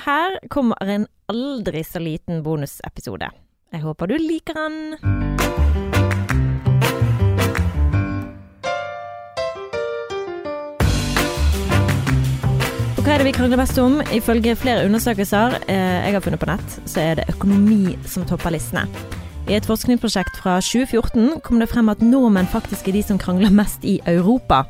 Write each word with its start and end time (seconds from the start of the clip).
Her 0.00 0.38
kommer 0.48 0.76
en 0.80 1.06
aldri 1.28 1.84
så 1.84 2.00
liten 2.00 2.42
bonusepisode. 2.42 3.26
Jeg 3.72 3.82
håper 3.82 4.08
du 4.08 4.14
liker 4.16 4.56
den. 4.56 4.78
Hva 13.00 13.12
er 13.12 13.20
det 13.20 13.26
vi 13.26 13.34
krangler 13.36 13.60
mest 13.60 13.76
om? 13.82 13.98
Ifølge 14.14 14.56
flere 14.56 14.86
undersøkelser 14.88 15.58
eh, 15.66 16.00
jeg 16.06 16.16
har 16.16 16.24
funnet 16.24 16.40
på 16.40 16.48
nett, 16.48 16.78
så 16.88 17.02
er 17.04 17.20
det 17.20 17.28
økonomi 17.34 17.98
som 18.08 18.24
topper 18.24 18.54
listene. 18.54 18.86
I 19.50 19.58
et 19.58 19.68
forskningsprosjekt 19.68 20.40
fra 20.40 20.60
2014 20.64 21.40
kom 21.44 21.60
det 21.60 21.68
frem 21.72 21.92
at 21.92 22.00
nordmenn 22.06 22.48
faktisk 22.48 22.88
er 22.88 22.96
de 22.96 23.04
som 23.04 23.20
krangler 23.20 23.52
mest 23.52 23.84
i 23.84 23.98
Europa. 24.08 24.62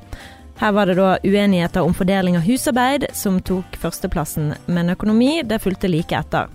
Her 0.61 0.73
var 0.73 0.87
det 0.87 0.95
da 0.95 1.19
uenigheter 1.25 1.81
om 1.81 1.95
fordeling 1.95 2.37
av 2.37 2.43
husarbeid 2.43 3.07
som 3.17 3.39
tok 3.41 3.79
førsteplassen, 3.81 4.51
men 4.67 4.93
økonomi 4.93 5.41
det 5.43 5.57
fulgte 5.65 5.89
like 5.89 6.13
etter. 6.13 6.51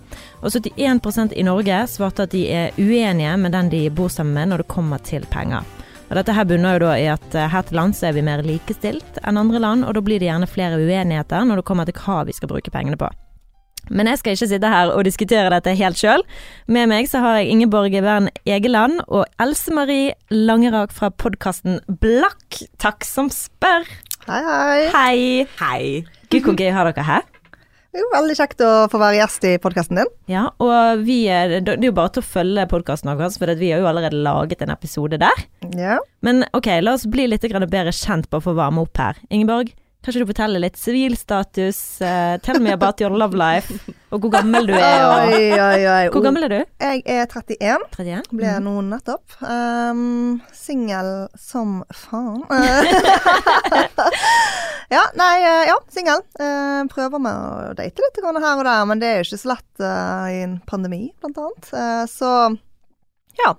Og 0.46 0.54
71% 0.54 1.34
i 1.34 1.42
Norge 1.42 1.80
svarte 1.90 2.28
at 2.28 2.30
de 2.30 2.44
er 2.46 2.78
uenige 2.78 3.34
med 3.42 3.56
den 3.58 3.72
de 3.74 3.82
bor 3.90 4.06
sammen 4.06 4.38
med 4.38 4.52
når 4.52 4.62
det 4.62 4.68
kommer 4.70 5.02
til 5.02 5.26
penger. 5.26 5.66
Og 6.06 6.14
dette 6.20 6.38
her 6.38 6.46
bunner 6.46 6.78
jo 6.78 6.86
da 6.86 6.94
i 6.94 7.10
at 7.10 7.34
eh, 7.34 7.50
her 7.50 7.66
til 7.66 7.80
lands 7.80 8.06
er 8.06 8.14
vi 8.14 8.22
mer 8.22 8.46
likestilt 8.46 9.18
enn 9.26 9.42
andre 9.42 9.58
land, 9.58 9.82
og 9.82 9.98
da 9.98 10.06
blir 10.06 10.22
det 10.22 10.30
gjerne 10.30 10.54
flere 10.54 10.78
uenigheter 10.78 11.42
når 11.42 11.64
det 11.64 11.70
kommer 11.72 11.90
til 11.90 11.98
hva 11.98 12.22
vi 12.30 12.38
skal 12.38 12.54
bruke 12.54 12.70
pengene 12.70 13.00
på. 13.00 13.10
Men 13.90 14.10
jeg 14.10 14.20
skal 14.20 14.36
ikke 14.36 14.48
sitte 14.50 14.70
her 14.72 14.92
og 14.94 15.04
diskutere 15.06 15.52
dette 15.52 15.76
helt 15.78 16.00
sjøl. 16.00 16.24
Med 16.72 16.90
meg 16.90 17.10
så 17.10 17.22
har 17.22 17.40
jeg 17.40 17.52
Ingeborg 17.54 17.94
Wern 18.02 18.28
Egeland 18.44 19.00
og 19.06 19.24
Else 19.42 19.74
Marie 19.74 20.16
Langerak 20.32 20.94
fra 20.94 21.12
podkasten 21.14 21.80
Blakk. 22.02 22.62
Takk 22.82 23.06
som 23.06 23.30
spør. 23.32 23.86
Hei, 24.26 24.42
hei. 24.42 24.84
Hei. 24.90 25.46
Hei. 25.60 25.82
Gud, 26.32 26.42
hvor 26.48 26.58
gøy 26.58 26.72
har 26.74 26.90
dere 26.90 27.06
her. 27.06 27.26
Det 27.96 28.02
er 28.02 28.04
jo 28.04 28.12
veldig 28.12 28.34
kjekt 28.36 28.60
å 28.60 28.70
få 28.92 28.98
være 29.00 29.16
gjest 29.16 29.44
i 29.48 29.50
podkasten 29.62 29.96
din. 29.96 30.08
Ja, 30.28 30.42
og 30.60 31.04
vi 31.06 31.22
er, 31.32 31.54
det 31.64 31.78
er 31.78 31.86
jo 31.86 31.94
bare 31.96 32.12
til 32.12 32.20
å 32.20 32.28
følge 32.28 32.66
podkasten 32.68 33.08
vår, 33.08 33.30
for 33.40 33.52
vi 33.56 33.70
har 33.72 33.80
jo 33.80 33.88
allerede 33.88 34.18
laget 34.20 34.60
en 34.66 34.72
episode 34.74 35.16
der. 35.22 35.46
Ja. 35.78 35.96
Men 36.26 36.44
ok, 36.52 36.68
la 36.82 36.92
oss 36.98 37.06
bli 37.08 37.24
litt 37.30 37.46
bedre 37.48 37.94
kjent 37.96 38.28
bare 38.28 38.44
for 38.44 38.52
å 38.52 38.58
varme 38.58 38.84
opp 38.84 39.00
her. 39.00 39.16
Ingeborg, 39.32 39.72
kan 40.06 40.14
ikke 40.14 40.22
du 40.22 40.30
fortelle 40.30 40.58
litt 40.62 40.76
sivilstatus? 40.78 41.98
Uh, 41.98 42.38
tell 42.38 42.60
me 42.62 42.70
about 42.70 43.00
your 43.02 43.10
love 43.10 43.34
life. 43.34 43.74
Og 44.14 44.20
hvor 44.22 44.30
gammel 44.36 44.68
du 44.68 44.74
er. 44.76 45.00
Og, 45.02 45.32
Oi, 45.34 45.48
oi, 45.50 45.80
oi. 45.90 46.04
hvor 46.14 46.22
gammel 46.22 46.46
er 46.46 46.52
du? 46.52 46.60
Jeg 46.78 47.02
er 47.10 47.26
31. 47.26 47.88
31? 47.96 48.28
Ble 48.38 48.52
nå 48.62 48.74
nettopp. 48.86 49.34
Um, 49.42 50.38
Singel 50.54 51.26
som 51.34 51.80
faen. 51.90 52.46
ja, 54.94 55.02
nei, 55.18 55.34
eh, 55.42 55.64
ja, 55.72 55.76
singel. 55.90 56.22
Uh, 56.38 56.86
prøver 56.92 57.18
med 57.26 57.34
å 57.34 57.74
date 57.74 58.06
litt 58.06 58.22
her 58.22 58.38
og 58.38 58.62
der, 58.62 58.86
men 58.86 59.02
det 59.02 59.10
er 59.10 59.18
jo 59.18 59.26
ikke 59.26 59.42
så 59.42 59.56
lett 59.56 59.82
uh, 59.82 60.30
i 60.30 60.38
en 60.46 60.60
pandemi, 60.70 61.10
blant 61.18 61.42
annet. 61.48 61.74
Så 62.14 62.30
ja. 63.42 63.56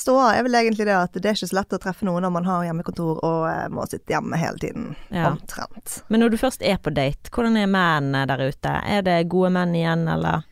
Ståa 0.00 0.30
er 0.34 0.44
vel 0.46 0.56
egentlig 0.56 0.86
det 0.88 0.96
at 0.96 1.16
det 1.16 1.28
er 1.28 1.36
ikke 1.36 1.50
så 1.50 1.58
lett 1.60 1.76
å 1.76 1.80
treffe 1.82 2.06
noen 2.08 2.24
når 2.24 2.32
man 2.32 2.46
har 2.48 2.66
hjemmekontor 2.68 3.18
og 3.20 3.42
eh, 3.50 3.66
må 3.72 3.84
sitte 3.90 4.14
hjemme 4.14 4.38
hele 4.40 4.60
tiden. 4.62 4.92
Ja. 5.12 5.34
Omtrent. 5.34 6.00
Men 6.08 6.24
når 6.24 6.32
du 6.32 6.40
først 6.40 6.64
er 6.64 6.80
på 6.80 6.92
date, 6.96 7.32
hvordan 7.34 7.58
er 7.60 7.68
mennene 7.68 8.24
der 8.30 8.48
ute? 8.48 8.78
Er 8.80 9.04
det 9.04 9.18
gode 9.32 9.52
menn 9.56 9.76
igjen, 9.76 10.06
eller? 10.08 10.46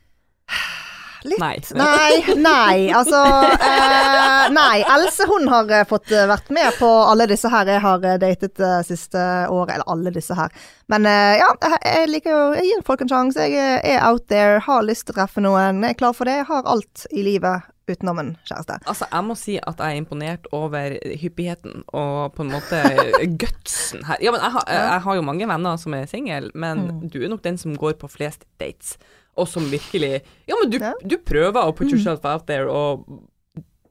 Litt. 1.27 1.41
Nei. 1.41 1.57
Nei, 1.75 2.35
nei, 2.39 2.83
altså 2.95 3.19
eh, 3.57 4.45
Nei. 4.55 4.85
Else 4.87 5.27
hun 5.27 5.49
har 5.51 5.73
eh, 5.75 5.87
fått 5.89 6.13
eh, 6.15 6.29
vært 6.31 6.53
med 6.55 6.77
på 6.79 6.87
alle 6.87 7.27
disse 7.27 7.51
her 7.51 7.67
jeg 7.73 7.83
har 7.83 8.05
datet 8.23 8.55
det 8.61 8.75
siste 8.87 9.25
året. 9.49 9.79
Eller 9.79 9.91
alle 9.91 10.13
disse 10.15 10.37
her. 10.39 10.53
Men 10.93 11.09
eh, 11.11 11.41
ja, 11.41 11.49
jeg, 11.83 12.13
liker 12.13 12.37
jo 12.37 12.45
Jeg 12.61 12.69
gir 12.69 12.87
folk 12.87 13.03
en 13.03 13.11
sjanse. 13.11 13.49
Jeg 13.51 13.81
er 13.83 14.05
out 14.07 14.29
there, 14.31 14.61
har 14.69 14.87
lyst 14.87 15.09
til 15.09 15.17
å 15.17 15.19
treffe 15.23 15.43
noen. 15.43 15.83
Jeg 15.83 15.97
er 15.97 16.01
klar 16.05 16.15
for 16.15 16.31
det. 16.31 16.39
Jeg 16.43 16.51
har 16.53 16.71
alt 16.71 17.09
i 17.11 17.27
livet 17.27 17.67
utenom 17.89 18.19
en 18.23 18.31
kjæreste. 18.49 18.79
Altså, 18.89 19.09
jeg 19.13 19.25
må 19.29 19.37
si 19.39 19.57
at 19.61 19.79
jeg 19.83 19.95
er 19.97 20.01
imponert 20.03 20.47
over 20.57 20.97
hyppigheten 21.23 21.85
og 21.93 22.35
på 22.37 22.45
en 22.47 22.53
måte 22.53 22.83
gutsen 23.43 24.05
her. 24.09 24.21
Ja, 24.25 24.33
men 24.35 24.41
jeg, 24.45 24.53
har- 24.59 24.69
jeg 24.75 25.01
har 25.07 25.19
jo 25.21 25.23
mange 25.27 25.49
venner 25.51 25.77
som 25.81 25.95
er 25.99 26.07
single, 26.11 26.51
men 26.55 27.09
du 27.09 27.21
er 27.23 27.29
nok 27.33 27.43
den 27.47 27.59
som 27.61 27.77
går 27.79 27.97
på 28.01 28.11
flest 28.13 28.45
dates, 28.61 28.97
og 29.39 29.47
som 29.49 29.67
virkelig 29.71 30.21
Ja, 30.51 30.55
men 30.61 30.71
du, 30.73 30.79
Ja. 30.83 30.93
du 31.03 31.17
prøver 31.19 31.63
å 31.63 31.75
put 31.77 31.91
yourself 31.93 32.25
out 32.27 32.47
there, 32.47 32.67
og 32.71 33.05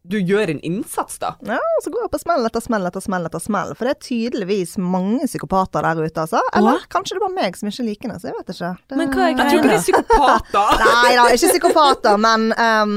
du 0.07 0.15
gjør 0.23 0.47
en 0.53 0.59
innsats, 0.63 1.17
da. 1.19 1.33
Ja, 1.43 1.57
og 1.59 1.81
så 1.83 1.91
går 1.91 2.05
jeg 2.05 2.11
på 2.13 2.19
smell 2.21 2.45
etter 2.47 2.63
smell 2.63 2.85
etter 2.87 3.03
smell 3.03 3.25
etter 3.27 3.41
smell. 3.43 3.73
For 3.75 3.83
det 3.89 3.91
er 3.97 4.05
tydeligvis 4.05 4.77
mange 4.79 5.25
psykopater 5.27 5.83
der 5.83 5.99
ute, 5.99 6.21
altså. 6.23 6.39
Eller 6.55 6.85
kanskje 6.87 7.17
det 7.17 7.23
bare 7.25 7.35
meg 7.35 7.57
som 7.59 7.67
ikke 7.67 7.83
liker 7.89 8.13
det, 8.13 8.21
så 8.23 8.29
jeg 8.29 8.37
vet 8.37 8.53
ikke. 8.53 8.69
Det... 8.87 8.99
Men 9.01 9.11
hva 9.11 9.25
er 9.25 9.33
Jeg 9.33 9.37
tror 9.41 9.57
ikke 9.59 9.67
det 9.67 9.75
er 9.75 9.83
psykopater. 9.83 10.85
Nei 11.03 11.11
da, 11.17 11.25
ikke 11.35 11.49
psykopater, 11.51 12.21
men 12.23 12.47
ehm, 12.55 12.95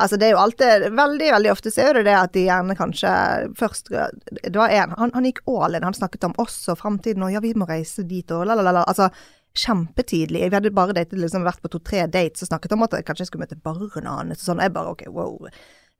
Altså, 0.00 0.16
det 0.16 0.30
er 0.30 0.32
jo 0.32 0.40
alltid 0.40 0.86
Veldig, 0.96 1.26
veldig 1.34 1.50
ofte 1.52 1.70
så 1.72 1.82
er 1.84 1.98
det 1.98 2.06
det 2.06 2.14
at 2.16 2.32
de 2.32 2.46
gjerne 2.46 2.76
kanskje 2.78 3.10
først 3.58 3.90
Det 3.92 4.54
var 4.56 4.72
en 4.72 4.94
Han, 4.96 5.12
han 5.12 5.26
gikk 5.28 5.42
all 5.44 5.76
in. 5.76 5.84
Han 5.84 5.96
snakket 5.96 6.24
om 6.30 6.36
oss 6.40 6.62
og 6.72 6.80
fremtiden 6.80 7.24
og 7.26 7.32
ja, 7.34 7.42
vi 7.44 7.52
må 7.58 7.68
reise 7.68 8.06
dit 8.08 8.30
og 8.32 8.46
la, 8.48 8.56
la, 8.56 8.64
la, 8.64 8.72
la. 8.78 8.86
Altså, 8.88 9.10
kjempetidlig. 9.52 10.46
Vi 10.48 10.56
hadde 10.56 10.72
bare 10.72 10.94
datet, 10.96 11.18
liksom, 11.20 11.44
vært 11.44 11.60
på 11.60 11.68
to-tre 11.74 12.06
dates 12.08 12.44
og 12.44 12.48
snakket 12.48 12.72
om 12.72 12.86
at 12.86 12.96
jeg 12.96 13.04
kanskje 13.08 13.26
skulle 13.28 13.44
møte 13.44 13.60
barna 13.60 14.16
hans 14.16 14.40
og 14.40 14.46
sånn. 14.46 14.62
Jeg 14.64 14.72
bare 14.72 14.94
OK, 14.94 15.04
wow. 15.12 15.50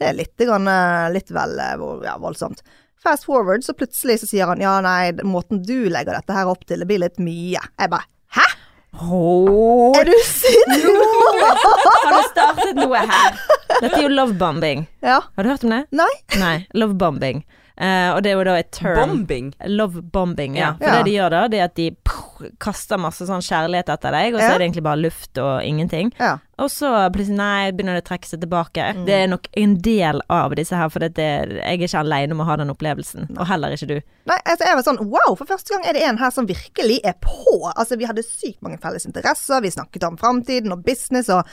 Det 0.00 0.08
er 0.08 0.16
litt, 0.16 0.32
grann, 0.40 0.70
litt 1.12 1.30
vel 1.34 1.58
eh, 1.60 1.84
ja, 2.06 2.16
voldsomt. 2.22 2.64
Fast 3.02 3.26
forward, 3.26 3.64
så 3.66 3.74
plutselig 3.76 4.22
så 4.22 4.30
sier 4.30 4.48
han 4.48 4.62
ja, 4.62 4.76
nei, 4.84 5.12
måten 5.26 5.60
du 5.66 5.90
legger 5.90 6.16
dette 6.16 6.36
her 6.36 6.48
opp 6.48 6.64
til, 6.64 6.80
det 6.80 6.88
blir 6.88 7.02
litt 7.02 7.20
mye. 7.22 7.60
Jeg 7.60 7.92
bare 7.92 8.06
hæ? 8.36 8.46
Er 8.92 10.04
du 10.04 10.12
sint? 10.26 10.68
har 12.04 12.12
du 12.12 12.22
startet 12.28 12.76
noe 12.76 13.00
her? 13.08 13.38
Dette 13.80 13.96
er 13.96 14.02
jo 14.04 14.10
lovebombing. 14.12 14.84
ja. 15.02 15.20
Har 15.36 15.42
du 15.46 15.48
hørt 15.48 15.64
om 15.64 15.72
det? 15.72 15.80
Nei. 15.96 16.10
Nei, 16.38 16.56
lovebombing. 16.76 17.40
Eh, 17.82 18.08
og 18.14 18.20
det 18.22 18.30
er 18.30 18.36
jo 18.38 18.44
da 18.46 18.52
et 18.60 18.70
term 18.70 18.94
Bombing. 19.26 19.48
Lovebombing, 19.66 20.54
ja. 20.56 20.68
Ja. 20.68 20.72
For 20.78 20.84
Ja. 20.86 20.96
det 21.02 21.04
de 21.08 21.16
gjør 21.18 21.30
da, 21.34 21.40
det 21.48 21.58
er 21.58 21.64
at 21.64 21.74
de 21.74 21.90
pff, 21.90 22.44
kaster 22.62 22.98
masse 22.98 23.26
sånn 23.26 23.42
kjærlighet 23.42 23.88
etter 23.90 24.12
deg, 24.14 24.34
og 24.34 24.40
så 24.40 24.46
Ja. 24.48 24.54
er 24.54 24.58
det 24.58 24.66
egentlig 24.70 24.82
bare 24.86 25.00
luft 25.02 25.38
og 25.38 25.62
ingenting. 25.66 26.12
Ja. 26.20 26.38
Og 26.58 26.68
så 26.70 27.10
plutselig, 27.10 27.36
nei, 27.36 27.72
begynner 27.72 27.98
det 27.98 28.04
å 28.04 28.08
trekke 28.10 28.26
seg 28.30 28.40
tilbake. 28.40 29.04
Det 29.06 29.14
er 29.24 29.26
nok 29.26 29.48
en 29.56 29.74
del 29.82 30.20
av 30.30 30.54
disse 30.54 30.76
her, 30.76 30.88
for 30.88 31.00
det 31.00 31.18
er, 31.18 31.46
jeg 31.48 31.80
er 31.80 31.88
ikke 31.88 31.98
aleine 32.04 32.32
om 32.32 32.40
å 32.40 32.44
ha 32.46 32.56
den 32.56 32.70
opplevelsen. 32.70 33.36
Og 33.36 33.46
heller 33.48 33.70
ikke 33.74 33.88
du. 33.88 34.00
Nei, 34.26 34.38
altså 34.46 34.64
jeg 34.64 34.76
var 34.76 34.82
sånn 34.86 35.02
wow, 35.10 35.34
for 35.34 35.44
første 35.44 35.70
gang 35.74 35.84
er 35.84 35.92
det 35.94 36.02
en 36.06 36.18
her 36.18 36.30
som 36.30 36.46
virkelig 36.46 37.00
er 37.04 37.14
på. 37.20 37.72
Altså 37.76 37.98
vi 37.98 38.04
hadde 38.06 38.22
sykt 38.22 38.62
mange 38.62 38.78
felles 38.78 39.06
interesser, 39.06 39.60
vi 39.60 39.70
snakket 39.70 40.04
om 40.06 40.16
framtiden 40.16 40.70
og 40.72 40.84
business 40.84 41.28
og 41.28 41.44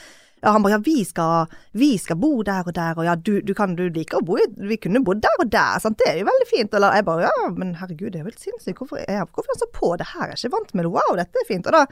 ja, 0.42 0.52
han 0.54 0.62
bare 0.64 0.72
ja, 0.78 0.80
vi 0.84 1.04
skal, 1.04 1.50
vi 1.76 1.90
skal 2.00 2.16
bo 2.20 2.30
der 2.46 2.64
og 2.64 2.72
der, 2.76 2.96
og 2.96 3.04
ja, 3.04 3.14
du, 3.16 3.40
du 3.44 3.52
kan 3.56 3.74
du 3.76 3.82
liker 3.92 4.20
å 4.20 4.24
bo 4.24 4.38
i 4.40 4.46
Vi 4.70 4.78
kunne 4.80 5.02
bodd 5.04 5.20
der 5.24 5.42
og 5.42 5.50
der, 5.52 5.78
sant, 5.82 5.98
det 6.00 6.06
er 6.08 6.20
jo 6.22 6.28
veldig 6.30 6.46
fint. 6.48 6.74
Eller 6.76 6.96
jeg 6.96 7.06
bare 7.08 7.26
ja, 7.28 7.48
men 7.56 7.74
herregud, 7.80 8.10
det 8.14 8.20
er 8.20 8.24
jo 8.24 8.30
helt 8.30 8.40
sinnssykt. 8.46 8.78
Hvorfor 8.80 9.02
er 9.04 9.20
jeg 9.20 9.58
så 9.60 9.68
på 9.76 9.92
det 10.00 10.06
her? 10.14 10.30
Jeg 10.30 10.38
er 10.38 10.40
ikke 10.40 10.52
vant 10.56 10.72
med. 10.80 10.88
Wow, 10.94 11.12
dette 11.18 11.42
er 11.42 11.48
fint. 11.48 11.68
Og 11.68 11.76
da, 11.76 11.82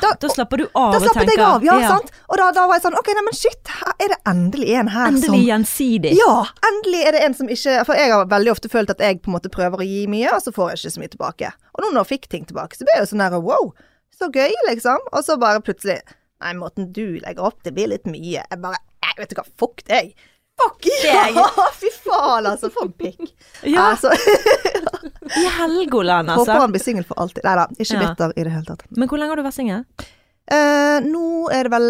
da, 0.00 0.12
Da 0.24 0.30
slapper 0.32 0.62
du 0.62 0.64
av 0.72 0.94
da 0.94 1.00
og 1.00 1.04
slappet 1.04 1.18
slapper 1.18 1.34
jeg 1.36 1.44
av, 1.44 1.66
ja, 1.68 1.78
sant. 1.92 2.12
Og 2.28 2.40
da, 2.40 2.48
da 2.56 2.64
var 2.70 2.78
jeg 2.80 2.86
sånn 2.86 2.98
ok, 3.00 3.10
neimen 3.18 3.36
shit, 3.36 3.74
er 3.98 4.14
det 4.14 4.20
endelig 4.32 4.70
en 4.80 4.92
her 4.94 5.10
som 5.12 5.18
Endelig 5.18 5.42
gjensidig. 5.50 6.14
ja, 6.18 6.34
endelig 6.70 7.02
er 7.08 7.16
det 7.18 7.24
en 7.26 7.36
som 7.38 7.48
ikke 7.52 7.76
For 7.88 7.98
jeg 7.98 8.12
har 8.14 8.28
veldig 8.30 8.52
ofte 8.54 8.70
følt 8.72 8.90
at 8.94 9.02
jeg 9.04 9.20
på 9.20 9.30
en 9.32 9.36
måte 9.36 9.52
prøver 9.52 9.82
å 9.84 9.86
gi 9.88 10.06
mye, 10.10 10.32
og 10.34 10.40
så 10.44 10.54
får 10.54 10.72
jeg 10.72 10.80
ikke 10.80 10.94
så 10.96 11.02
mye 11.04 11.12
tilbake. 11.14 11.52
Og 11.76 11.84
nå 11.84 11.92
når 11.92 12.04
jeg 12.06 12.12
fikk 12.14 12.28
ting 12.32 12.48
tilbake, 12.48 12.78
så 12.78 12.88
ble 12.88 12.96
jeg 12.96 13.04
jo 13.04 13.10
sånn 13.12 13.24
der 13.26 13.36
wow, 13.42 13.70
så 14.18 14.30
gøy, 14.34 14.54
liksom. 14.70 15.04
Og 15.12 15.22
så 15.26 15.36
bare 15.40 15.62
plutselig 15.62 16.00
Nei, 16.40 16.52
måten 16.54 16.92
du 16.94 17.18
legger 17.22 17.42
opp, 17.48 17.62
det 17.66 17.72
blir 17.74 17.88
litt 17.90 18.04
mye. 18.06 18.42
Jeg 18.44 18.60
bare 18.62 18.78
Nei, 19.02 19.14
vet 19.18 19.30
du 19.32 19.38
hva, 19.40 19.44
fuck 19.58 19.80
deg. 19.88 20.12
Fuck 20.58 20.82
deg! 20.86 21.34
Ja, 21.38 21.46
fy 21.80 21.90
faen, 21.94 22.46
altså. 22.50 22.70
For 22.74 22.86
en 22.88 22.92
pikk. 22.98 23.24
Ja, 23.74 23.88
Altså, 23.92 24.10
i 25.38 25.44
Helgoland, 25.58 26.30
altså. 26.30 26.44
håper 26.52 26.62
han 26.64 26.74
blir 26.74 26.82
singel 26.82 27.06
for 27.08 27.18
alltid. 27.22 27.42
Nei 27.46 27.54
da, 27.58 27.66
ikke 27.78 27.94
Ja. 27.98 28.04
bitter 28.06 28.34
i 28.36 28.44
det 28.46 28.52
hele 28.54 28.66
tatt. 28.70 28.84
Men 28.96 29.10
hvor 29.10 29.18
lenge 29.20 29.34
har 29.34 29.40
du 29.42 29.46
vært 29.46 29.58
singel? 29.58 29.84
Eh, 30.48 30.98
nå 31.04 31.24
er 31.52 31.66
det 31.68 31.72
vel 31.74 31.88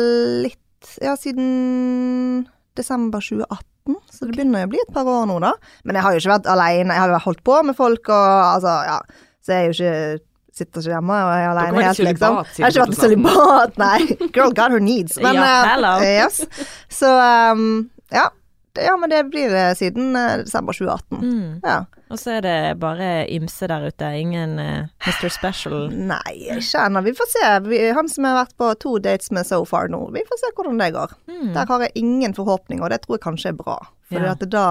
litt 0.48 0.64
Ja, 1.02 1.12
siden 1.19 2.46
desember 2.78 3.20
2018. 3.25 3.96
Så 4.12 4.26
det 4.28 4.34
begynner 4.37 4.62
jo 4.64 4.69
å 4.69 4.72
bli 4.75 4.81
et 4.82 4.93
par 4.94 5.08
år 5.08 5.25
nå, 5.31 5.38
da. 5.43 5.52
Men 5.88 5.96
jeg 5.99 6.05
har 6.05 6.14
jo 6.14 6.20
ikke 6.22 6.32
vært 6.37 6.50
alene. 6.52 6.94
Jeg 6.94 7.02
har 7.02 7.12
jo 7.14 7.20
holdt 7.25 7.43
på 7.46 7.56
med 7.67 7.76
folk 7.78 8.11
og 8.12 8.28
altså, 8.55 8.75
ja. 8.88 8.99
Så 9.44 9.55
jeg 9.55 9.58
er 9.58 9.67
jo 9.69 9.76
ikke 9.76 10.25
Sitter 10.58 10.82
ikke 10.82 10.94
hjemme 10.96 11.19
og 11.25 11.31
er 11.34 11.46
alene 11.52 11.84
helt, 11.87 12.02
liksom. 12.08 12.40
Jeg 12.58 12.64
har 12.66 12.75
ikke 12.75 12.87
vært 12.88 13.02
sølibat, 13.05 13.78
nei. 13.81 13.99
Girl 14.34 14.52
got 14.58 14.75
her 14.75 14.82
needs. 14.82 15.19
Men 15.25 15.38
Ja, 15.38 15.46
eh, 15.46 15.70
hello. 15.75 15.94
yes. 16.19 16.43
Så 16.93 17.12
um, 17.55 17.64
ja. 18.14 18.28
Ja, 18.78 18.93
men 18.94 19.10
det 19.10 19.25
blir 19.32 19.50
det 19.50 19.72
siden 19.81 20.12
uh, 20.14 20.37
desember 20.44 20.76
2018. 20.76 21.19
Mm. 21.19 21.55
Ja. 21.64 21.78
Og 22.14 22.20
så 22.20 22.37
er 22.37 22.44
det 22.44 22.58
bare 22.78 23.08
ymse 23.34 23.66
der 23.66 23.88
ute. 23.90 24.10
Ingen 24.20 24.52
uh, 24.62 24.84
Mr. 25.02 25.26
Special. 25.34 25.88
Nei, 26.12 26.34
ikke 26.55 26.84
ennå. 26.84 27.02
Vi 27.08 27.14
får 27.19 27.31
se. 27.32 27.49
Vi, 27.66 27.81
han 27.96 28.06
som 28.12 28.28
har 28.28 28.37
vært 28.44 28.55
på 28.60 28.69
to 28.84 28.93
dates 29.02 29.32
med 29.34 29.49
so 29.49 29.64
far 29.66 29.90
nå, 29.90 29.99
vi 30.14 30.22
får 30.28 30.40
se 30.44 30.52
hvordan 30.55 30.78
det 30.78 30.93
går. 30.94 31.16
Mm. 31.26 31.49
Der 31.56 31.72
har 31.72 31.84
jeg 31.88 31.96
ingen 32.05 32.37
forhåpninger, 32.38 32.84
og 32.87 32.94
det 32.94 33.00
tror 33.02 33.19
jeg 33.19 33.25
kanskje 33.26 33.50
er 33.50 33.58
bra. 33.64 33.81
For 34.12 34.22
Ja. 34.22 34.37
at 34.37 34.44
det 34.46 34.52
da 34.55 34.69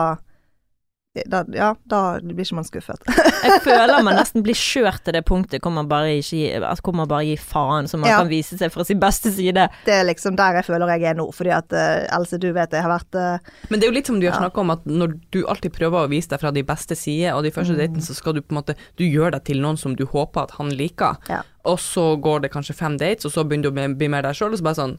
da, 1.28 1.44
ja, 1.54 1.74
da 1.90 2.19
blir 2.22 2.46
ikke 2.46 2.56
man 2.60 2.66
skuffet. 2.68 3.00
Jeg 3.48 3.62
føler 3.64 4.04
man 4.04 4.16
nesten 4.19 4.44
blir 4.46 4.56
kjørt 4.58 5.04
til 5.06 5.14
det 5.18 5.24
punktet 5.25 5.62
hvor 5.64 5.72
man 5.74 5.88
bare, 5.90 6.18
ikke, 6.19 6.60
hvor 6.84 6.94
man 6.96 7.08
bare 7.08 7.25
gir 7.25 7.38
faen, 7.42 7.88
så 7.90 7.98
man 7.98 8.10
Ja. 8.10 8.18
kan 8.22 8.30
vise 8.30 8.58
seg 8.58 8.72
fra 8.72 8.84
sin 8.88 9.00
beste 9.00 9.31
side. 9.31 9.68
Det 9.86 9.94
er 9.94 10.04
liksom 10.08 10.36
der 10.38 10.60
jeg 10.62 10.66
føler 10.66 10.88
jeg 10.98 11.04
er 11.12 11.16
nå, 11.19 11.28
fordi 11.34 11.52
at 11.56 11.72
uh, 11.74 12.06
Else, 12.18 12.38
du 12.40 12.52
vet 12.54 12.72
jeg 12.72 12.81
har 12.86 12.92
vært 12.92 13.16
uh, 13.16 13.38
Men 13.69 13.80
det 13.80 13.88
er 13.88 13.92
jo 13.92 13.98
litt 13.98 14.08
som 14.08 14.19
du 14.19 14.28
har 14.28 14.34
Ja. 14.36 14.42
snakka 14.46 14.62
om, 14.62 14.72
at 14.72 14.86
når 14.86 15.18
du 15.31 15.42
alltid 15.48 15.74
prøver 15.74 16.06
å 16.06 16.10
vise 16.12 16.30
deg 16.30 16.40
fra 16.40 16.52
de 16.52 16.64
beste 16.64 16.96
sider, 16.96 17.34
og 17.36 17.44
de 17.44 17.52
første 17.52 17.74
Mm. 17.74 17.80
datene, 17.81 18.02
så 18.06 18.13
skal 18.16 18.34
du 18.34 18.42
på 18.42 18.54
en 18.56 18.62
måte 18.62 18.75
Du 18.98 19.04
gjør 19.04 19.31
deg 19.31 19.44
til 19.46 19.60
noen 19.62 19.78
som 19.78 19.96
du 19.96 20.06
håper 20.06 20.44
at 20.44 20.52
han 20.58 20.70
liker, 20.70 21.18
Ja. 21.30 21.42
og 21.66 21.78
så 21.80 22.16
går 22.22 22.42
det 22.42 22.52
kanskje 22.54 22.74
fem 22.75 22.98
dates, 22.98 23.25
og 23.25 23.31
så 23.31 23.44
begynner 23.44 23.63
du 23.63 23.72
å 23.72 23.74
bli- 23.75 23.96
bli 23.98 24.08
mer 24.08 24.22
deg 24.22 24.34
sjøl, 24.36 24.52
og 24.54 24.58
så 24.60 24.63
bare 24.63 24.75
sånn 24.75 24.98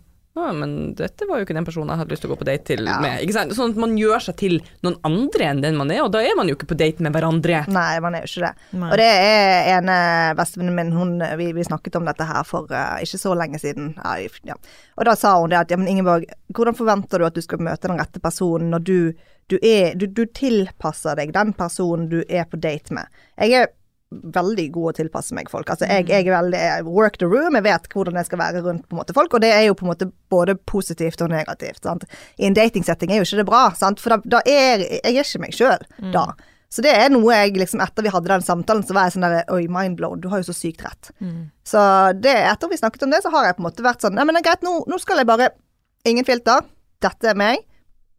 men 0.56 0.94
dette 0.99 1.26
var 1.29 1.40
jo 1.40 1.46
ikke 1.46 1.56
den 1.56 1.67
personen 1.67 1.93
jeg 1.93 2.00
hadde 2.02 2.14
lyst 2.14 2.25
til 2.25 2.31
å 2.31 2.35
gå 2.35 2.38
på 2.40 2.46
date 2.49 2.64
til 2.70 2.85
Ja. 2.87 2.99
med. 3.02 3.23
Sånn 3.56 3.73
at 3.75 3.81
man 3.81 3.96
gjør 3.99 4.23
seg 4.29 4.37
til 4.40 4.58
noen 4.87 4.96
andre 5.06 5.49
enn 5.50 5.62
den 5.64 5.76
man 5.79 5.90
er, 5.94 6.02
og 6.05 6.12
da 6.14 6.23
er 6.25 6.37
man 6.38 6.49
jo 6.50 6.56
ikke 6.56 6.70
på 6.73 6.79
date 6.79 7.05
med 7.05 7.12
hverandre. 7.17 7.64
Nei, 7.73 8.00
man 8.05 8.14
er 8.19 8.25
jo 8.25 8.31
ikke 8.31 8.46
det. 8.46 8.52
Nei. 8.81 8.90
Og 8.90 8.96
det 9.00 9.08
er 9.08 9.70
ene 9.79 9.96
bestevenninnen 10.38 10.76
min, 10.79 10.93
hun, 10.96 11.38
vi, 11.40 11.52
vi 11.56 11.67
snakket 11.67 11.96
om 12.00 12.06
dette 12.08 12.26
her 12.29 12.44
for 12.49 12.69
uh, 12.70 12.99
ikke 13.02 13.20
så 13.20 13.35
lenge 13.38 13.58
siden. 13.62 13.94
Ja, 13.99 14.29
ja. 14.52 14.58
Og 14.99 15.05
da 15.08 15.14
sa 15.19 15.35
hun 15.40 15.50
det 15.50 15.58
at 15.62 15.70
ja, 15.70 15.79
men 15.81 15.88
Ingeborg, 15.88 16.26
hvordan 16.55 16.76
forventer 16.79 17.19
du 17.19 17.26
at 17.29 17.35
du 17.35 17.43
skal 17.44 17.62
møte 17.62 17.88
den 17.90 17.99
rette 18.00 18.20
personen 18.23 18.70
når 18.75 18.85
du, 18.87 18.99
du 19.49 19.56
er 19.62 19.94
du, 19.99 20.06
du 20.06 20.25
tilpasser 20.26 21.17
deg 21.19 21.32
den 21.37 21.52
personen 21.56 22.08
du 22.11 22.23
er 22.29 22.44
på 22.50 22.61
date 22.61 22.94
med. 22.94 23.06
Jeg 23.38 23.55
er 23.62 23.69
veldig 24.10 24.66
god 24.72 24.90
å 24.90 24.96
tilpasse 24.96 25.37
meg 25.37 25.50
folk. 25.52 25.69
Altså 25.72 25.88
jeg, 25.88 26.06
jeg 26.08 26.26
er 26.26 26.32
veldig 26.32 26.60
work 26.88 27.19
the 27.20 27.28
room, 27.28 27.58
jeg 27.58 27.66
vet 27.66 27.88
hvordan 27.93 28.16
jeg 28.20 28.28
skal 28.31 28.40
være 28.40 28.62
rundt 28.64 28.87
på 28.88 28.96
en 28.96 29.02
måte 29.02 29.16
folk, 29.16 29.34
og 29.37 29.44
det 29.44 29.50
er 29.52 29.66
jo 29.66 29.76
på 29.76 29.84
en 29.84 29.93
måte 29.93 30.08
både 30.32 30.56
positivt 30.69 31.22
og 31.25 31.32
negativt. 31.32 31.82
Sant? 31.84 32.06
I 32.40 32.49
en 32.49 32.56
datingsetting 32.56 33.12
er 33.12 33.20
jo 33.20 33.28
ikke 33.28 33.43
det 33.43 33.49
bra, 33.50 33.64
sant? 33.76 34.00
for 34.00 34.16
da, 34.16 34.38
da 34.38 34.43
er 34.49 34.87
jeg 34.87 35.02
er 35.12 35.20
ikke 35.25 35.44
meg 35.44 35.56
sjøl 35.56 35.84
da. 36.14 36.31
Så 36.72 36.84
det 36.84 36.93
er 36.93 37.08
noe 37.08 37.32
jeg 37.32 37.55
liksom 37.56 37.81
etter 37.81 38.05
vi 38.05 38.12
hadde 38.12 38.28
den 38.28 38.44
samtalen, 38.44 38.84
så 38.84 38.96
var 38.96 39.08
jeg 39.08 39.16
sånn 39.16 39.25
der 39.25 39.52
Oi, 39.55 39.62
mindblown, 39.72 40.20
du 40.20 40.28
har 40.32 40.43
jo 40.43 40.50
så 40.50 40.56
sykt 40.56 40.84
rett. 40.84 41.12
Mm. 41.20 41.49
Så 41.64 41.81
det, 42.20 42.34
etter 42.49 42.69
vi 42.69 42.81
snakket 42.81 43.06
om 43.06 43.14
det, 43.14 43.22
så 43.25 43.32
har 43.32 43.49
jeg 43.49 43.56
på 43.56 43.64
en 43.64 43.69
måte 43.70 43.87
vært 43.87 44.04
sånn 44.04 44.16
Nei, 44.19 44.26
men 44.28 44.37
det 44.37 44.43
er 44.43 44.50
greit, 44.50 44.66
nå, 44.66 44.82
nå 44.88 45.00
skal 45.00 45.22
jeg 45.22 45.28
bare 45.28 45.52
Ingen 46.06 46.25
filter. 46.25 46.62
Dette 47.02 47.26
er 47.32 47.37
meg. 47.37 47.64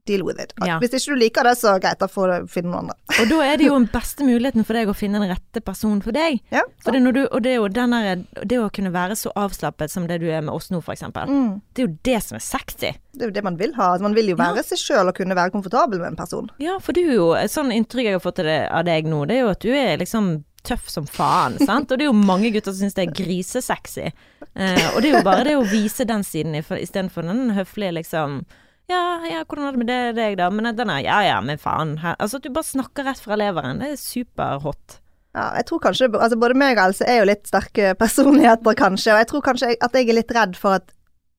Deal 0.09 0.25
with 0.25 0.41
it. 0.41 0.55
Ja. 0.65 0.79
Hvis 0.81 0.95
ikke 0.97 1.13
du 1.13 1.21
liker 1.21 1.45
det, 1.45 1.55
så 1.59 1.75
greit, 1.81 1.99
da 2.01 2.09
får 2.09 2.31
du 2.33 2.49
finne 2.51 2.73
noen 2.73 2.89
andre. 2.89 2.97
Og 3.19 3.29
da 3.29 3.39
er 3.45 3.61
det 3.61 3.67
jo 3.69 3.77
den 3.79 3.89
beste 3.93 4.25
muligheten 4.25 4.65
for 4.65 4.79
deg 4.79 4.89
å 4.89 4.97
finne 4.97 5.21
den 5.21 5.31
rette 5.33 5.63
personen 5.65 6.01
for 6.05 6.15
deg. 6.15 6.41
Ja, 6.53 6.65
det, 6.89 7.03
du, 7.13 7.21
og 7.27 7.43
det 7.45 7.53
er 7.53 7.59
jo 7.59 7.69
denne, 7.73 8.01
det 8.41 8.59
å 8.59 8.71
kunne 8.73 8.93
være 8.95 9.17
så 9.19 9.33
avslappet 9.37 9.93
som 9.93 10.09
det 10.09 10.19
du 10.23 10.27
er 10.31 10.41
med 10.41 10.55
oss 10.55 10.71
nå, 10.73 10.81
eksempel. 10.89 11.29
Mm. 11.29 11.53
Det 11.73 11.83
er 11.83 11.87
jo 11.87 11.95
det 12.09 12.19
som 12.25 12.39
er 12.39 12.45
sexy. 12.45 12.93
Det 13.13 13.25
er 13.25 13.31
jo 13.31 13.35
det 13.35 13.45
man 13.45 13.57
vil 13.59 13.73
ha. 13.77 13.91
Man 14.01 14.17
vil 14.17 14.31
jo 14.33 14.37
være 14.39 14.63
seg 14.65 14.81
sjøl 14.81 15.11
og 15.11 15.17
kunne 15.17 15.37
være 15.37 15.53
komfortabel 15.53 16.01
med 16.01 16.13
en 16.13 16.19
person. 16.19 16.49
Ja, 16.63 16.77
for 16.83 16.95
du 16.95 17.03
er 17.03 17.15
jo 17.17 17.31
Et 17.39 17.51
sånn 17.51 17.71
inntrykk 17.73 18.09
jeg 18.09 18.17
har 18.17 18.23
fått 18.23 18.41
av 18.43 18.85
deg 18.87 19.07
nå, 19.09 19.23
det 19.29 19.37
er 19.37 19.45
jo 19.45 19.51
at 19.53 19.63
du 19.63 19.73
er 19.75 19.99
liksom 20.01 20.39
tøff 20.65 20.89
som 20.91 21.07
faen, 21.07 21.57
sant? 21.69 21.91
Og 21.91 21.99
det 21.99 22.07
er 22.07 22.11
jo 22.11 22.17
mange 22.17 22.51
gutter 22.53 22.73
som 22.73 22.85
syns 22.85 22.97
det 22.97 23.07
er 23.07 23.15
grisesexy. 23.15 24.07
Eh, 24.09 24.87
og 24.93 25.01
det 25.01 25.11
er 25.11 25.19
jo 25.19 25.25
bare 25.27 25.45
det 25.47 25.59
å 25.59 25.67
vise 25.67 26.07
den 26.07 26.25
siden 26.25 26.57
istedenfor 26.59 27.27
den 27.27 27.53
høflige 27.57 27.99
liksom 28.01 28.41
ja, 28.89 29.01
ja, 29.29 29.43
hvordan 29.45 29.67
er 29.67 29.71
det 29.75 29.81
med 29.83 29.87
det, 29.91 29.99
deg 30.17 30.37
da? 30.39 30.49
Men 30.49 30.69
den 30.75 30.89
er, 30.89 31.03
ja 31.05 31.19
ja, 31.27 31.39
men 31.45 31.57
faen. 31.61 31.97
Her. 32.01 32.15
Altså 32.19 32.37
at 32.41 32.43
du 32.47 32.49
bare 32.55 32.67
snakker 32.67 33.05
rett 33.05 33.21
fra 33.23 33.37
leveren. 33.39 33.79
Det 33.83 33.91
er 33.93 34.01
superhot. 34.01 34.99
Ja, 35.37 35.51
jeg 35.59 35.67
tror 35.69 35.79
kanskje 35.83 36.07
altså 36.17 36.39
Både 36.41 36.55
meg 36.57 36.79
og 36.79 36.87
Else 36.89 37.05
er 37.05 37.19
jo 37.21 37.27
litt 37.29 37.45
sterke 37.47 37.91
personligheter, 38.03 38.73
kanskje. 38.79 39.13
Og 39.13 39.19
jeg 39.23 39.27
tror 39.33 39.45
kanskje 39.45 39.75
at 39.79 39.93
jeg 39.99 40.09
er 40.09 40.17
litt 40.17 40.31
redd 40.35 40.57
for 40.57 40.79
at 40.79 40.89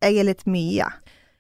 jeg 0.05 0.21
er 0.23 0.29
litt 0.31 0.47
mye. 0.49 0.87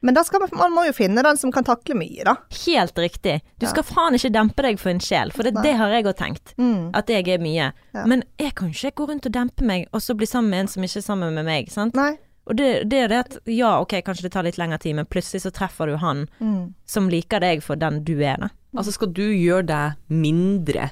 Men 0.02 0.16
da 0.16 0.22
skal 0.24 0.40
man, 0.40 0.48
man 0.56 0.72
må 0.72 0.86
jo 0.88 0.94
finne 0.96 1.20
den 1.22 1.36
som 1.36 1.52
kan 1.52 1.64
takle 1.64 1.92
mye, 2.00 2.24
da. 2.24 2.34
Helt 2.64 2.96
riktig. 2.98 3.34
Du 3.60 3.66
Ja. 3.66 3.70
skal 3.74 3.84
faen 3.84 4.16
ikke 4.16 4.30
dempe 4.32 4.64
deg 4.64 4.78
for 4.80 4.88
en 4.90 5.00
sjel, 5.04 5.28
for 5.30 5.44
det, 5.44 5.52
det 5.60 5.74
har 5.76 5.92
jeg 5.92 6.06
òg 6.08 6.16
tenkt. 6.16 6.54
Mm. 6.56 6.86
At 6.96 7.12
jeg 7.12 7.28
er 7.28 7.38
mye. 7.44 7.66
Ja. 7.92 8.04
Men 8.08 8.24
jeg 8.40 8.54
kan 8.56 8.72
ikke 8.72 8.94
gå 8.96 9.08
rundt 9.10 9.28
og 9.28 9.34
dempe 9.36 9.62
meg, 9.68 9.86
og 9.92 10.00
så 10.00 10.16
bli 10.16 10.24
sammen 10.28 10.48
med 10.54 10.60
en 10.64 10.70
som 10.72 10.82
ikke 10.88 11.02
er 11.02 11.04
sammen 11.04 11.34
med 11.36 11.44
meg. 11.44 11.68
sant? 11.70 11.94
Nei. 11.94 12.14
Og 12.50 12.56
det, 12.58 12.68
det 12.90 12.98
er 13.04 13.12
det 13.12 13.18
at 13.22 13.36
ja, 13.46 13.76
ok, 13.80 13.94
kanskje 14.06 14.26
det 14.26 14.32
tar 14.34 14.42
litt 14.46 14.58
lengre 14.58 14.80
tid, 14.82 14.96
men 14.98 15.06
plutselig 15.06 15.44
så 15.44 15.52
treffer 15.54 15.86
du 15.92 15.96
han 16.02 16.24
Mm. 16.42 16.74
som 16.90 17.06
liker 17.12 17.40
deg 17.40 17.62
for 17.62 17.78
den 17.78 18.02
du 18.04 18.16
er, 18.26 18.36
da. 18.42 18.48
Altså, 18.76 18.92
skal 18.96 19.12
du 19.14 19.22
gjøre 19.30 19.66
deg 19.70 19.96
mindre, 20.10 20.90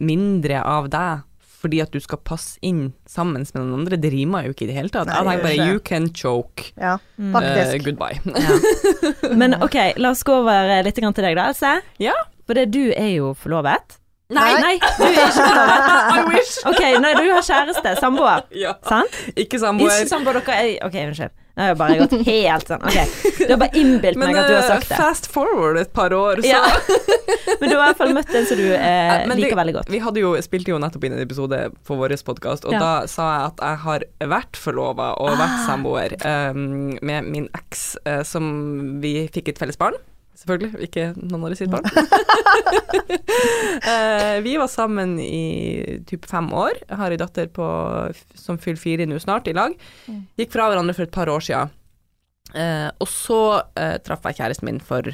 mindre 0.00 0.62
av 0.64 0.88
deg 0.92 1.26
fordi 1.60 1.82
at 1.84 1.90
du 1.92 1.98
skal 2.00 2.16
passe 2.24 2.54
inn 2.64 2.94
sammen 3.04 3.42
med 3.42 3.50
den 3.52 3.72
andre, 3.76 3.98
det 4.00 4.08
rimer 4.14 4.46
jo 4.46 4.54
ikke 4.54 4.64
i 4.64 4.68
det 4.70 4.76
hele 4.78 4.88
tatt. 4.88 5.10
Nei, 5.10 5.16
Jeg 5.18 5.26
tenker 5.26 5.42
bare 5.44 5.66
you 5.68 5.80
can 5.84 6.06
choke. 6.16 6.70
Ja, 6.80 6.94
Mm. 7.20 7.32
faktisk. 7.34 7.74
Uh, 7.74 7.84
goodbye. 7.84 8.20
Ja. 9.28 9.36
Men 9.36 9.54
ok, 9.60 9.76
la 10.00 10.14
oss 10.14 10.22
gå 10.24 10.38
over 10.40 10.70
eh, 10.72 10.80
litt 10.86 10.94
til 10.96 11.04
deg 11.12 11.36
da, 11.36 11.50
Else. 11.50 11.74
Ja. 12.00 12.14
For 12.48 12.56
det, 12.56 12.70
du 12.72 12.92
er 12.96 13.10
jo 13.12 13.34
forlovet. 13.36 13.99
Nei. 14.30 14.50
Nei, 14.62 14.76
du 14.98 15.04
er 15.08 15.20
ikke. 15.26 15.50
I 16.14 16.24
wish. 16.30 16.56
Ok, 16.70 16.80
nei, 17.02 17.12
du 17.18 17.24
har 17.32 17.42
kjæreste, 17.42 17.96
samboer. 17.98 18.44
Ja. 18.54 18.76
Sant? 18.86 19.16
Ikke 19.34 19.58
samboer. 19.58 19.96
Ikke 20.00 20.12
samboer, 20.12 20.38
dere 20.40 20.58
er 20.62 20.74
Ok, 20.86 20.98
unnskyld. 21.08 21.36
Nå 21.58 21.64
har 21.66 21.74
bare 21.76 21.96
gått 21.98 22.12
helt 22.24 22.68
sånn. 22.70 22.84
Ok, 22.86 23.24
du 23.40 23.50
har 23.50 23.58
bare 23.60 23.76
innbilt 23.76 24.16
meg 24.20 24.36
at 24.38 24.46
du 24.48 24.54
har 24.54 24.62
eh, 24.62 24.68
sagt 24.70 24.86
det. 24.88 24.96
fast 25.00 25.26
forward 25.34 25.80
et 25.80 25.90
par 25.92 26.14
år, 26.16 26.40
så 26.40 26.52
Ja. 26.54 26.62
Men 27.60 27.68
du 27.68 27.74
har 27.74 27.82
i 27.82 27.88
hvert 27.90 27.98
fall 27.98 28.14
møtt 28.16 28.30
en 28.38 28.46
som 28.48 28.56
du 28.60 28.64
eh, 28.70 29.26
Men 29.28 29.36
liker 29.36 29.52
det- 29.52 29.58
veldig 29.58 29.74
godt. 29.80 29.90
Vi 29.92 30.00
hadde 30.00 30.22
jo, 30.22 30.30
spilte 30.46 30.72
jo 30.72 30.78
nettopp 30.80 31.04
inn 31.04 31.18
en 31.18 31.24
episode 31.24 31.58
på 31.84 31.98
vår 32.00 32.14
podkast, 32.24 32.64
og 32.64 32.72
Ja. 32.78 32.80
da 32.80 32.92
sa 33.10 33.26
jeg 33.34 33.50
at 33.50 33.64
jeg 33.66 33.82
har 33.84 34.06
vært 34.38 34.56
forlova 34.62 35.10
og 35.20 35.34
vært 35.36 35.58
samboer 35.66 36.14
um, 36.24 36.96
med 37.02 37.28
min 37.28 37.50
eks, 37.58 37.96
uh, 38.06 38.22
som 38.24 39.00
vi 39.02 39.26
fikk 39.34 39.52
et 39.52 39.60
felles 39.60 39.76
barn. 39.80 39.98
Selvfølgelig, 40.40 40.86
ikke 40.88 41.06
noen 41.20 41.50
av 41.50 41.58
sitt 41.58 41.72
barn. 41.72 41.88
Eh, 43.80 44.38
vi 44.44 44.52
var 44.60 44.68
sammen 44.68 45.14
i 45.22 46.02
typ 46.08 46.26
fem 46.28 46.48
år. 46.54 46.74
Jeg 46.82 46.98
har 47.00 47.14
ei 47.14 47.18
datter 47.18 47.46
på, 47.52 47.64
som 48.36 48.58
fyller 48.60 48.80
fire 48.80 49.06
nå 49.08 49.16
snart, 49.22 49.48
i 49.48 49.54
lag. 49.56 49.72
Gikk 50.38 50.52
fra 50.52 50.66
hverandre 50.68 50.94
for 50.96 51.06
et 51.06 51.14
par 51.14 51.30
år 51.32 51.44
siden. 51.44 51.72
Eh, 52.52 52.88
og 53.00 53.08
så 53.08 53.40
uh, 53.62 53.96
traff 54.04 54.26
jeg 54.28 54.40
kjæresten 54.40 54.68
min 54.68 54.82
for 54.84 55.08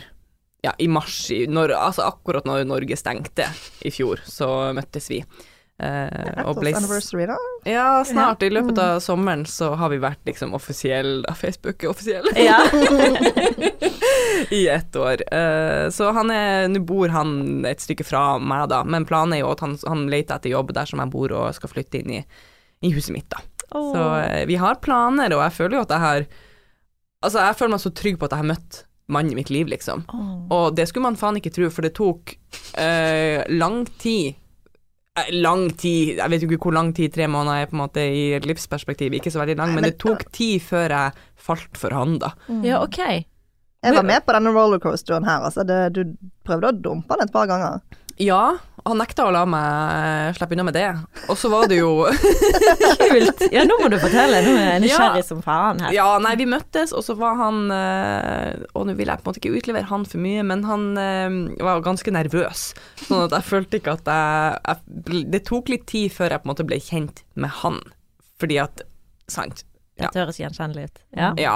ja, 0.66 0.72
i 0.82 0.88
mars, 0.90 1.18
i, 1.30 1.44
når, 1.46 1.76
altså 1.78 2.08
akkurat 2.08 2.48
når 2.48 2.66
Norge 2.66 2.98
stengte 2.98 3.46
i 3.86 3.92
fjor, 3.94 4.22
så 4.26 4.72
møttes 4.76 5.10
vi. 5.12 5.20
Eh, 5.76 6.44
og 6.48 6.56
ble 6.56 6.72
anniversary, 6.72 7.26
da. 7.28 7.36
ja, 7.68 7.88
snart. 8.08 8.40
I 8.46 8.48
løpet 8.48 8.78
av 8.80 9.00
sommeren 9.04 9.44
så 9.48 9.74
har 9.76 9.90
vi 9.92 9.98
vært 10.00 10.22
liksom 10.24 10.54
offisiell 10.56 11.20
da, 11.26 11.34
Facebook 11.36 11.84
er 11.84 11.92
offisiell. 11.92 12.28
Ja. 12.40 12.62
I 14.56 14.62
ett 14.72 14.96
år. 14.96 15.20
Eh, 15.34 15.88
så 15.92 16.10
han 16.16 16.32
er 16.32 16.70
Nå 16.72 16.80
bor 16.88 17.12
han 17.12 17.66
et 17.68 17.84
stykke 17.84 18.06
fra 18.08 18.38
meg, 18.40 18.70
da, 18.72 18.82
men 18.88 19.04
planen 19.08 19.36
er 19.36 19.44
jo 19.44 19.52
at 19.52 19.64
han, 19.64 19.76
han 19.84 20.06
leter 20.12 20.38
etter 20.38 20.54
jobb 20.54 20.72
der 20.76 20.88
som 20.88 21.02
jeg 21.04 21.12
bor, 21.12 21.36
og 21.36 21.52
skal 21.56 21.72
flytte 21.72 22.00
inn 22.00 22.18
i, 22.20 22.24
i 22.80 22.94
huset 22.96 23.12
mitt, 23.16 23.28
da. 23.32 23.44
Så 23.76 24.02
eh, 24.22 24.42
vi 24.48 24.56
har 24.62 24.80
planer, 24.80 25.34
og 25.36 25.44
jeg 25.44 25.56
føler 25.58 25.80
jo 25.80 25.86
at 25.86 25.96
jeg 25.96 26.06
har 26.06 26.28
Altså, 27.24 27.40
jeg 27.40 27.56
føler 27.58 27.72
meg 27.72 27.80
så 27.82 27.90
trygg 27.96 28.18
på 28.20 28.26
at 28.28 28.34
jeg 28.36 28.42
har 28.42 28.46
møtt 28.46 28.76
mannen 29.10 29.32
i 29.32 29.38
mitt 29.38 29.48
liv, 29.50 29.66
liksom. 29.70 30.02
Oh. 30.14 30.34
Og 30.52 30.76
det 30.76 30.84
skulle 30.86 31.08
man 31.08 31.16
faen 31.18 31.38
ikke 31.40 31.50
tro, 31.50 31.70
for 31.72 31.82
det 31.82 31.94
tok 31.96 32.34
eh, 32.78 33.40
lang 33.50 33.80
tid 33.98 34.36
Lang 35.32 35.70
tid, 35.80 36.16
jeg 36.18 36.30
vet 36.30 36.42
jo 36.44 36.48
ikke 36.50 36.66
hvor 36.68 36.74
lang 36.76 36.90
tid 36.96 37.12
tre 37.14 37.26
måneder 37.26 37.62
er 37.62 37.70
på 37.70 37.76
en 37.78 37.82
måte 37.84 38.02
i 38.04 38.34
et 38.36 38.44
livsperspektiv, 38.46 39.14
ikke 39.16 39.32
så 39.32 39.40
veldig 39.40 39.56
lang, 39.56 39.72
men 39.74 39.80
men- 39.82 39.90
det 39.90 39.98
tok 40.02 40.26
tid 40.32 40.60
før 40.60 40.88
jeg 40.92 41.12
falt 41.36 41.76
for 41.80 41.94
han, 41.96 42.18
da. 42.18 42.34
ja, 42.62 42.82
ok. 42.82 42.98
Jeg 43.86 43.94
var 43.94 44.02
med 44.02 44.24
på 44.26 44.32
denne 44.34 44.50
rollercoasteren 44.50 45.24
her, 45.24 45.44
altså. 45.46 45.62
Det, 45.64 45.92
du 45.94 46.16
prøvde 46.44 46.68
å 46.72 46.82
dumpe 46.82 47.14
den 47.16 47.28
et 47.28 47.32
par 47.32 47.46
ganger. 47.46 47.80
Ja, 48.22 48.56
han 48.86 48.96
nekta 49.00 49.26
å 49.26 49.32
la 49.34 49.42
meg 49.50 50.36
slippe 50.38 50.54
unna 50.56 50.64
med 50.64 50.76
det. 50.78 50.86
Og 51.28 51.36
så 51.36 51.50
var 51.52 51.66
det 51.68 51.76
jo 51.82 52.06
Kult. 53.00 53.42
Ja, 53.52 53.64
nå 53.68 53.76
må 53.82 53.90
du 53.92 53.96
fortelle. 54.00 54.38
Nå 54.46 54.54
er 54.56 54.68
jeg 54.76 54.82
nysgjerrig 54.86 55.20
Ja. 55.22 55.26
som 55.26 55.42
faen 55.44 55.82
her. 55.84 55.92
Ja, 55.96 56.06
nei, 56.22 56.32
vi 56.40 56.46
møttes, 56.48 56.94
og 56.96 57.04
så 57.04 57.16
var 57.18 57.36
han 57.40 57.66
eh, 57.74 58.62
Og 58.78 58.86
nå 58.88 58.94
vil 58.98 59.10
jeg 59.10 59.20
på 59.20 59.26
en 59.26 59.32
måte 59.34 59.42
ikke 59.42 59.54
utlevere 59.58 59.90
han 59.90 60.06
for 60.08 60.22
mye, 60.22 60.44
men 60.48 60.64
han 60.68 60.86
eh, 61.02 61.38
var 61.66 61.84
ganske 61.84 62.14
nervøs. 62.14 62.68
Sånn 63.06 63.26
at 63.26 63.36
jeg 63.36 63.48
følte 63.50 63.80
ikke 63.82 63.96
at 63.98 64.08
jeg, 64.08 64.58
jeg 64.70 65.26
Det 65.34 65.42
tok 65.50 65.72
litt 65.74 65.86
tid 65.90 66.14
før 66.16 66.32
jeg 66.36 66.42
på 66.44 66.48
en 66.48 66.54
måte 66.54 66.68
ble 66.68 66.80
kjent 66.82 67.24
med 67.34 67.52
han, 67.62 67.80
fordi 68.40 68.60
at 68.62 68.84
Sant. 69.26 69.64
Ja. 69.98 70.10
Det 70.12 70.20
høres 70.20 70.36
gjenkjennelig 70.38 70.84
ut. 70.86 70.98
Ja. 71.18 71.32
Ja. 71.40 71.54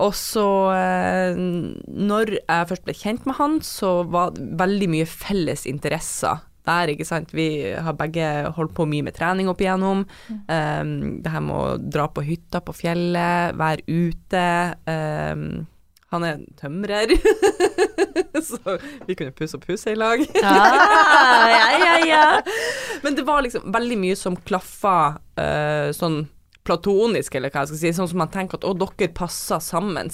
Og 0.00 0.14
så, 0.16 0.46
eh, 0.74 1.36
når 1.36 2.36
jeg 2.38 2.68
først 2.70 2.86
ble 2.86 2.94
kjent 2.96 3.26
med 3.28 3.36
han, 3.40 3.58
så 3.64 4.00
var 4.08 4.32
det 4.36 4.46
veldig 4.60 4.88
mye 4.94 5.08
felles 5.08 5.66
interesser 5.68 6.40
der, 6.68 6.92
ikke 6.92 7.06
sant. 7.08 7.32
Vi 7.34 7.48
har 7.72 7.96
begge 7.98 8.26
holdt 8.56 8.74
på 8.76 8.86
mye 8.88 9.04
med 9.06 9.16
trening 9.16 9.48
opp 9.50 9.62
igjennom. 9.64 10.04
Um, 10.28 10.94
det 11.24 11.32
her 11.32 11.44
med 11.44 11.56
å 11.56 11.76
dra 11.80 12.06
på 12.12 12.24
hytta 12.26 12.62
på 12.64 12.74
fjellet, 12.76 13.56
være 13.58 13.84
ute. 13.88 14.46
Um, 14.86 15.44
han 16.10 16.26
er 16.26 16.36
en 16.40 16.46
tømrer, 16.58 17.12
så 18.48 18.76
vi 19.06 19.14
kunne 19.14 19.34
pusse 19.36 19.54
opp 19.54 19.68
huset 19.70 19.92
i 19.92 19.98
lag. 19.98 20.24
Ah, 20.42 21.44
ja, 21.54 21.68
ja, 21.78 21.92
ja. 22.08 22.24
Men 23.04 23.14
det 23.14 23.24
var 23.28 23.44
liksom 23.46 23.70
veldig 23.70 23.98
mye 24.02 24.18
som 24.18 24.38
klaffa 24.48 24.96
uh, 25.38 25.90
sånn 25.94 26.24
platonisk, 26.70 27.36
eller 27.36 27.52
hva 27.52 27.66
jeg 27.66 27.74
skal 27.74 27.82
si, 27.82 27.94
sånn 27.98 28.10
som 28.14 28.22
man 28.22 28.32
tenker 28.32 28.60
at 28.60 28.66
å, 28.68 28.72
dere 28.78 29.12
passer 29.12 29.60
sammen. 29.64 30.10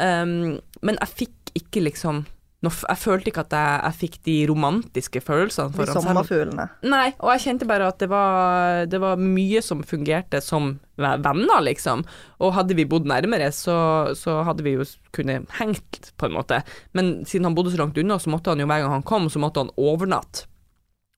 Um, 0.00 0.58
men 0.80 1.00
jeg 1.02 1.16
fikk 1.22 1.56
ikke 1.60 1.84
liksom 1.84 2.24
noe. 2.64 2.76
Jeg 2.76 3.00
følte 3.00 3.30
ikke 3.30 3.44
at 3.46 3.54
jeg, 3.56 3.76
jeg 3.86 3.98
fikk 4.00 4.16
de 4.28 4.34
romantiske 4.50 5.22
følelsene 5.24 5.72
De 5.72 5.78
for 5.78 5.88
han 5.88 5.96
selv. 5.96 6.08
sommerfuglene. 6.10 6.66
Nei, 6.92 7.06
og 7.18 7.32
jeg 7.34 7.44
kjente 7.46 7.68
bare 7.68 7.88
at 7.88 8.00
det 8.02 8.10
var, 8.12 8.84
det 8.90 9.00
var 9.02 9.20
mye 9.20 9.62
som 9.64 9.82
fungerte 9.86 10.42
som 10.44 10.74
venner, 11.00 11.64
liksom. 11.64 12.04
Og 12.44 12.54
hadde 12.58 12.76
vi 12.76 12.88
bodd 12.88 13.08
nærmere, 13.08 13.48
så, 13.56 13.78
så 14.18 14.40
hadde 14.48 14.66
vi 14.66 14.76
jo 14.76 14.86
kunnet 15.16 15.48
hengt, 15.60 16.12
på 16.20 16.28
en 16.28 16.36
måte. 16.36 16.60
Men 16.96 17.20
siden 17.28 17.48
han 17.48 17.56
bodde 17.56 17.72
så 17.74 17.80
langt 17.80 17.98
unna, 18.00 18.20
så 18.20 18.32
måtte 18.32 18.52
han 18.52 18.60
jo 18.60 18.68
hver 18.68 18.84
gang 18.84 18.98
han 18.98 19.08
kom, 19.08 19.30
så 19.32 19.42
måtte 19.42 19.64
han 19.64 19.74
overnatte. 19.80 20.46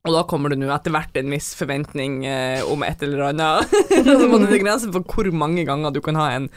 Og 0.03 0.17
da 0.17 0.23
kommer 0.27 0.51
det 0.51 0.59
nå 0.59 0.71
etter 0.75 0.91
hvert 0.95 1.19
en 1.19 1.31
viss 1.31 1.53
forventning 1.55 2.25
eh, 2.27 2.63
om 2.67 2.83
et 2.83 3.05
eller 3.07 3.29
annet. 3.29 3.77
så 4.09 4.27
må 4.27 4.41
det 4.43 4.59
grense 4.63 4.91
for 4.91 5.07
hvor 5.07 5.31
mange 5.31 5.63
ganger 5.69 5.95
du 5.95 6.01
kan 6.03 6.19
ha 6.19 6.33
en, 6.35 6.49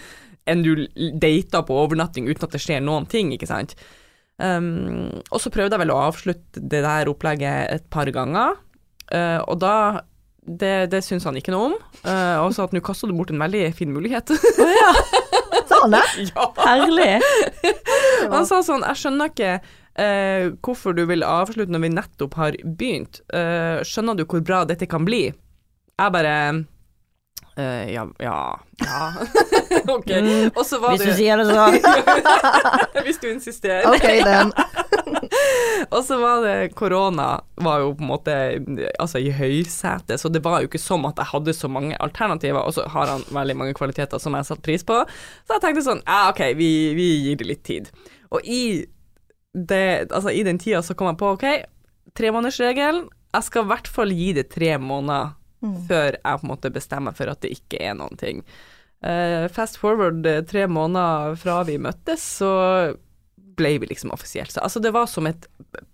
en 0.49 0.63
du 0.65 0.87
dater 1.21 1.61
på 1.67 1.77
overnatting 1.83 2.25
uten 2.25 2.47
at 2.47 2.57
det 2.57 2.63
skjer 2.63 2.81
noen 2.81 3.05
ting, 3.09 3.29
ikke 3.35 3.49
sant. 3.49 3.77
Um, 4.41 5.21
og 5.29 5.39
så 5.39 5.51
prøvde 5.53 5.77
jeg 5.77 5.83
vel 5.85 5.93
å 5.93 6.01
avslutte 6.09 6.59
det 6.59 6.81
der 6.83 7.07
opplegget 7.07 7.69
et 7.71 7.85
par 7.93 8.09
ganger, 8.11 8.57
uh, 9.13 9.39
og 9.45 9.61
da 9.61 9.75
det, 10.45 10.91
det 10.91 10.99
syns 11.05 11.23
han 11.25 11.37
ikke 11.39 11.53
noe 11.55 11.71
om, 11.71 11.77
Uh, 12.05 12.37
og 12.43 12.51
sa 12.53 12.67
at 12.67 12.73
nå 12.75 12.83
kasta 12.85 13.07
du 13.09 13.15
bort 13.17 13.31
en 13.33 13.41
veldig 13.41 13.63
fin 13.73 13.89
mulighet. 13.89 14.29
Å 14.29 14.65
ja, 14.69 14.91
Sa 15.69 15.79
han 15.81 15.95
det? 15.95 16.03
ja. 16.27 16.43
herlig. 16.59 17.15
Han 18.29 18.45
sa 18.45 18.59
sånn, 18.61 18.85
jeg 18.85 18.99
skjønner 19.01 19.31
ikke 19.31 19.55
eh, 20.01 20.51
hvorfor 20.63 20.95
du 20.97 21.05
vil 21.09 21.25
avslutte 21.25 21.73
når 21.73 21.85
vi 21.85 21.91
nettopp 21.95 22.37
har 22.39 22.59
begynt. 22.63 23.21
Eh, 23.33 23.81
skjønner 23.87 24.17
du 24.17 24.25
hvor 24.25 24.43
bra 24.45 24.63
dette 24.67 24.87
kan 24.89 25.07
bli? 25.07 25.27
Jeg 25.95 26.11
bare 26.11 26.35
eh, 27.55 27.93
ja, 27.93 28.05
ja, 28.19 28.39
ja. 28.83 29.01
ok. 29.97 30.11
Og 30.55 30.63
så 30.67 30.79
var 30.83 30.95
Hvis 30.95 31.07
du 31.07 31.13
sier 31.19 31.39
det 31.39 31.47
så. 31.51 31.69
Hvis 33.05 33.21
du 33.23 33.29
insisterer. 33.31 33.87
Ok, 33.91 34.09
den. 34.25 34.53
Og 35.95 36.01
så 36.05 36.17
var 36.17 36.41
det 36.41 36.73
korona 36.75 37.41
var 37.61 37.83
jo 37.83 37.93
på 37.97 38.03
en 38.03 38.09
måte 38.09 38.35
altså 39.01 39.19
i 39.21 39.31
høysetet, 39.35 40.17
så 40.21 40.31
det 40.31 40.41
var 40.45 40.61
jo 40.61 40.69
ikke 40.69 40.81
som 40.81 41.05
at 41.07 41.19
jeg 41.21 41.31
hadde 41.31 41.53
så 41.55 41.69
mange 41.71 41.97
alternativer, 42.01 42.61
og 42.61 42.73
så 42.73 42.87
har 42.91 43.11
han 43.11 43.25
veldig 43.29 43.57
mange 43.59 43.75
kvaliteter 43.77 44.21
som 44.21 44.35
jeg 44.37 44.47
satte 44.47 44.65
pris 44.65 44.85
på. 44.87 45.01
Så 45.45 45.57
jeg 45.57 45.65
tenkte 45.65 45.85
sånn, 45.85 46.03
ja 46.07 46.31
ok, 46.31 46.41
vi, 46.57 46.69
vi 46.97 47.09
gir 47.27 47.39
det 47.41 47.49
litt 47.51 47.63
tid. 47.67 47.91
Og 48.33 48.41
i, 48.43 48.85
det, 49.55 50.11
altså, 50.11 50.33
i 50.35 50.43
den 50.43 50.59
tida 50.59 50.81
så 50.83 50.95
kom 50.97 51.09
jeg 51.13 51.19
på, 51.21 51.31
ok, 51.37 51.47
tremånedersregelen, 52.19 53.07
jeg 53.35 53.47
skal 53.47 53.65
i 53.65 53.71
hvert 53.71 53.89
fall 53.91 54.13
gi 54.15 54.29
det 54.35 54.49
tre 54.53 54.75
måneder 54.79 55.33
før 55.87 56.15
jeg 56.15 56.39
på 56.39 56.45
en 56.45 56.51
måte 56.51 56.71
bestemmer 56.73 57.15
for 57.17 57.31
at 57.31 57.41
det 57.43 57.53
ikke 57.55 57.79
er 57.81 57.95
noen 57.97 58.19
ting. 58.19 58.43
Uh, 59.05 59.45
fast 59.53 59.77
forward 59.77 60.25
eh, 60.25 60.41
tre 60.47 60.65
måneder 60.71 61.35
fra 61.37 61.59
vi 61.67 61.75
møttes, 61.81 62.23
så 62.39 62.51
ble 63.55 63.75
vi 63.81 63.89
liksom 63.89 64.13
offisielt. 64.15 64.53
Så, 64.53 64.63
altså, 64.65 64.81
det 64.83 64.93
var 64.95 65.09
som 65.09 65.27
et 65.29 65.47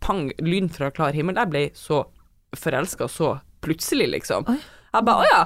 pang, 0.04 0.30
lyn 0.42 0.70
fra 0.72 0.92
klar 0.94 1.16
himmel. 1.18 1.38
Jeg 1.40 1.52
ble 1.52 1.64
så 1.78 2.04
forelska 2.58 3.08
så 3.12 3.36
plutselig, 3.64 4.10
liksom. 4.16 4.48
Oi. 4.50 4.58
Jeg 4.92 5.08
bare, 5.08 5.24
å 5.24 5.30
ja. 5.30 5.44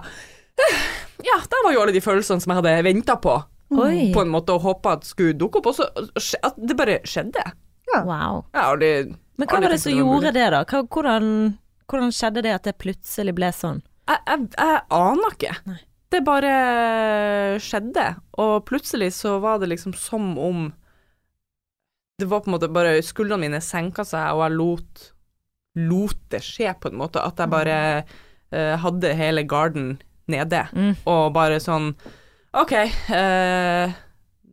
Ja, 1.25 1.35
der 1.51 1.65
var 1.65 1.75
jo 1.75 1.81
alle 1.83 1.95
de 1.95 2.03
følelsene 2.03 2.43
som 2.43 2.53
jeg 2.53 2.61
hadde 2.61 2.85
venta 2.87 3.17
på, 3.19 3.33
Oi. 3.75 4.11
på 4.15 4.23
en 4.23 4.31
måte, 4.31 4.55
og 4.55 4.63
håpa 4.63 4.95
at 4.99 5.07
skulle 5.07 5.35
dukke 5.37 5.59
opp. 5.59 5.71
Og 5.73 5.79
så 6.21 6.39
at 6.45 6.57
det 6.57 6.77
bare 6.79 7.01
skjedde. 7.07 7.43
Wow. 7.93 8.41
Ja, 8.53 8.65
og 8.71 8.75
aldri 8.75 8.89
Men 9.37 9.47
hva 9.49 9.59
var 9.61 9.69
det 9.75 9.79
som 9.83 9.93
gjorde 9.95 10.31
det, 10.35 10.47
da? 10.51 10.63
Hva, 10.67 10.81
hvordan, 10.89 11.27
hvordan 11.87 12.11
skjedde 12.15 12.41
det 12.45 12.53
at 12.55 12.63
det 12.67 12.77
plutselig 12.81 13.35
ble 13.37 13.51
sånn? 13.55 13.81
Jeg, 14.09 14.19
jeg, 14.27 14.47
jeg 14.57 14.81
aner 14.95 15.35
ikke. 15.37 15.53
Nei. 15.69 15.77
Det 16.13 16.21
bare 16.23 16.51
skjedde, 17.59 18.03
og 18.39 18.65
plutselig 18.69 19.09
så 19.17 19.37
var 19.43 19.57
det 19.59 19.71
liksom 19.71 19.95
som 19.97 20.35
om 20.39 20.67
Det 22.19 22.27
var 22.31 22.39
på 22.45 22.47
en 22.49 22.55
måte 22.55 22.69
bare 22.71 23.01
Skuldrene 23.03 23.41
mine 23.41 23.59
senka 23.63 24.05
seg, 24.07 24.29
og 24.37 24.45
jeg 24.45 24.55
lot, 24.55 25.07
lot 25.89 26.21
det 26.31 26.39
skje, 26.45 26.71
på 26.79 26.91
en 26.91 26.99
måte. 27.01 27.19
At 27.19 27.41
jeg 27.41 27.51
bare 27.51 27.79
uh, 28.05 28.75
hadde 28.85 29.11
hele 29.19 29.43
garden 29.43 29.97
nede, 30.31 30.63
Mm. 30.73 30.93
og 31.05 31.33
bare 31.35 31.59
sånn 31.61 31.91
OK, 32.55 32.71
eh, 33.11 33.91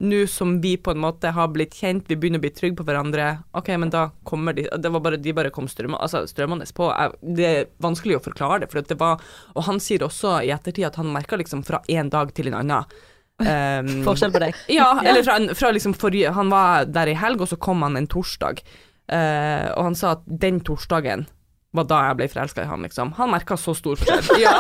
nå 0.03 0.27
som 0.27 0.57
vi 0.61 0.77
på 0.77 0.91
en 0.91 1.03
måte 1.03 1.31
har 1.31 1.49
blitt 1.55 1.77
kjent, 1.79 2.09
vi 2.09 2.17
begynner 2.19 2.41
å 2.41 2.45
bli 2.45 2.51
trygge 2.55 2.81
på 2.81 2.87
hverandre, 2.89 3.27
OK, 3.59 3.69
men 3.79 3.93
da 3.93 4.09
kommer 4.27 4.57
de 4.57 4.65
Det 4.67 4.91
var 4.91 5.03
bare, 5.05 5.21
de 5.21 5.35
bare 5.37 5.53
kom 5.55 5.69
strøm, 5.71 5.95
altså, 5.95 6.25
strømmende 6.27 6.67
på. 6.75 6.89
Det 7.23 7.47
er 7.47 7.71
vanskelig 7.83 8.19
å 8.19 8.25
forklare 8.25 8.65
det, 8.65 8.71
for 8.73 8.83
det 8.83 8.99
var 8.99 9.23
Og 9.55 9.67
han 9.69 9.81
sier 9.83 10.03
også 10.03 10.41
i 10.43 10.51
ettertid 10.55 10.89
at 10.89 10.99
han 10.99 11.13
merka 11.15 11.39
liksom 11.39 11.63
fra 11.67 11.83
en 11.89 12.11
dag 12.11 12.33
til 12.35 12.51
en 12.51 12.59
annen. 12.63 12.97
Um, 13.43 13.93
Forskjell 14.09 14.35
på 14.35 14.43
deg? 14.43 14.59
ja, 14.71 14.89
eller 15.07 15.23
fra, 15.27 15.39
fra 15.57 15.71
liksom 15.75 15.95
forrige 15.99 16.35
Han 16.37 16.51
var 16.53 16.85
der 16.91 17.11
i 17.11 17.19
helg, 17.19 17.43
og 17.43 17.51
så 17.51 17.59
kom 17.61 17.83
han 17.87 17.97
en 17.99 18.11
torsdag. 18.11 18.65
Uh, 19.13 19.71
og 19.77 19.91
han 19.91 19.99
sa 19.99 20.17
at 20.17 20.27
den 20.27 20.61
torsdagen 20.65 21.27
var 21.73 21.87
da 21.89 22.03
jeg 22.09 22.19
ble 22.19 22.29
forelska 22.29 22.65
i 22.65 22.69
han, 22.69 22.85
liksom. 22.85 23.15
Han 23.17 23.33
merka 23.33 23.57
så 23.57 23.75
stor 23.77 23.97
forskjell. 24.01 24.43
Ja. 24.45 24.53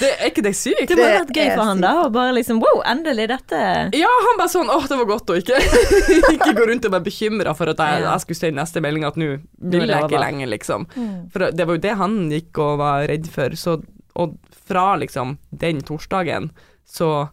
Det, 0.00 0.08
er 0.18 0.30
ikke 0.32 0.42
det 0.42 0.52
sykt? 0.58 0.88
Det 0.90 0.96
må 0.98 1.04
ha 1.06 1.20
vært 1.20 1.32
gøy 1.36 1.50
for 1.54 1.64
han 1.68 1.82
da, 1.84 1.92
og 2.04 2.12
bare 2.16 2.32
liksom 2.34 2.58
wow, 2.62 2.80
endelig 2.90 3.28
dette 3.30 3.60
Ja, 3.94 4.10
han 4.26 4.40
bare 4.40 4.50
sånn 4.50 4.72
åh, 4.74 4.86
det 4.90 4.98
var 4.98 5.08
godt 5.12 5.30
å 5.30 5.36
ikke, 5.38 5.60
ikke 6.34 6.54
gå 6.58 6.66
rundt 6.70 6.88
og 6.88 6.96
være 6.96 7.06
bekymra 7.06 7.54
for 7.54 7.70
at 7.70 7.82
jeg, 7.84 8.02
Ja. 8.02 8.10
jeg 8.16 8.24
skulle 8.24 8.50
i 8.50 8.56
neste 8.58 8.82
melding 8.84 9.06
at 9.06 9.18
nå 9.20 9.28
vil 9.70 9.86
jeg 9.88 10.08
ikke 10.08 10.22
lenger, 10.24 10.50
liksom. 10.50 10.88
For 11.32 11.46
det 11.54 11.66
var 11.68 11.78
jo 11.78 11.84
det 11.86 11.94
han 12.00 12.18
gikk 12.32 12.58
og 12.64 12.78
var 12.82 13.06
redd 13.10 13.30
for. 13.30 13.54
Så, 13.58 13.78
og 14.18 14.34
fra 14.66 14.94
liksom 15.00 15.36
den 15.54 15.80
torsdagen 15.86 16.50
så 16.88 17.28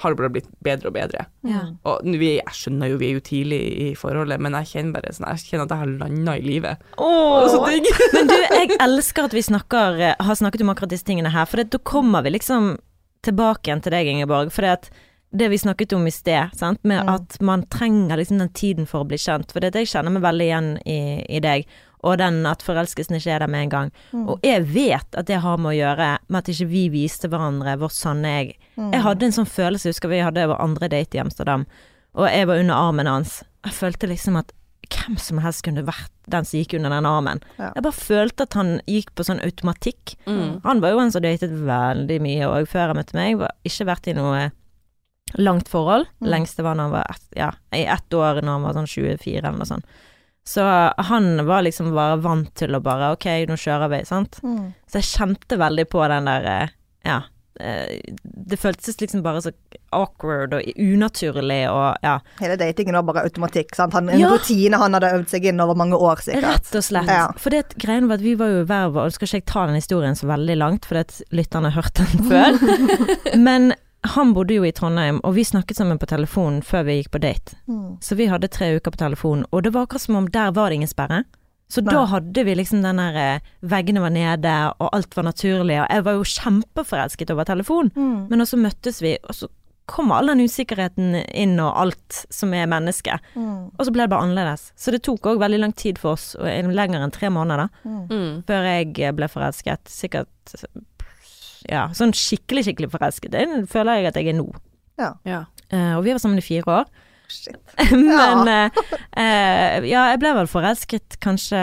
har 0.00 0.10
det 0.14 0.16
bare 0.22 0.30
blitt 0.32 0.46
bedre 0.64 0.88
og 0.88 0.94
bedre. 0.96 1.26
Ja. 1.44 1.66
Og 1.84 2.06
vi, 2.06 2.30
jeg 2.38 2.54
skjønner 2.56 2.88
jo 2.88 2.96
vi 3.02 3.10
er 3.10 3.18
jo 3.18 3.24
tidlig 3.26 3.58
i 3.84 3.88
forholdet, 3.98 4.40
men 4.40 4.56
jeg 4.56 4.70
kjenner 4.70 4.94
bare 4.96 5.12
sånn, 5.12 5.28
jeg 5.34 5.44
kjenner 5.50 5.66
at 5.66 5.74
jeg 5.74 5.82
har 5.82 5.92
landa 6.00 6.36
i 6.38 6.44
livet. 6.46 6.86
Er 6.96 7.48
så 7.52 7.60
digg! 7.66 7.90
Men 8.16 8.30
du, 8.30 8.34
jeg 8.56 8.78
elsker 8.80 9.28
at 9.28 9.36
vi 9.36 9.42
snakker, 9.44 10.00
eh, 10.00 10.14
har 10.18 10.38
snakket 10.40 10.64
om 10.64 10.72
akkurat 10.72 10.94
disse 10.94 11.04
tingene 11.04 11.32
her, 11.34 11.44
for 11.50 11.60
da 11.62 11.78
kommer 11.84 12.24
vi 12.24 12.32
liksom 12.38 12.78
tilbake 13.22 13.68
igjen 13.68 13.82
til 13.84 13.92
deg, 13.94 14.08
Ingeborg. 14.14 14.48
For 14.54 14.64
det, 14.64 14.72
at 14.80 14.88
det 15.32 15.50
vi 15.52 15.60
snakket 15.60 15.92
om 15.96 16.08
i 16.08 16.12
sted, 16.12 16.56
sant? 16.56 16.80
med 16.84 17.04
Mm. 17.04 17.12
at 17.14 17.36
man 17.40 17.62
trenger 17.72 18.16
liksom 18.20 18.38
den 18.40 18.50
tiden 18.52 18.86
for 18.88 19.04
å 19.04 19.08
bli 19.08 19.16
kjent. 19.20 19.52
For 19.52 19.60
det, 19.60 19.74
jeg 19.76 19.88
kjenner 19.92 20.12
meg 20.16 20.24
veldig 20.24 20.48
igjen 20.48 20.72
i, 20.88 20.98
i 21.36 21.40
deg, 21.40 21.64
og 22.02 22.18
den 22.18 22.40
at 22.50 22.64
forelskelsen 22.66 23.16
ikke 23.18 23.34
er 23.36 23.44
der 23.44 23.50
med 23.50 23.66
en 23.66 23.72
gang. 23.72 23.92
Mm. 24.10 24.24
Og 24.32 24.46
jeg 24.46 24.64
vet 24.74 25.18
at 25.18 25.28
det 25.28 25.38
har 25.44 25.60
med 25.60 25.72
å 25.72 25.76
gjøre 25.76 26.08
med 26.26 26.40
at 26.40 26.50
ikke 26.50 26.70
vi 26.72 26.86
viste 26.92 27.30
hverandre 27.30 27.76
vårt 27.80 27.94
sanne 27.94 28.32
jeg. 28.32 28.56
Mm. 28.74 28.90
Jeg 28.90 29.04
hadde 29.06 29.28
en 29.28 29.36
sånn 29.38 29.50
følelse, 29.50 29.88
jeg 29.88 29.96
husker 29.96 30.12
vi 30.12 30.24
hadde 30.24 30.48
vår 30.50 30.64
andre 30.64 30.90
date 30.92 31.18
i 31.18 31.22
Amsterdam, 31.22 31.66
og 32.18 32.26
jeg 32.28 32.48
var 32.50 32.60
under 32.60 32.88
armen 32.88 33.10
hans. 33.10 33.38
Jeg 33.62 33.78
følte 33.78 34.10
liksom 34.10 34.40
at 34.40 34.50
hvem 34.92 35.16
som 35.20 35.38
helst 35.40 35.62
kunne 35.64 35.84
vært 35.86 36.10
den 36.30 36.46
som 36.46 36.58
gikk 36.58 36.74
under 36.76 36.92
den 36.92 37.06
armen. 37.08 37.42
Ja. 37.56 37.70
Jeg 37.76 37.84
bare 37.86 37.96
følte 37.96 38.46
at 38.48 38.56
han 38.58 38.74
gikk 38.90 39.12
på 39.16 39.24
sånn 39.26 39.40
automatikk. 39.44 40.16
Mm. 40.26 40.60
Han 40.66 40.82
var 40.82 40.94
jo 40.94 41.04
en 41.04 41.14
som 41.14 41.24
datet 41.24 41.54
veldig 41.54 42.18
mye, 42.24 42.50
og 42.50 42.68
før 42.70 42.92
han 42.92 42.98
møtte 42.98 43.16
meg, 43.16 43.38
var 43.40 43.54
ikke 43.68 43.88
vært 43.88 44.10
i 44.10 44.16
noe 44.18 44.50
langt 45.38 45.70
forhold. 45.72 46.10
Mm. 46.20 46.30
Lengste 46.34 46.66
var 46.66 46.76
når 46.76 46.88
han 46.88 46.96
var 46.98 47.14
ett, 47.14 47.28
ja, 47.38 47.50
i 47.72 47.84
ett 47.86 48.18
år, 48.18 48.42
når 48.42 48.58
han 48.58 48.66
var 48.66 48.78
sånn 48.80 48.90
24 48.90 49.38
eller 49.38 49.60
noe 49.60 49.70
sånt. 49.70 50.00
Så 50.44 50.62
han 50.98 51.46
var 51.46 51.62
liksom 51.62 51.92
bare 51.94 52.16
vant 52.18 52.48
til 52.58 52.74
å 52.74 52.80
bare 52.82 53.12
ok, 53.14 53.26
nå 53.46 53.54
kjører 53.60 53.88
vi, 53.92 54.00
sant. 54.08 54.40
Mm. 54.42 54.72
Så 54.90 54.98
jeg 54.98 55.10
kjente 55.12 55.58
veldig 55.60 55.84
på 55.92 56.02
den 56.10 56.26
der 56.26 56.48
eh, 56.50 56.72
ja. 57.06 57.20
eh, 57.60 58.00
Det 58.22 58.58
føltes 58.58 58.98
liksom 59.00 59.22
bare 59.22 59.42
så 59.44 59.52
awkward 59.94 60.54
og 60.56 60.66
unaturlig 60.80 61.60
og 61.70 62.00
ja, 62.02 62.16
Hele 62.40 62.56
datingen 62.58 62.96
var 62.98 63.06
bare 63.12 63.22
automatikk. 63.28 63.74
Sant? 63.78 63.94
Han, 63.94 64.08
en 64.10 64.18
Ja. 64.18 64.32
rutine 64.34 64.80
han 64.82 64.94
hadde 64.98 65.12
øvd 65.20 65.28
seg 65.30 65.46
inn 65.52 65.60
over 65.62 65.78
mange 65.78 65.94
år, 65.94 66.24
sikkert. 66.26 66.42
rett 66.48 66.74
og 66.80 66.86
slett. 66.88 67.06
Ja. 67.12 67.28
For 67.38 67.54
det 67.54 67.76
greien 67.78 68.08
var 68.10 68.18
at 68.18 68.26
vi 68.26 68.34
var 68.40 68.50
jo 68.56 68.64
hver 68.66 68.90
vår 68.96 69.06
og 69.12 69.14
Skal 69.14 69.28
ikke 69.30 69.40
jeg 69.44 69.46
ta 69.52 69.66
den 69.70 69.78
historien 69.78 70.18
så 70.18 70.26
veldig 70.32 70.58
langt, 70.58 70.88
for 70.90 70.98
det 70.98 71.06
at 71.06 71.22
lytterne 71.30 71.70
har 71.70 71.82
hørt 71.82 72.02
den 72.02 72.26
før. 72.26 72.58
Men 73.46 73.74
han 74.02 74.32
bodde 74.34 74.54
jo 74.56 74.64
i 74.66 74.72
Trondheim, 74.74 75.20
og 75.22 75.34
vi 75.36 75.44
snakket 75.46 75.76
sammen 75.78 75.98
på 75.98 76.08
telefonen 76.10 76.62
før 76.66 76.82
vi 76.88 76.96
gikk 77.00 77.12
på 77.14 77.20
date. 77.22 77.54
Mm. 77.70 78.00
Så 78.02 78.16
vi 78.18 78.26
hadde 78.26 78.48
tre 78.50 78.72
uker 78.76 78.90
på 78.90 78.98
telefonen, 78.98 79.46
og 79.52 79.62
det 79.62 79.72
var 79.74 79.86
akkurat 79.86 80.02
som 80.06 80.16
om 80.18 80.26
der 80.34 80.50
var 80.56 80.70
det 80.70 80.80
ingen 80.80 80.90
sperre. 80.90 81.22
Så 81.72 81.80
Nei. 81.80 81.94
da 81.94 82.02
hadde 82.10 82.42
vi 82.44 82.54
liksom 82.58 82.82
den 82.84 82.98
der 83.00 83.14
eh, 83.16 83.40
Veggene 83.64 84.02
var 84.02 84.10
nede, 84.12 84.52
og 84.82 84.90
alt 84.92 85.14
var 85.16 85.24
naturlig, 85.30 85.78
og 85.80 85.86
jeg 85.88 86.04
var 86.04 86.18
jo 86.18 86.26
kjempeforelsket 86.34 87.30
over 87.32 87.44
telefon. 87.48 87.88
Mm. 87.96 88.26
Men 88.28 88.44
også 88.44 88.58
møttes 88.60 88.98
vi, 89.00 89.14
og 89.24 89.34
så 89.38 89.48
kom 89.92 90.12
all 90.14 90.28
den 90.30 90.44
usikkerheten 90.44 91.16
inn, 91.34 91.56
og 91.60 91.72
alt 91.80 92.20
som 92.32 92.52
er 92.54 92.68
menneske. 92.70 93.16
Mm. 93.34 93.70
Og 93.78 93.86
så 93.86 93.92
ble 93.94 94.04
det 94.04 94.12
bare 94.12 94.26
annerledes. 94.26 94.68
Så 94.78 94.92
det 94.94 95.00
tok 95.06 95.26
òg 95.32 95.40
veldig 95.42 95.58
lang 95.64 95.72
tid 95.76 95.98
for 95.98 96.14
oss, 96.18 96.34
og 96.38 96.46
lenger 96.74 97.02
enn 97.06 97.14
tre 97.14 97.30
måneder, 97.34 97.64
da, 97.66 97.88
Mm. 97.88 98.04
Mm. 98.10 98.42
før 98.46 98.68
jeg 98.68 99.14
ble 99.16 99.28
forelsket. 99.32 99.88
Sikkert 99.90 100.54
ja, 101.70 101.86
sånn 101.96 102.14
skikkelig, 102.16 102.66
skikkelig 102.68 102.90
forelsket. 102.92 103.32
Det 103.34 103.46
føler 103.70 104.00
jeg 104.00 104.12
at 104.12 104.20
jeg 104.20 104.32
er 104.32 104.38
nå. 104.38 104.48
Ja. 105.00 105.14
Eh, 105.72 105.94
og 105.96 106.04
vi 106.04 106.14
var 106.14 106.20
sammen 106.22 106.40
i 106.40 106.44
fire 106.44 106.80
år. 106.82 106.90
Shit. 107.32 107.56
Men 107.96 108.44
ja. 108.44 108.66
Uh, 108.68 108.80
uh, 109.16 109.86
ja, 109.88 110.02
jeg 110.12 110.18
ble 110.20 110.32
vel 110.36 110.48
forelsket 110.50 111.16
kanskje 111.22 111.60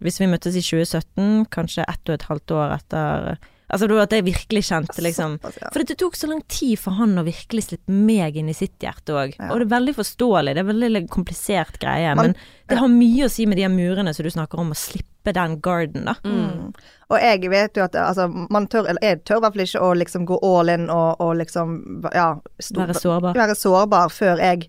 Hvis 0.00 0.16
vi 0.22 0.28
møttes 0.32 0.56
i 0.56 0.62
2017, 0.64 1.42
kanskje 1.52 1.84
ett 1.84 2.08
og 2.08 2.14
et 2.14 2.24
halvt 2.30 2.54
år 2.56 2.72
etter 2.78 3.26
Altså 3.74 3.88
at 4.00 4.12
jeg 4.14 4.26
virkelig 4.26 4.62
kjente 4.68 5.02
liksom 5.04 5.36
For 5.42 5.82
det 5.82 5.96
tok 6.00 6.16
så 6.16 6.28
lang 6.30 6.42
tid 6.52 6.78
for 6.80 6.96
han 6.98 7.16
å 7.20 7.24
virkelig 7.26 7.66
slippe 7.68 7.92
meg 7.92 8.36
inn 8.38 8.50
i 8.52 8.56
sitt 8.56 8.76
hjerte 8.80 9.16
òg. 9.16 9.34
Ja. 9.38 9.48
Og 9.50 9.60
det 9.60 9.66
er 9.66 9.72
veldig 9.72 9.94
forståelig, 9.96 10.54
det 10.54 10.62
er 10.62 10.68
veldig 10.68 11.02
komplisert 11.12 11.80
greie. 11.82 12.12
Man- 12.14 12.34
men 12.34 12.36
det 12.70 12.78
har 12.78 12.92
mye 12.92 13.26
å 13.26 13.32
si 13.32 13.48
med 13.50 13.58
de 13.58 13.66
her 13.66 13.72
murene 13.72 14.14
som 14.14 14.24
du 14.24 14.30
snakker 14.30 14.60
om, 14.60 14.70
å 14.70 14.78
slippe 14.78 15.13
den 15.32 15.60
garden, 15.60 16.04
da. 16.04 16.14
Mm. 16.24 16.72
Og 17.08 17.20
jeg 17.20 17.50
vet 17.50 17.76
jo 17.76 17.84
at 17.84 17.94
altså, 17.96 18.28
man 18.28 18.66
tør, 18.66 18.88
eller 18.90 19.00
jeg 19.02 19.22
tør 19.24 19.40
i 19.40 19.44
hvert 19.44 19.54
fall 19.54 19.64
ikke 19.64 19.80
å 19.86 19.94
liksom 19.94 20.26
gå 20.28 20.38
all 20.44 20.68
in 20.68 20.90
og, 20.90 21.20
og 21.20 21.36
liksom 21.40 21.76
ja, 22.12 22.34
stor- 22.58 22.84
Være 22.86 22.94
sårbar. 23.00 23.34
være 23.38 23.54
sårbar 23.56 24.12
før 24.12 24.42
jeg 24.42 24.68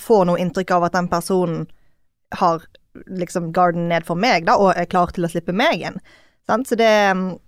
får 0.00 0.24
noe 0.28 0.38
inntrykk 0.38 0.70
av 0.76 0.84
at 0.86 0.92
den 0.94 1.08
personen 1.10 1.66
har 2.38 2.62
liksom 3.10 3.52
garden 3.52 3.88
ned 3.88 4.06
for 4.06 4.14
meg, 4.18 4.46
da, 4.46 4.56
og 4.58 4.74
er 4.76 4.86
klar 4.90 5.10
til 5.14 5.26
å 5.26 5.30
slippe 5.30 5.54
meg 5.54 5.82
inn. 5.82 5.98
Sant? 6.46 6.68
Så 6.70 6.78
det 6.78 6.90
mm, 7.16 7.38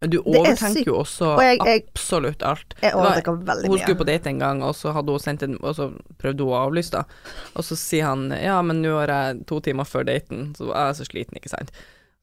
du 0.00 0.18
er 0.20 0.26
overtenker 0.38 0.86
jo 0.86 0.98
også 1.00 1.26
Og 1.34 1.40
jeg- 1.42 1.58
jeg- 1.64 1.84
absolutt 1.90 2.42
alt. 2.42 2.74
Jeg 2.80 2.92
Det 2.92 2.94
var- 2.94 3.22
veldig 3.44 3.68
Hun 3.68 3.78
skulle 3.78 3.98
på 3.98 4.06
date 4.06 4.26
en 4.28 4.38
gang, 4.38 4.62
og 4.62 4.74
så 4.74 4.92
en 5.42 5.58
Og 5.60 5.74
så 5.74 5.92
prøvde 6.18 6.40
hun 6.44 6.52
å 6.54 6.68
avlyse, 6.70 6.90
da. 6.90 7.02
Og 7.56 7.64
så 7.64 7.74
sier 7.76 8.04
han 8.04 8.30
ja, 8.30 8.60
men 8.62 8.80
nå 8.82 8.94
har 8.98 9.08
jeg 9.08 9.46
to 9.46 9.60
timer 9.60 9.84
før 9.84 10.04
daten, 10.06 10.54
så 10.54 10.66
jeg 10.68 10.76
er 10.76 10.92
så 10.94 11.04
sliten, 11.08 11.34
ikke 11.40 11.50
sant. 11.50 11.70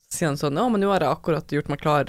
Så 0.09 0.19
sier 0.19 0.27
han 0.27 0.37
sånn 0.37 0.55
ja, 0.55 0.69
men 0.69 0.79
nå 0.81 0.89
har 0.91 0.99
jeg 1.01 1.09
akkurat 1.17 1.47
gjort 1.47 1.67
meg 1.69 1.81
klar 1.81 2.05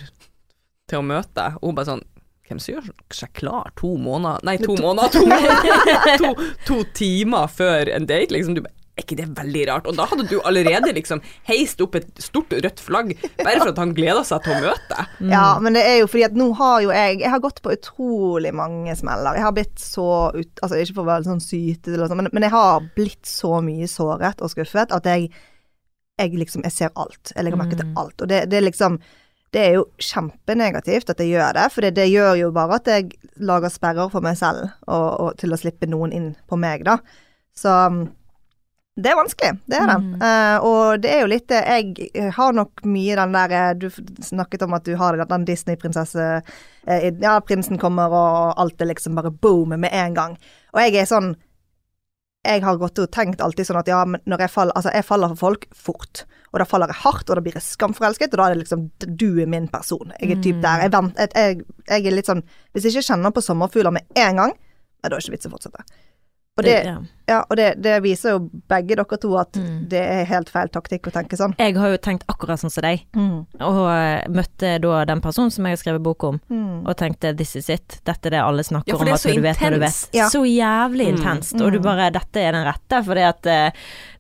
til 0.88 0.98
å 1.00 1.02
møte 1.02 1.34
deg. 1.34 1.56
Og 1.56 1.62
hun 1.70 1.74
bare 1.74 1.86
sånn 1.86 2.04
hvem 2.48 2.60
som 2.60 2.74
gjør 2.76 2.90
seg 3.10 3.32
klar 3.34 3.72
to 3.74 3.96
måneder 3.98 4.38
Nei, 4.44 4.56
to 4.58 4.76
måneder, 4.84 5.10
to, 5.10 5.24
to, 6.22 6.34
to 6.64 6.84
timer 6.94 7.48
før 7.50 7.90
en 7.92 8.06
date, 8.06 8.30
liksom. 8.30 8.54
Du 8.54 8.60
bare 8.62 8.75
er 8.96 9.04
ikke 9.04 9.16
det 9.18 9.26
veldig 9.36 9.62
rart? 9.68 9.86
Og 9.90 9.96
da 9.98 10.06
hadde 10.08 10.24
du 10.30 10.38
allerede 10.48 10.92
liksom 10.96 11.20
heist 11.50 11.80
opp 11.84 11.98
et 11.98 12.06
stort 12.24 12.54
rødt 12.56 12.80
flagg 12.80 13.10
bare 13.42 13.58
for 13.60 13.68
at 13.74 13.80
han 13.82 13.92
gleda 13.96 14.22
seg 14.24 14.40
til 14.46 14.54
å 14.56 14.60
møte 14.64 14.86
deg. 14.94 15.10
Mm. 15.20 15.32
Ja, 15.34 15.42
men 15.60 15.76
det 15.76 15.82
er 15.84 15.98
jo 16.00 16.06
fordi 16.08 16.24
at 16.30 16.38
nå 16.40 16.46
har 16.56 16.78
jo 16.86 16.94
jeg 16.94 17.18
Jeg 17.20 17.30
har 17.34 17.42
gått 17.44 17.60
på 17.62 17.74
utrolig 17.76 18.54
mange 18.56 18.94
smeller. 18.96 19.36
Jeg 19.36 19.44
har 19.44 19.52
blitt 19.52 19.76
så 19.82 20.06
ut, 20.32 20.62
Altså 20.62 20.80
ikke 20.80 20.94
for 20.96 21.04
å 21.04 21.10
være 21.10 21.28
sånn 21.28 21.44
sytete, 21.44 21.92
eller 21.92 22.08
sånt, 22.08 22.22
men, 22.22 22.30
men 22.32 22.46
jeg 22.48 22.54
har 22.56 22.88
blitt 22.96 23.28
så 23.28 23.60
mye 23.64 23.86
såret 23.90 24.40
og 24.40 24.50
skuffet 24.54 24.92
at 24.96 25.04
jeg 25.12 25.28
Jeg 26.18 26.32
liksom 26.32 26.64
Jeg 26.64 26.72
ser 26.72 26.90
alt. 26.96 27.32
Jeg 27.36 27.44
legger 27.44 27.60
merke 27.60 27.76
til 27.76 27.86
Mm. 27.86 27.96
alt. 28.00 28.22
Og 28.24 28.28
det, 28.32 28.48
det 28.50 28.56
er 28.58 28.64
liksom 28.70 28.96
Det 29.52 29.60
er 29.62 29.74
jo 29.76 29.84
kjempenegativt 30.00 31.10
at 31.12 31.20
jeg 31.20 31.30
gjør 31.36 31.52
det, 31.54 31.66
for 31.72 31.80
det, 31.84 31.94
det 31.94 32.08
gjør 32.10 32.34
jo 32.40 32.50
bare 32.52 32.80
at 32.80 32.86
jeg 32.90 33.12
lager 33.38 33.68
sperrer 33.70 34.08
for 34.10 34.20
meg 34.24 34.36
selv 34.36 34.70
og, 34.88 35.20
og 35.20 35.36
til 35.38 35.52
å 35.52 35.58
slippe 35.60 35.86
noen 35.88 36.12
inn 36.12 36.32
på 36.48 36.56
meg, 36.58 36.82
da. 36.84 36.96
Så 37.56 37.70
um, 37.86 38.00
det 38.96 39.10
er 39.10 39.16
vanskelig, 39.18 39.58
det 39.68 39.76
er 39.76 39.90
det. 39.90 39.96
Mm. 40.00 40.12
Uh, 40.22 40.58
og 40.64 41.00
det 41.04 41.10
er 41.12 41.18
jo 41.20 41.28
litt 41.28 41.50
det 41.52 41.58
Jeg 41.68 42.30
har 42.32 42.54
nok 42.56 42.80
mye 42.88 43.16
den 43.18 43.34
der 43.34 43.52
eh, 43.52 43.72
Du 43.76 43.90
snakket 44.24 44.62
om 44.64 44.72
at 44.72 44.86
du 44.88 44.94
har 44.96 45.18
den 45.20 45.42
Disney-prinsesse 45.44 46.28
uh, 46.40 47.08
Ja, 47.20 47.34
prinsen 47.44 47.76
kommer, 47.78 48.08
og 48.08 48.54
alt 48.56 48.80
er 48.80 48.88
liksom 48.88 49.18
bare 49.18 49.30
boom 49.30 49.74
med 49.76 49.92
en 49.92 50.16
gang. 50.16 50.38
Og 50.72 50.80
jeg 50.80 50.96
er 50.96 51.10
sånn 51.10 51.34
Jeg 52.48 52.64
har 52.64 52.78
gått 52.80 53.02
og 53.02 53.10
tenkt 53.12 53.44
alltid 53.44 53.68
sånn 53.68 53.82
at 53.82 53.90
ja, 53.92 53.98
men 54.08 54.22
når 54.24 54.46
jeg 54.46 54.54
faller 54.54 54.78
Altså, 54.80 54.94
jeg 54.96 55.04
faller 55.04 55.34
for 55.34 55.42
folk 55.42 55.68
fort. 55.76 56.24
Og 56.54 56.62
da 56.62 56.68
faller 56.70 56.88
jeg 56.94 57.02
hardt, 57.02 57.28
og 57.28 57.36
da 57.36 57.44
blir 57.44 57.58
jeg 57.58 57.66
skamforelsket, 57.66 58.32
og 58.32 58.40
da 58.40 58.46
er 58.46 58.56
det 58.56 58.62
liksom 58.62 58.86
Du 59.04 59.28
er 59.42 59.50
min 59.58 59.68
person. 59.68 60.16
Jeg 60.22 60.38
er 60.38 60.40
typ 60.40 60.64
der. 60.64 60.86
Jeg, 60.86 60.94
vent, 60.96 61.20
jeg, 61.20 61.60
jeg, 61.84 62.00
er 62.00 62.16
litt 62.16 62.32
sånn 62.32 62.40
Hvis 62.72 62.88
jeg 62.88 62.96
ikke 62.96 63.10
kjenner 63.10 63.36
på 63.36 63.44
sommerfugler 63.44 63.92
med 63.98 64.08
en 64.24 64.40
gang, 64.40 64.56
da 64.56 65.10
er 65.10 65.18
det 65.18 65.26
ikke 65.26 65.36
vits 65.36 65.50
i 65.50 65.52
å 65.52 65.56
fortsette. 65.58 65.84
Og 66.56 66.64
det, 66.64 66.78
ja. 66.88 66.96
Ja, 67.28 67.40
og 67.50 67.56
det, 67.56 67.82
det 67.82 68.02
viser 68.04 68.30
jo 68.36 68.50
begge 68.70 68.96
dere 68.96 69.18
to 69.18 69.32
at 69.38 69.52
Mm. 69.56 69.88
det 69.88 70.00
er 70.02 70.24
helt 70.28 70.48
feil 70.52 70.68
taktikk 70.68 71.08
å 71.08 71.12
tenke 71.14 71.36
sånn. 71.36 71.54
Jeg 71.58 71.76
har 71.76 71.88
jo 71.90 71.96
tenkt 71.98 72.24
akkurat 72.28 72.60
sånn 72.60 72.70
som 72.70 72.82
deg, 72.82 73.04
og 73.60 73.88
eh, 73.90 74.26
møtte 74.28 74.76
da 74.82 75.04
den 75.08 75.20
personen 75.24 75.50
som 75.50 75.64
jeg 75.66 75.76
har 75.76 75.82
skrevet 75.82 76.02
bok 76.02 76.24
om, 76.24 76.40
Mm. 76.50 76.86
og 76.86 76.96
tenkte 76.96 77.36
this 77.36 77.56
is 77.56 77.68
it, 77.70 78.00
dette 78.04 78.26
er 78.26 78.30
det 78.36 78.42
alle 78.42 78.62
snakker 78.62 78.88
Ja, 78.92 78.96
for 78.96 79.02
om, 79.02 79.06
det 79.06 79.12
er 79.12 79.14
at 79.14 79.20
så 79.20 79.34
du 79.34 79.40
vet 79.42 79.56
hva 79.58 79.70
du 79.72 79.78
vet. 79.80 80.08
Ja. 80.12 80.28
Så 80.28 80.44
jævlig 80.44 81.06
Mm. 81.08 81.16
intenst, 81.16 81.54
og 81.60 81.72
du 81.72 81.78
Mm. 81.78 81.82
bare 81.82 82.10
dette 82.12 82.36
er 82.36 82.52
den 82.52 82.64
rette, 82.66 83.02
fordi 83.04 83.22
at 83.28 83.46
eh, 83.46 83.70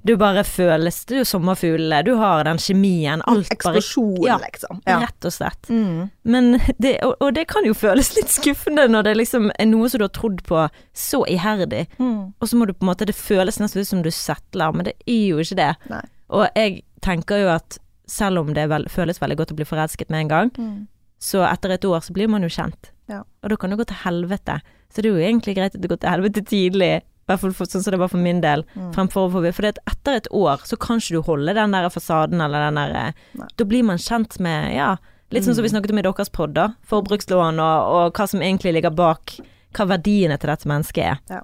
du 0.06 0.16
bare 0.16 0.42
føles 0.44 1.04
Du 1.06 1.16
er 1.18 1.24
sommerfugl, 1.24 2.04
du 2.04 2.16
har 2.16 2.44
den 2.44 2.56
kjemien, 2.58 3.20
alt 3.26 3.48
bare 3.62 3.76
Eksplosjon, 3.76 4.22
ja. 4.24 4.38
liksom. 4.38 4.80
Ja. 4.86 5.00
Rett 5.00 5.24
og 5.24 5.32
slett. 5.32 5.62
Mm. 5.68 6.10
Men 6.24 6.60
det, 6.80 7.00
og, 7.02 7.16
og 7.20 7.34
det 7.34 7.46
kan 7.48 7.64
jo 7.64 7.74
føles 7.74 8.14
litt 8.16 8.28
skuffende 8.30 8.88
når 8.88 9.02
det 9.04 9.16
liksom 9.16 9.50
er 9.58 9.66
noe 9.66 9.88
som 9.90 9.98
du 9.98 10.04
har 10.04 10.14
trodd 10.14 10.42
på 10.46 10.68
så 10.94 11.24
iherdig, 11.28 11.86
Mm. 11.98 12.32
og 12.40 12.48
så 12.48 12.54
må 12.56 12.66
du 12.66 12.72
på 12.72 12.82
en 12.86 12.88
måte 12.94 12.95
Det 13.04 13.14
føles 13.14 13.58
nesten 13.60 13.80
ut 13.80 13.86
som 13.86 14.02
du 14.02 14.10
settler, 14.10 14.72
men 14.72 14.84
det 14.84 14.94
er 15.06 15.28
jo 15.28 15.38
ikke 15.38 15.56
det. 15.56 15.76
Nei. 15.90 16.00
Og 16.30 16.48
jeg 16.56 16.82
tenker 17.02 17.38
jo 17.42 17.48
at 17.48 17.78
selv 18.06 18.38
om 18.38 18.54
det 18.54 18.68
vel, 18.70 18.84
føles 18.88 19.18
veldig 19.20 19.36
godt 19.36 19.52
å 19.52 19.56
bli 19.56 19.64
forelsket 19.64 20.08
med 20.10 20.20
en 20.20 20.28
gang, 20.28 20.50
Mm. 20.56 20.86
så 21.20 21.42
etter 21.52 21.70
et 21.70 21.84
år 21.84 22.00
så 22.00 22.12
blir 22.12 22.28
man 22.28 22.42
jo 22.42 22.48
kjent. 22.48 22.90
Ja. 23.08 23.22
Og 23.42 23.50
da 23.50 23.56
kan 23.56 23.70
det 23.70 23.78
gå 23.78 23.86
til 23.86 23.96
helvete. 24.04 24.60
Så 24.90 25.02
det 25.02 25.06
er 25.10 25.18
jo 25.18 25.26
egentlig 25.26 25.56
greit 25.56 25.74
at 25.74 25.80
det 25.82 25.88
går 25.90 26.00
til 26.00 26.10
helvete 26.10 26.44
tidlig, 26.46 27.02
i 27.02 27.26
hvert 27.28 27.40
fall 27.40 27.50
sånn 27.50 27.82
som 27.82 27.90
det 27.90 27.98
var 27.98 28.08
for 28.08 28.18
min 28.18 28.40
del, 28.40 28.62
Mm. 28.76 28.92
fremfor 28.94 29.28
å 29.28 29.52
For 29.54 29.62
etter 29.64 30.14
et 30.14 30.28
år 30.30 30.58
så 30.64 30.78
kan 30.78 30.98
ikke 30.98 31.10
du 31.18 31.22
holde 31.22 31.54
den 31.54 31.72
der 31.72 31.88
fasaden 31.90 32.40
eller 32.40 32.70
den 32.70 32.74
der 32.76 32.90
eh, 33.08 33.12
Nei. 33.34 33.48
Da 33.56 33.64
blir 33.64 33.82
man 33.84 33.98
kjent 33.98 34.38
med, 34.38 34.74
ja, 34.76 34.96
litt 35.32 35.42
sånn 35.42 35.54
som 35.56 35.62
vi 35.64 35.68
snakket 35.70 35.90
om 35.90 35.98
i 35.98 36.02
deres 36.02 36.28
podd, 36.30 36.54
da. 36.54 36.68
Forbrukslån 36.86 37.58
og, 37.58 38.06
og 38.06 38.12
hva 38.14 38.28
som 38.28 38.40
egentlig 38.40 38.72
ligger 38.74 38.94
bak, 38.94 39.40
hva 39.74 39.86
verdiene 39.88 40.38
til 40.38 40.48
dette 40.48 40.66
mennesket 40.68 41.04
er. 41.04 41.18
Ja. 41.28 41.40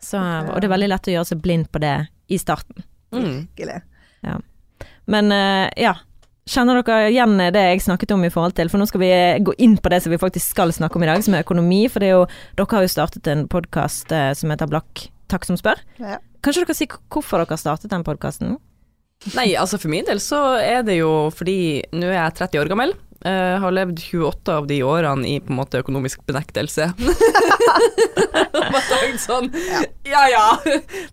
Så, 0.00 0.20
og 0.20 0.56
det 0.60 0.68
er 0.68 0.74
veldig 0.74 0.90
lett 0.94 1.10
å 1.10 1.16
gjøre 1.16 1.28
seg 1.28 1.42
blind 1.44 1.68
på 1.72 1.82
det 1.82 1.96
i 2.32 2.38
starten. 2.40 2.84
Mm. 3.12 3.50
Ja. 4.24 4.38
Men 5.10 5.34
eh, 5.34 5.66
ja. 5.80 5.96
Kjenner 6.50 6.80
dere 6.80 7.10
igjen 7.12 7.36
det 7.54 7.60
jeg 7.62 7.82
snakket 7.84 8.14
om 8.16 8.24
i 8.26 8.30
forhold 8.32 8.56
til 8.58 8.70
For 8.72 8.80
nå 8.80 8.86
skal 8.88 9.02
vi 9.04 9.10
gå 9.44 9.52
inn 9.62 9.76
på 9.78 9.90
det 9.92 10.00
som 10.02 10.10
vi 10.10 10.18
faktisk 10.18 10.56
skal 10.56 10.72
snakke 10.74 10.98
om 10.98 11.04
i 11.04 11.10
dag, 11.10 11.22
som 11.22 11.36
er 11.36 11.44
økonomi. 11.44 11.84
For 11.92 12.02
det 12.02 12.08
er 12.08 12.16
jo 12.16 12.24
Dere 12.58 12.78
har 12.78 12.86
jo 12.86 12.90
startet 12.90 13.28
en 13.30 13.44
podkast 13.52 14.10
som 14.10 14.50
heter 14.50 14.70
Blakk 14.72 15.04
takk 15.30 15.46
som 15.46 15.58
spør. 15.58 15.80
Ja. 16.00 16.18
Kanskje 16.44 16.64
dere 16.64 16.76
sier 16.76 16.98
hvorfor 17.12 17.42
dere 17.42 17.54
har 17.54 17.60
startet 17.60 17.92
den 17.92 18.06
podkasten? 18.06 18.58
Nei, 19.36 19.50
altså 19.60 19.76
for 19.76 19.92
min 19.92 20.06
del 20.08 20.20
så 20.24 20.40
er 20.56 20.84
det 20.86 20.96
jo 20.96 21.28
fordi 21.36 21.82
nå 21.92 22.08
er 22.08 22.16
jeg 22.16 22.38
30 22.40 22.62
år 22.62 22.70
gammel. 22.72 22.94
Eh, 23.24 23.56
har 23.62 23.74
levd 23.74 24.00
28 24.02 24.56
av 24.56 24.66
de 24.70 24.82
årene 24.86 25.28
i 25.28 25.38
på 25.40 25.52
en 25.52 25.60
måte 25.60 25.82
økonomisk 25.82 26.24
benektelse. 26.28 26.92
Sånn, 29.26 29.50
ja 30.08 30.22
ja, 30.30 30.44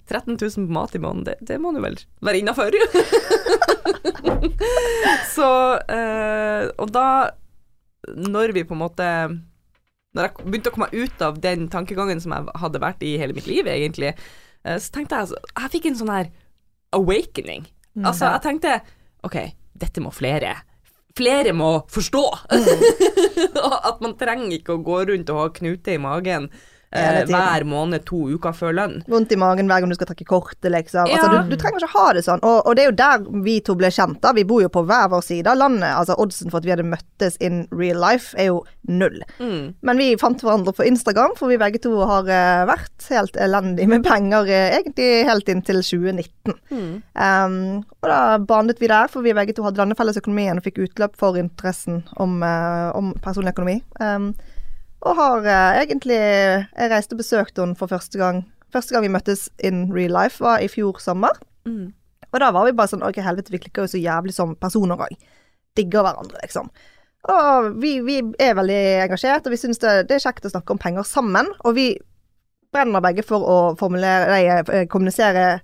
13 0.07 0.37
000 0.37 0.67
på 0.67 0.75
mat 0.77 0.95
i 0.95 1.01
måneden, 1.01 1.25
det, 1.27 1.35
det 1.49 1.59
må 1.61 1.73
du 1.75 1.81
vel 1.83 1.97
være 2.25 2.41
innafor. 2.41 2.75
så 5.35 5.49
eh, 5.93 6.67
Og 6.81 6.91
da, 6.93 7.07
når 8.15 8.53
vi 8.55 8.65
på 8.67 8.75
en 8.75 8.81
måte 8.81 9.07
Når 10.15 10.27
jeg 10.27 10.45
begynte 10.45 10.71
å 10.71 10.75
komme 10.75 10.89
ut 10.93 11.23
av 11.23 11.39
den 11.43 11.67
tankegangen 11.73 12.21
som 12.23 12.35
jeg 12.35 12.57
hadde 12.61 12.83
vært 12.83 13.05
i 13.05 13.15
hele 13.21 13.35
mitt 13.37 13.49
liv, 13.49 13.67
egentlig, 13.69 14.13
eh, 14.63 14.77
så 14.81 14.93
tenkte 14.93 15.17
jeg 15.17 15.27
altså, 15.27 15.41
Jeg 15.53 15.73
fikk 15.77 15.89
en 15.89 15.99
sånn 16.01 16.13
her 16.13 16.31
awakening. 16.95 17.67
Altså, 17.99 18.29
jeg 18.31 18.45
tenkte 18.45 18.77
OK, 19.27 19.35
dette 19.75 20.01
må 20.01 20.13
flere. 20.15 20.53
Flere 21.17 21.53
må 21.57 21.71
forstå. 21.89 22.23
At 23.89 24.01
man 24.03 24.17
trenger 24.19 24.57
ikke 24.59 24.77
å 24.77 24.83
gå 24.85 25.03
rundt 25.09 25.31
og 25.33 25.41
ha 25.41 25.47
knute 25.55 25.95
i 25.95 26.01
magen 26.01 26.51
eh, 26.95 27.23
hver 27.27 27.65
måned 27.67 28.05
to 28.07 28.19
uker 28.31 28.55
før 28.55 28.75
lønn. 28.77 28.95
Vondt 29.11 29.33
i 29.35 29.39
magen 29.39 29.69
hver 29.69 29.83
gang 29.83 29.91
du 29.91 29.97
skal 29.97 30.09
trekke 30.11 30.27
kortet, 30.29 30.69
liksom. 30.73 31.09
Altså, 31.09 31.29
du, 31.33 31.51
du 31.51 31.59
trenger 31.59 31.83
ikke 31.83 31.93
ha 31.95 32.05
det 32.15 32.23
sånn. 32.27 32.43
Og, 32.47 32.61
og 32.63 32.77
det 32.77 32.85
er 32.85 32.89
jo 32.91 32.97
der 33.01 33.43
vi 33.45 33.57
to 33.65 33.75
ble 33.79 33.91
kjent, 33.93 34.21
da. 34.23 34.33
Vi 34.37 34.45
bor 34.47 34.63
jo 34.63 34.71
på 34.71 34.85
hver 34.87 35.09
vår 35.11 35.25
side 35.25 35.51
av 35.51 35.59
landet. 35.59 35.89
Altså 35.91 36.17
oddsen 36.21 36.53
for 36.53 36.61
at 36.61 36.67
vi 36.67 36.73
hadde 36.75 36.87
møttes 36.87 37.39
in 37.43 37.65
real 37.75 37.99
life, 38.03 38.33
er 38.39 38.51
jo 38.51 38.61
null. 38.87 39.19
Mm. 39.41 39.75
Men 39.87 40.01
vi 40.01 40.09
fant 40.21 40.43
hverandre 40.43 40.73
på 40.75 40.87
Instagram, 40.87 41.35
for 41.39 41.51
vi 41.51 41.59
begge 41.61 41.81
to 41.83 41.93
har 42.07 42.29
uh, 42.29 42.65
vært 42.69 43.09
helt 43.11 43.39
elendige 43.41 43.91
med 43.91 44.05
penger 44.07 44.47
uh, 44.47 44.77
egentlig 44.79 45.09
helt 45.27 45.51
inntil 45.51 45.81
2019. 45.83 46.57
Mm. 46.71 46.91
Um, 47.13 47.57
og 48.01 48.11
da 48.11 48.21
bandet 48.39 48.81
vi 48.81 48.91
der, 48.91 49.11
for 49.11 49.25
vi 49.25 49.35
begge 49.35 49.55
to 49.57 49.65
hadde 49.65 49.81
denne 49.81 49.97
felles 49.97 50.19
økonomien 50.19 50.59
og 50.59 50.67
fikk 50.67 50.85
utløp 50.87 51.17
for 51.19 51.39
interessen 51.39 52.05
om, 52.21 52.39
uh, 52.45 52.93
om 52.97 53.11
personlig 53.23 53.55
økonomi. 53.55 53.81
Um, 53.99 54.31
og 55.05 55.15
har 55.17 55.45
eh, 55.45 55.81
egentlig 55.83 56.17
Jeg 56.17 56.91
reiste 56.91 57.15
og 57.15 57.21
besøkte 57.21 57.63
henne 57.63 57.77
for 57.77 57.91
første 57.91 58.17
gang. 58.19 58.43
Første 58.73 58.95
gang 58.95 59.05
vi 59.05 59.13
møttes 59.13 59.47
in 59.63 59.87
real 59.93 60.13
life, 60.15 60.43
var 60.43 60.63
i 60.63 60.69
fjor 60.71 60.99
sommer. 61.03 61.37
Mm. 61.67 61.93
Og 62.27 62.39
da 62.43 62.51
var 62.51 62.67
vi 62.67 62.75
bare 62.75 62.91
sånn 62.91 63.05
OK, 63.05 63.21
helvete, 63.23 63.53
vi 63.53 63.61
klikker 63.63 63.85
jo 63.85 63.93
så 63.93 64.01
jævlig 64.01 64.35
som 64.35 64.55
personer 64.59 64.99
òg. 65.07 65.15
Digger 65.77 66.03
hverandre, 66.03 66.41
liksom. 66.43 66.69
Og 67.31 67.71
vi, 67.81 67.97
vi 68.05 68.19
er 68.43 68.55
veldig 68.57 68.81
engasjert, 69.05 69.47
og 69.47 69.53
vi 69.53 69.59
syns 69.59 69.79
det, 69.83 69.93
det 70.09 70.17
er 70.17 70.25
kjekt 70.27 70.47
å 70.47 70.51
snakke 70.51 70.75
om 70.75 70.81
penger 70.81 71.07
sammen. 71.07 71.49
Og 71.67 71.75
vi 71.77 71.87
brenner 72.73 73.03
begge 73.03 73.23
for 73.25 73.43
å 73.47 73.89
nei, 73.95 74.43
eh, 74.47 74.85
kommunisere 74.91 75.59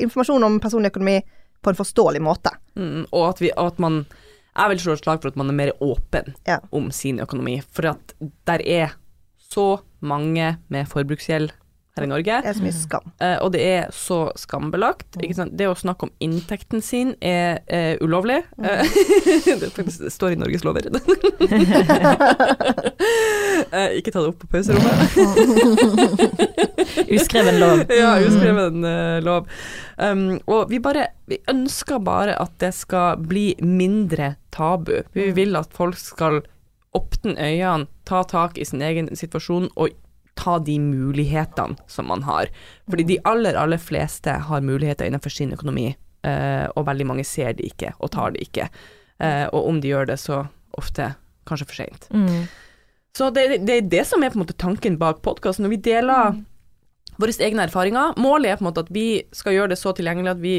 informasjon 0.00 0.44
om 0.44 0.58
personlig 0.60 0.92
økonomi 0.92 1.18
på 1.64 1.72
en 1.72 1.78
forståelig 1.78 2.20
måte. 2.22 2.52
Mm. 2.76 3.06
Og 3.10 3.22
at, 3.30 3.40
vi, 3.42 3.50
at 3.56 3.80
man 3.82 4.02
Jeg 4.58 4.72
vil 4.72 4.80
slå 4.82 4.92
et 4.96 5.04
slag 5.04 5.20
for 5.22 5.30
at 5.30 5.36
man 5.38 5.50
er 5.52 5.54
mer 5.54 5.70
åpen 5.84 6.34
Ja. 6.46 6.58
om 6.74 6.90
sin 6.90 7.20
økonomi. 7.22 7.60
For 7.62 7.90
at 7.92 8.14
der 8.46 8.58
er 8.66 8.96
så 9.38 9.80
mange 10.00 10.56
med 10.68 10.86
forbruksgjeld 10.90 11.52
her 11.98 12.06
i 12.06 12.10
Norge. 12.10 12.38
Det 12.44 12.50
er 12.50 12.56
så 12.56 12.64
mye 12.64 12.76
skam. 12.76 13.06
Eh, 13.20 13.36
og 13.44 13.52
det 13.54 13.62
er 13.66 13.90
så 13.94 14.18
skambelagt. 14.38 15.18
Ikke 15.20 15.36
sant? 15.36 15.52
Det 15.58 15.68
å 15.68 15.76
snakke 15.78 16.08
om 16.08 16.12
inntekten 16.24 16.80
sin 16.84 17.14
er 17.20 17.60
eh, 17.66 17.94
ulovlig. 18.00 18.40
Eh, 18.62 18.82
det, 19.60 19.70
faktisk, 19.74 20.04
det 20.06 20.12
står 20.14 20.36
i 20.36 20.40
Norges 20.40 20.64
lover. 20.66 20.88
ikke 23.98 24.12
ta 24.14 24.22
det 24.22 24.28
opp 24.30 24.40
på 24.42 24.50
pauserommet. 24.52 24.98
Uskreven 27.18 27.58
lov. 27.60 27.84
ja, 27.92 28.18
uskreven 28.22 28.84
uh, 28.84 29.18
lov. 29.24 29.48
Um, 29.98 30.38
og 30.46 30.70
vi 30.70 30.78
bare 30.82 31.08
Vi 31.28 31.40
ønsker 31.50 31.98
bare 32.02 32.36
at 32.40 32.52
det 32.62 32.72
skal 32.76 33.18
bli 33.20 33.54
mindre 33.60 34.36
tabu. 34.54 35.02
Vi 35.12 35.30
vil 35.36 35.56
at 35.58 35.74
folk 35.76 35.98
skal 36.00 36.42
åpne 36.96 37.34
øynene, 37.36 37.86
ta 38.08 38.22
tak 38.24 38.58
i 38.58 38.64
sin 38.64 38.82
egen 38.82 39.10
situasjon 39.16 39.68
og 39.76 39.92
ta 40.38 40.58
de 40.62 40.78
mulighetene 40.82 41.76
som 41.90 42.08
man 42.10 42.22
har. 42.26 42.52
Fordi 42.90 43.06
de 43.08 43.18
aller, 43.28 43.58
aller 43.58 43.80
fleste 43.82 44.36
har 44.48 44.64
muligheter 44.64 45.08
innenfor 45.08 45.34
sin 45.34 45.52
økonomi, 45.56 45.90
eh, 46.26 46.66
og 46.74 46.86
veldig 46.86 47.08
mange 47.10 47.26
ser 47.26 47.56
de 47.58 47.66
ikke 47.68 47.92
og 47.98 48.12
tar 48.14 48.36
de 48.36 48.44
ikke. 48.46 48.68
Eh, 49.18 49.46
og 49.50 49.66
om 49.66 49.82
de 49.82 49.90
gjør 49.90 50.12
det, 50.12 50.20
så 50.22 50.44
ofte 50.78 51.12
kanskje 51.48 51.68
for 51.68 51.82
seint. 51.82 52.06
Mm. 52.14 52.46
Så 53.18 53.32
det, 53.34 53.64
det 53.66 53.74
er 53.74 53.90
det 53.90 54.04
som 54.06 54.22
er 54.22 54.30
på 54.30 54.38
en 54.38 54.44
måte 54.44 54.58
tanken 54.58 54.98
bak 55.00 55.24
podkasten. 55.26 55.66
Når 55.66 55.74
vi 55.74 55.82
deler 55.88 56.38
våre 57.18 57.34
egne 57.42 57.66
erfaringer. 57.66 58.14
Målet 58.20 58.52
er 58.52 58.58
på 58.58 58.64
en 58.64 58.70
måte 58.70 58.84
at 58.86 58.92
vi 58.94 59.08
skal 59.34 59.56
gjøre 59.56 59.72
det 59.72 59.80
så 59.80 59.92
tilgjengelig 59.96 60.36
at 60.36 60.42
vi 60.42 60.54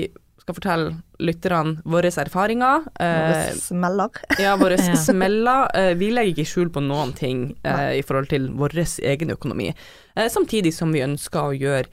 skal 0.50 0.58
fortelle 0.58 0.94
lytterne 1.20 1.84
våre 1.86 2.10
erfaringer. 2.10 2.86
Det 2.98 3.06
Eh, 3.06 3.54
smeller. 3.56 4.10
ja, 4.40 4.56
våre 4.58 4.78
smeller. 4.78 5.70
Eh, 5.76 5.94
vi 5.96 6.12
legger 6.12 6.34
ikke 6.34 6.50
skjul 6.50 6.70
på 6.74 6.82
noen 6.82 7.14
ting 7.14 7.56
eh, 7.64 8.00
i 8.00 8.04
forhold 8.04 8.30
til 8.30 8.50
vår 8.50 8.80
egen 9.04 9.32
økonomi. 9.32 9.74
Eh, 10.16 10.30
samtidig 10.30 10.74
som 10.74 10.92
vi 10.92 11.04
ønsker 11.06 11.40
å 11.40 11.54
gjøre 11.54 11.86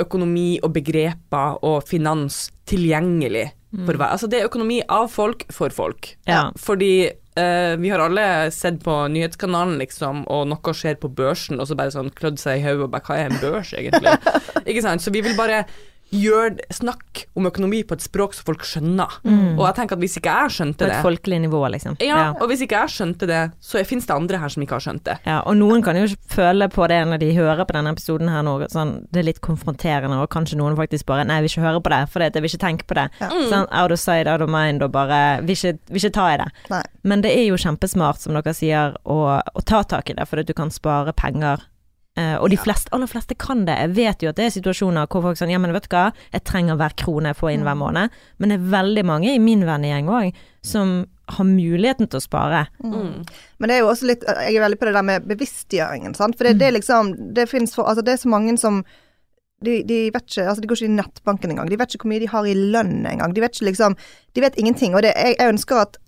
økonomi 0.00 0.60
og 0.62 0.72
begreper 0.72 1.58
og 1.66 1.82
finans 1.84 2.50
tilgjengelig 2.64 3.50
for 3.70 3.96
hver. 3.96 4.10
Altså 4.14 4.26
det 4.30 4.40
er 4.40 4.48
økonomi 4.48 4.80
av 4.88 5.10
folk 5.10 5.44
for 5.52 5.70
folk. 5.70 6.16
Ja. 6.26 6.50
Fordi 6.56 7.10
vi 7.40 7.88
har 7.88 8.02
alle 8.02 8.50
sett 8.52 8.82
på 8.84 8.92
nyhetskanalen, 9.08 9.78
liksom, 9.80 10.26
og 10.28 10.48
noe 10.50 10.72
skjer 10.76 10.98
på 11.00 11.08
børsen, 11.08 11.60
og 11.62 11.70
så 11.70 11.76
bare 11.78 11.92
sånn 11.94 12.10
klødd 12.12 12.36
seg 12.42 12.58
i 12.58 12.64
hodet 12.66 12.84
og 12.84 12.90
bare 12.92 13.06
Hva 13.06 13.16
er 13.16 13.30
en 13.30 13.38
børs, 13.40 13.70
egentlig? 13.72 14.12
ikke 14.68 14.82
sant? 14.84 15.00
Så 15.00 15.14
vi 15.14 15.22
vil 15.24 15.38
bare 15.38 15.62
gjøre 16.10 16.66
snakk 16.74 17.24
om 17.38 17.46
økonomi 17.46 17.82
på 17.86 17.94
et 17.96 18.02
språk 18.04 18.34
som 18.36 18.46
folk 18.48 18.64
skjønner. 18.66 19.18
Og 19.56 19.62
jeg 19.62 19.76
tenker 19.78 19.96
at 19.98 20.02
hvis 20.02 20.16
ikke 20.18 20.34
jeg 20.34 20.54
skjønte 20.56 20.78
det 20.84 20.90
På 20.90 20.96
et 20.96 21.06
folkelig 21.06 21.40
nivå, 21.44 21.60
liksom. 21.74 21.96
ja, 22.02 22.32
og 22.34 22.50
hvis 22.50 22.64
ikke 22.66 22.80
jeg 22.82 22.94
skjønte 22.96 23.28
det, 23.30 23.40
så 23.62 23.82
fins 23.86 24.08
det 24.08 24.14
andre 24.16 24.40
her 24.42 24.52
som 24.52 24.64
ikke 24.64 24.76
har 24.78 24.84
skjønt 24.84 25.04
det. 25.06 25.16
Ja, 25.28 25.38
og 25.46 25.56
noen 25.60 25.84
kan 25.86 25.98
jo 25.98 26.08
føle 26.32 26.68
på 26.72 26.88
det 26.90 27.00
når 27.10 27.22
de 27.22 27.30
hører 27.36 27.62
på 27.68 27.76
denne 27.76 27.94
episoden 27.94 28.30
her 28.32 28.44
nå, 28.46 28.56
sånn, 28.72 28.96
det 29.14 29.22
er 29.22 29.28
litt 29.30 29.40
konfronterende, 29.44 30.18
og 30.22 30.30
kanskje 30.34 30.58
noen 30.60 30.78
faktisk 30.78 31.06
bare 31.10 31.26
Nei, 31.28 31.36
jeg 31.40 31.46
vil 31.46 31.52
ikke 31.54 31.66
høre 31.68 31.82
på 31.84 31.92
det, 31.94 32.00
for 32.10 32.24
jeg 32.24 32.34
vil 32.34 32.50
ikke 32.50 32.64
tenke 32.66 32.88
på 32.90 32.96
det. 32.98 33.06
Ja. 33.20 33.30
Sånn, 33.52 33.68
out 33.70 33.94
of 33.94 34.00
sight, 34.02 34.26
out 34.30 34.42
of 34.42 34.50
mind, 34.50 34.82
og 34.82 34.92
bare 34.96 35.20
vil 35.44 35.54
ikke, 35.54 35.76
vil 35.90 36.02
ikke 36.02 36.14
ta 36.16 36.28
i 36.34 36.38
det. 36.42 36.48
Nei. 36.72 36.82
Men 37.06 37.22
det 37.24 37.34
er 37.36 37.44
jo 37.48 37.58
kjempesmart, 37.60 38.22
som 38.22 38.34
dere 38.36 38.54
sier, 38.56 38.96
å, 39.04 39.18
å 39.38 39.62
ta 39.68 39.82
tak 39.86 40.10
i 40.10 40.16
det, 40.18 40.26
fordi 40.28 40.46
at 40.46 40.50
du 40.50 40.56
kan 40.58 40.72
spare 40.74 41.14
penger. 41.16 41.66
Eh, 42.18 42.34
og 42.42 42.50
de 42.50 42.58
fleste, 42.58 42.90
aller 42.94 43.08
fleste 43.10 43.36
kan 43.38 43.62
det. 43.68 43.76
Jeg 43.84 43.94
vet 43.94 44.24
jo 44.24 44.32
at 44.32 44.38
det 44.38 44.48
er 44.48 44.54
situasjoner 44.56 45.06
hvor 45.10 45.22
folk 45.28 45.38
sier 45.38 45.52
Ja, 45.52 45.60
men 45.62 45.74
vet 45.74 45.86
du 45.86 45.94
hva, 45.94 46.08
jeg 46.34 46.44
trenger 46.48 46.78
hver 46.80 46.96
krone 46.98 47.30
jeg 47.30 47.38
får 47.38 47.52
inn 47.54 47.66
hver 47.66 47.78
måned. 47.78 48.16
Men 48.38 48.52
det 48.52 48.58
er 48.58 48.72
veldig 48.74 49.04
mange 49.06 49.34
i 49.34 49.42
min 49.42 49.62
vennegjeng 49.68 50.10
òg 50.10 50.40
som 50.66 51.04
har 51.30 51.46
muligheten 51.46 52.10
til 52.10 52.18
å 52.18 52.24
spare. 52.24 52.64
Mm. 52.82 53.22
Men 53.62 53.70
det 53.70 53.76
er 53.76 53.84
jo 53.84 53.92
også 53.92 54.08
litt 54.10 54.24
Jeg 54.26 54.56
er 54.56 54.64
veldig 54.64 54.80
på 54.80 54.88
det 54.88 54.96
der 54.96 55.06
med 55.06 55.28
bevisstgjøringen, 55.30 56.16
sant. 56.18 56.36
For 56.36 56.48
det, 56.48 56.58
det 56.58 56.68
er 56.68 56.76
liksom 56.80 57.14
Det 57.36 57.46
fins 57.50 57.76
for 57.76 57.86
Altså, 57.86 58.02
det 58.06 58.16
er 58.16 58.22
så 58.24 58.32
mange 58.32 58.56
som 58.58 58.82
de, 59.62 59.82
de 59.86 60.02
vet 60.10 60.24
ikke 60.24 60.48
Altså, 60.48 60.60
de 60.64 60.68
går 60.68 60.80
ikke 60.80 60.90
i 60.90 60.98
nettbanken 60.98 61.54
engang. 61.54 61.70
De 61.70 61.78
vet 61.78 61.94
ikke 61.94 62.08
hvor 62.08 62.14
mye 62.14 62.24
de 62.24 62.32
har 62.34 62.48
i 62.50 62.56
lønn 62.58 63.04
engang. 63.06 63.36
De 63.36 63.44
vet 63.44 63.54
ikke 63.54 63.70
liksom 63.70 63.98
De 64.34 64.44
vet 64.44 64.58
ingenting. 64.58 64.98
Og 64.98 65.06
det, 65.06 65.14
jeg, 65.14 65.38
jeg 65.38 65.54
ønsker 65.54 65.84
at 65.86 66.00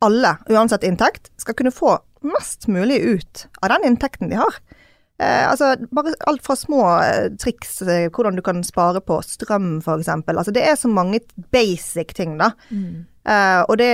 alle, 0.00 0.38
uansett 0.48 0.86
inntekt, 0.88 1.28
skal 1.36 1.52
kunne 1.58 1.74
få 1.76 1.98
mest 2.24 2.68
mulig 2.72 3.02
ut 3.04 3.42
av 3.60 3.74
den 3.74 3.90
inntekten 3.90 4.32
de 4.32 4.38
har. 4.40 4.56
Eh, 5.20 5.50
altså, 5.50 5.74
bare 5.92 6.14
alt 6.30 6.40
fra 6.46 6.54
små 6.56 6.80
eh, 7.02 7.26
triks, 7.36 7.82
eh, 7.82 8.06
hvordan 8.08 8.38
du 8.38 8.42
kan 8.42 8.62
spare 8.64 9.02
på 9.04 9.18
strøm, 9.20 9.82
eksempel. 9.84 10.38
Altså, 10.38 10.52
det 10.56 10.62
er 10.64 10.78
så 10.80 10.88
mange 10.88 11.20
basic 11.52 12.14
ting, 12.16 12.38
da. 12.40 12.54
Eh, 13.28 13.60
og 13.66 13.76
det, 13.76 13.90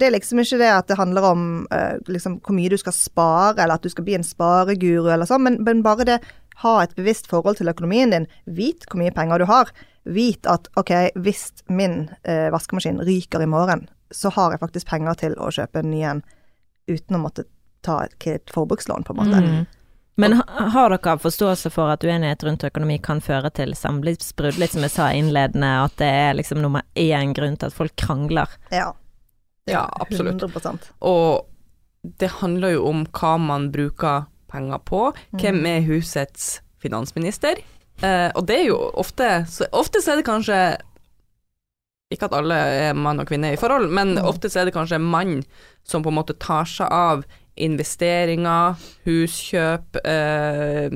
det 0.00 0.06
er 0.06 0.14
liksom 0.14 0.40
ikke 0.40 0.60
det 0.62 0.70
at 0.72 0.88
det 0.88 0.96
handler 0.96 1.26
om 1.28 1.42
eh, 1.70 1.98
liksom 2.08 2.38
hvor 2.40 2.56
mye 2.56 2.70
du 2.72 2.78
skal 2.80 2.96
spare, 2.96 3.58
eller 3.58 3.76
at 3.76 3.84
du 3.84 3.92
skal 3.92 4.06
bli 4.06 4.16
en 4.16 4.24
spareguru 4.24 5.10
eller 5.12 5.28
sånn, 5.28 5.44
men, 5.44 5.58
men 5.66 5.82
bare 5.84 6.06
det 6.08 6.16
ha 6.62 6.72
et 6.80 6.96
bevisst 6.96 7.28
forhold 7.28 7.60
til 7.60 7.68
økonomien 7.68 8.14
din. 8.14 8.28
Vit 8.48 8.88
hvor 8.88 9.02
mye 9.02 9.12
penger 9.12 9.42
du 9.42 9.46
har. 9.50 9.68
Vit 10.08 10.48
at 10.48 10.68
ok, 10.80 10.94
hvis 11.20 11.50
min 11.68 12.06
vaskemaskin 12.24 13.00
ryker 13.04 13.44
i 13.44 13.48
morgen, 13.48 13.84
så 14.12 14.32
har 14.32 14.52
jeg 14.52 14.62
faktisk 14.64 14.88
penger 14.88 15.16
til 15.20 15.36
å 15.36 15.52
kjøpe 15.52 15.80
en 15.80 15.92
ny 15.92 16.00
en 16.08 16.24
uten 16.88 17.16
å 17.16 17.22
måtte 17.22 17.44
ta 17.84 18.02
et 18.04 18.52
forbrukslån, 18.52 19.04
på 19.04 19.14
en 19.14 19.20
måte. 19.20 19.44
Mm. 19.44 19.68
Men 20.20 20.40
har 20.46 20.94
dere 20.94 21.16
forståelse 21.22 21.70
for 21.72 21.92
at 21.92 22.04
uenighet 22.04 22.44
rundt 22.46 22.64
økonomi 22.68 22.98
kan 23.02 23.22
føre 23.24 23.50
til 23.56 23.72
samlivsbrudd, 23.78 24.58
litt 24.60 24.74
som 24.74 24.84
jeg 24.84 24.94
sa 24.94 25.10
innledende, 25.16 25.70
at 25.86 25.96
det 26.00 26.08
er 26.08 26.36
liksom 26.38 26.60
nummer 26.62 26.84
én 26.98 27.32
grunn 27.36 27.56
til 27.60 27.70
at 27.70 27.76
folk 27.76 27.96
krangler? 28.00 28.50
Ja. 28.74 28.90
Ja, 29.70 29.84
absolutt. 30.02 30.42
100 30.42 30.92
Og 31.00 31.46
det 32.02 32.30
handler 32.40 32.74
jo 32.74 32.86
om 32.88 33.04
hva 33.06 33.34
man 33.38 33.70
bruker 33.72 34.26
penger 34.50 34.80
på. 34.84 35.10
Hvem 35.38 35.64
er 35.68 35.84
husets 35.86 36.60
finansminister? 36.82 37.60
Eh, 38.02 38.30
og 38.34 38.46
det 38.48 38.62
er 38.62 38.68
jo 38.70 38.78
ofte 38.98 39.26
så, 39.50 39.66
Ofte 39.76 40.00
så 40.00 40.14
er 40.14 40.20
det 40.22 40.24
kanskje 40.24 40.56
Ikke 42.08 42.30
at 42.30 42.36
alle 42.38 42.56
er 42.56 42.94
mann 42.96 43.20
og 43.20 43.28
kvinne 43.28 43.50
i 43.52 43.58
forhold, 43.60 43.90
men 43.92 44.16
ofte 44.16 44.48
så 44.48 44.62
er 44.62 44.70
det 44.70 44.74
kanskje 44.74 44.98
mann 44.98 45.42
som 45.84 46.02
på 46.02 46.08
en 46.08 46.16
måte 46.16 46.34
tar 46.40 46.64
seg 46.66 46.88
av 46.88 47.26
investeringer, 47.56 48.78
huskjøp 49.06 50.00
eh, 50.04 50.86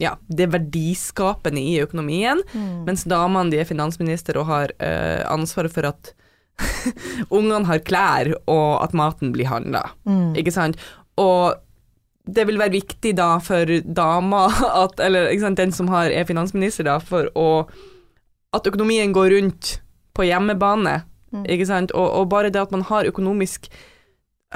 Ja, 0.00 0.16
det 0.28 0.48
verdiskapende 0.52 1.62
i 1.62 1.76
økonomien. 1.82 2.42
Mens 2.86 3.04
damene 3.08 3.52
de 3.52 3.60
er 3.62 3.68
finansminister 3.68 4.38
og 4.40 4.48
har 4.50 4.74
eh, 4.82 5.22
ansvaret 5.30 5.74
for 5.74 5.88
at 5.90 6.14
ungene 7.38 7.66
har 7.68 7.82
klær, 7.86 8.32
og 8.50 8.82
at 8.84 8.96
maten 8.96 9.32
blir 9.34 9.50
handla. 9.50 9.84
Mm. 10.08 10.34
Ikke 10.38 10.54
sant? 10.54 10.80
Og 11.20 11.54
det 12.22 12.44
vil 12.46 12.60
være 12.60 12.76
viktig 12.76 13.14
da 13.18 13.36
for 13.42 13.68
dama, 13.82 14.46
at, 14.84 15.00
eller 15.02 15.32
sant, 15.42 15.58
den 15.58 15.72
som 15.74 15.90
har, 15.92 16.10
er 16.10 16.28
finansminister, 16.28 16.86
da, 16.88 16.98
for 17.02 17.30
å 17.34 17.48
At 18.52 18.66
økonomien 18.68 19.14
går 19.16 19.30
rundt 19.32 19.78
på 20.12 20.26
hjemmebane. 20.28 20.98
Mm. 21.32 21.46
Ikke 21.54 21.64
sant? 21.64 21.94
Og, 21.96 22.04
og 22.04 22.26
bare 22.28 22.50
det 22.52 22.60
at 22.60 22.74
man 22.74 22.82
har 22.84 23.08
økonomisk 23.08 23.70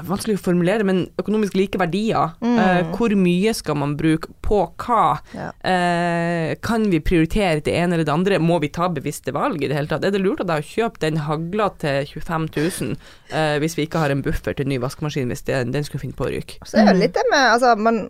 Vanskelig 0.04 0.36
å 0.36 0.42
formulere, 0.44 0.84
men 0.84 1.06
økonomisk 1.18 1.54
like 1.56 1.78
verdier. 1.80 2.34
Mm. 2.44 2.58
Eh, 2.60 2.90
hvor 2.96 3.14
mye 3.16 3.54
skal 3.56 3.78
man 3.80 3.94
bruke 3.96 4.28
på 4.44 4.58
hva? 4.82 5.18
Ja. 5.32 5.46
Eh, 5.70 6.52
kan 6.60 6.84
vi 6.92 7.00
prioritere 7.00 7.62
det 7.64 7.72
ene 7.78 7.96
eller 7.96 8.04
det 8.04 8.12
andre? 8.12 8.38
Må 8.42 8.58
vi 8.60 8.68
ta 8.74 8.90
bevisste 8.92 9.32
valg 9.32 9.62
i 9.64 9.70
det 9.70 9.78
hele 9.78 9.88
tatt? 9.90 10.04
Er 10.04 10.12
det 10.12 10.20
lurt 10.20 10.42
av 10.44 10.50
deg 10.52 10.62
å 10.62 10.68
kjøpe 10.68 11.00
den 11.06 11.22
hagla 11.24 11.70
til 11.80 12.04
25 12.12 12.48
000 12.52 12.94
eh, 13.32 13.56
hvis 13.62 13.78
vi 13.78 13.86
ikke 13.88 14.04
har 14.04 14.12
en 14.12 14.22
buffer 14.26 14.56
til 14.58 14.68
ny 14.68 14.78
vaskemaskin 14.82 15.32
hvis 15.32 15.46
det, 15.48 15.62
den 15.72 15.84
skulle 15.88 16.04
finne 16.04 16.18
på 16.18 16.28
å 16.28 16.32
ryke? 16.36 16.60
Så 16.68 16.82
er 16.82 16.92
det 16.92 17.00
litt 17.00 17.16
det 17.16 17.24
med 17.32 17.48
Altså, 17.56 17.72
man 17.80 18.02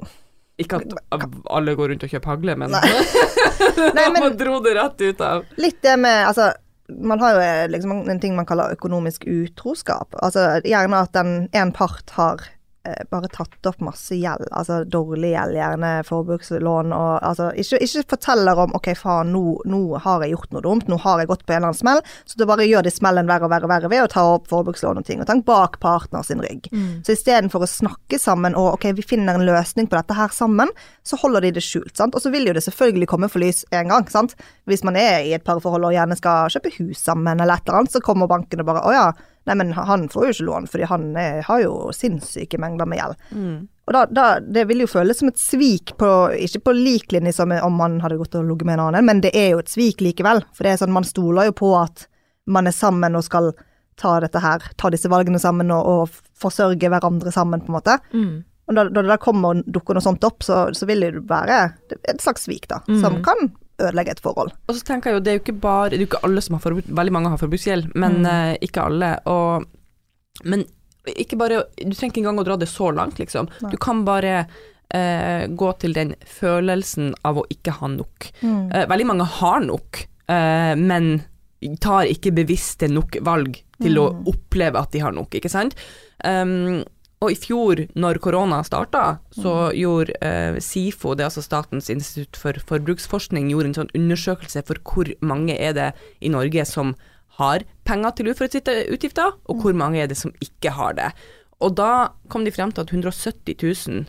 Ikke 0.58 0.78
at 0.82 1.24
alle 1.52 1.74
går 1.78 1.92
rundt 1.92 2.04
og 2.06 2.12
kjøper 2.12 2.34
hagle, 2.34 2.54
men 2.58 2.72
Nei. 2.74 2.82
Nei, 3.96 4.06
men- 4.10 4.22
man 4.22 4.36
dro 4.40 4.58
det 4.64 4.74
rett 4.78 5.02
ut 5.06 5.20
av 5.20 5.44
Litt 5.60 5.82
det 5.84 5.96
med 6.00 6.22
Altså, 6.30 6.50
man 6.88 7.20
har 7.20 7.34
jo 7.34 7.40
eh, 7.42 7.68
liksom 7.70 8.08
en 8.10 8.20
ting 8.20 8.36
man 8.36 8.46
kaller 8.46 8.74
økonomisk 8.76 9.26
utroskap. 9.26 10.14
Altså 10.22 10.60
gjerne 10.64 11.02
at 11.02 11.14
den 11.16 11.48
en 11.52 11.72
part 11.74 12.12
har 12.18 12.44
bare 13.10 13.30
tatt 13.32 13.68
opp 13.68 13.80
masse 13.84 14.16
gjeld, 14.16 14.46
altså 14.50 14.82
dårlig 14.84 15.32
gjeld, 15.32 15.56
gjerne 15.58 15.92
forbrukslån 16.06 16.94
og 16.96 17.10
altså 17.20 17.50
ikke, 17.58 17.80
ikke 17.84 18.04
forteller 18.14 18.62
om 18.66 18.74
OK, 18.78 18.90
faen, 18.98 19.32
nå, 19.34 19.44
nå 19.68 19.82
har 20.04 20.24
jeg 20.24 20.34
gjort 20.34 20.54
noe 20.54 20.64
dumt, 20.64 20.90
nå 20.90 20.98
har 21.04 21.22
jeg 21.22 21.30
gått 21.30 21.44
på 21.46 21.54
en 21.54 21.60
eller 21.60 21.72
annen 21.72 21.80
smell, 21.80 22.02
så 22.24 22.40
da 22.40 22.48
bare 22.48 22.68
gjør 22.68 22.86
de 22.86 22.94
smellen 22.94 23.30
verre 23.30 23.48
og 23.48 23.52
verre 23.54 23.68
og 23.68 23.72
verre 23.74 23.92
ved 23.92 24.04
å 24.04 24.10
ta 24.12 24.24
opp 24.36 24.48
forbrukslån 24.52 25.02
og 25.02 25.08
ting, 25.08 25.22
og 25.22 25.30
tenk 25.30 25.46
bak 25.48 25.78
partner 25.82 26.24
sin 26.26 26.42
rygg. 26.44 26.68
Så 27.06 27.16
istedenfor 27.16 27.64
å 27.64 27.70
snakke 27.70 28.20
sammen 28.22 28.56
og 28.58 28.74
OK, 28.76 28.88
vi 28.96 29.04
finner 29.06 29.38
en 29.38 29.46
løsning 29.46 29.88
på 29.90 29.98
dette 29.98 30.16
her 30.16 30.32
sammen, 30.34 30.72
så 31.06 31.18
holder 31.20 31.46
de 31.46 31.54
det 31.56 31.64
skjult, 31.64 31.94
sant. 31.96 32.16
Og 32.16 32.22
så 32.22 32.32
vil 32.34 32.48
jo 32.48 32.54
det 32.56 32.64
selvfølgelig 32.66 33.08
komme 33.10 33.30
for 33.32 33.42
lys 33.42 33.64
en 33.76 33.92
gang, 33.92 34.08
sant. 34.10 34.34
Hvis 34.66 34.84
man 34.86 34.98
er 35.00 35.22
i 35.26 35.34
et 35.36 35.44
parforhold 35.46 35.88
og 35.88 35.94
gjerne 35.94 36.18
skal 36.18 36.52
kjøpe 36.52 36.74
hus 36.80 37.02
sammen 37.06 37.40
eller 37.40 37.58
et 37.58 37.68
eller 37.68 37.82
annet, 37.82 37.94
så 37.94 38.02
kommer 38.04 38.30
banken 38.30 38.62
og 38.62 38.70
bare 38.70 38.84
å 38.86 38.94
ja, 38.94 39.06
nei 39.46 39.54
men 39.58 39.72
han 39.76 40.08
får 40.10 40.24
jo 40.26 40.34
ikke 40.34 40.46
lån 40.48 40.68
fordi 40.72 40.88
han 40.90 41.08
er, 41.16 41.40
har 41.46 41.60
jo 41.62 41.72
sinnssyke 41.94 42.58
mengder 42.62 42.88
med 42.90 42.98
gjeld. 42.98 43.16
Og 43.86 43.94
da, 43.94 44.00
da, 44.10 44.24
det 44.42 44.64
vil 44.66 44.82
jo 44.82 44.88
føles 44.90 45.20
som 45.20 45.28
et 45.30 45.38
svik 45.38 45.92
på, 46.00 46.08
ikke 46.42 46.64
på 46.66 46.74
lik 46.74 47.12
linje 47.14 47.36
som 47.36 47.52
om 47.54 47.78
han 47.84 48.00
hadde 48.02 48.18
gått 48.18 48.34
og 48.34 48.48
ligget 48.48 48.66
med 48.66 48.78
en 48.80 48.84
annen, 48.88 49.06
men 49.06 49.20
det 49.22 49.30
er 49.38 49.52
jo 49.52 49.60
et 49.62 49.70
svik 49.70 50.02
likevel. 50.02 50.42
For 50.56 50.66
det 50.66 50.72
er 50.72 50.80
sånn, 50.82 50.94
man 50.96 51.06
stoler 51.06 51.52
jo 51.52 51.54
på 51.60 51.70
at 51.78 52.08
man 52.50 52.66
er 52.66 52.74
sammen 52.74 53.14
og 53.14 53.22
skal 53.26 53.52
ta 53.96 54.16
dette 54.20 54.42
her, 54.42 54.66
ta 54.76 54.90
disse 54.92 55.08
valgene 55.08 55.38
sammen 55.40 55.70
og, 55.70 55.86
og 55.86 56.18
forsørge 56.36 56.90
hverandre 56.92 57.30
sammen, 57.32 57.62
på 57.62 57.70
en 57.70 57.76
måte. 57.78 57.94
Og 58.66 58.74
da, 58.74 58.82
da 58.90 59.02
det 59.06 59.12
da 59.12 59.16
kommer 59.22 59.54
og 59.54 59.70
dukker 59.70 59.94
noe 59.94 60.02
sånt 60.02 60.26
opp, 60.26 60.42
så, 60.42 60.64
så 60.74 60.88
vil 60.90 61.06
det 61.06 61.12
jo 61.14 61.22
være 61.30 61.60
et 62.10 62.20
slags 62.20 62.48
svik, 62.48 62.66
da. 62.68 62.80
Som 63.00 63.20
kan 63.22 63.52
ødelegge 63.78 64.10
et 64.16 64.20
forhold. 64.24 64.52
Og 64.68 64.74
så 64.74 64.84
tenker 64.88 65.10
jeg 65.10 65.14
jo, 65.18 65.20
det 65.24 65.30
er 65.32 65.36
jo 65.38 65.42
ikke 65.44 65.60
bare 65.60 65.90
Det 65.90 65.96
er 65.98 66.04
jo 66.04 66.06
ikke 66.10 66.24
alle 66.24 66.40
som 66.42 66.54
har 66.56 66.62
forbruk, 66.64 66.86
veldig 66.88 67.12
mange 67.12 67.28
har 67.34 67.38
forbruksgjeld, 67.42 67.90
men 67.94 68.22
Mm. 68.22 68.26
uh, 68.26 68.54
ikke 68.60 68.84
alle. 68.86 69.10
Og, 69.26 69.66
men 70.44 70.64
ikke 71.06 71.36
bare 71.38 71.64
Du 71.76 71.92
trenger 71.94 72.10
ikke 72.14 72.22
engang 72.24 72.40
å 72.40 72.44
dra 72.48 72.56
det 72.56 72.68
så 72.68 72.88
langt, 72.94 73.18
liksom. 73.18 73.48
Nei. 73.62 73.70
Du 73.70 73.76
kan 73.76 74.04
bare 74.04 74.46
uh, 74.94 75.46
gå 75.46 75.72
til 75.78 75.92
den 75.92 76.14
følelsen 76.24 77.14
av 77.24 77.36
å 77.38 77.44
ikke 77.52 77.70
ha 77.80 77.86
nok. 77.88 78.30
Mm. 78.42 78.72
Uh, 78.74 78.86
veldig 78.90 79.06
mange 79.06 79.24
har 79.40 79.60
nok, 79.60 80.06
men 80.28 81.22
tar 81.80 82.08
ikke 82.10 82.32
bevisste 82.34 82.88
nok 82.90 83.16
valg 83.22 83.60
til 83.82 83.98
å 83.98 84.08
Mm. 84.12 84.24
oppleve 84.26 84.80
at 84.80 84.90
de 84.92 84.98
har 84.98 85.12
nok, 85.12 85.30
ikke 85.38 85.50
sant. 85.50 85.74
Um, 86.24 86.82
og 87.24 87.32
i 87.32 87.36
fjor, 87.40 87.80
når 87.96 88.18
korona 88.20 88.58
starta, 88.66 89.18
så 89.32 89.70
gjorde 89.72 90.16
eh, 90.20 90.58
SIFO, 90.60 91.14
det 91.16 91.24
er 91.24 91.30
altså 91.30 91.44
Statens 91.44 91.88
institutt 91.92 92.36
for 92.36 92.58
forbruksforskning, 92.68 93.48
gjorde 93.48 93.70
en 93.70 93.78
sånn 93.78 93.94
undersøkelse 93.96 94.62
for 94.68 94.80
hvor 94.84 95.08
mange 95.24 95.56
er 95.56 95.72
det 95.76 95.88
i 96.20 96.32
Norge 96.32 96.66
som 96.68 96.92
har 97.40 97.64
penger 97.88 98.16
til 98.16 98.30
uforutsette 98.32 98.76
utgifter, 98.92 99.32
og 99.48 99.64
hvor 99.64 99.76
mange 99.76 100.02
er 100.02 100.12
det 100.12 100.18
som 100.20 100.34
ikke 100.44 100.74
har 100.76 100.96
det. 100.98 101.08
Og 101.64 101.72
da 101.78 102.12
kom 102.28 102.44
de 102.44 102.52
frem 102.52 102.72
til 102.72 102.84
at 102.84 102.92
170 102.92 103.56
000 103.88 104.04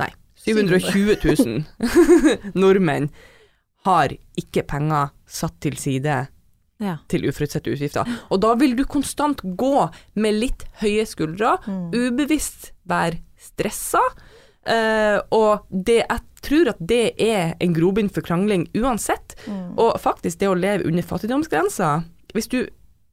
Nei, 0.00 0.08
720 0.40 1.20
000 1.20 1.64
nordmenn 2.62 3.10
har 3.84 4.14
ikke 4.40 4.64
penger 4.64 5.12
satt 5.28 5.58
til 5.60 5.76
side 5.76 6.22
Ja. 6.82 6.96
til 7.08 7.28
uforutsette 7.30 7.70
utgifter. 7.70 8.08
Og 8.34 8.40
da 8.42 8.54
vil 8.58 8.74
du 8.76 8.82
konstant 8.90 9.40
gå 9.56 9.88
med 10.18 10.34
litt 10.40 10.64
høye 10.82 11.04
skuldre, 11.06 11.56
ubevisst 11.94 12.72
være 12.90 13.20
stressa, 13.38 14.02
Uh, 14.62 15.18
og 15.34 15.64
det, 15.74 16.04
jeg 16.06 16.20
tror 16.46 16.68
at 16.70 16.78
det 16.78 17.16
er 17.18 17.56
en 17.58 17.72
grobunn 17.74 18.06
for 18.14 18.22
krangling 18.22 18.68
uansett. 18.78 19.34
Og 19.74 19.96
faktisk 19.98 20.38
det 20.38 20.46
å 20.46 20.54
leve 20.54 20.86
under 20.86 21.02
fattigdomsgrensa 21.02 21.88
hvis 22.30 22.46
du, 22.46 22.60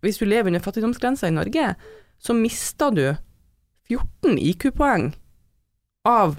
hvis 0.06 0.20
du 0.22 0.28
lever 0.30 0.52
under 0.52 0.62
fattigdomsgrensa 0.62 1.26
i 1.26 1.34
Norge, 1.34 1.72
så 2.22 2.36
mister 2.38 2.94
du 2.94 3.02
14 3.90 4.38
IQ-poeng 4.38 5.10
av 6.06 6.38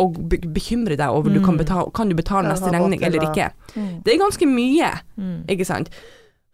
å 0.00 0.06
bekymre 0.16 0.96
deg 0.96 1.10
over 1.12 1.28
du 1.28 1.42
kan, 1.44 1.52
Mm. 1.58 1.58
betale, 1.66 1.92
kan 1.92 2.08
du 2.08 2.14
betale 2.16 2.48
neste 2.48 2.72
regning 2.72 3.02
eller 3.02 3.28
ikke. 3.28 3.50
Mm. 3.76 4.02
Det 4.02 4.14
er 4.14 4.18
ganske 4.24 4.46
mye. 4.48 4.90
Mm. 5.18 5.44
Ikke 5.46 5.66
sant? 5.66 5.90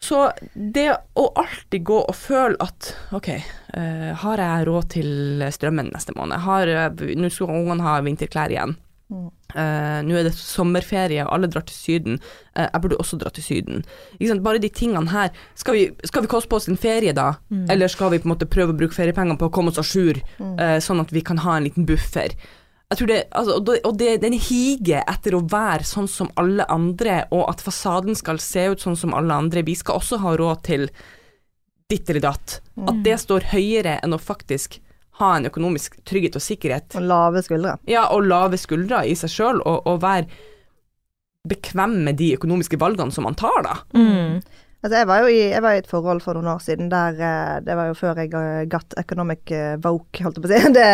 Så 0.04 0.20
det 0.52 0.88
å 1.16 1.26
alltid 1.40 1.84
gå 1.88 2.00
og 2.02 2.16
føle 2.18 2.58
at 2.60 2.90
ok, 3.16 3.30
uh, 3.76 4.10
har 4.24 4.42
jeg 4.42 4.66
råd 4.68 4.88
til 4.96 5.44
strømmen 5.54 5.92
neste 5.94 6.12
måned? 6.18 6.44
Har, 6.44 6.72
Nå 7.00 7.30
skal 7.32 7.54
ungene 7.54 7.86
ha 7.86 8.00
vinterklær 8.04 8.52
igjen. 8.52 8.76
Mm. 9.12 9.28
Eh, 9.54 9.98
nå 10.02 10.16
er 10.16 10.24
det 10.26 10.32
sommerferie, 10.34 11.22
og 11.22 11.34
alle 11.36 11.48
drar 11.52 11.62
til 11.68 11.76
Syden. 11.76 12.16
Uh, 12.56 12.64
jeg 12.64 12.80
burde 12.82 12.98
også 13.02 13.18
dra 13.20 13.30
til 13.34 13.44
Syden. 13.46 13.84
Bare 14.42 14.62
de 14.62 14.70
tingene 14.72 15.12
her. 15.12 15.30
Skal 15.60 15.76
vi, 15.76 15.84
skal 16.08 16.24
vi 16.24 16.30
koste 16.32 16.50
på 16.50 16.58
oss 16.58 16.66
en 16.72 16.80
ferie 16.80 17.14
da? 17.14 17.34
Mm. 17.52 17.68
Eller 17.70 17.92
skal 17.92 18.10
vi 18.14 18.18
på 18.22 18.28
en 18.28 18.34
måte 18.34 18.48
prøve 18.50 18.74
å 18.74 18.78
bruke 18.80 18.96
feriepengene 18.96 19.38
på 19.38 19.50
å 19.50 19.54
komme 19.54 19.70
oss 19.70 19.78
a 19.78 19.86
jour, 19.86 20.18
Mm. 20.40 20.58
sånn 20.82 21.00
at 21.04 21.12
vi 21.14 21.22
kan 21.22 21.38
ha 21.44 21.56
en 21.56 21.68
liten 21.68 21.86
buffer? 21.86 22.34
Jeg 22.94 23.00
tror 23.00 23.10
det, 23.10 23.16
altså, 23.34 23.54
og 23.58 23.64
det, 23.66 23.78
og 23.88 23.96
det, 23.98 24.10
den 24.22 24.36
higer 24.38 25.02
etter 25.10 25.34
å 25.34 25.40
være 25.50 25.82
sånn 25.88 26.06
som 26.06 26.28
alle 26.38 26.62
andre, 26.70 27.24
og 27.34 27.48
at 27.50 27.64
fasaden 27.64 28.14
skal 28.14 28.38
se 28.38 28.68
ut 28.70 28.84
sånn 28.84 28.94
som 28.94 29.16
alle 29.18 29.34
andre. 29.34 29.64
Vi 29.66 29.74
skal 29.74 29.98
også 29.98 30.20
ha 30.22 30.36
råd 30.38 30.62
til 30.68 30.86
ditt 31.90 32.06
eller 32.06 32.22
datt. 32.28 32.60
At 32.86 33.02
det 33.02 33.16
står 33.18 33.50
høyere 33.50 33.98
enn 33.98 34.14
å 34.14 34.20
faktisk 34.22 34.78
ha 35.18 35.32
en 35.40 35.50
økonomisk 35.50 35.98
trygghet 36.06 36.38
og 36.38 36.46
sikkerhet. 36.46 36.94
Og 36.94 37.08
lave 37.10 37.42
skuldre. 37.42 37.76
Ja, 37.90 38.06
og 38.14 38.28
lave 38.30 38.58
skuldre 38.62 39.02
i 39.10 39.18
seg 39.18 39.34
sjøl, 39.34 39.58
og, 39.66 39.82
og 39.90 39.98
være 40.06 40.30
bekvem 41.50 41.98
med 42.06 42.22
de 42.22 42.30
økonomiske 42.38 42.78
valgene 42.78 43.10
som 43.14 43.26
man 43.26 43.34
tar, 43.38 43.58
da. 43.66 43.74
Mm. 43.98 44.38
Altså, 44.84 45.00
jeg 45.00 45.08
var 45.08 45.24
jo 45.24 45.32
i, 45.32 45.42
jeg 45.48 45.64
var 45.64 45.74
i 45.74 45.82
et 45.82 45.90
forhold 45.90 46.22
for 46.22 46.36
noen 46.36 46.52
år 46.52 46.60
siden 46.60 46.90
der 46.92 47.16
eh, 47.16 47.52
Det 47.64 47.72
var 47.72 47.86
jo 47.88 47.94
før 47.96 48.18
jeg 48.20 48.68
gatt 48.68 48.96
economic 49.00 49.52
eh, 49.56 49.78
woke, 49.80 50.20
holdt 50.20 50.36
jeg 50.36 50.44
på 50.44 50.50
å 50.50 50.52
si. 50.52 50.72
Det, 50.76 50.88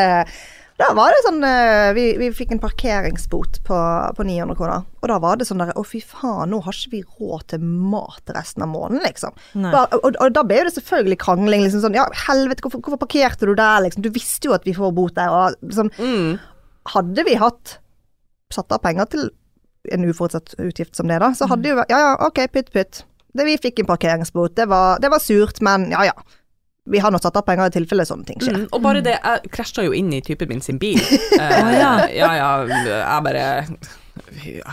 da 0.80 0.90
var 0.96 1.12
det 1.12 1.20
sånn 1.26 1.42
eh, 1.46 1.90
vi, 1.96 2.04
vi 2.20 2.28
fikk 2.34 2.54
en 2.54 2.60
parkeringsbot 2.62 3.60
på, 3.66 3.78
på 4.16 4.26
900 4.26 4.56
kroner. 4.58 4.86
Og 5.00 5.08
da 5.12 5.18
var 5.22 5.38
det 5.40 5.46
sånn 5.48 5.60
der 5.62 5.72
Å, 5.76 5.84
fy 5.86 6.00
faen, 6.04 6.50
nå 6.52 6.60
har 6.64 6.76
ikke 6.76 6.94
vi 6.94 7.02
råd 7.20 7.44
til 7.52 7.64
mat 7.64 8.32
resten 8.36 8.64
av 8.64 8.72
måneden, 8.72 9.02
liksom. 9.06 9.36
Bare, 9.72 10.00
og, 10.00 10.16
og 10.16 10.32
da 10.36 10.44
ble 10.46 10.62
det 10.66 10.74
selvfølgelig 10.76 11.20
krangling. 11.22 11.66
Liksom 11.66 11.84
sånn 11.84 11.98
Ja, 11.98 12.06
helvete, 12.26 12.64
hvorfor, 12.64 12.82
hvorfor 12.84 13.02
parkerte 13.04 13.48
du 13.48 13.54
der, 13.58 13.84
liksom? 13.86 14.04
Du 14.04 14.10
visste 14.14 14.50
jo 14.50 14.56
at 14.56 14.64
vi 14.68 14.76
får 14.76 14.96
bot 14.96 15.16
der. 15.20 15.30
Og 15.34 15.60
liksom 15.68 15.92
Mm. 16.00 16.38
Hadde 16.90 17.22
vi 17.26 17.34
hatt 17.36 17.76
satt 18.50 18.72
av 18.72 18.80
penger 18.82 19.06
til 19.12 19.28
en 19.92 20.04
uforutsett 20.08 20.54
utgift 20.58 20.96
som 20.96 21.08
det, 21.10 21.18
da, 21.22 21.30
så 21.36 21.46
hadde 21.50 21.70
jo 21.70 21.76
vært 21.78 21.92
Ja 21.92 21.98
ja, 22.02 22.12
ok, 22.26 22.40
pytt 22.52 22.72
pytt. 22.74 23.02
Det 23.36 23.46
vi 23.46 23.58
fikk 23.60 23.82
en 23.82 23.88
parkeringsbot, 23.90 24.56
det 24.58 24.66
var, 24.70 24.98
det 25.02 25.10
var 25.12 25.22
surt, 25.22 25.60
men 25.64 25.90
ja 25.92 26.08
ja. 26.08 26.16
Vi 26.90 27.00
har 27.03 27.12
nå 27.14 27.20
satt 27.22 27.38
av 27.38 27.46
penger 27.46 27.70
i 27.70 27.74
tilfelle 27.79 28.07
sånne 28.09 28.26
ting 28.29 28.40
skjer. 28.42 28.62
Mm, 28.62 28.68
og 28.74 28.85
bare 28.85 29.03
det, 29.05 29.16
jeg 29.18 29.53
krasja 29.55 29.85
jo 29.87 29.94
inn 29.96 30.11
i 30.16 30.22
typen 30.26 30.50
min 30.50 30.62
sin 30.64 30.81
bil. 30.83 30.98
uh, 31.40 31.70
ja. 31.74 31.92
ja 32.11 32.31
jeg 32.38 33.26
bare 33.26 33.44
jeg 33.44 33.81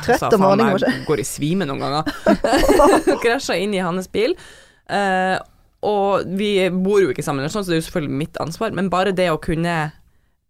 Trøtt 0.05 0.33
om 0.35 0.41
morgenen, 0.43 0.81
Jeg 0.81 1.05
går 1.07 1.21
i 1.21 1.25
svime 1.27 1.67
noen 1.67 1.81
ganger. 1.81 2.09
krasja 3.23 3.57
inn 3.57 3.75
i 3.75 3.83
hans 3.83 4.09
bil. 4.11 4.35
Uh, 4.89 5.37
og 5.85 6.27
vi 6.39 6.51
bor 6.73 7.01
jo 7.03 7.13
ikke 7.13 7.25
sammen, 7.25 7.47
sånn, 7.51 7.65
så 7.65 7.71
det 7.71 7.77
er 7.77 7.81
jo 7.83 7.87
selvfølgelig 7.87 8.19
mitt 8.23 8.39
ansvar, 8.41 8.73
men 8.75 8.89
bare 8.91 9.13
det 9.15 9.27
å 9.29 9.39
kunne 9.41 9.75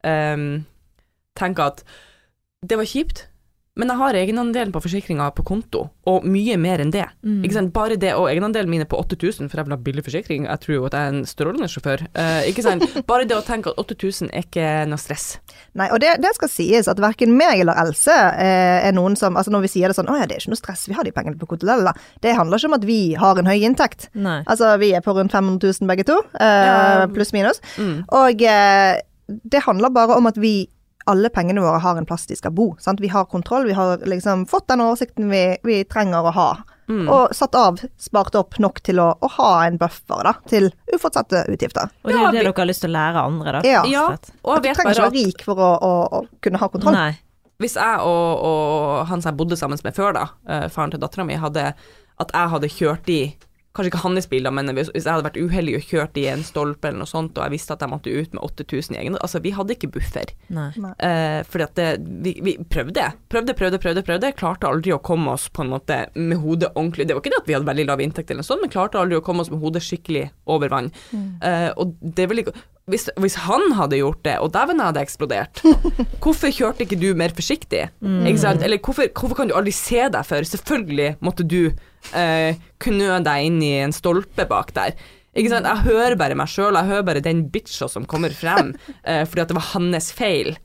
um, 0.07 0.45
tenke 1.37 1.65
at 1.67 1.83
det 2.67 2.79
var 2.79 2.87
kjipt, 2.87 3.25
men 3.77 3.91
jeg 3.93 3.99
har 4.01 4.17
egenandelen 4.19 4.73
på 4.75 4.81
forsikringa 4.83 5.29
på 5.37 5.45
konto, 5.47 5.83
og 6.09 6.25
mye 6.27 6.57
mer 6.59 6.81
enn 6.83 6.91
det. 6.93 7.05
Mm. 7.21 7.39
Ikke 7.45 7.57
sant? 7.57 7.71
Bare 7.75 7.97
det, 7.99 8.13
og 8.17 8.27
egenandelen 8.31 8.71
min 8.71 8.83
er 8.83 8.89
på 8.89 8.99
8000, 8.99 9.49
for 9.51 9.61
jeg 9.61 9.67
vil 9.67 9.75
ha 9.75 9.79
billig 9.85 10.03
forsikring. 10.05 10.47
Jeg 10.49 10.63
tror 10.63 10.75
jo 10.75 10.85
at 10.89 10.97
jeg 10.97 11.07
er 11.11 11.15
en 11.15 11.27
strålende 11.29 11.69
sjåfør. 11.71 12.03
Uh, 12.17 12.41
ikke 12.49 12.65
sant? 12.65 12.85
Bare 13.09 13.27
det 13.29 13.37
å 13.37 13.43
tenke 13.45 13.71
at 13.71 13.79
8000 13.85 14.31
er 14.33 14.45
ikke 14.47 14.67
noe 14.89 15.01
stress. 15.01 15.27
Nei, 15.77 15.89
og 15.93 16.01
det, 16.03 16.15
det 16.23 16.33
skal 16.37 16.51
sies 16.51 16.89
at 16.89 17.01
verken 17.01 17.35
meg 17.37 17.61
eller 17.61 17.77
Else 17.77 18.13
eh, 18.13 18.87
er 18.87 18.95
noen 18.97 19.15
som 19.19 19.35
Altså 19.37 19.51
når 19.53 19.65
vi 19.67 19.69
sier 19.75 19.91
det 19.91 19.95
sånn 19.97 20.07
Å 20.09 20.15
ja, 20.17 20.25
det 20.29 20.37
er 20.37 20.41
ikke 20.41 20.53
noe 20.53 20.59
stress, 20.59 20.87
vi 20.89 20.95
har 20.97 21.05
de 21.05 21.13
pengene 21.13 21.37
på 21.37 21.49
konto. 21.49 21.67
Det 21.67 22.33
handler 22.33 22.57
ikke 22.57 22.71
om 22.71 22.77
at 22.77 22.87
vi 22.87 22.99
har 23.19 23.37
en 23.37 23.49
høy 23.49 23.57
inntekt. 23.67 24.07
Nei. 24.17 24.39
Altså 24.49 24.71
vi 24.81 24.93
er 24.97 25.05
på 25.05 25.13
rundt 25.17 25.35
500 25.35 25.61
000 25.81 25.91
begge 25.91 26.07
to, 26.07 26.17
eh, 26.39 26.63
Ja. 26.67 27.05
pluss 27.13 27.33
minus. 27.35 27.61
Mm. 27.77 27.99
Og 28.17 28.41
eh, 28.41 29.01
det 29.27 29.61
handler 29.67 29.93
bare 29.93 30.17
om 30.17 30.29
at 30.29 30.39
vi 30.41 30.55
alle 31.07 31.29
pengene 31.33 31.61
våre 31.63 31.79
har 31.83 31.97
en 31.97 32.05
plass 32.05 32.27
de 32.27 32.35
skal 32.35 32.51
bo. 32.55 32.71
Sant? 32.83 33.01
Vi 33.03 33.07
har 33.11 33.25
kontroll, 33.31 33.67
vi 33.67 33.75
har 33.77 34.03
liksom 34.05 34.45
fått 34.49 34.67
den 34.67 34.83
oversikten 34.83 35.29
vi, 35.31 35.43
vi 35.63 35.83
trenger 35.87 36.27
å 36.27 36.33
ha. 36.35 36.49
Mm. 36.87 37.07
Og 37.11 37.35
satt 37.35 37.55
av, 37.55 37.79
spart 37.99 38.35
opp 38.39 38.57
nok 38.63 38.79
til 38.83 39.01
å, 39.03 39.09
å 39.19 39.29
ha 39.37 39.51
en 39.65 39.79
buffer 39.79 40.23
da, 40.23 40.33
til 40.47 40.69
uforutsette 40.93 41.43
utgifter. 41.51 41.91
Og 42.03 42.11
det 42.11 42.15
er 42.15 42.21
jo 42.21 42.31
det 42.31 42.43
dere 42.45 42.53
har 42.59 42.69
lyst 42.69 42.83
til 42.85 42.93
å 42.93 42.95
lære 42.95 43.23
andre, 43.29 43.55
da. 43.57 43.61
Ja. 43.67 43.81
Ja, 43.91 44.03
og. 44.43 44.61
Du 44.63 44.69
trenger 44.69 44.93
ikke 44.93 45.03
å 45.03 45.07
være 45.09 45.15
rik 45.17 45.43
for 45.47 45.63
å, 45.63 45.71
å, 45.83 45.93
å 46.19 46.21
kunne 46.43 46.61
ha 46.61 46.69
kontroll. 46.71 46.95
Nei. 46.95 47.11
hvis 47.63 47.75
jeg 47.79 48.03
og, 48.07 48.45
og 48.51 49.07
han 49.09 49.23
som 49.23 49.33
jeg 49.33 49.39
bodde 49.41 49.59
sammen 49.59 49.83
med 49.83 49.97
før, 49.97 50.15
da, 50.15 50.25
eh, 50.47 50.67
faren 50.71 50.93
til 50.95 51.03
dattera 51.03 51.27
mi, 51.27 51.39
hadde 51.39 51.71
At 52.17 52.31
jeg 52.33 52.49
hadde 52.49 52.69
kjørt 52.73 53.09
i 53.13 53.21
Kanskje 53.77 53.91
ikke 53.91 54.01
hans 54.01 54.27
bil, 54.31 54.47
da, 54.47 54.51
men 54.53 54.73
hvis 54.73 54.89
hvis 54.93 55.05
jeg 55.05 55.13
hadde 55.13 55.27
vært 55.27 55.37
uheldig 55.37 55.75
og 55.77 55.85
kjørt 55.85 56.17
i 56.17 56.25
en 56.31 56.43
stolpe 56.45 56.89
eller 56.89 57.03
noe 57.03 57.09
sånt, 57.09 57.37
og 57.37 57.45
jeg 57.45 57.53
visste 57.53 57.75
at 57.75 57.83
jeg 57.85 57.91
måtte 57.91 58.13
ut 58.13 58.33
med 58.33 58.41
8000 58.41 58.95
i 58.97 59.01
egen 59.03 59.17
Altså, 59.21 59.41
vi 59.43 59.51
hadde 59.53 59.75
ikke 59.75 59.91
buffer. 59.93 60.31
Nei. 60.53 60.69
Eh, 61.03 61.41
fordi 61.47 61.65
at 61.67 61.75
det, 61.77 61.87
vi, 62.25 62.33
vi 62.43 62.55
prøvde. 62.63 63.11
Prøvde, 63.29 63.55
prøvde, 63.57 63.81
prøvde. 63.83 64.05
prøvde 64.07 64.31
Klarte 64.37 64.69
aldri 64.69 64.95
å 64.95 65.01
komme 65.03 65.35
oss 65.35 65.47
på 65.53 65.65
en 65.65 65.73
måte 65.75 65.99
med 66.15 66.41
hodet 66.41 66.71
ordentlig 66.73 67.07
Det 67.07 67.17
var 67.17 67.23
ikke 67.23 67.33
det 67.35 67.41
at 67.43 67.49
vi 67.49 67.57
hadde 67.57 67.69
veldig 67.69 67.85
lav 67.89 68.01
inntekt, 68.03 68.31
eller 68.31 68.43
noe 68.43 68.49
sånt, 68.49 68.63
men 68.63 68.73
klarte 68.73 68.99
aldri 69.01 69.19
å 69.19 69.25
komme 69.25 69.45
oss 69.45 69.53
med 69.53 69.61
hodet 69.61 69.83
skikkelig 69.85 70.27
over 70.49 70.73
vann. 70.73 70.89
Eh, 71.13 71.69
og 71.77 71.93
det 72.01 72.25
er 72.25 72.33
vel 72.33 72.43
ikke 72.45 72.57
hvis, 72.87 73.09
hvis 73.19 73.35
han 73.43 73.73
hadde 73.75 73.99
gjort 73.99 74.21
det, 74.23 74.37
og 74.39 74.53
dæven 74.55 74.79
jeg 74.79 74.87
hadde 74.87 75.01
eksplodert, 75.03 75.59
hvorfor 76.23 76.53
kjørte 76.55 76.85
ikke 76.85 76.99
du 77.01 77.09
mer 77.19 77.33
forsiktig? 77.35 77.81
Ikke 77.99 78.39
sant? 78.39 78.63
Eller 78.63 78.79
hvorfor, 78.79 79.09
hvorfor 79.11 79.41
kan 79.41 79.51
du 79.51 79.57
aldri 79.59 79.73
se 79.75 80.05
deg 80.13 80.27
for? 80.27 80.47
Selvfølgelig 80.47 81.17
måtte 81.19 81.43
du 81.43 81.73
eh, 82.15 82.59
knø 82.83 83.17
deg 83.25 83.47
inn 83.49 83.61
i 83.65 83.73
en 83.83 83.95
stolpe 83.95 84.47
bak 84.49 84.73
der. 84.77 84.97
Ikke 85.37 85.51
sant? 85.53 85.69
Jeg 85.69 85.85
hører 85.85 86.17
bare 86.17 86.37
meg 86.37 86.49
sjøl, 86.49 86.77
jeg 86.77 86.89
hører 86.89 87.05
bare 87.09 87.25
den 87.25 87.45
bitcha 87.53 87.89
som 87.91 88.07
kommer 88.09 88.33
frem, 88.33 88.73
eh, 89.09 89.23
fordi 89.27 89.43
at 89.43 89.51
det 89.53 89.59
var 89.59 89.71
hans 89.73 90.11
feil 90.15 90.55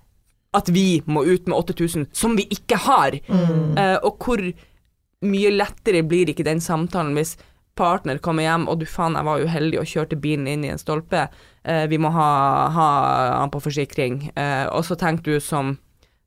at 0.52 0.68
vi 0.68 1.00
må 1.08 1.24
ut 1.24 1.46
med 1.48 1.56
8000 1.56 2.10
som 2.16 2.36
vi 2.36 2.44
ikke 2.52 2.76
har. 2.84 3.16
Eh, 3.16 3.96
og 4.04 4.20
hvor 4.20 4.42
mye 5.22 5.54
lettere 5.54 6.02
blir 6.04 6.28
ikke 6.32 6.46
den 6.46 6.60
samtalen 6.60 7.14
hvis 7.16 7.36
partner 7.78 8.20
kommer 8.20 8.44
hjem, 8.44 8.66
og 8.68 8.82
du 8.82 8.86
faen, 8.88 9.16
jeg 9.16 9.24
var 9.24 9.44
uheldig 9.46 9.80
og 9.80 9.88
kjørte 9.88 10.18
bilen 10.20 10.48
inn 10.50 10.66
i 10.66 10.72
en 10.74 10.80
stolpe, 10.80 11.24
eh, 11.64 11.86
vi 11.88 11.96
må 11.96 12.10
ha, 12.12 12.28
ha 12.74 12.88
han 13.40 13.52
på 13.52 13.62
forsikring. 13.64 14.26
Eh, 14.36 14.66
og 14.68 14.84
så 14.84 14.98
tenker 15.00 15.24
du 15.24 15.40
som 15.40 15.78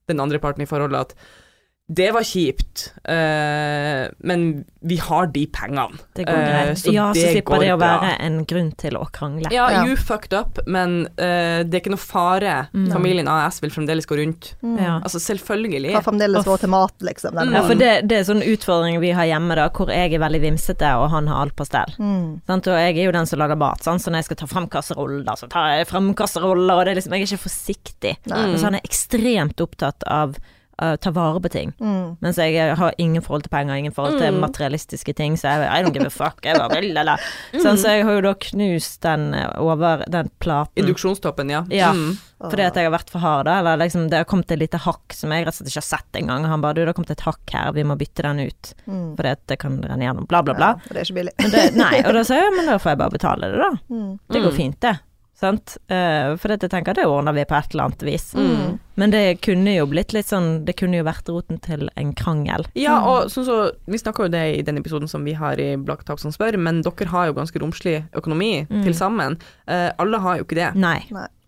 den 0.10 0.22
andre 0.22 0.42
parten 0.42 0.66
i 0.66 0.70
forholdet 0.70 1.06
at 1.06 1.16
det 1.88 2.08
var 2.16 2.24
kjipt, 2.26 2.94
uh, 3.08 4.08
men 4.26 4.66
vi 4.82 4.96
har 5.02 5.28
de 5.34 5.44
pengene. 5.54 5.98
Det 6.18 6.26
går 6.26 6.34
Eh, 6.34 6.48
greit. 6.66 6.78
så 6.82 6.94
ja, 6.94 7.06
så 7.14 7.28
slipper 7.32 7.60
det 7.62 7.70
å 7.74 7.78
bra. 7.78 7.90
være 8.02 8.16
en 8.26 8.40
grunn 8.46 8.72
til 8.78 8.98
å 8.98 9.04
krangle. 9.14 9.50
Ja, 9.54 9.68
Ja. 9.70 9.84
you 9.86 9.96
fucked 9.96 10.34
up, 10.34 10.60
men 10.66 11.06
uh, 11.20 11.62
det 11.64 11.74
er 11.74 11.82
ikke 11.82 11.94
noe 11.94 12.02
fare. 12.02 12.68
Mm. 12.74 12.92
Familien 12.92 13.28
AS 13.30 13.60
vil 13.62 13.70
fremdeles 13.70 14.06
gå 14.10 14.18
rundt. 14.18 14.54
Ja. 14.64 15.00
Altså, 15.04 15.20
selvfølgelig. 15.22 15.94
Har 15.94 16.02
fremdeles 16.02 16.46
råd 16.46 16.60
til 16.66 16.70
mat, 16.70 16.94
liksom. 17.02 17.36
Den 17.36 17.54
Ja, 17.54 17.62
Mm. 17.62 17.68
for 17.68 17.76
det, 17.76 18.08
det 18.08 18.18
er 18.20 18.34
sånn 18.34 18.42
utfordring 18.44 19.00
vi 19.00 19.12
har 19.12 19.26
hjemme, 19.26 19.56
da, 19.56 19.70
hvor 19.70 19.88
jeg 19.90 20.14
er 20.14 20.20
veldig 20.20 20.42
vimsete, 20.42 20.90
og 20.98 21.10
han 21.12 21.28
har 21.28 21.42
alt 21.46 21.56
på 21.56 21.66
stell. 21.66 21.94
Mm. 22.00 22.42
Sant? 22.48 22.68
Og 22.68 22.74
jeg 22.82 22.98
er 22.98 23.06
jo 23.06 23.12
den 23.12 23.26
som 23.26 23.40
lager 23.40 23.56
mat, 23.58 23.84
sant? 23.84 24.02
så 24.02 24.10
når 24.10 24.18
jeg 24.24 24.26
skal 24.26 24.38
ta 24.38 24.46
fram 24.48 24.68
kasseroller, 24.68 25.36
så 25.38 25.48
tar 25.50 25.78
jeg 25.78 25.88
fram 25.88 26.14
kasseroller, 26.16 26.74
og 26.80 26.86
det 26.86 26.92
er 26.92 27.02
liksom, 27.02 27.14
jeg 27.14 27.22
er 27.22 27.30
ikke 27.30 27.46
forsiktig. 27.46 28.18
Nei. 28.28 28.58
Så 28.58 28.64
han 28.64 28.76
er 28.76 28.82
ekstremt 28.82 29.62
opptatt 29.62 30.04
av 30.08 30.36
å 30.82 30.98
ta 31.00 31.12
vare 31.12 31.40
på 31.40 31.50
ting. 31.50 31.74
Mm. 31.80 32.18
Mens 32.22 32.36
jeg 32.38 32.76
har 32.76 32.94
ingen 32.98 33.22
forhold 33.24 33.44
til 33.44 33.50
penger, 33.54 33.76
ingen 33.80 33.94
forhold 33.96 34.20
til 34.20 34.34
Mm. 34.34 34.42
materialistiske 34.44 35.14
ting, 35.16 35.36
så 35.38 35.48
jeg 35.54 35.70
I 35.72 35.84
don't 35.84 35.94
give 35.94 36.06
a 36.06 36.10
fuck. 36.10 36.42
Jeg 36.44 36.58
bare 36.58 36.82
vil, 36.82 36.98
eller. 36.98 37.18
Sånn, 37.54 37.78
så 37.78 37.94
jeg 37.96 38.04
har 38.06 38.14
jo 38.18 38.22
da 38.22 38.34
knust 38.34 39.02
den 39.02 39.34
eh, 39.34 39.50
over 39.62 40.04
den 40.10 40.30
platen. 40.40 40.76
Induksjonstoppen, 40.84 41.50
ja. 41.50 41.64
Ja. 41.70 41.92
Mm. 41.94 42.18
Fordi 42.46 42.66
at 42.68 42.76
jeg 42.76 42.84
har 42.86 42.92
vært 43.00 43.10
for 43.10 43.20
hard, 43.24 43.46
da. 43.48 43.60
Eller 43.62 43.78
liksom, 43.78 44.10
det 44.12 44.18
har 44.20 44.26
kommet 44.26 44.52
et 44.52 44.60
lite 44.60 44.78
hakk 44.84 45.14
som 45.16 45.32
jeg 45.32 45.46
rett 45.48 45.56
og 45.56 45.64
slett 45.64 45.72
ikke 45.72 45.82
har 45.82 45.88
sett 45.88 46.20
engang. 46.20 46.46
Han 46.46 46.62
bare 46.62 46.74
'du, 46.76 46.82
det 46.84 46.88
har 46.92 46.94
kommet 46.94 47.12
et 47.16 47.22
hakk 47.26 47.50
her, 47.56 47.72
vi 47.72 47.84
må 47.84 47.96
bytte 47.98 48.22
den 48.22 48.40
ut', 48.44 48.74
Mm. 48.88 49.16
fordi 49.16 49.30
at 49.32 49.48
det 49.48 49.58
kan 49.60 49.82
renne 49.82 50.04
gjennom, 50.04 50.28
bla, 50.28 50.42
bla, 50.44 50.54
bla. 50.54 50.66
Ja, 50.66 50.74
og 50.76 50.90
det 50.94 50.98
er 50.98 51.06
ikke 51.06 51.16
billig. 51.22 51.34
Men 51.40 51.52
det, 51.52 51.76
nei, 51.76 52.02
og 52.06 52.14
da 52.14 52.24
sa 52.24 52.36
jeg 52.36 52.52
men 52.56 52.66
da 52.66 52.78
får 52.78 52.92
jeg 52.92 52.98
bare 53.00 53.12
betale 53.16 53.42
det, 53.52 53.58
da. 53.58 53.72
Mm. 53.90 54.20
Det 54.30 54.42
går 54.44 54.52
Mm. 54.52 54.56
fint, 54.58 54.80
det. 54.82 55.00
Sant? 55.36 55.74
Eh, 55.92 56.30
for 56.40 56.54
jeg 56.54 56.70
tenker 56.72 56.96
det 56.96 57.04
ordner 57.12 57.34
vi 57.36 57.44
på 57.44 57.58
et 57.58 57.74
eller 57.74 57.90
annet 57.90 58.04
vis. 58.08 58.30
Mm. 58.40 58.78
Men 58.96 59.12
det 59.12 59.42
kunne 59.44 59.74
jo 59.76 59.84
blitt 59.92 60.14
litt 60.16 60.30
sånn 60.30 60.62
Det 60.64 60.78
kunne 60.80 60.96
jo 61.02 61.04
vært 61.04 61.28
roten 61.28 61.58
til 61.60 61.90
en 62.00 62.14
krangel. 62.16 62.64
Ja, 62.80 63.02
og 63.04 63.28
sånn 63.34 63.44
så, 63.44 63.58
vi 63.92 64.00
snakka 64.00 64.30
jo 64.30 64.32
det 64.32 64.44
i 64.56 64.62
den 64.64 64.80
episoden 64.80 65.12
som 65.12 65.26
vi 65.28 65.34
har 65.36 65.60
i 65.60 65.74
Black 65.76 66.06
Tap 66.08 66.22
som 66.24 66.32
spør, 66.32 66.56
men 66.58 66.80
dere 66.86 67.10
har 67.12 67.28
jo 67.28 67.36
ganske 67.36 67.60
romslig 67.60 67.98
økonomi 68.16 68.54
Mm. 68.70 68.84
til 68.88 68.94
sammen. 68.96 69.36
Eh, 69.68 69.92
alle 70.00 70.20
har 70.24 70.38
jo 70.40 70.46
ikke 70.48 70.56
det. 70.56 70.70
Nei. 70.80 71.02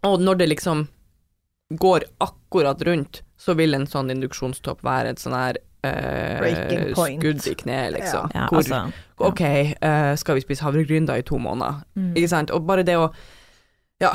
Og 0.03 0.19
når 0.19 0.37
det 0.43 0.49
liksom 0.49 0.87
går 1.79 2.03
akkurat 2.19 2.81
rundt, 2.87 3.21
så 3.39 3.55
vil 3.55 3.73
en 3.73 3.87
sånn 3.87 4.11
induksjonstopp 4.11 4.83
være 4.83 5.09
et 5.15 5.19
sånn 5.23 5.33
her 5.35 5.57
eh, 5.83 6.93
skudd 6.95 7.47
i 7.47 7.55
kne, 7.55 7.79
liksom. 7.95 8.31
Ja, 8.35 8.47
Hvor 8.51 8.59
altså. 8.63 8.91
OK, 9.19 9.41
eh, 9.81 10.15
skal 10.19 10.35
vi 10.35 10.41
spise 10.43 10.63
havregryn 10.65 11.05
da 11.07 11.15
i 11.19 11.23
to 11.23 11.37
måneder? 11.39 11.83
Mm. 11.95 12.13
Ikke 12.17 12.29
sant? 12.31 12.51
Og 12.51 12.65
bare 12.67 12.83
det 12.83 12.95
å 12.99 13.11
Ja. 14.03 14.11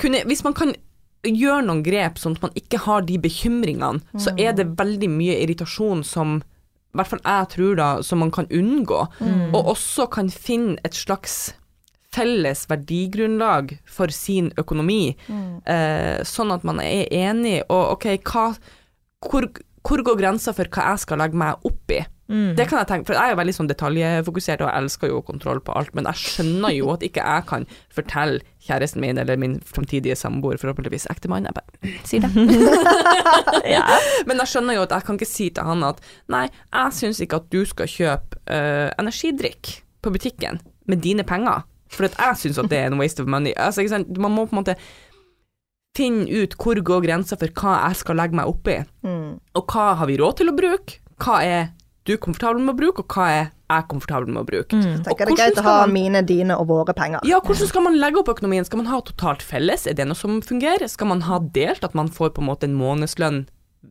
Kunne, 0.00 0.22
hvis 0.28 0.42
man 0.44 0.54
kan 0.56 0.74
gjøre 1.24 1.64
noen 1.64 1.82
grep 1.84 2.18
sånn 2.20 2.36
at 2.36 2.42
man 2.44 2.52
ikke 2.58 2.78
har 2.84 3.04
de 3.08 3.16
bekymringene, 3.18 4.02
så 4.20 4.32
Mm. 4.32 4.40
er 4.40 4.52
det 4.52 4.66
veldig 4.76 5.08
mye 5.08 5.38
irritasjon 5.44 6.04
som 6.04 6.42
i 6.94 6.96
hvert 6.96 7.06
fall 7.08 7.20
jeg 7.24 7.48
tror 7.48 7.76
da, 7.76 8.02
som 8.02 8.18
man 8.20 8.30
kan 8.30 8.46
unngå. 8.46 9.08
Mm. 9.20 9.54
Og 9.54 9.66
også 9.74 10.08
kan 10.10 10.28
finne 10.28 10.76
et 10.84 10.92
slags 10.94 11.54
felles 12.12 12.66
verdigrunnlag 12.70 13.78
for 13.84 14.06
sin 14.08 14.50
økonomi, 14.56 15.16
Mm. 15.28 15.62
eh, 15.66 16.20
sånn 16.22 16.52
at 16.54 16.62
man 16.62 16.78
er 16.80 17.06
enig, 17.10 17.62
og 17.68 17.92
ok, 17.98 18.18
hva, 18.22 18.56
hvor, 19.28 19.48
hvor 19.82 19.98
går 20.04 20.16
grensa 20.20 20.54
for 20.54 20.64
hva 20.66 20.90
jeg 20.92 20.98
skal 21.00 21.18
legge 21.18 21.34
meg 21.34 21.56
opp 21.64 21.90
i? 21.90 22.04
Mm. 22.28 22.54
Det 22.56 22.64
kan 22.70 22.78
jeg 22.80 22.88
tenke, 22.88 23.06
for 23.10 23.18
jeg 23.18 23.34
er 23.34 23.36
veldig 23.36 23.52
sånn 23.52 23.68
detaljfokusert 23.68 24.62
og 24.64 24.70
jeg 24.70 24.80
elsker 24.80 25.10
jo 25.10 25.18
kontroll 25.26 25.58
på 25.60 25.74
alt, 25.76 25.90
men 25.94 26.06
jeg 26.08 26.20
skjønner 26.22 26.72
jo 26.72 26.88
at 26.94 27.02
ikke 27.04 27.20
jeg 27.20 27.44
kan 27.50 27.66
fortelle 27.92 28.40
kjæresten 28.64 29.02
min 29.04 29.20
eller 29.20 29.36
min 29.36 29.58
framtidige 29.60 30.16
samboer, 30.16 30.56
forhåpentligvis 30.62 31.04
ektemann, 31.12 31.44
jeg 31.44 31.56
bare 31.58 31.92
sier 32.08 32.24
det. 32.24 32.32
ja. 33.76 33.84
Men 34.24 34.40
jeg 34.40 34.52
skjønner 34.54 34.78
jo 34.78 34.86
at 34.86 34.96
jeg 34.96 35.04
kan 35.10 35.20
ikke 35.20 35.28
si 35.28 35.50
til 35.52 35.68
han 35.68 35.84
at 35.84 36.00
nei, 36.32 36.46
jeg 36.72 36.96
syns 36.96 37.20
ikke 37.20 37.42
at 37.42 37.50
du 37.52 37.60
skal 37.68 37.92
kjøpe 37.92 38.40
uh, 38.48 38.88
energidrikk 39.02 39.74
på 40.04 40.12
butikken 40.16 40.62
med 40.88 41.04
dine 41.04 41.24
penger, 41.28 41.66
for 41.92 42.08
jeg 42.08 42.40
syns 42.40 42.58
at 42.60 42.72
det 42.72 42.80
er 42.80 42.88
en 42.90 42.98
waste 43.00 43.20
of 43.22 43.28
money. 43.30 43.52
Altså? 43.60 43.84
Man 44.16 44.32
må 44.32 44.48
på 44.48 44.56
en 44.56 44.62
måte 44.64 44.78
finne 45.94 46.24
ut 46.42 46.56
hvor 46.58 46.80
går 46.82 47.04
grensa 47.06 47.36
for 47.38 47.52
hva 47.60 47.76
jeg 47.86 48.00
skal 48.00 48.18
legge 48.18 48.34
meg 48.40 48.50
opp 48.50 48.68
i, 48.72 48.80
Mm. 49.04 49.36
og 49.54 49.66
hva 49.70 49.94
har 50.00 50.06
vi 50.10 50.16
råd 50.18 50.40
til 50.40 50.50
å 50.50 50.56
bruke, 50.56 50.98
hva 51.22 51.36
er 51.44 51.68
du 52.04 52.16
komfortabel 52.18 52.60
med 52.62 52.74
å 52.74 52.78
bruke, 52.78 52.98
og 53.00 53.08
hva 53.08 53.28
er 53.32 53.50
jeg 53.70 53.88
komfortabel 53.88 54.28
med 54.28 54.42
å 54.42 54.46
bruke. 54.46 54.76
Mm. 54.76 55.02
Tenker 55.04 55.10
Og 55.10 55.18
det 55.18 55.28
er 55.30 55.50
greit 55.50 55.58
å 55.58 55.62
ha 55.64 55.76
man- 55.86 55.92
mine, 55.92 56.22
dine 56.26 56.50
og 56.58 56.66
våre 56.68 56.94
penger. 56.94 57.20
Ja, 57.24 57.40
hvordan 57.40 57.66
skal 57.66 57.82
man 57.82 57.94
legge 57.98 58.18
opp 58.18 58.28
økonomien? 58.28 58.64
Skal 58.64 58.76
man 58.76 58.86
ha 58.86 59.00
totalt 59.00 59.40
felles? 59.42 59.86
Er 59.86 59.94
det 59.94 60.06
noe 60.06 60.14
som 60.14 60.40
fungerer? 60.42 60.88
Skal 60.88 61.06
man 61.08 61.22
ha 61.22 61.38
delt, 61.38 61.82
at 61.82 61.94
man 61.94 62.08
får 62.08 62.30
på 62.34 62.38
en 62.42 62.48
måte 62.48 62.64
en 62.64 62.74
månedslønn 62.76 63.46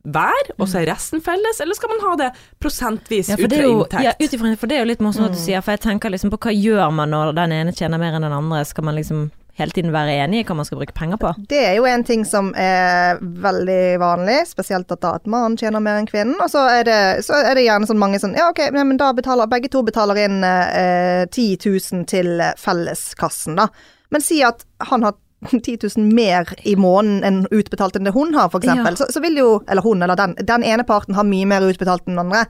hver, 0.06 0.50
og 0.58 0.66
så 0.68 0.82
er 0.82 0.92
resten 0.92 1.20
felles, 1.22 1.60
eller 1.60 1.74
skal 1.74 1.88
man 1.88 2.00
ha 2.00 2.16
det 2.16 2.32
prosentvis 2.60 3.28
Ja, 3.28 3.34
ut 3.36 3.40
fra 3.50 3.58
er 3.58 3.68
inntekt? 3.68 4.02
ja, 4.02 4.12
ut 4.20 4.58
for 4.58 4.66
det 4.66 4.76
er 4.76 4.84
jo 4.84 4.90
litt 4.90 4.98
morsomt 5.00 5.26
at 5.26 5.32
du 5.32 5.38
Mm. 5.38 5.44
sier, 5.46 5.62
for 5.62 5.70
jeg 5.72 5.80
tenker 5.80 6.10
liksom 6.10 6.30
på 6.30 6.38
hva 6.38 6.52
gjør 6.52 6.92
man 6.92 7.10
når 7.10 7.34
den 7.34 7.52
ene 7.52 7.72
tjener 7.72 7.98
mer 7.98 8.12
enn 8.14 8.22
den 8.22 8.32
andre? 8.32 8.64
Skal 8.64 8.84
man 8.84 8.96
liksom 8.96 9.30
hele 9.58 9.74
tiden 9.74 9.92
være 9.94 10.16
enig 10.24 10.42
i 10.42 10.44
hva 10.48 10.56
man 10.58 10.66
skal 10.66 10.80
bruke 10.80 10.96
penger 10.96 11.20
på? 11.20 11.32
Det 11.50 11.60
er 11.68 11.74
jo 11.78 11.86
en 11.88 12.04
ting 12.06 12.24
som 12.26 12.50
er 12.58 13.20
veldig 13.20 13.82
vanlig, 14.02 14.40
spesielt 14.50 14.90
at 14.90 15.02
da 15.04 15.14
at 15.20 15.28
mannen 15.30 15.56
tjener 15.60 15.82
mer 15.84 16.00
enn 16.00 16.08
kvinnen. 16.10 16.36
Og 16.42 16.50
så 16.50 16.66
er 16.72 16.86
det, 16.88 17.00
så 17.26 17.38
er 17.40 17.54
det 17.54 17.66
gjerne 17.66 17.88
sånn 17.90 18.00
mange 18.00 18.20
sånn 18.22 18.36
Ja, 18.38 18.50
OK, 18.50 18.62
men 18.74 18.96
da 19.00 19.12
betaler 19.16 19.50
begge 19.50 19.70
to 19.72 19.84
betaler 19.86 20.18
inn 20.26 20.40
eh, 20.46 21.24
10 21.30 21.58
000 21.66 22.08
til 22.10 22.40
felleskassen, 22.60 23.60
da. 23.60 23.68
Men 24.14 24.24
si 24.24 24.42
at 24.46 24.66
han 24.90 25.06
har 25.06 25.18
10 25.50 25.78
000 25.96 26.14
mer 26.14 26.48
i 26.62 26.76
måneden 26.76 27.24
enn 27.26 27.42
utbetalt 27.50 27.96
enn 27.98 28.08
det 28.08 28.14
hun 28.16 28.34
har, 28.34 28.50
eksempel. 28.50 28.94
Ja. 28.94 29.00
Så, 29.00 29.10
så 29.12 29.22
vil 29.24 29.38
jo, 29.38 29.50
eller 29.68 29.84
hun 29.84 30.02
eller 30.02 30.18
den, 30.18 30.36
den 30.40 30.64
ene 30.64 30.86
parten 30.88 31.14
har 31.18 31.26
mye 31.28 31.48
mer 31.48 31.66
utbetalt 31.66 32.06
enn 32.06 32.16
den 32.16 32.26
andre. 32.26 32.46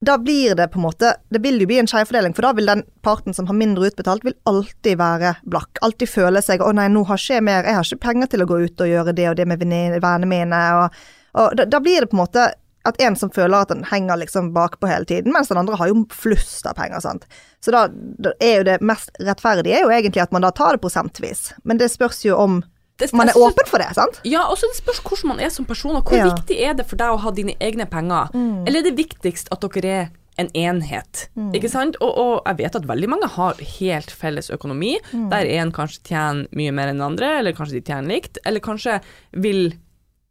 Da 0.00 0.18
blir 0.18 0.54
det 0.54 0.68
på 0.68 0.78
en 0.78 0.84
måte 0.86 1.14
Det 1.28 1.40
vil 1.42 1.58
jo 1.60 1.66
bli 1.66 1.80
en 1.80 1.88
skjevfordeling, 1.90 2.34
for 2.34 2.46
da 2.46 2.52
vil 2.54 2.70
den 2.70 2.84
parten 3.02 3.34
som 3.34 3.48
har 3.50 3.56
mindre 3.58 3.88
utbetalt, 3.90 4.22
vil 4.24 4.36
alltid 4.46 4.98
være 5.00 5.34
blakk. 5.42 5.80
Alltid 5.82 6.08
føle 6.08 6.42
seg 6.42 6.62
'Å 6.62 6.72
nei, 6.72 6.86
nå 6.88 7.04
har 7.06 7.18
ikke 7.18 7.34
jeg 7.34 7.42
mer 7.42 7.64
Jeg 7.64 7.74
har 7.74 7.84
ikke 7.84 8.06
penger 8.06 8.26
til 8.26 8.42
å 8.42 8.46
gå 8.46 8.60
ut 8.64 8.80
og 8.80 8.86
gjøre 8.86 9.14
det 9.14 9.28
og 9.28 9.36
det 9.36 9.48
med 9.48 9.58
venne- 9.58 10.00
vennene 10.00 10.26
mine', 10.26 10.84
og, 10.84 10.90
og 11.34 11.56
da, 11.56 11.64
da 11.64 11.80
blir 11.80 12.00
det 12.00 12.10
på 12.10 12.14
en 12.14 12.24
måte 12.26 12.52
at 12.84 13.00
en 13.02 13.16
som 13.16 13.30
føler 13.30 13.60
at 13.60 13.68
den 13.68 13.84
henger 13.84 14.16
liksom 14.16 14.52
bakpå 14.54 14.88
hele 14.88 15.04
tiden, 15.04 15.32
mens 15.32 15.48
den 15.48 15.58
andre 15.58 15.76
har 15.76 15.88
jo 15.88 16.06
flust 16.14 16.66
av 16.66 16.74
penger, 16.78 17.00
sant. 17.00 17.26
Så 17.60 17.74
da, 17.74 17.88
da 17.88 18.32
er 18.40 18.58
jo 18.58 18.64
det 18.64 18.80
mest 18.80 19.10
rettferdige 19.20 19.76
er 19.76 19.82
jo 19.82 19.92
egentlig 19.92 20.22
at 20.22 20.32
man 20.32 20.42
da 20.42 20.50
tar 20.50 20.72
det 20.72 20.80
prosentvis. 20.80 21.52
Men 21.64 21.76
det 21.76 21.90
spørs 21.90 22.24
jo 22.24 22.36
om 22.36 22.62
Det- 22.98 23.12
man 23.14 23.28
er 23.28 23.32
synes- 23.32 23.52
åpen 23.54 23.66
for 23.66 23.78
det, 23.78 23.94
sant? 23.94 24.20
Ja, 24.24 24.42
og 24.50 24.56
så 24.58 24.66
det 24.72 24.76
spørs 24.82 25.00
hvordan 25.00 25.28
man 25.28 25.40
er 25.40 25.48
som 25.50 25.64
person, 25.64 25.96
og 25.96 26.04
hvor 26.04 26.16
Ja. 26.18 26.24
viktig 26.34 26.60
er 26.60 26.74
det 26.74 26.86
for 26.86 26.96
deg 26.96 27.08
å 27.14 27.18
ha 27.18 27.30
dine 27.30 27.54
egne 27.60 27.86
penger? 27.88 28.28
Eller 28.66 28.80
er 28.80 28.82
det 28.90 28.96
viktigst 28.96 29.48
at 29.52 29.60
dere 29.60 29.84
er 29.84 30.10
en 30.38 30.48
enhet, 30.54 31.28
ikke 31.52 31.68
sant? 31.70 31.96
Og, 32.00 32.12
og 32.16 32.42
jeg 32.46 32.56
vet 32.58 32.76
at 32.76 32.82
veldig 32.86 33.08
mange 33.08 33.28
har 33.28 33.54
helt 33.54 34.10
felles 34.10 34.50
økonomi, 34.50 34.96
der 35.12 35.46
en 35.46 35.72
kanskje 35.72 36.02
tjener 36.04 36.46
mye 36.54 36.72
mer 36.72 36.88
enn 36.88 36.98
den 36.98 37.02
andre, 37.02 37.38
eller 37.40 37.52
kanskje 37.52 37.72
de 37.72 37.80
tjener 37.82 38.08
likt, 38.08 38.38
eller 38.46 38.60
kanskje 38.60 39.00
vil 39.32 39.72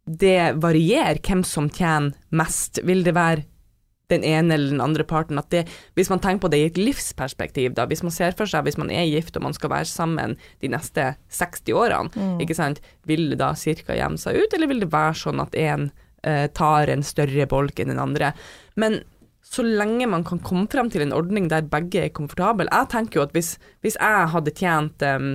det 0.08 0.56
variere 0.60 1.18
hvem 1.20 1.44
som 1.44 1.68
tjener 1.68 2.14
mest. 2.32 2.80
Vil 2.84 3.02
det 3.04 3.14
være 3.14 3.44
den 4.12 4.24
ene 4.24 4.56
eller 4.56 4.72
den 4.72 4.82
andre 4.84 5.04
parten. 5.08 5.40
At 5.40 5.50
det, 5.54 5.64
hvis 5.98 6.10
man 6.12 6.22
tenker 6.24 6.46
på 6.46 6.52
det 6.52 6.62
i 6.62 6.68
et 6.70 6.80
livsperspektiv, 6.80 7.74
da, 7.76 7.86
hvis 7.90 8.04
man 8.06 8.14
ser 8.14 8.36
for 8.38 8.50
seg 8.50 8.66
hvis 8.66 8.80
man 8.80 8.92
er 8.94 9.08
gift 9.10 9.36
og 9.38 9.46
man 9.46 9.56
skal 9.56 9.72
være 9.72 9.90
sammen 9.90 10.38
de 10.62 10.72
neste 10.72 11.12
60 11.34 11.74
årene, 11.76 12.26
ikke 12.42 12.56
sant, 12.58 12.82
vil 13.08 13.28
det 13.32 13.40
da 13.42 13.52
cirka 13.58 13.96
jevne 13.98 14.20
seg 14.20 14.40
ut, 14.40 14.56
eller 14.56 14.70
vil 14.70 14.84
det 14.84 14.92
være 14.92 15.20
sånn 15.22 15.44
at 15.44 15.56
en 15.58 15.90
eh, 16.24 16.46
tar 16.56 16.92
en 16.92 17.04
større 17.06 17.48
bolk 17.50 17.80
enn 17.80 17.92
den 17.92 18.02
andre? 18.02 18.32
Men 18.80 19.02
så 19.48 19.64
lenge 19.64 20.08
man 20.10 20.24
kan 20.28 20.40
komme 20.44 20.68
frem 20.70 20.90
til 20.92 21.06
en 21.06 21.14
ordning 21.16 21.48
der 21.48 21.64
begge 21.72 22.02
er 22.04 22.10
komfortable 22.12 22.68
Jeg 22.68 22.90
tenker 22.92 23.20
jo 23.20 23.24
at 23.24 23.32
hvis, 23.32 23.54
hvis 23.80 23.96
jeg 23.96 24.26
hadde 24.34 24.52
tjent 24.52 25.04
um, 25.08 25.30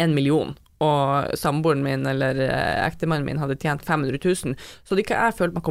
en 0.00 0.14
million, 0.16 0.56
og 0.80 1.34
samboeren 1.36 1.82
min 1.84 2.06
eller 2.08 2.38
eh, 2.40 2.86
ektemannen 2.86 3.26
min 3.28 3.38
hadde 3.42 3.58
tjent 3.60 3.82
500 3.84 4.16
000, 4.24 4.54
så 4.56 4.94
hadde 4.94 5.02
ikke 5.04 5.18
jeg 5.20 5.36
følt 5.36 5.54
meg 5.58 5.66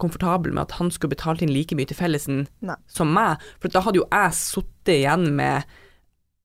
komfortabel 0.00 0.54
med 0.56 0.62
at 0.66 0.76
han 0.78 0.88
skulle 0.94 1.12
betalt 1.12 1.42
inn 1.44 1.52
like 1.52 1.76
mye 1.76 1.86
til 1.90 1.98
fellesen 1.98 2.46
Nei. 2.64 2.76
som 2.88 3.12
meg, 3.12 3.42
for 3.60 3.68
da 3.74 3.82
hadde 3.84 4.00
jo 4.00 4.08
jeg 4.10 4.38
sittet 4.40 4.94
igjen 5.00 5.30
med 5.36 5.62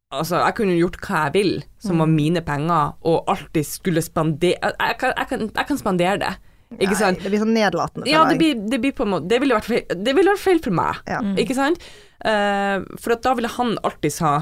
Altså, 0.09 0.39
jeg 0.41 0.55
kunne 0.57 0.73
gjort 0.73 0.95
hva 1.05 1.19
jeg 1.27 1.33
vil, 1.35 1.51
som 1.85 1.99
var 2.01 2.07
mine 2.09 2.41
penger, 2.41 2.95
og 3.05 3.27
alltid 3.29 3.67
skulle 3.69 4.01
spandere 4.01 4.55
jeg, 4.57 4.73
jeg, 4.79 4.95
kan- 4.97 5.13
jeg, 5.15 5.27
kan- 5.29 5.51
jeg 5.53 5.67
kan 5.69 5.77
spandere 5.77 6.15
det, 6.23 6.31
ikke 6.79 6.95
Nei, 6.95 6.97
sant? 6.97 7.19
Det 7.21 7.29
blir 7.29 7.43
sånn 7.43 7.53
nedlatende. 7.53 8.07
Ja, 8.09 8.23
meg. 8.25 8.31
det 8.33 8.39
blir, 8.41 8.63
det 8.73 8.79
blir 8.81 8.95
på 8.97 9.05
en 9.05 9.11
måte 9.13 9.29
Det 9.29 9.37
ville 9.43 9.53
vært 9.53 9.69
feil, 9.69 9.85
det 10.05 10.15
ville 10.17 10.33
vært 10.33 10.41
feil 10.47 10.59
for 10.65 10.73
meg, 10.81 10.97
Ja. 11.13 11.19
ikke 11.45 11.53
sant? 11.57 11.85
Uh, 12.25 12.81
for 12.97 13.13
at 13.15 13.21
da 13.21 13.35
ville 13.37 13.53
han 13.53 13.77
alltid 13.85 14.17
ha 14.25 14.33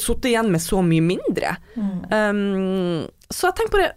sittet 0.00 0.30
igjen 0.30 0.48
med 0.52 0.62
så 0.64 0.80
mye 0.84 1.04
mindre. 1.04 1.56
Um, 1.76 3.04
så 3.28 3.50
jeg 3.50 3.58
tenker 3.58 3.76
bare 3.76 3.90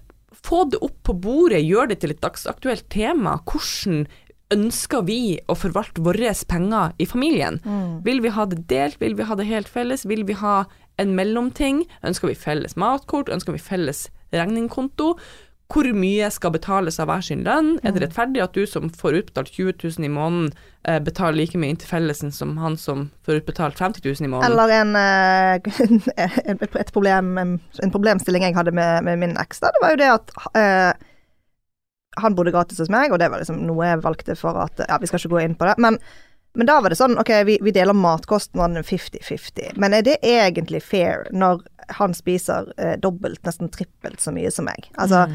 få 0.46 0.66
det 0.70 0.82
opp 0.84 0.98
på 1.08 1.16
bordet, 1.24 1.64
gjør 1.64 1.88
det 1.90 2.02
til 2.02 2.12
et 2.14 2.22
dagsaktuelt 2.22 2.86
tema. 2.92 3.38
Hvordan 3.48 4.04
ønsker 4.54 5.06
vi 5.08 5.40
å 5.50 5.56
forvalte 5.58 6.04
våre 6.06 6.34
penger 6.48 6.92
i 7.02 7.08
familien? 7.10 7.62
Vil 8.06 8.20
vi 8.22 8.34
ha 8.36 8.46
det 8.46 8.66
delt, 8.70 9.00
vil 9.02 9.16
vi 9.18 9.24
ha 9.26 9.36
det 9.40 9.48
helt 9.48 9.72
felles, 9.72 10.06
vil 10.06 10.26
vi 10.28 10.36
ha 10.38 10.66
en 11.02 11.16
mellomting? 11.16 11.86
Ønsker 12.04 12.30
vi 12.30 12.36
felles 12.38 12.76
matkort, 12.76 13.32
ønsker 13.32 13.56
vi 13.56 13.64
felles 13.64 14.10
regningkonto? 14.36 15.16
Hvor 15.72 15.88
mye 15.98 16.28
skal 16.30 16.54
betales 16.54 17.00
av 17.02 17.10
hver 17.10 17.24
sin 17.26 17.42
lønn? 17.46 17.80
Er 17.82 17.96
det 17.96 18.04
rettferdig 18.04 18.44
at 18.44 18.54
du 18.54 18.68
som 18.70 18.92
får 18.94 19.20
utbetalt 19.22 19.50
20 19.50 19.74
000 19.82 20.06
i 20.06 20.12
måneden, 20.14 20.52
eh, 20.86 21.00
betaler 21.02 21.40
like 21.40 21.58
mye 21.58 21.74
inn 21.74 21.80
til 21.82 21.90
fellesen 21.90 22.34
som 22.36 22.54
han 22.62 22.78
som 22.78 23.08
får 23.26 23.42
utbetalt 23.42 23.82
50 23.82 24.06
000 24.06 24.28
i 24.28 24.32
måneden? 24.32 24.52
Eller 24.52 24.70
en, 24.78 24.96
eh, 24.96 26.30
et, 26.54 26.94
problem, 26.94 27.38
en 27.42 27.96
problemstilling 27.98 28.46
jeg 28.46 28.58
hadde 28.58 28.76
med, 28.78 29.04
med 29.10 29.20
min 29.24 29.36
eks, 29.42 29.64
det 29.66 29.82
var 29.82 29.96
jo 29.96 30.02
det 30.04 30.12
at 30.14 30.36
eh, 30.54 31.10
han 32.22 32.36
bodde 32.38 32.54
gratis 32.56 32.80
hos 32.80 32.92
meg, 32.94 33.12
og 33.12 33.20
det 33.20 33.32
var 33.32 33.42
liksom 33.42 33.66
noe 33.66 33.90
jeg 33.90 34.04
valgte 34.06 34.38
for 34.40 34.62
at 34.62 34.86
Ja, 34.86 35.00
vi 35.02 35.10
skal 35.10 35.20
ikke 35.20 35.34
gå 35.34 35.44
inn 35.44 35.58
på 35.58 35.68
det, 35.68 35.76
men, 35.82 35.98
men 36.56 36.68
da 36.70 36.80
var 36.82 36.94
det 36.94 37.00
sånn, 37.00 37.18
ok, 37.22 37.32
vi, 37.48 37.58
vi 37.64 37.74
deler 37.76 37.98
matkostnadene 37.98 38.84
50-50, 38.88 39.76
men 39.82 39.96
er 39.98 40.06
det 40.08 40.18
egentlig 40.24 40.82
fair 40.84 41.28
når 41.36 41.64
han 42.00 42.16
spiser 42.18 42.72
eh, 42.82 42.96
dobbelt, 43.02 43.42
nesten 43.46 43.70
trippelt 43.74 44.24
så 44.24 44.34
mye 44.36 44.52
som 44.54 44.68
meg? 44.70 44.90
Altså, 44.96 45.26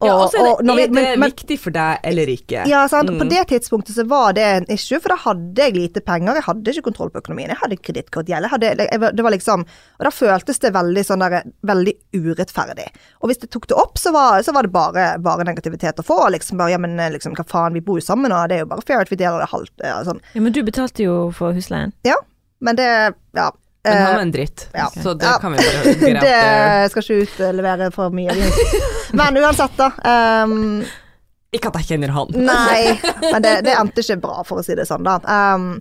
og, 0.00 0.06
ja, 0.06 0.14
og 0.14 0.30
så 0.30 0.38
er 0.38 0.62
det, 0.62 0.66
vi- 0.76 0.82
er 0.82 0.86
det 0.86 0.92
men- 0.94 1.18
men- 1.20 1.30
viktig 1.32 1.58
for 1.58 1.70
deg 1.74 1.98
eller 2.04 2.26
ikke? 2.30 2.66
ja, 2.68 2.86
sant. 2.86 3.08
På 3.10 3.24
Mm. 3.24 3.30
det 3.30 3.48
tidspunktet 3.48 3.94
så 3.96 4.06
var 4.06 4.32
det 4.32 4.44
en 4.44 4.66
issue, 4.70 5.00
for 5.00 5.08
da 5.08 5.16
hadde 5.16 5.56
jeg 5.56 5.74
lite 5.74 6.00
penger. 6.06 6.34
Jeg 6.34 6.44
hadde 6.44 6.64
ikke 6.70 6.84
kontroll 6.84 7.10
på 7.10 7.20
økonomien. 7.20 7.48
Jeg 7.48 7.58
hadde 7.58 7.76
kredittkortgjeld. 7.82 9.16
Det 9.16 9.22
var 9.24 9.30
liksom 9.32 9.60
Og 9.98 10.04
da 10.04 10.10
føltes 10.10 10.58
det 10.60 10.72
veldig 10.72 11.04
sånn 11.04 11.18
der 11.18 11.42
Veldig 11.66 11.94
urettferdig. 12.14 12.86
Og 13.22 13.28
hvis 13.30 13.40
jeg 13.40 13.50
tok 13.50 13.66
det 13.66 13.76
opp, 13.76 13.96
så 13.98 14.12
var, 14.12 14.40
så 14.42 14.52
var 14.54 14.62
det 14.62 14.72
bare, 14.72 15.18
bare 15.18 15.44
negativitet 15.44 15.96
å 15.98 16.04
få. 16.04 16.30
Liksom 16.30 16.56
bare 16.58 16.70
Ja, 16.70 16.78
men 16.78 16.96
liksom, 17.12 17.34
hva 17.34 17.44
faen, 17.44 17.72
vi 17.74 17.80
bor 17.80 17.96
jo 17.98 18.04
sammen, 18.06 18.30
og 18.30 18.48
det 18.48 18.56
er 18.58 18.60
jo 18.60 18.66
bare 18.66 18.82
fair 18.86 19.00
at 19.00 19.08
vi 19.10 19.16
deler 19.16 19.40
det 19.40 19.48
halvt. 19.50 19.70
Ja, 19.82 20.02
sånn. 20.04 20.20
Ja, 20.34 20.40
men 20.40 20.52
du 20.52 20.62
betalte 20.62 21.02
jo 21.02 21.30
for 21.32 21.52
husleien. 21.52 21.92
Ja. 22.04 22.14
Men 22.60 22.76
det 22.76 23.14
Ja. 23.34 23.50
Men 23.88 23.98
han 24.02 24.06
eh, 24.06 24.14
var 24.14 24.22
en 24.22 24.32
dritt, 24.34 24.68
ja. 24.74 24.86
så 25.02 25.14
det 25.14 25.26
Ja. 25.26 25.38
kan 25.42 25.52
vi 25.52 25.58
bare 25.58 25.94
greie 26.00 26.22
det 26.84 26.90
skal 26.92 27.02
ikke 27.02 27.18
utlevere 27.26 27.90
for 27.94 28.14
mye. 28.14 28.34
Men 29.18 29.38
uansett, 29.40 29.76
da. 29.78 29.90
Um, 30.44 30.84
Ikke 31.52 31.70
at 31.72 31.80
jeg 31.80 31.88
kjenner 31.94 32.12
han. 32.12 32.32
Nei, 32.34 32.98
men 33.32 33.42
det, 33.42 33.54
det 33.64 33.74
endte 33.78 34.04
ikke 34.04 34.20
bra, 34.22 34.42
for 34.44 34.60
å 34.60 34.66
si 34.66 34.76
det 34.78 34.86
sånn, 34.88 35.06
da. 35.06 35.18
Um, 35.24 35.80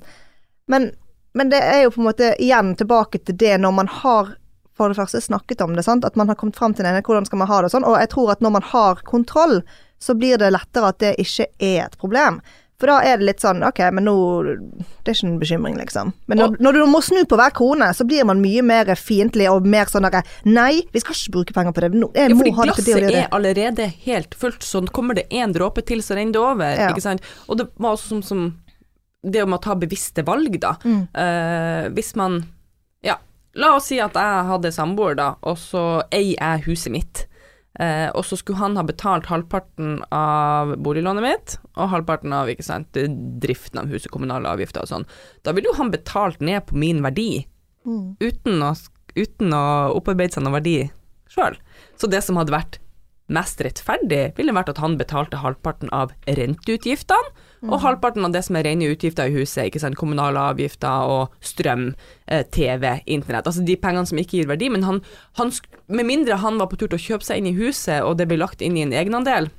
men, 0.72 0.92
men 1.38 1.52
det 1.54 1.60
er 1.64 1.86
jo 1.86 1.94
på 1.96 2.02
en 2.04 2.10
måte 2.10 2.34
igjen 2.40 2.76
tilbake 2.80 3.20
til 3.28 3.38
det 3.40 3.58
når 3.64 3.76
man 3.82 3.92
har 4.02 4.36
for 4.78 4.94
det 4.94 5.00
første 5.00 5.22
snakket 5.22 5.62
om 5.66 5.74
det, 5.76 5.84
sant? 5.84 6.06
at 6.06 6.16
man 6.16 6.30
har 6.30 6.38
kommet 6.38 6.58
fram 6.60 6.76
til 6.78 6.86
en 6.86 7.02
hvordan 7.02 7.26
skal 7.26 7.42
man 7.42 7.50
ha 7.50 7.62
det 7.62 7.72
og 7.72 7.74
sånn. 7.74 7.88
Og 7.88 7.98
jeg 7.98 8.12
tror 8.14 8.32
at 8.36 8.44
når 8.46 8.54
man 8.60 8.66
har 8.72 9.02
kontroll, 9.10 9.62
så 10.00 10.14
blir 10.14 10.38
det 10.38 10.52
lettere 10.54 10.92
at 10.94 11.00
det 11.02 11.16
ikke 11.24 11.48
er 11.58 11.88
et 11.88 11.98
problem. 11.98 12.38
For 12.78 12.86
da 12.92 13.00
er 13.02 13.18
det 13.18 13.26
litt 13.26 13.42
sånn 13.42 13.64
ok, 13.66 13.80
men 13.98 14.06
nå 14.06 14.14
Det 14.46 15.10
er 15.10 15.16
ikke 15.16 15.26
en 15.26 15.40
bekymring, 15.42 15.78
liksom. 15.80 16.12
Men 16.30 16.38
når, 16.38 16.58
når 16.62 16.76
du 16.78 16.82
må 16.92 17.00
snu 17.02 17.24
på 17.26 17.40
hver 17.40 17.54
krone, 17.58 17.88
så 17.98 18.06
blir 18.06 18.26
man 18.30 18.38
mye 18.44 18.62
mer 18.62 18.92
fiendtlig 19.00 19.48
og 19.50 19.66
mer 19.66 19.90
sånn 19.90 20.06
derre 20.06 20.22
Nei, 20.46 20.84
vi 20.94 21.02
skal 21.02 21.18
ikke 21.18 21.34
bruke 21.40 21.56
penger 21.58 21.74
på 21.74 21.82
det. 21.86 21.90
Nå- 21.98 22.12
Jeg 22.14 22.30
Ja, 22.30 22.36
fordi 22.38 22.54
ha 22.54 22.66
det 22.68 22.76
det 22.76 22.86
glasset 22.86 23.08
det. 23.08 23.24
er 23.24 23.34
allerede 23.34 23.88
helt 24.06 24.36
fullt, 24.38 24.62
så 24.62 24.84
kommer 24.94 25.16
det 25.18 25.26
én 25.34 25.54
dråpe 25.56 25.82
til, 25.90 26.04
så 26.06 26.14
renner 26.20 26.34
det 26.38 26.44
over. 26.44 26.76
Ja. 26.78 26.92
Ikke 26.94 27.02
sant? 27.02 27.22
Og 27.50 27.58
det 27.58 27.68
var 27.78 27.96
også 27.98 28.08
som, 28.14 28.22
som 28.22 28.46
det 29.26 29.42
om 29.44 29.54
å 29.58 29.62
ta 29.62 29.74
bevisste 29.76 30.24
valg, 30.24 30.60
da. 30.62 30.76
Mm. 30.86 31.08
Uh, 31.18 31.90
hvis 31.98 32.14
man 32.16 32.44
Ja, 33.04 33.16
la 33.56 33.74
oss 33.76 33.88
si 33.90 33.98
at 34.00 34.14
jeg 34.14 34.46
hadde 34.52 34.72
samboer, 34.72 35.16
da, 35.18 35.32
og 35.42 35.58
så 35.58 36.04
eier 36.12 36.38
jeg 36.38 36.64
huset 36.70 36.92
mitt. 36.94 37.26
Eh, 37.80 38.08
og 38.18 38.26
så 38.26 38.38
skulle 38.40 38.58
han 38.58 38.78
ha 38.80 38.84
betalt 38.88 39.28
halvparten 39.30 40.00
av 40.14 40.74
boliglånet 40.82 41.22
mitt, 41.26 41.58
og 41.78 41.92
halvparten 41.92 42.34
av 42.34 42.50
sant, 42.66 42.98
driften 43.44 43.84
av 43.84 43.92
huset, 43.92 44.10
kommunale 44.14 44.50
avgifter 44.50 44.82
og 44.82 44.90
sånn. 44.90 45.06
Da 45.46 45.54
ville 45.54 45.70
jo 45.70 45.78
han 45.78 45.94
betalt 45.94 46.42
ned 46.42 46.66
på 46.70 46.76
min 46.78 47.04
verdi, 47.06 47.46
Mm. 47.88 48.18
uten 48.20 48.60
å, 48.68 48.74
uten 49.16 49.54
å 49.56 49.96
opparbeide 49.96 50.34
seg 50.34 50.44
noen 50.44 50.58
verdi 50.58 50.92
sjøl. 51.32 51.56
Så 51.96 52.10
det 52.12 52.20
som 52.26 52.36
hadde 52.36 52.52
vært 52.52 52.80
mest 53.32 53.62
rettferdig, 53.64 54.36
ville 54.36 54.52
vært 54.52 54.74
at 54.74 54.82
han 54.84 54.98
betalte 55.00 55.40
halvparten 55.40 55.88
av 55.96 56.12
renteutgiftene, 56.28 57.32
og 57.66 57.80
halvparten 57.82 58.26
av 58.26 58.34
det 58.36 58.44
som 58.46 58.58
er 58.60 58.68
rene 58.68 58.90
utgifter 58.92 59.32
i 59.32 59.40
huset, 59.40 59.66
ikke 59.66 59.82
sant, 59.82 59.98
kommunale 59.98 60.42
avgifter 60.52 61.10
og 61.10 61.34
strøm, 61.42 61.90
eh, 62.28 62.44
TV, 62.54 63.00
internett. 63.06 63.48
Altså 63.50 63.66
de 63.66 63.78
pengene 63.82 64.06
som 64.06 64.20
ikke 64.22 64.38
gir 64.38 64.50
verdi, 64.50 64.70
men 64.70 64.84
han, 64.84 65.02
han 65.42 65.52
Med 65.88 66.06
mindre 66.06 66.36
han 66.36 66.58
var 66.60 66.68
på 66.68 66.76
tur 66.76 66.90
til 66.92 67.00
å 67.00 67.06
kjøpe 67.06 67.24
seg 67.24 67.40
inn 67.40 67.48
i 67.48 67.56
huset, 67.56 68.04
og 68.04 68.18
det 68.20 68.28
ble 68.28 68.38
lagt 68.38 68.62
inn 68.62 68.76
i 68.76 68.84
en 68.84 68.92
egenandel, 68.92 69.50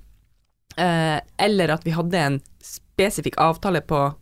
eh, 0.77 1.19
eller 1.41 1.73
at 1.73 1.87
vi 1.87 1.95
hadde 1.97 2.19
en 2.19 2.41
spesifikk 2.61 3.39
avtale 3.41 3.81
på, 3.81 4.13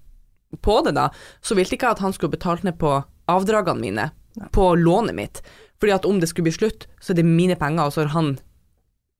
på 0.63 0.77
det, 0.87 0.95
da, 0.95 1.11
så 1.43 1.59
ville 1.59 1.67
ikke 1.67 1.89
jeg 1.91 1.99
at 1.99 2.05
han 2.05 2.15
skulle 2.15 2.37
betalt 2.37 2.63
ned 2.63 2.79
på 2.79 3.01
avdragene 3.27 3.83
mine, 3.83 4.11
på 4.55 4.75
lånet 4.79 5.19
mitt. 5.19 5.43
Fordi 5.81 5.93
at 5.93 6.07
om 6.07 6.21
det 6.21 6.31
skulle 6.31 6.47
bli 6.47 6.55
slutt, 6.55 6.87
så 7.03 7.13
er 7.13 7.19
det 7.21 7.27
mine 7.27 7.59
penger, 7.59 7.89
og 7.91 7.93
så 7.93 8.07
har 8.07 8.15
han 8.15 8.37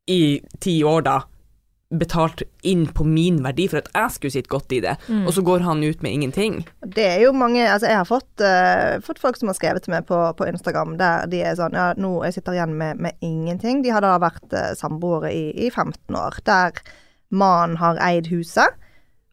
i 0.07 0.39
ti 0.63 0.79
år 0.87 1.03
da 1.03 1.17
betalt 1.91 2.43
inn 2.67 2.87
på 2.91 3.05
min 3.07 3.39
verdi 3.45 3.69
for 3.71 3.79
at 3.79 3.91
jeg 3.95 4.15
skulle 4.15 4.35
sitte 4.35 4.51
godt 4.51 4.73
i 4.75 4.81
det, 4.83 4.97
og 5.23 5.31
så 5.35 5.43
går 5.47 5.63
han 5.63 5.85
ut 5.85 6.01
med 6.03 6.17
ingenting. 6.17 6.57
Det 6.83 7.05
er 7.07 7.21
jo 7.23 7.33
mange 7.33 7.63
Altså, 7.67 7.87
jeg 7.87 8.01
har 8.01 8.09
fått, 8.09 8.43
uh, 8.43 8.99
fått 9.05 9.21
folk 9.23 9.39
som 9.39 9.51
har 9.51 9.57
skrevet 9.59 9.85
til 9.85 9.95
meg 9.95 10.07
på, 10.09 10.19
på 10.39 10.49
Instagram 10.51 10.97
der 10.99 11.27
de 11.31 11.43
er 11.47 11.55
sånn 11.59 11.77
Ja, 11.77 11.93
nå 11.99 12.19
jeg 12.27 12.37
sitter 12.37 12.57
igjen 12.57 12.75
med, 12.79 12.99
med 13.03 13.15
ingenting. 13.25 13.85
De 13.85 13.93
har 13.95 14.03
da 14.03 14.17
vært 14.23 14.51
uh, 14.55 14.73
samboere 14.79 15.31
i, 15.31 15.51
i 15.67 15.71
15 15.71 16.19
år, 16.19 16.41
der 16.47 16.83
mannen 17.31 17.79
har 17.79 18.01
eid 18.03 18.31
huset 18.31 18.75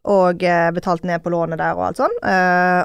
og 0.04 0.42
uh, 0.44 0.68
betalt 0.76 1.06
ned 1.08 1.24
på 1.24 1.32
lånet 1.32 1.58
der 1.58 1.74
og 1.78 1.88
alt 1.88 2.02
sånn. 2.02 2.14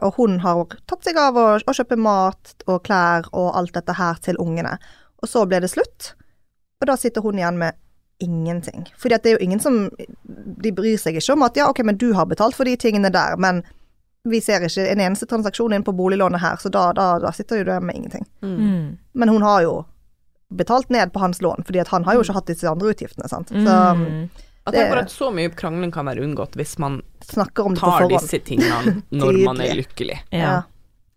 Og 0.07 0.17
hun 0.17 0.39
har 0.41 0.63
tatt 0.89 1.05
seg 1.05 1.19
av 1.19 1.37
å, 1.37 1.47
å 1.59 1.75
kjøpe 1.75 1.99
mat 1.99 2.55
og 2.65 2.81
klær 2.87 3.27
og 3.33 3.51
alt 3.59 3.75
dette 3.75 3.97
her 3.99 4.17
til 4.23 4.39
ungene. 4.41 4.77
Og 5.19 5.29
så 5.29 5.43
ble 5.45 5.59
det 5.61 5.69
slutt, 5.73 6.13
og 6.79 6.87
da 6.87 6.95
sitter 6.95 7.25
hun 7.25 7.41
igjen 7.41 7.59
med 7.59 7.75
ingenting. 8.19 8.87
Fordi 8.97 9.15
at 9.15 9.23
det 9.23 9.31
er 9.31 9.37
jo 9.37 9.45
ingen 9.45 9.59
som 9.63 9.89
De 10.63 10.71
bryr 10.75 10.97
seg 10.99 11.15
ikke 11.19 11.33
om 11.33 11.45
at 11.47 11.57
ja, 11.57 11.69
ok, 11.71 11.83
men 11.87 11.97
du 11.97 12.11
har 12.13 12.27
betalt 12.29 12.57
for 12.57 12.67
de 12.67 12.75
tingene 12.79 13.11
der, 13.13 13.37
men 13.39 13.63
vi 14.27 14.41
ser 14.43 14.65
ikke 14.67 14.83
en 14.91 14.99
eneste 14.99 15.25
transaksjon 15.29 15.73
inn 15.73 15.85
på 15.87 15.93
boliglånet 15.95 16.41
her, 16.43 16.57
så 16.59 16.69
da, 16.69 16.89
da, 16.93 17.13
da 17.23 17.31
sitter 17.31 17.61
jo 17.61 17.69
du 17.69 17.71
med 17.79 17.95
ingenting. 17.95 18.25
Mm. 18.43 18.97
Men 19.15 19.31
hun 19.31 19.45
har 19.45 19.63
jo 19.63 19.73
betalt 20.49 20.89
ned 20.89 21.13
på 21.13 21.21
hans 21.23 21.41
lån, 21.41 21.63
fordi 21.65 21.79
at 21.79 21.87
han 21.93 22.03
har 22.03 22.17
jo 22.17 22.25
ikke 22.25 22.35
hatt 22.35 22.51
disse 22.51 22.67
andre 22.69 22.91
utgiftene, 22.91 23.29
sant. 23.31 23.53
Så 23.53 23.79
um, 23.79 24.05
Mm. 24.09 24.29
Jeg 24.69 24.83
tenker 24.83 24.91
bare 24.93 25.05
at 25.07 25.13
så 25.13 25.29
mye 25.33 25.49
krangling 25.57 25.91
kan 25.93 26.05
være 26.05 26.21
unngått 26.21 26.53
hvis 26.59 26.75
man 26.77 26.99
om 27.01 27.77
tar 27.79 28.03
disse 28.11 28.37
tingene 28.45 28.99
når 29.21 29.39
man 29.47 29.61
er 29.65 29.79
lykkelig. 29.79 30.19
Ja. 30.35 30.59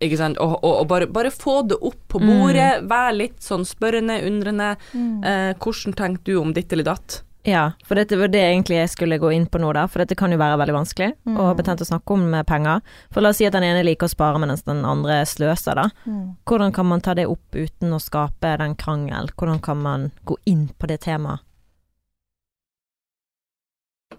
Ikke 0.03 0.19
sant? 0.19 0.41
Og, 0.43 0.57
og, 0.61 0.81
og 0.83 0.87
bare, 0.91 1.09
bare 1.11 1.31
få 1.35 1.61
det 1.71 1.79
opp 1.81 2.01
på 2.11 2.21
bordet, 2.23 2.83
vær 2.91 3.13
litt 3.15 3.39
sånn 3.45 3.67
spørrende, 3.69 4.21
undrende. 4.27 4.73
Eh, 4.93 5.53
hvordan 5.63 5.95
tenker 5.99 6.33
du 6.33 6.41
om 6.41 6.57
ditt 6.57 6.73
eller 6.75 6.91
datt? 6.93 7.23
Ja, 7.43 7.73
for 7.85 7.99
dette 7.99 8.17
var 8.17 8.31
det 8.31 8.39
egentlig 8.39 8.77
jeg 8.77 8.91
skulle 8.93 9.19
gå 9.19 9.33
inn 9.35 9.49
på 9.51 9.59
nå, 9.59 9.73
da. 9.75 9.89
For 9.91 10.03
dette 10.03 10.15
kan 10.19 10.31
jo 10.31 10.39
være 10.39 10.61
veldig 10.61 10.77
vanskelig 10.77 11.09
og 11.33 11.57
betent 11.59 11.83
å 11.83 11.89
snakke 11.89 12.15
om 12.15 12.29
med 12.31 12.47
penger. 12.47 12.83
For 13.11 13.25
la 13.25 13.33
oss 13.33 13.41
si 13.43 13.49
at 13.49 13.57
den 13.57 13.67
ene 13.67 13.83
liker 13.87 14.07
å 14.07 14.13
spare, 14.13 14.39
mens 14.43 14.63
den 14.69 14.85
andre 14.87 15.23
sløser, 15.27 15.81
da. 15.81 15.89
Mm. 16.07 16.37
Hvordan 16.47 16.75
kan 16.77 16.87
man 16.93 17.03
ta 17.03 17.17
det 17.19 17.27
opp 17.31 17.59
uten 17.59 17.97
å 17.97 18.03
skape 18.03 18.55
den 18.63 18.77
krangel? 18.79 19.33
Hvordan 19.35 19.59
kan 19.65 19.83
man 19.83 20.11
gå 20.29 20.39
inn 20.47 20.69
på 20.79 20.91
det 20.91 21.03
temaet? 21.09 21.43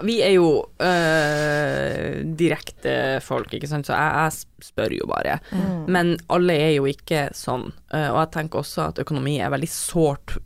Vi 0.01 0.17
er 0.25 0.33
jo 0.35 0.47
øh, 0.81 2.23
direkte 2.39 2.95
folk, 3.23 3.53
ikke 3.53 3.69
sant, 3.69 3.87
så 3.87 3.97
jeg, 3.97 4.13
jeg 4.17 4.67
spør 4.69 4.95
jo 4.97 5.09
bare. 5.11 5.37
Mm. 5.51 5.83
Men 5.93 6.15
alle 6.33 6.57
er 6.57 6.73
jo 6.77 6.87
ikke 6.89 7.27
sånn, 7.37 7.69
øh, 7.93 8.09
og 8.09 8.19
jeg 8.23 8.33
tenker 8.37 8.63
også 8.63 8.89
at 8.89 9.03
økonomi 9.03 9.37
er 9.39 9.53
veldig 9.53 9.69
sårt 9.69 10.37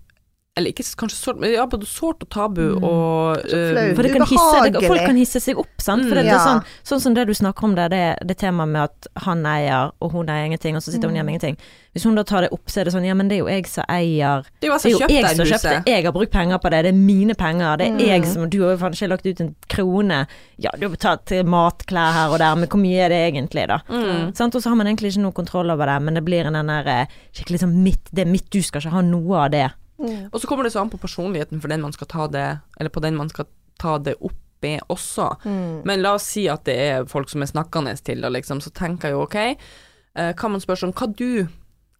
Eller 0.57 0.73
ikke 0.73 0.83
kanskje 0.97 1.17
sårt, 1.21 1.37
men 1.39 1.51
ja, 1.53 1.67
både 1.69 1.85
sårt 1.85 2.23
og 2.25 2.29
tabu 2.33 2.63
Mm. 2.77 2.83
og 2.83 3.37
øh. 3.45 3.95
For 3.95 4.01
det 4.03 4.11
kan 4.15 4.25
hisse, 4.25 4.71
det, 4.73 4.81
folk 4.87 5.03
kan 5.05 5.17
hisse 5.19 5.39
seg 5.43 5.59
opp, 5.61 5.75
sant. 5.79 6.07
For 6.09 6.15
det, 6.17 6.23
det 6.25 6.33
Ja. 6.33 6.39
er 6.41 6.47
sånn, 6.47 6.63
sånn 6.83 7.01
som 7.03 7.13
det 7.13 7.27
du 7.27 7.33
snakker 7.37 7.63
om 7.63 7.75
der, 7.77 7.89
det, 7.93 8.17
det 8.25 8.37
temaet 8.41 8.67
med 8.73 8.81
at 8.89 9.07
han 9.27 9.45
eier, 9.45 9.91
og 10.01 10.11
hun 10.11 10.25
eier 10.33 10.45
ingenting, 10.49 10.75
og 10.75 10.81
så 10.81 10.91
sitter 10.91 11.07
hun 11.11 11.15
igjen 11.15 11.25
med 11.29 11.35
ingenting. 11.37 11.57
Hvis 11.93 12.03
hun 12.05 12.15
da 12.15 12.23
tar 12.23 12.41
det 12.41 12.49
opp, 12.53 12.65
så 12.69 12.81
er 12.81 12.85
det 12.85 12.93
sånn, 12.93 13.05
ja, 13.05 13.13
men 13.17 13.27
det 13.29 13.37
er 13.37 13.39
jo 13.43 13.47
jeg 13.49 13.65
som 13.67 13.83
eier 13.89 14.43
Det 14.61 14.67
er 14.67 14.71
jo 14.71 14.77
Det 14.77 14.85
er 14.85 14.91
jo 14.91 14.99
kjøpte 14.99 15.13
jeg 15.17 15.29
som 15.29 15.45
har 15.45 15.51
kjøpt 15.53 15.85
det, 15.85 15.93
jeg 15.93 16.03
har 16.05 16.11
brukt 16.17 16.31
penger 16.31 16.57
på 16.61 16.69
det, 16.73 16.81
det 16.85 16.91
er 16.93 16.97
mine 16.97 17.33
penger, 17.35 17.77
det 17.77 17.87
er 17.87 17.91
Mm. 17.91 17.99
jeg 18.07 18.25
som 18.25 18.49
Du 18.49 18.61
har 18.63 18.71
jo 18.71 18.77
faen 18.77 18.93
ikke 18.93 19.09
lagt 19.09 19.25
ut 19.25 19.41
en 19.41 19.55
krone. 19.69 20.27
Ja, 20.59 20.69
du 20.77 20.87
har 20.89 20.95
betalt 20.95 21.25
matklær 21.29 21.45
mat, 21.45 21.85
klær 21.87 22.13
her 22.13 22.29
og 22.33 22.37
der, 22.39 22.55
men 22.55 22.67
hvor 22.69 22.79
mye 22.81 23.05
er 23.05 23.09
det 23.09 23.21
egentlig, 23.33 23.67
da? 23.67 23.79
Mm. 23.89 24.35
Sant? 24.35 24.55
Og 24.55 24.61
så 24.61 24.69
har 24.69 24.75
man 24.75 24.87
egentlig 24.87 25.13
ikke 25.13 25.21
noe 25.21 25.31
kontroll 25.33 25.69
over 25.71 25.85
det, 25.85 26.01
men 26.01 26.13
det 26.13 26.25
blir 26.25 26.45
en 26.45 26.53
den 26.53 26.67
der 26.67 26.87
eh, 26.87 27.05
skikkelig 27.33 27.59
sånn 27.61 27.73
mitt, 27.83 28.03
det 28.13 28.25
er 28.27 28.31
mitt, 28.31 28.49
du 28.49 28.61
skal 28.61 28.81
ikke 28.81 28.91
ha 28.91 29.01
noe 29.01 29.35
av 29.45 29.51
det. 29.51 29.71
Mm. 29.97 30.27
Og 30.31 30.41
så 30.41 30.47
kommer 30.49 30.67
det 30.67 30.73
så 30.73 30.81
an 30.83 30.91
på 30.93 30.99
personligheten 31.01 31.61
for 31.61 31.71
den 31.73 31.81
man 31.81 31.95
skal 31.95 32.09
ta 32.11 32.27
det, 32.31 32.47
eller 32.79 32.93
på 32.93 33.03
den 33.03 33.17
man 33.17 33.31
skal 33.33 33.49
ta 33.81 33.97
det 33.97 34.17
opp 34.21 34.37
med 34.61 34.81
også. 34.89 35.29
Mm. 35.45 35.81
Men 35.85 36.01
la 36.01 36.15
oss 36.17 36.27
si 36.33 36.47
at 36.49 36.65
det 36.65 36.77
er 36.81 37.09
folk 37.09 37.29
som 37.29 37.43
er 37.43 37.51
snakkende 37.51 37.93
til 38.01 38.23
det, 38.25 38.31
liksom, 38.33 38.61
så 38.61 38.73
tenker 38.73 39.11
jeg 39.11 39.17
jo 39.17 39.25
ok, 39.25 39.37
eh, 39.43 40.33
kan 40.37 40.53
man 40.53 40.63
spørre 40.63 40.87
sånn 40.87 40.95
hva 40.97 41.09
du, 41.13 41.47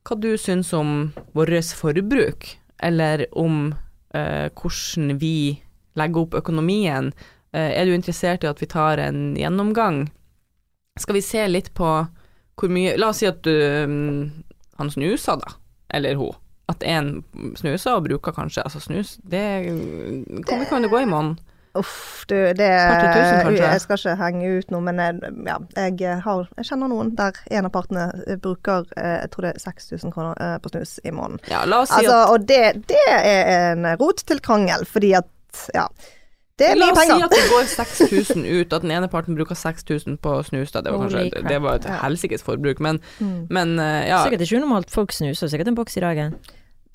hva 0.08 0.18
du 0.18 0.32
syns 0.41 0.74
om 0.74 1.12
vårt 1.38 1.74
forbruk, 1.78 2.50
eller 2.84 3.26
om 3.38 3.76
eh, 4.14 4.50
hvordan 4.54 5.18
vi 5.22 5.60
legger 5.98 6.26
opp 6.26 6.38
økonomien. 6.38 7.12
Eh, 7.54 7.74
er 7.78 7.86
du 7.86 7.95
interessert 7.95 8.45
i 8.45 8.52
at 8.52 8.62
vi 8.62 8.70
tar 8.70 9.02
en 9.02 9.36
gjennomgang? 9.38 10.06
Skal 10.98 11.18
vi 11.18 11.26
se 11.26 11.45
litt 11.50 11.74
på 11.78 11.89
hvor 12.58 12.72
mye 12.74 12.95
La 12.98 13.12
oss 13.12 13.20
si 13.22 13.28
at 13.30 13.43
du 13.45 13.54
mm, 13.54 14.22
Han 14.80 14.89
snusa, 14.89 15.36
da, 15.38 15.52
eller 15.93 16.18
hun. 16.18 16.34
At 16.70 16.84
en 16.84 17.24
snuser 17.55 17.93
og 17.95 18.03
bruker 18.09 18.34
kanskje 18.36 18.63
Altså 18.65 18.80
snus, 18.84 19.18
det 19.24 19.43
Hvor 19.72 20.57
mye 20.59 20.68
kan 20.70 20.84
det 20.84 20.89
gå 20.91 20.99
i 21.05 21.05
måneden? 21.09 21.38
Uff, 21.78 22.24
du, 22.30 22.34
det 22.36 22.55
tusen? 22.57 23.55
Jeg 23.59 23.82
skal 23.84 23.99
ikke 23.99 24.15
henge 24.18 24.47
ut 24.57 24.72
noe, 24.74 24.82
men 24.82 24.97
jeg, 24.97 25.20
ja, 25.45 25.57
jeg, 25.78 26.15
har, 26.26 26.47
jeg 26.57 26.65
kjenner 26.72 26.89
noen 26.89 27.11
der 27.20 27.38
en 27.53 27.68
av 27.70 27.74
partene 27.76 28.07
eh, 28.26 28.39
bruker 28.41 28.88
eh, 28.97 29.20
jeg 29.22 29.30
tror 29.36 29.45
det 29.45 29.51
er 29.53 29.61
6000 29.61 30.13
kroner 30.15 30.39
eh, 30.41 30.55
på 30.63 30.72
snus 30.74 30.95
i 31.05 31.13
måneden. 31.13 31.43
Ja, 31.51 31.61
la 31.70 31.84
oss 31.86 31.91
si 31.93 31.99
Altså, 32.01 32.18
at 32.24 32.34
og 32.34 32.47
det, 32.49 32.61
det 32.89 33.03
er 33.13 33.76
en 33.76 33.86
rot 34.01 34.24
til 34.26 34.41
krangel, 34.41 34.88
fordi 34.89 35.13
at 35.22 35.30
ja. 35.78 35.86
Det 36.57 36.72
er 36.72 36.80
mye 36.82 36.95
penger. 36.97 37.20
La 37.22 37.30
oss 37.30 37.30
si 37.30 37.30
at 37.30 37.38
det 37.38 37.45
går 37.53 37.70
6000 38.41 38.47
ut, 38.57 38.74
at 38.74 38.82
den 38.88 38.97
ene 38.97 39.07
parten 39.13 39.38
bruker 39.38 39.53
6000 39.59 40.18
på 40.18 40.34
snus. 40.49 40.74
Da. 40.74 40.82
Det 40.82 40.95
var 40.95 41.05
kanskje 41.05 41.43
det 41.51 41.61
var 41.61 41.78
et 41.78 41.86
helsikes 42.01 42.41
forbruk, 42.47 42.82
men, 42.82 42.97
Mm. 43.20 43.43
men 43.53 43.78
ja. 43.78 44.24
Sikkert 44.26 44.47
ikke 44.47 44.63
unormalt. 44.63 44.89
Folk 44.89 45.13
snuser 45.13 45.51
sikkert 45.53 45.70
en 45.70 45.78
boks 45.78 45.99
i 46.01 46.01
dagen. 46.01 46.39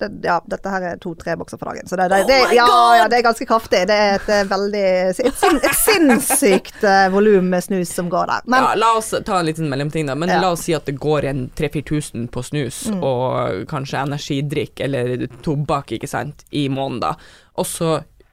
Det, 0.03 0.27
ja, 0.27 0.37
dette 0.51 0.73
her 0.73 0.85
er 0.91 0.99
to-tre 1.01 1.35
bokser 1.39 1.59
for 1.61 1.71
dagen, 1.71 1.87
så 1.89 1.99
det, 1.99 2.09
det, 2.11 2.21
det, 2.27 2.39
Oh 2.43 2.53
ja, 2.55 2.67
ja, 2.97 3.07
det 3.11 3.19
er 3.21 3.25
ganske 3.25 3.47
kraftig. 3.47 3.83
Det 3.89 3.95
er 3.95 4.17
et 4.17 4.29
eh, 4.33 4.43
veldig 4.49 4.83
Et, 5.23 5.37
sin, 5.39 5.59
et 5.63 5.77
sinnssykt 5.79 6.83
uh, 6.83 7.07
volum 7.13 7.49
med 7.53 7.63
snus 7.65 7.91
som 7.95 8.09
går 8.11 8.29
der. 8.31 8.47
Men 8.51 8.67
ja, 8.67 8.73
la 8.79 8.91
oss 8.99 9.13
ta 9.25 9.39
en 9.39 9.47
liten 9.47 9.69
mellomting, 9.71 10.07
da. 10.09 10.15
Men 10.19 10.33
la 10.33 10.51
oss 10.53 10.65
si 10.67 10.75
at 10.75 10.85
det 10.89 10.97
går 11.01 11.29
en 11.31 11.45
3000-4000 11.57 12.27
på 12.33 12.43
snus 12.43 12.83
Mm. 12.93 13.03
og 13.05 13.67
kanskje 13.69 14.01
energidrikk 14.03 14.81
eller 14.83 15.27
tobakk, 15.45 15.93
ikke 15.95 16.09
sant, 16.09 16.43
i 16.51 16.67
måneden, 16.69 16.99
da. 17.03 17.13
Og 17.61 17.67
så 17.69 17.89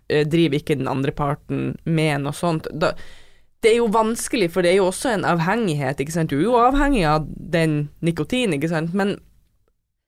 eh, 0.09 0.27
driver 0.29 0.59
ikke 0.61 0.77
den 0.81 0.89
andre 0.91 1.12
parten 1.14 1.77
med 1.85 2.25
noe 2.25 2.37
sånt. 2.37 2.68
Da, 2.73 2.93
det 3.61 3.75
er 3.75 3.81
jo 3.81 3.91
vanskelig, 3.93 4.51
for 4.55 4.64
det 4.64 4.73
er 4.73 4.79
jo 4.81 4.89
også 4.89 5.12
en 5.14 5.27
avhengighet, 5.29 6.01
ikke 6.01 6.14
sant. 6.14 6.33
Du 6.33 6.39
er 6.41 6.47
jo 6.47 6.57
avhengig 6.61 7.05
av 7.09 7.27
den 7.29 7.91
nikotinen, 8.01 8.57
ikke 8.57 8.73
sant. 8.73 8.95
Men 8.97 9.18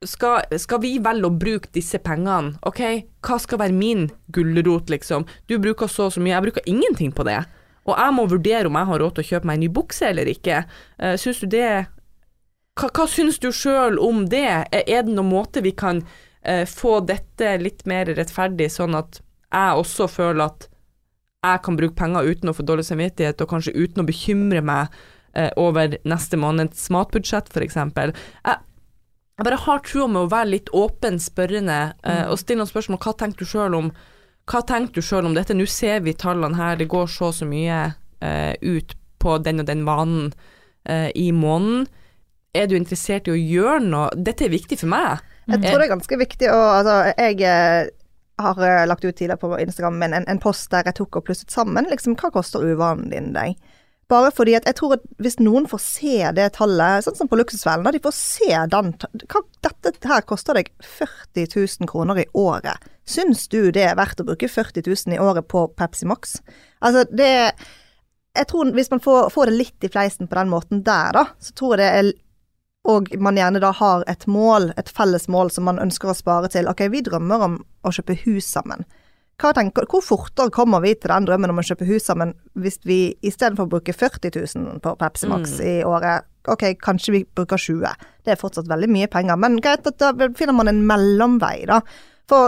skal, 0.08 0.44
skal 0.60 0.80
vi 0.82 0.96
velge 1.02 1.28
å 1.28 1.34
bruke 1.34 1.70
disse 1.74 2.00
pengene? 2.02 2.56
Ok, 2.68 2.82
hva 3.24 3.38
skal 3.42 3.60
være 3.62 3.76
min 3.76 4.08
gulrot, 4.34 4.90
liksom? 4.92 5.26
Du 5.50 5.58
bruker 5.62 5.90
så 5.90 6.08
og 6.08 6.14
så 6.14 6.22
mye, 6.22 6.34
jeg 6.34 6.46
bruker 6.48 6.70
ingenting 6.70 7.12
på 7.14 7.26
det. 7.28 7.40
Og 7.88 7.96
jeg 7.98 8.14
må 8.14 8.26
vurdere 8.30 8.70
om 8.70 8.78
jeg 8.78 8.90
har 8.90 9.02
råd 9.02 9.16
til 9.16 9.24
å 9.24 9.28
kjøpe 9.32 9.50
meg 9.50 9.58
en 9.58 9.64
ny 9.64 9.70
bukse 9.74 10.06
eller 10.06 10.30
ikke. 10.30 10.62
Uh, 11.02 11.14
syns 11.18 11.42
du 11.42 11.48
det 11.50 11.68
Hva, 12.78 12.88
hva 12.88 13.06
syns 13.10 13.40
du 13.42 13.50
sjøl 13.52 13.98
om 14.00 14.24
det? 14.32 14.46
Er 14.72 15.06
det 15.06 15.12
noen 15.12 15.32
måte 15.32 15.64
vi 15.64 15.74
kan 15.76 16.04
uh, 16.04 16.64
få 16.68 17.00
dette 17.08 17.56
litt 17.60 17.82
mer 17.90 18.10
rettferdig, 18.14 18.70
sånn 18.72 18.96
at 18.98 19.20
jeg 19.52 19.80
også 19.82 20.08
føler 20.08 20.46
at 20.46 20.68
jeg 21.42 21.62
kan 21.66 21.76
bruke 21.76 21.98
penger 21.98 22.28
uten 22.30 22.52
å 22.52 22.54
få 22.54 22.64
dårlig 22.64 22.86
samvittighet, 22.86 23.42
og 23.42 23.50
kanskje 23.50 23.74
uten 23.74 24.04
å 24.04 24.06
bekymre 24.06 24.62
meg 24.64 24.94
uh, 25.36 25.50
over 25.58 25.98
neste 26.08 26.38
måneds 26.38 26.86
matbudsjett, 26.94 27.50
f.eks. 27.50 27.80
Jeg, 27.82 28.62
jeg 29.42 29.50
bare 29.50 29.62
har 29.64 29.80
trua 29.82 30.06
med 30.06 30.22
å 30.22 30.30
være 30.30 30.50
litt 30.52 30.68
åpen, 30.70 31.18
spørrende, 31.18 31.78
eh, 32.06 32.28
og 32.30 32.38
stille 32.38 32.62
noen 32.62 32.70
spørsmål. 32.70 33.00
Hva 33.02 33.14
tenker 33.18 33.42
du 33.42 33.50
sjøl 33.50 33.74
om 33.74 33.88
om 35.26 35.34
dette? 35.34 35.54
Nå 35.54 35.66
ser 35.66 36.00
vi 36.00 36.14
tallene 36.14 36.56
her, 36.58 36.76
det 36.76 36.88
går 36.90 37.06
så 37.10 37.30
og 37.30 37.34
så 37.34 37.46
mye 37.46 37.94
eh, 38.22 38.54
ut 38.62 38.94
på 39.18 39.38
den 39.38 39.60
og 39.60 39.66
den 39.66 39.84
vanen 39.84 40.32
eh, 40.86 41.10
i 41.14 41.32
måneden. 41.32 41.88
Er 42.54 42.68
du 42.68 42.76
interessert 42.76 43.26
i 43.26 43.34
å 43.34 43.38
gjøre 43.38 43.80
noe? 43.82 44.08
Dette 44.14 44.46
er 44.46 44.52
viktig 44.52 44.78
for 44.78 44.92
meg. 44.92 45.22
jeg 45.48 45.62
tror 45.64 45.78
det 45.78 45.86
er 45.86 45.94
ganske 45.96 46.18
viktig 46.20 46.50
å 46.52 46.58
Altså, 46.78 46.96
jeg 47.18 47.42
eh, 47.42 47.90
har 48.42 48.62
eh, 48.62 48.86
lagt 48.86 49.04
ut 49.04 49.16
tidligere 49.16 49.40
på 49.42 49.58
Instagram 49.58 49.98
men 49.98 50.14
en, 50.14 50.28
en 50.28 50.42
post 50.42 50.70
der 50.70 50.86
jeg 50.86 51.00
tok 51.00 51.18
og 51.18 51.26
plusset 51.26 51.50
sammen 51.50 51.88
liksom, 51.90 52.14
hva 52.20 52.30
koster 52.34 52.62
uvanen 52.62 53.10
din 53.10 53.32
deg? 53.34 53.58
Bare 54.12 54.32
fordi 54.34 54.54
at 54.58 54.66
jeg 54.68 54.76
tror 54.76 54.96
at 54.98 55.04
hvis 55.22 55.38
noen 55.40 55.64
får 55.70 55.80
se 55.80 56.16
det 56.36 56.50
tallet, 56.58 57.04
sånn 57.04 57.16
som 57.16 57.30
på 57.30 57.38
Luksusfellen, 57.40 57.86
de 57.94 58.02
får 58.04 58.16
se 58.16 58.50
den 58.74 58.92
hva, 59.00 59.44
Dette 59.62 60.08
her 60.10 60.24
koster 60.28 60.58
deg 60.58 60.68
40 60.84 61.46
000 61.48 61.88
kroner 61.90 62.20
i 62.20 62.26
året. 62.38 62.82
Syns 63.08 63.46
du 63.50 63.72
det 63.74 63.86
er 63.88 63.96
verdt 63.98 64.20
å 64.22 64.26
bruke 64.28 64.50
40 64.50 64.84
000 64.84 65.16
i 65.16 65.22
året 65.22 65.48
på 65.50 65.64
Pepsi 65.78 66.06
Max? 66.10 66.36
Altså, 66.80 67.06
det 67.10 67.30
Jeg 68.32 68.48
tror 68.48 68.70
hvis 68.72 68.90
man 68.90 69.00
får, 69.04 69.30
får 69.32 69.50
det 69.50 69.56
litt 69.58 69.84
i 69.84 69.90
fleisen 69.92 70.28
på 70.28 70.38
den 70.38 70.52
måten 70.52 70.84
der, 70.84 71.12
da, 71.16 71.24
så 71.40 71.52
tror 71.56 71.76
jeg 71.76 71.82
det 71.82 71.90
er 71.98 72.12
og 72.82 73.12
man 73.22 73.36
gjerne 73.38 73.60
da 73.62 73.70
har 73.78 74.02
et 74.10 74.24
mål, 74.26 74.72
et 74.74 74.88
felles 74.90 75.28
mål 75.30 75.52
som 75.54 75.68
man 75.68 75.78
ønsker 75.78 76.10
å 76.10 76.16
spare 76.18 76.48
til. 76.50 76.66
Ok, 76.66 76.82
vi 76.90 77.02
drømmer 77.06 77.44
om 77.46 77.60
å 77.86 77.92
kjøpe 77.94 78.16
hus 78.24 78.48
sammen. 78.50 78.82
Hva 79.40 79.50
tenker, 79.56 79.86
hvor 79.90 80.02
fortere 80.04 80.52
kommer 80.54 80.82
vi 80.84 80.92
til 80.94 81.10
den 81.10 81.24
drømmen 81.26 81.50
om 81.50 81.58
å 81.58 81.64
kjøpe 81.66 81.86
hus 81.88 82.04
sammen 82.06 82.34
hvis 82.54 82.78
vi 82.86 82.98
istedenfor 83.26 83.66
å 83.66 83.72
bruke 83.72 83.94
40 83.96 84.30
000 84.58 84.82
på 84.84 84.92
Pepsi 85.00 85.26
Max 85.30 85.56
i 85.64 85.80
året, 85.88 86.28
ok, 86.48 86.64
kanskje 86.82 87.12
vi 87.16 87.24
bruker 87.34 87.58
20 87.58 88.06
Det 88.24 88.34
er 88.36 88.38
fortsatt 88.38 88.68
veldig 88.70 88.90
mye 88.92 89.08
penger, 89.10 89.36
men 89.40 89.56
greit 89.64 89.86
at 89.88 89.98
da 89.98 90.12
finner 90.38 90.54
man 90.54 90.68
en 90.70 90.84
mellomvei, 90.86 91.64
da. 91.66 91.80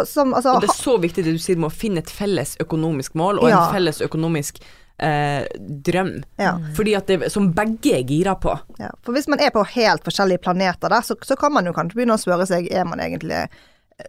Som, 0.07 0.32
altså 0.32 0.55
det 0.62 0.70
er 0.70 0.78
så 0.78 0.95
viktig 1.03 1.24
det 1.26 1.35
du 1.35 1.43
sier 1.43 1.59
med 1.61 1.68
å 1.68 1.74
finne 1.74 2.01
et 2.01 2.09
felles 2.09 2.55
økonomisk 2.62 3.14
mål 3.20 3.43
og 3.43 3.51
Ja. 3.51 3.66
en 3.66 3.74
felles 3.74 3.99
økonomisk 4.01 4.62
eh, 5.03 5.45
drøm. 5.61 6.22
Ja. 6.39 6.55
Fordi 6.76 6.95
at 6.97 7.11
det 7.11 7.32
som 7.35 7.51
begge 7.53 7.97
er 7.99 8.07
gira 8.09 8.37
på. 8.41 8.55
Ja, 8.78 8.93
for 9.05 9.12
hvis 9.12 9.28
man 9.28 9.43
er 9.43 9.51
på 9.53 9.64
helt 9.74 10.07
forskjellige 10.07 10.41
planeter 10.47 10.89
der, 10.89 11.03
så, 11.05 11.18
så 11.20 11.37
kan 11.37 11.53
man 11.53 11.66
jo 11.66 11.74
kanskje 11.76 11.99
begynne 11.99 12.16
å 12.16 12.22
spørre 12.22 12.47
seg 12.49 12.70
er 12.72 12.87
man 12.89 13.03
egentlig 13.03 13.43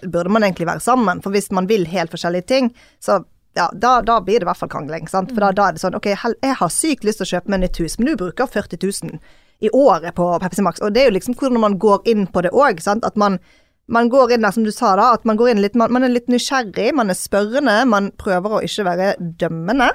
Burde 0.01 0.31
man 0.33 0.43
egentlig 0.43 0.67
være 0.69 0.83
sammen? 0.83 1.21
For 1.21 1.35
hvis 1.35 1.51
man 1.53 1.69
vil 1.69 1.85
helt 1.89 2.13
forskjellige 2.13 2.49
ting, 2.49 2.71
så 3.03 3.21
ja, 3.55 3.69
da, 3.71 4.01
da 4.01 4.19
blir 4.21 4.39
det 4.39 4.45
i 4.45 4.49
hvert 4.49 4.59
fall 4.59 4.71
krangling. 4.71 5.07
sant? 5.07 5.31
For 5.31 5.45
da, 5.45 5.51
da 5.55 5.69
er 5.69 5.75
det 5.75 5.83
sånn 5.83 5.95
ok, 5.95 6.09
jeg 6.11 6.55
har 6.59 6.71
sykt 6.73 7.05
lyst 7.07 7.21
til 7.21 7.27
å 7.27 7.33
kjøpe 7.35 7.53
meg 7.53 7.63
nytt 7.63 7.79
hus, 7.79 7.97
men 7.97 8.09
du 8.09 8.17
bruker 8.19 8.49
40 8.51 8.81
000 8.83 9.19
i 9.63 9.69
året 9.71 10.15
på 10.17 10.27
Pepsi 10.43 10.65
Max. 10.65 10.81
Og 10.83 10.91
det 10.95 11.03
er 11.03 11.09
jo 11.09 11.15
liksom 11.15 11.37
hvordan 11.39 11.63
man 11.63 11.77
går 11.79 12.03
inn 12.11 12.25
på 12.27 12.43
det 12.43 12.51
òg. 12.51 12.81
At 12.83 13.15
man, 13.19 13.39
man 13.87 14.11
går 14.11 14.35
inn 14.35 14.43
der, 14.43 14.55
som 14.55 14.67
du 14.67 14.73
sa 14.75 14.95
da, 14.99 15.13
at 15.15 15.23
man 15.27 15.39
går 15.39 15.53
inn 15.53 15.63
litt 15.63 15.79
Man, 15.79 15.93
man 15.95 16.03
er 16.03 16.11
litt 16.11 16.27
nysgjerrig, 16.31 16.91
man 16.97 17.13
er 17.13 17.19
spørrende, 17.19 17.77
man 17.87 18.11
prøver 18.19 18.57
å 18.57 18.63
ikke 18.65 18.87
være 18.89 19.13
dømmende. 19.39 19.93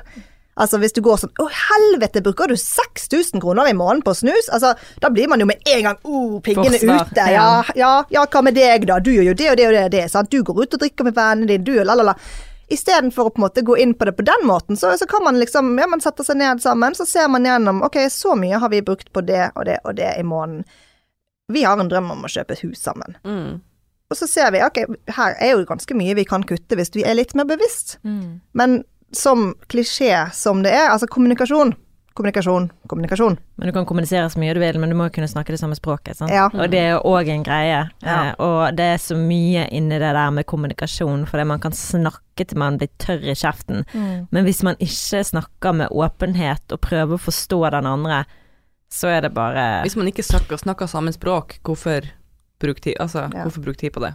Altså 0.61 0.81
Hvis 0.81 0.95
du 0.97 1.01
går 1.05 1.23
sånn 1.23 1.33
Å, 1.41 1.47
helvete, 1.71 2.23
bruker 2.25 2.51
du 2.51 2.57
6000 2.59 3.41
kroner 3.43 3.71
i 3.71 3.77
måneden 3.77 4.05
på 4.07 4.15
snus? 4.19 4.51
Altså, 4.53 4.75
Da 5.03 5.11
blir 5.13 5.31
man 5.31 5.43
jo 5.43 5.49
med 5.51 5.65
en 5.65 5.89
gang 5.89 5.99
oh, 6.05 6.37
piggene 6.45 6.77
Forsvar, 6.77 7.09
ute. 7.09 7.27
Ja, 7.35 7.49
ja, 7.79 7.95
ja, 8.13 8.27
hva 8.27 8.45
med 8.45 8.59
deg, 8.59 8.87
da? 8.91 9.01
Du 9.01 9.13
gjør 9.15 9.33
jo 9.33 9.39
det 9.39 9.51
og 9.53 9.59
det 9.61 9.67
og 9.71 9.75
det 9.77 9.85
og 9.89 9.95
det. 9.97 10.05
Sant? 10.13 10.31
Du 10.31 10.45
går 10.47 10.63
ut 10.63 10.79
og 10.79 10.85
drikker 10.85 11.09
med 11.09 11.17
vennene 11.17 11.51
dine, 11.51 11.67
du 11.67 11.81
la, 11.81 11.97
la, 11.97 12.11
la. 12.13 12.17
Istedenfor 12.71 13.31
å 13.31 13.33
på 13.35 13.41
en 13.41 13.47
måte 13.49 13.65
gå 13.67 13.75
inn 13.83 13.97
på 13.99 14.07
det 14.07 14.15
på 14.15 14.27
den 14.27 14.45
måten, 14.47 14.79
så, 14.79 14.93
så 14.99 15.09
kan 15.11 15.25
man 15.27 15.41
liksom 15.41 15.73
Ja, 15.81 15.89
man 15.91 16.03
setter 16.05 16.27
seg 16.27 16.39
ned 16.39 16.63
sammen, 16.63 16.95
så 16.95 17.07
ser 17.09 17.27
man 17.33 17.49
gjennom 17.49 17.83
Ok, 17.87 17.99
så 18.15 18.37
mye 18.39 18.61
har 18.63 18.71
vi 18.71 18.85
brukt 18.87 19.11
på 19.11 19.25
det 19.27 19.49
og 19.57 19.67
det 19.67 19.81
og 19.83 19.97
det 19.99 20.13
i 20.21 20.27
måneden. 20.27 20.63
Vi 21.51 21.65
har 21.67 21.81
en 21.83 21.91
drøm 21.91 22.13
om 22.15 22.23
å 22.23 22.31
kjøpe 22.31 22.55
et 22.55 22.63
hus 22.63 22.79
sammen. 22.79 23.17
Mm. 23.27 23.59
Og 24.11 24.19
så 24.19 24.27
ser 24.31 24.53
vi 24.55 24.63
ok, 24.63 24.85
her 25.17 25.35
er 25.43 25.55
jo 25.55 25.67
ganske 25.67 25.97
mye 25.99 26.15
vi 26.19 26.27
kan 26.27 26.47
kutte 26.47 26.79
hvis 26.79 26.93
vi 26.95 27.03
er 27.07 27.19
litt 27.19 27.35
mer 27.39 27.49
bevisst. 27.51 27.97
Mm. 28.07 28.39
Men 28.59 28.83
som 29.13 29.55
klisjé 29.69 30.31
som 30.33 30.63
det 30.63 30.73
er, 30.73 30.91
altså 30.93 31.07
kommunikasjon, 31.11 31.73
kommunikasjon, 32.15 32.71
kommunikasjon. 32.91 33.39
Men 33.57 33.69
du 33.71 33.73
kan 33.73 33.87
kommunisere 33.87 34.29
så 34.31 34.39
mye 34.43 34.55
du 34.55 34.61
vil, 34.61 34.79
men 34.83 34.91
du 34.91 34.97
må 34.99 35.07
jo 35.09 35.15
kunne 35.15 35.29
snakke 35.31 35.55
det 35.55 35.61
samme 35.63 35.77
språket. 35.79 36.19
Sant? 36.19 36.33
Ja. 36.35 36.49
Og 36.53 36.71
det 36.73 36.81
er 36.83 36.91
jo 36.97 37.01
òg 37.13 37.31
en 37.33 37.45
greie. 37.47 37.85
Ja. 38.03 38.17
Eh, 38.31 38.33
og 38.45 38.77
det 38.77 38.89
er 38.95 39.01
så 39.03 39.17
mye 39.19 39.67
inni 39.73 39.99
det 40.01 40.13
der 40.17 40.31
med 40.35 40.47
kommunikasjon, 40.51 41.25
fordi 41.31 41.47
man 41.49 41.63
kan 41.63 41.73
snakke 41.77 42.45
til 42.45 42.59
man 42.61 42.79
blir 42.81 42.91
tørr 43.03 43.25
i 43.31 43.37
kjeften. 43.37 43.85
Men 44.31 44.45
hvis 44.47 44.63
man 44.67 44.77
ikke 44.81 45.25
snakker 45.29 45.77
med 45.77 45.93
åpenhet 45.93 46.73
og 46.73 46.81
prøver 46.81 47.17
å 47.17 47.25
forstå 47.29 47.61
den 47.77 47.87
andre, 47.87 48.25
så 48.91 49.07
er 49.07 49.21
det 49.23 49.35
bare 49.35 49.83
Hvis 49.85 49.97
man 49.97 50.09
ikke 50.11 50.25
snakker, 50.27 50.59
snakker 50.59 50.91
samme 50.91 51.13
språk, 51.15 51.61
hvorfor 51.63 52.09
bruke 52.61 52.81
tid, 52.81 52.97
altså, 53.01 53.31
Ja. 53.33 53.45
bruk 53.49 53.77
tid 53.79 53.93
på 53.93 54.01
det? 54.01 54.15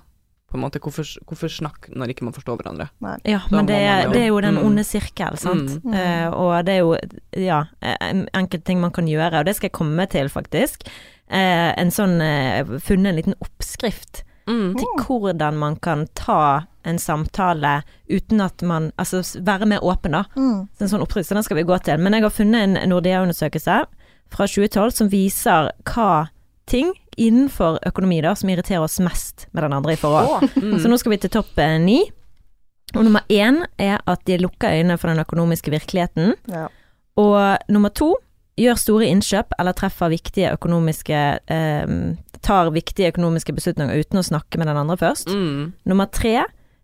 På 0.56 0.60
en 0.62 0.64
måte, 0.64 0.80
hvorfor, 0.80 1.03
hvorfor 1.28 1.51
snakke 1.51 1.91
når 1.99 2.14
ikke 2.14 2.24
man 2.24 2.34
forstår 2.34 2.56
hverandre? 2.62 2.86
Ja, 3.28 3.41
Da 3.49 3.58
men 3.58 3.66
det, 3.68 3.76
jo- 3.84 4.12
det 4.14 4.22
er 4.22 4.28
jo 4.30 4.39
den 4.41 4.56
Mm. 4.56 4.66
onde 4.70 4.84
sirkel, 4.88 5.36
sant. 5.38 5.84
Mm. 5.84 5.91
Uh, 5.93 6.30
og 6.32 6.66
det 6.66 6.74
er 6.76 6.80
jo, 6.80 6.95
ja, 7.36 7.64
en- 7.84 8.30
enkelte 8.34 8.64
ting 8.64 8.80
man 8.80 8.91
kan 8.95 9.06
gjøre, 9.06 9.39
og 9.41 9.45
det 9.45 9.56
skal 9.58 9.68
jeg 9.68 9.74
komme 9.76 10.06
til, 10.10 10.30
faktisk. 10.30 10.88
Uh, 11.30 11.74
en 11.78 11.91
sånn 11.91 12.22
uh, 12.22 12.78
Funnet 12.80 13.08
en 13.12 13.16
liten 13.20 13.36
oppskrift 13.41 14.24
Mm. 14.47 14.76
til 14.78 14.88
hvordan 15.03 15.58
man 15.58 15.76
kan 15.76 16.08
ta 16.16 16.68
en 16.86 16.97
samtale 16.99 17.84
uten 18.08 18.39
at 18.41 18.62
man 18.62 18.91
Altså 18.99 19.24
være 19.43 19.66
mer 19.66 19.80
åpen, 19.82 20.12
da. 20.12 20.24
Mm. 20.38 20.70
Så 20.78 20.82
en 20.82 20.88
sånn 20.88 21.01
oppskrift, 21.01 21.28
så 21.28 21.34
den 21.34 21.43
skal 21.43 21.58
vi 21.58 21.64
gå 21.64 21.78
til. 21.84 21.97
Men 21.97 22.14
jeg 22.14 22.22
har 22.22 22.30
funnet 22.30 22.78
en 22.78 22.89
Nordea-undersøkelse 22.89 23.86
fra 24.30 24.45
2012 24.47 24.91
som 24.93 25.10
viser 25.10 25.72
hva 25.84 26.30
ting 26.70 26.91
innenfor 27.18 27.80
økonomi 27.88 28.20
da, 28.26 28.34
som 28.36 28.49
irriterer 28.51 28.84
oss 28.84 28.99
mest 29.03 29.47
med 29.51 29.63
den 29.63 29.76
andre 29.78 29.95
i 29.95 29.99
forhold. 29.99 30.49
Mm. 30.55 30.78
Så 30.82 30.89
nå 30.91 30.97
skal 30.99 31.16
vi 31.16 31.22
til 31.24 31.34
topp 31.38 31.59
eh, 31.61 31.78
ni. 31.82 31.99
Og 32.95 33.03
nummer 33.05 33.26
én 33.32 33.63
er 33.82 33.99
at 34.07 34.24
de 34.28 34.38
lukker 34.39 34.74
øynene 34.74 34.97
for 34.99 35.11
den 35.11 35.24
økonomiske 35.24 35.72
virkeligheten. 35.74 36.36
Ja. 36.51 36.68
Og 37.22 37.72
nummer 37.72 37.93
to 37.95 38.13
gjør 38.59 38.80
store 38.80 39.07
innkjøp 39.11 39.55
eller 39.59 39.76
treffer 39.76 40.11
viktige 40.13 40.53
økonomiske 40.55 41.24
eh, 41.51 41.97
Tar 42.45 42.68
viktige 42.70 43.09
økonomiske 43.09 43.55
beslutninger 43.57 44.03
uten 44.03 44.20
å 44.20 44.22
snakke 44.28 44.59
med 44.61 44.68
den 44.70 44.78
andre 44.78 44.99
først. 45.01 45.32
Mm. 45.34 45.72
Nummer 45.89 46.05
tre 46.13 46.43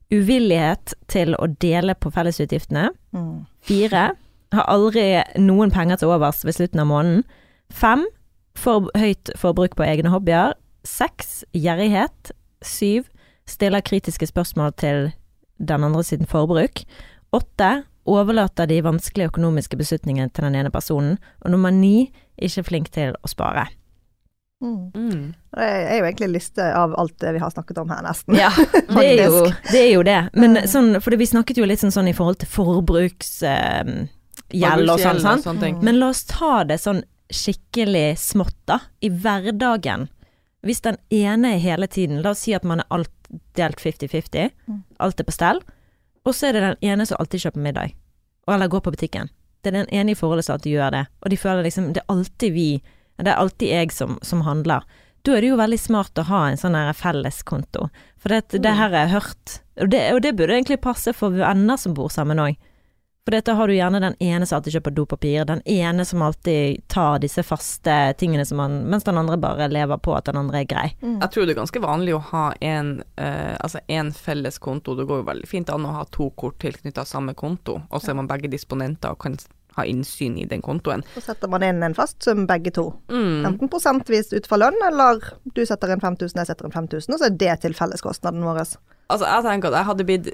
uvillighet 0.09 0.95
til 1.11 1.35
å 1.37 1.45
dele 1.61 1.93
på 1.93 2.09
fellesutgiftene. 2.09 2.87
Mm. 3.13 3.43
Fire 3.69 4.07
har 4.55 4.71
aldri 4.71 5.05
noen 5.37 5.69
penger 5.69 6.01
til 6.01 6.15
overs 6.15 6.41
ved 6.47 6.57
slutten 6.57 6.81
av 6.81 6.89
måneden. 6.89 7.21
Fem 7.69 8.07
for 8.55 8.89
høyt 8.97 9.29
forbruk 9.39 9.75
på 9.75 9.83
egne 9.87 10.09
hobbyer. 10.13 10.53
Seks 10.87 11.43
gjerrighet. 11.53 12.31
Syv 12.61 13.03
Stiller 13.49 13.81
kritiske 13.81 14.27
spørsmål 14.29 14.71
til 14.79 15.11
den 15.59 15.83
andre 15.83 16.03
siden 16.03 16.25
forbruk. 16.29 16.83
Åtte. 17.33 17.83
Overlater 18.05 18.65
de 18.69 18.81
vanskelige 18.85 19.27
økonomiske 19.29 19.77
beslutningene 19.77 20.29
til 20.33 20.43
den 20.47 20.55
ene 20.55 20.71
personen. 20.71 21.17
Og 21.41 21.51
nummer 21.51 21.69
ni. 21.73 22.11
Ikke 22.41 22.63
flink 22.63 22.89
til 22.93 23.15
å 23.21 23.27
spare. 23.29 23.67
Mm. 24.61 24.91
Mm. 24.93 25.33
Det 25.57 25.67
er 25.67 25.97
jo 25.97 26.03
egentlig 26.05 26.25
en 26.27 26.33
liste 26.35 26.61
av 26.77 26.93
alt 27.01 27.15
det 27.21 27.31
vi 27.33 27.39
har 27.41 27.49
snakket 27.49 27.77
om 27.81 27.89
her, 27.89 28.01
nesten. 28.05 28.35
Ja, 28.37 28.51
det 28.93 29.05
er 29.05 29.23
jo 29.25 29.45
det. 29.45 29.55
Er 29.73 29.87
jo 29.91 30.03
det. 30.05 30.19
Men 30.37 30.53
Mm. 30.61 30.67
sånn, 30.69 30.99
for 31.01 31.15
vi 31.17 31.25
snakket 31.25 31.57
jo 31.57 31.65
litt 31.65 31.79
sånn, 31.81 31.91
sånn 31.93 32.07
i 32.09 32.13
forhold 32.13 32.37
til 32.39 32.47
forbruksgjeld 32.49 34.09
og 34.89 34.99
sånn, 35.01 35.47
og 35.47 35.59
ting. 35.59 35.79
Men 35.83 35.99
la 35.99 36.09
oss 36.13 36.23
ta 36.29 36.63
det 36.63 36.77
sånn 36.79 37.01
skikkelig 37.31 38.17
smått, 38.19 38.55
da. 38.69 38.79
I 39.01 39.09
hverdagen. 39.09 40.07
Hvis 40.63 40.81
den 40.85 40.97
ene 41.09 41.55
er 41.55 41.59
hele 41.63 41.87
tiden, 41.89 42.21
la 42.21 42.31
oss 42.35 42.43
si 42.45 42.53
at 42.53 42.63
man 42.67 42.79
er 42.83 42.89
alt 42.93 43.09
delt 43.57 43.79
50-50, 43.81 44.51
Mm. 44.67 44.83
alt 44.99 45.19
er 45.19 45.23
på 45.23 45.31
stell, 45.33 45.61
og 46.25 46.33
så 46.35 46.49
er 46.49 46.53
det 46.53 46.61
den 46.61 46.89
ene 46.91 47.05
som 47.05 47.17
alltid 47.19 47.39
kjøper 47.47 47.63
middag, 47.65 47.93
eller 48.47 48.67
går 48.69 48.81
på 48.85 48.91
butikken. 48.93 49.29
Det 49.63 49.73
er 49.73 49.83
den 49.85 49.89
ene 49.93 50.11
i 50.11 50.15
forholdet 50.15 50.45
som 50.45 50.53
alltid 50.57 50.73
gjør 50.77 50.91
det, 50.91 51.07
og 51.23 51.29
de 51.29 51.37
føler 51.37 51.63
liksom 51.63 51.93
det 51.93 52.01
er 52.03 52.13
alltid 52.13 52.53
vi, 52.53 52.81
det 53.17 53.27
er 53.27 53.37
alltid 53.41 53.69
jeg 53.69 53.91
som, 53.91 54.19
som 54.21 54.41
handler. 54.41 54.83
Da 55.23 55.35
er 55.37 55.41
det 55.41 55.49
jo 55.51 55.57
veldig 55.57 55.79
smart 55.79 56.13
å 56.17 56.23
ha 56.25 56.47
en 56.49 56.57
sånn 56.57 56.77
felleskonto. 56.97 57.89
For 58.17 58.29
det, 58.29 58.49
det 58.49 58.61
Mm. 58.71 58.77
her 58.77 58.89
har 58.89 59.07
jeg 59.07 59.09
hørt, 59.09 59.59
og 59.81 59.89
det, 59.89 60.13
og 60.13 60.21
det 60.21 60.35
burde 60.35 60.53
egentlig 60.53 60.81
passe 60.81 61.13
for 61.13 61.29
venner 61.29 61.77
som 61.77 61.93
bor 61.93 62.09
sammen 62.09 62.37
òg. 62.37 62.57
For 63.21 63.35
dette 63.35 63.53
har 63.53 63.69
du 63.69 63.75
gjerne 63.75 63.99
den 64.01 64.15
ene 64.19 64.47
som 64.49 64.57
alltid 64.57 64.79
kjøper 64.79 64.93
dopapir, 64.97 65.43
den 65.45 65.61
ene 65.69 66.05
som 66.09 66.23
alltid 66.25 66.81
tar 66.89 67.19
disse 67.21 67.43
faste 67.45 67.97
tingene 68.17 68.45
som 68.49 68.57
man 68.57 68.79
Mens 68.89 69.05
den 69.05 69.19
andre 69.19 69.37
bare 69.37 69.67
lever 69.69 69.99
på 70.01 70.15
at 70.17 70.25
den 70.25 70.39
andre 70.41 70.63
er 70.63 70.69
grei. 70.69 70.87
Mm. 71.03 71.19
Jeg 71.21 71.29
tror 71.35 71.45
det 71.45 71.53
er 71.53 71.59
ganske 71.59 71.83
vanlig 71.83 72.15
å 72.17 72.23
ha 72.31 72.47
en, 72.65 72.89
eh, 73.21 73.53
altså 73.61 73.83
en 73.93 74.09
felles 74.11 74.57
konto. 74.57 74.95
Det 74.97 75.05
går 75.05 75.21
jo 75.21 75.27
veldig 75.29 75.49
fint 75.49 75.69
an 75.69 75.85
å 75.85 75.93
ha 75.99 76.03
to 76.09 76.31
kort 76.33 76.57
tilknyttet 76.63 77.07
samme 77.07 77.37
konto, 77.37 77.77
og 77.91 78.01
så 78.01 78.11
er 78.11 78.19
man 78.23 78.31
begge 78.31 78.49
disponenter 78.49 79.13
og 79.13 79.21
kan 79.21 79.37
ha 79.77 79.85
innsyn 79.85 80.39
i 80.41 80.49
den 80.49 80.65
kontoen. 80.65 81.05
Så 81.13 81.21
setter 81.29 81.47
man 81.51 81.63
inn 81.63 81.83
en 81.85 81.95
fast 81.95 82.23
sum 82.25 82.47
begge 82.49 82.73
to. 82.73 82.89
Mm. 83.13 83.45
Enten 83.45 83.69
prosentvis 83.69 84.33
ut 84.33 84.49
fra 84.49 84.63
lønn, 84.65 84.81
eller 84.89 85.21
du 85.45 85.61
setter 85.61 85.93
inn 85.93 86.01
5000, 86.01 86.41
jeg 86.41 86.49
setter 86.49 86.67
inn 86.67 86.73
5000, 86.73 87.13
og 87.13 87.21
så 87.21 87.29
er 87.29 87.37
det 87.45 87.59
til 87.61 87.77
felleskostnaden 87.77 88.49
vår. 88.49 88.65
Altså, 89.11 89.27
jeg 89.27 89.45
tenker 89.45 89.69
at 89.69 89.83
jeg 89.83 89.93
hadde 89.93 90.09
blitt 90.09 90.33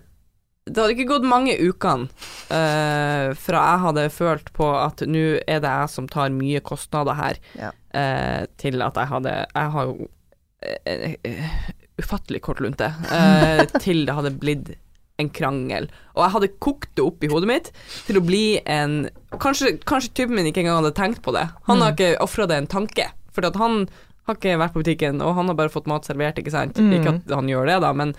Det 0.68 0.82
hadde 0.84 0.94
ikke 0.96 1.08
gått 1.14 1.28
mange 1.28 1.56
ukene 1.60 2.08
uh, 2.52 3.34
fra 3.40 3.62
jeg 3.72 3.84
hadde 3.86 4.06
følt 4.14 4.52
på 4.58 4.68
at 4.78 5.04
nå 5.08 5.26
er 5.48 5.62
det 5.64 5.72
jeg 5.72 5.92
som 5.94 6.08
tar 6.12 6.30
mye 6.36 6.60
kostnader 6.66 7.18
her, 7.18 7.40
Ja. 7.58 7.72
uh, 7.96 8.44
til 8.60 8.82
at 8.86 8.96
jeg 9.00 9.08
hadde 9.14 9.36
Jeg 9.56 9.72
har 9.78 9.86
jo 9.92 10.08
uh, 10.08 11.62
ufattelig 11.98 12.42
kort 12.46 12.60
lunte. 12.62 12.92
til 13.84 14.06
det 14.06 14.14
hadde 14.18 14.36
blitt 14.38 14.76
en 15.18 15.30
krangel. 15.34 15.88
Og 16.14 16.22
jeg 16.26 16.34
hadde 16.36 16.50
kokt 16.62 16.92
det 16.98 17.02
opp 17.06 17.24
i 17.26 17.30
hodet 17.32 17.50
mitt 17.50 17.72
til 18.06 18.20
å 18.20 18.26
bli 18.26 18.60
en 18.70 19.08
Kanskje, 19.42 19.74
kanskje 19.90 20.14
typen 20.16 20.38
min 20.38 20.46
ikke 20.52 20.62
engang 20.62 20.78
hadde 20.84 20.94
tenkt 20.98 21.24
på 21.26 21.34
det. 21.36 21.48
Han 21.68 21.82
har 21.84 21.96
ikke 21.96 22.14
ofra 22.24 22.46
det 22.50 22.60
en 22.62 22.70
tanke. 22.70 23.10
For 23.34 23.46
at 23.50 23.58
han 23.60 23.88
har 24.28 24.38
ikke 24.38 24.58
vært 24.60 24.76
på 24.76 24.84
butikken, 24.84 25.24
og 25.24 25.38
han 25.38 25.50
har 25.52 25.58
bare 25.58 25.74
fått 25.74 25.88
mat 25.90 26.08
servert, 26.08 26.40
ikke 26.42 26.54
sant. 26.54 26.78
Mm. 26.78 26.94
Ikke 27.00 27.16
at 27.16 27.34
han 27.38 27.50
gjør 27.52 27.70
det, 27.70 27.80
da, 27.86 27.94
men, 27.96 28.14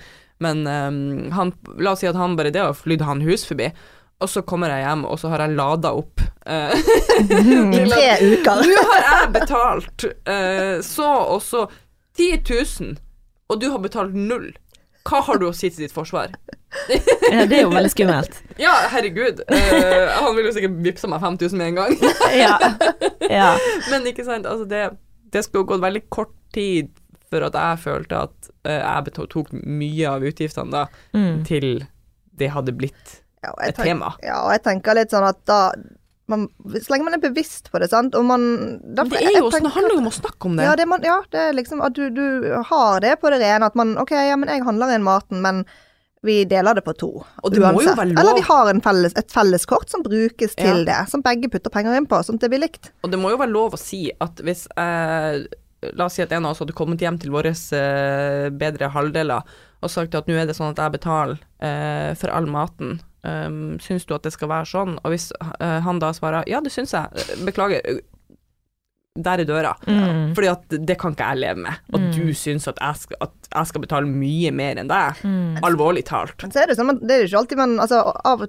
men 0.44 0.64
um, 0.66 1.00
han, 1.36 1.52
la 1.78 1.94
oss 1.94 2.02
si 2.04 2.10
at 2.10 2.18
han 2.18 2.36
bare 2.38 2.52
det 2.54 2.64
og 2.64 2.78
flydd 2.80 3.04
han 3.06 3.24
hus 3.26 3.46
forbi. 3.48 3.70
Og 4.18 4.30
så 4.32 4.42
kommer 4.42 4.72
jeg 4.72 4.82
hjem, 4.82 5.04
og 5.06 5.18
så 5.20 5.30
har 5.30 5.44
jeg 5.44 5.54
lada 5.54 5.92
opp. 5.94 6.22
eh, 6.42 6.72
I 7.22 7.84
tre 7.86 8.06
uker. 8.18 8.64
Nå 8.66 8.86
har 8.92 9.04
jeg 9.04 9.28
betalt 9.36 10.06
uh, 10.26 10.78
så 10.82 11.10
og 11.36 11.42
så 11.46 11.68
10 12.18 12.40
000, 12.82 12.96
og 13.46 13.60
du 13.62 13.68
har 13.70 13.78
betalt 13.84 14.16
null. 14.18 14.48
Hva 15.08 15.22
har 15.24 15.38
du 15.40 15.46
å 15.48 15.54
si 15.56 15.70
til 15.70 15.86
ditt 15.86 15.94
forsvar? 15.94 16.34
Ja, 17.28 17.44
det 17.48 17.58
er 17.58 17.62
jo 17.62 17.70
veldig 17.72 17.90
skummelt. 17.92 18.34
Ja, 18.60 18.74
herregud. 18.92 19.40
Uh, 19.48 20.10
han 20.18 20.34
vil 20.36 20.48
jo 20.48 20.54
sikkert 20.56 20.80
vippse 20.84 21.08
meg 21.08 21.22
5000 21.22 21.60
med 21.60 21.70
en 21.70 21.78
gang. 21.78 21.94
Ja. 22.34 22.56
ja. 23.30 23.52
Men 23.92 24.08
ikke 24.10 24.26
sant, 24.26 24.48
altså 24.50 24.66
det, 24.68 24.82
det 25.30 25.44
skulle 25.44 25.64
gått 25.68 25.80
veldig 25.84 26.04
kort 26.10 26.34
tid 26.52 26.90
for 27.28 27.44
at 27.44 27.52
jeg 27.60 27.78
følte 27.84 28.22
at 28.24 28.50
eh, 28.64 28.80
jeg 28.80 29.28
tok 29.28 29.52
mye 29.52 30.08
av 30.08 30.22
utgiftene 30.24 30.70
da, 30.72 30.86
Mm. 31.14 31.44
til 31.44 31.86
det 32.38 32.50
hadde 32.54 32.72
blitt 32.78 33.20
Ja, 33.44 33.52
et 33.62 33.76
tenk- 33.76 33.84
tema. 33.86 34.14
Ja, 34.22 34.40
og 34.46 34.52
jeg 34.52 34.62
tenker 34.64 34.94
litt 34.94 35.10
sånn 35.10 35.26
at 35.28 35.44
da 35.44 35.72
man, 36.28 36.46
Så 36.76 36.90
lenge 36.92 37.04
man 37.04 37.14
er 37.14 37.22
bevisst 37.22 37.70
på 37.72 37.80
det, 37.80 37.88
sant, 37.88 38.14
og 38.14 38.24
man 38.28 38.42
derfor, 38.94 39.16
Det 39.16 39.22
er 39.30 39.38
jo 39.40 39.50
sånn, 39.50 39.62
det 39.64 39.72
handler 39.72 39.94
jo 39.94 39.98
om 40.02 40.08
å 40.10 40.12
snakke 40.12 40.44
om 40.50 40.56
det. 40.56 40.64
Ja, 40.66 40.74
det, 40.76 40.86
man, 40.86 41.00
ja, 41.02 41.22
det 41.32 41.40
er 41.40 41.52
liksom 41.56 41.80
at 41.84 41.94
du, 41.96 42.10
du 42.10 42.62
har 42.68 43.00
det 43.00 43.14
på 43.22 43.30
det 43.32 43.40
rene. 43.40 43.64
At 43.64 43.74
man 43.74 43.96
OK, 43.96 44.10
ja, 44.12 44.36
men 44.36 44.48
jeg 44.52 44.62
handler 44.62 44.92
inn 44.94 45.02
maten, 45.06 45.40
men 45.40 45.64
vi 46.26 46.40
deler 46.50 46.74
det 46.74 46.82
på 46.86 46.94
to. 46.98 47.10
Og 47.42 47.52
det 47.52 47.60
må 47.62 47.82
jo 47.82 47.94
være 47.94 48.10
lov. 48.10 48.18
Eller 48.22 48.34
vi 48.40 48.44
har 48.48 48.70
en 48.72 48.82
felles, 48.82 49.14
et 49.18 49.30
felleskort 49.32 49.88
som 49.92 50.02
brukes 50.02 50.54
til 50.58 50.84
Ja. 50.84 51.04
det. 51.04 51.10
Som 51.12 51.22
begge 51.22 51.50
putter 51.52 51.70
penger 51.70 51.94
inn 51.96 52.06
på, 52.10 52.18
sånn 52.26 52.40
at 52.40 52.46
det 52.46 52.50
blir 52.50 52.64
likt. 52.64 52.90
Og 53.04 53.10
det 53.12 53.18
må 53.20 53.30
jo 53.30 53.38
være 53.38 53.54
lov 53.54 53.74
å 53.74 53.80
si 53.80 54.10
at 54.20 54.42
hvis 54.42 54.66
eh, 54.76 55.46
La 55.94 56.08
oss 56.08 56.16
si 56.18 56.22
at 56.24 56.32
en 56.34 56.42
av 56.44 56.50
oss 56.56 56.58
hadde 56.58 56.74
kommet 56.74 56.98
hjem 56.98 57.20
til 57.22 57.30
våre 57.30 57.52
eh, 57.54 58.48
bedre 58.50 58.88
halvdeler 58.90 59.46
og 59.78 59.90
sagt 59.92 60.16
at 60.18 60.26
nå 60.26 60.34
er 60.34 60.48
det 60.48 60.56
sånn 60.58 60.72
at 60.72 60.80
jeg 60.82 60.90
betaler 60.96 61.38
eh, 61.62 62.14
for 62.18 62.32
all 62.34 62.48
maten. 62.50 62.96
Um, 63.22 63.78
syns 63.78 64.06
du 64.06 64.14
at 64.14 64.24
det 64.26 64.32
skal 64.34 64.50
være 64.50 64.66
sånn? 64.66 64.96
Og 65.04 65.12
hvis 65.14 65.28
eh, 65.38 65.78
han 65.86 66.00
da 66.02 66.10
svarer 66.16 66.42
ja, 66.50 66.58
det 66.64 66.72
syns 66.74 66.96
jeg. 66.96 67.06
Beklager. 67.46 68.00
Der 69.18 69.40
er 69.42 69.44
døra. 69.48 69.72
Mm. 69.88 70.34
Fordi 70.36 70.46
at 70.52 70.74
det 70.86 70.94
kan 71.00 71.10
ikke 71.14 71.26
jeg 71.32 71.38
leve 71.42 71.56
med. 71.64 71.72
At 71.92 72.00
Mm. 72.00 72.10
du 72.14 72.34
syns 72.34 72.68
at 72.68 72.76
jeg, 72.80 72.94
skal, 72.96 73.16
at 73.20 73.48
jeg 73.54 73.66
skal 73.66 73.80
betale 73.80 74.06
mye 74.06 74.52
mer 74.54 74.76
enn 74.78 74.86
deg. 74.88 75.14
Mm. 75.24 75.56
Alvorlig 75.66 76.04
talt. 76.06 76.40
Men 76.42 76.52
så 76.52 76.60
er 76.62 76.66
det 76.70 76.76
sånn, 76.78 77.00
det 77.02 77.10
er 77.16 77.24
jo 77.24 77.26
ikke 77.26 77.38
alltid 77.40 77.58
man 77.58 77.78
altså, 77.80 78.12
av, 78.24 78.46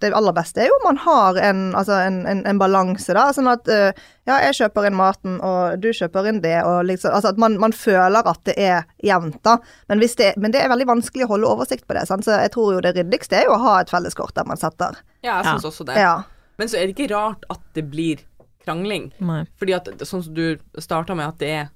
Det 0.00 0.10
aller 0.12 0.32
beste 0.34 0.62
er 0.62 0.66
jo 0.66 0.74
om 0.80 0.88
man 0.88 0.96
har 1.04 1.36
en, 1.38 1.74
altså, 1.78 1.92
en, 2.08 2.26
en, 2.26 2.42
en 2.46 2.58
balanse, 2.58 3.14
da. 3.14 3.28
Sånn 3.32 3.46
at 3.52 3.68
øh, 3.70 3.92
ja, 4.26 4.40
jeg 4.48 4.54
kjøper 4.58 4.86
inn 4.88 4.96
maten, 4.98 5.38
og 5.40 5.78
du 5.80 5.92
kjøper 5.92 6.26
inn 6.28 6.40
det, 6.42 6.56
og 6.64 6.84
liksom 6.90 7.12
Altså 7.14 7.28
at 7.30 7.38
man, 7.38 7.56
man 7.60 7.72
føler 7.72 8.26
at 8.26 8.40
det 8.44 8.58
er 8.58 8.82
jevnt, 9.04 9.38
da. 9.46 9.58
Men, 9.88 9.98
hvis 10.02 10.16
det, 10.18 10.34
men 10.36 10.50
det 10.50 10.64
er 10.64 10.68
veldig 10.74 10.86
vanskelig 10.90 11.28
å 11.28 11.34
holde 11.36 11.46
oversikt 11.54 11.86
på 11.86 11.94
det, 11.94 12.08
sant? 12.08 12.24
så 12.26 12.40
jeg 12.42 12.50
tror 12.50 12.74
jo 12.74 12.80
det 12.82 12.96
ryddigste 12.98 13.38
er 13.38 13.44
jo 13.46 13.54
å 13.54 13.62
ha 13.62 13.80
et 13.84 13.90
felleskort 13.94 14.34
der 14.34 14.44
man 14.48 14.56
setter. 14.58 14.98
Ja, 15.22 15.38
jeg 15.38 15.44
Ja. 15.54 15.58
også 15.70 15.84
det. 15.86 15.96
Ja. 16.02 16.22
Men 16.58 16.68
så 16.68 16.78
er 16.78 16.86
det 16.86 16.96
ikke 16.96 17.14
rart 17.14 17.44
at 17.50 17.60
det 17.74 17.90
blir 17.90 18.18
krangling. 18.64 19.10
Nei. 19.24 19.44
Fordi 19.60 19.76
at 19.76 19.90
sånn 20.02 20.24
som 20.26 20.36
du 20.36 20.58
starta 20.82 21.16
med 21.16 21.34
at 21.34 21.40
det 21.42 21.54
er 21.62 21.72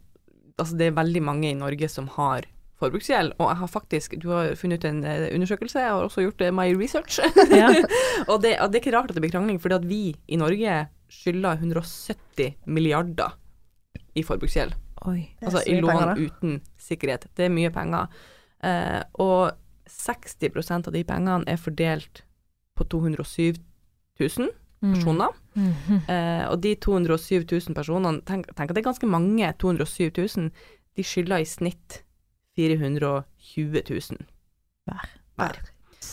Altså 0.58 0.74
det 0.74 0.88
er 0.88 0.94
veldig 0.96 1.20
mange 1.22 1.52
i 1.52 1.54
Norge 1.54 1.86
som 1.86 2.08
har 2.16 2.48
forbruksgjeld, 2.78 3.36
og 3.38 3.50
jeg 3.50 3.58
har 3.60 3.68
faktisk 3.70 4.16
Du 4.22 4.28
har 4.32 4.56
funnet 4.58 4.82
ut 4.82 4.88
en 4.88 5.04
eh, 5.06 5.28
undersøkelse, 5.34 5.78
jeg 5.78 5.92
har 5.94 6.02
også 6.02 6.24
gjort 6.24 6.42
eh, 6.42 6.54
my 6.54 6.72
research. 6.74 7.20
Ja. 7.54 7.68
og 8.30 8.42
det, 8.42 8.56
og 8.58 8.72
det 8.72 8.80
er 8.80 8.82
ikke 8.82 8.94
rart 8.96 9.10
at 9.10 9.18
det 9.18 9.22
blir 9.22 9.34
krangling, 9.34 9.60
fordi 9.62 9.78
at 9.78 9.86
vi 9.86 10.02
i 10.26 10.38
Norge 10.38 10.80
skylder 11.08 11.62
170 11.62 12.58
milliarder 12.66 13.38
i 14.18 14.22
forbruksgjeld. 14.26 14.74
Altså 15.06 15.60
så 15.60 15.64
i 15.66 15.78
lån 15.80 15.90
penger, 15.90 16.14
det. 16.14 16.26
uten 16.26 16.60
sikkerhet. 16.78 17.26
Det 17.36 17.46
er 17.46 17.54
mye 17.54 17.70
penger. 17.70 18.10
Eh, 18.66 19.00
og 19.22 19.52
60% 19.88 20.90
av 20.90 20.94
de 20.94 21.04
pengene 21.06 21.46
er 21.48 21.60
fordelt 21.60 22.24
på 22.76 22.84
207 22.84 23.58
000 24.20 24.50
personer. 24.80 25.32
Mhm. 25.54 26.02
Eh, 26.08 26.44
og 26.50 26.60
de 26.62 26.74
207 26.74 27.44
000 27.68 27.74
personene, 27.74 28.20
tenk, 28.26 28.46
tenk 28.54 28.70
at 28.70 28.76
det 28.76 28.82
er 28.84 28.90
ganske 28.90 29.06
mange, 29.10 29.52
207 29.58 30.10
000, 30.36 30.50
de 30.96 31.02
skylder 31.06 31.42
i 31.42 31.48
snitt 31.48 32.02
420 32.58 33.82
000 33.90 34.26
Hver. 34.88 35.08
hver. 35.36 35.58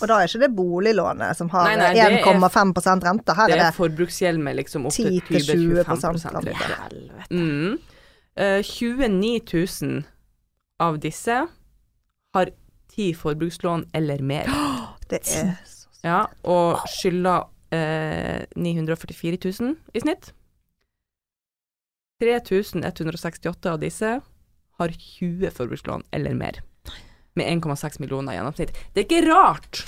Og 0.01 0.09
da 0.09 0.17
er 0.19 0.27
ikke 0.27 0.41
det 0.41 0.49
boliglånet 0.55 1.37
som 1.37 1.49
har 1.53 1.69
Nei, 1.69 1.75
nei, 1.79 1.91
er- 1.97 2.17
1,5 2.25 3.03
rente. 3.05 3.35
Her 3.35 3.47
Det 3.47 3.55
er 3.55 3.63
det 3.63 3.75
forbruksgjeld 3.77 4.41
med 4.43 4.57
liksom 4.57 4.85
opp 4.89 4.93
til 4.93 5.21
10-20% 5.21 5.85
20-25 5.85 6.35
rente. 6.35 7.29
Mm. 7.31 7.77
Uh, 8.35 8.61
29 8.61 9.39
000 9.81 10.03
av 10.83 10.99
disse 10.99 11.47
har 12.35 12.51
ti 12.91 13.13
forbrukslån 13.13 13.85
eller 13.93 14.21
mer. 14.21 14.49
Det 15.09 15.21
er 15.21 15.55
så 15.63 15.87
Ja, 16.03 16.25
og 16.43 16.81
skylder 16.89 17.45
eh, 17.73 18.45
944 18.55 19.37
000 19.61 19.75
i 19.93 20.03
snitt. 20.03 20.33
3168 22.21 23.71
av 23.71 23.79
disse 23.81 24.19
har 24.79 24.89
20 25.19 25.51
forbrukslån 25.55 26.03
eller 26.15 26.33
mer. 26.37 26.61
Med 27.35 27.47
1,6 27.51 27.99
millioner 27.99 28.33
i 28.33 28.37
gjennomsnitt. 28.37 28.75
Det 28.93 29.03
er 29.03 29.07
ikke 29.09 29.25
rart 29.27 29.81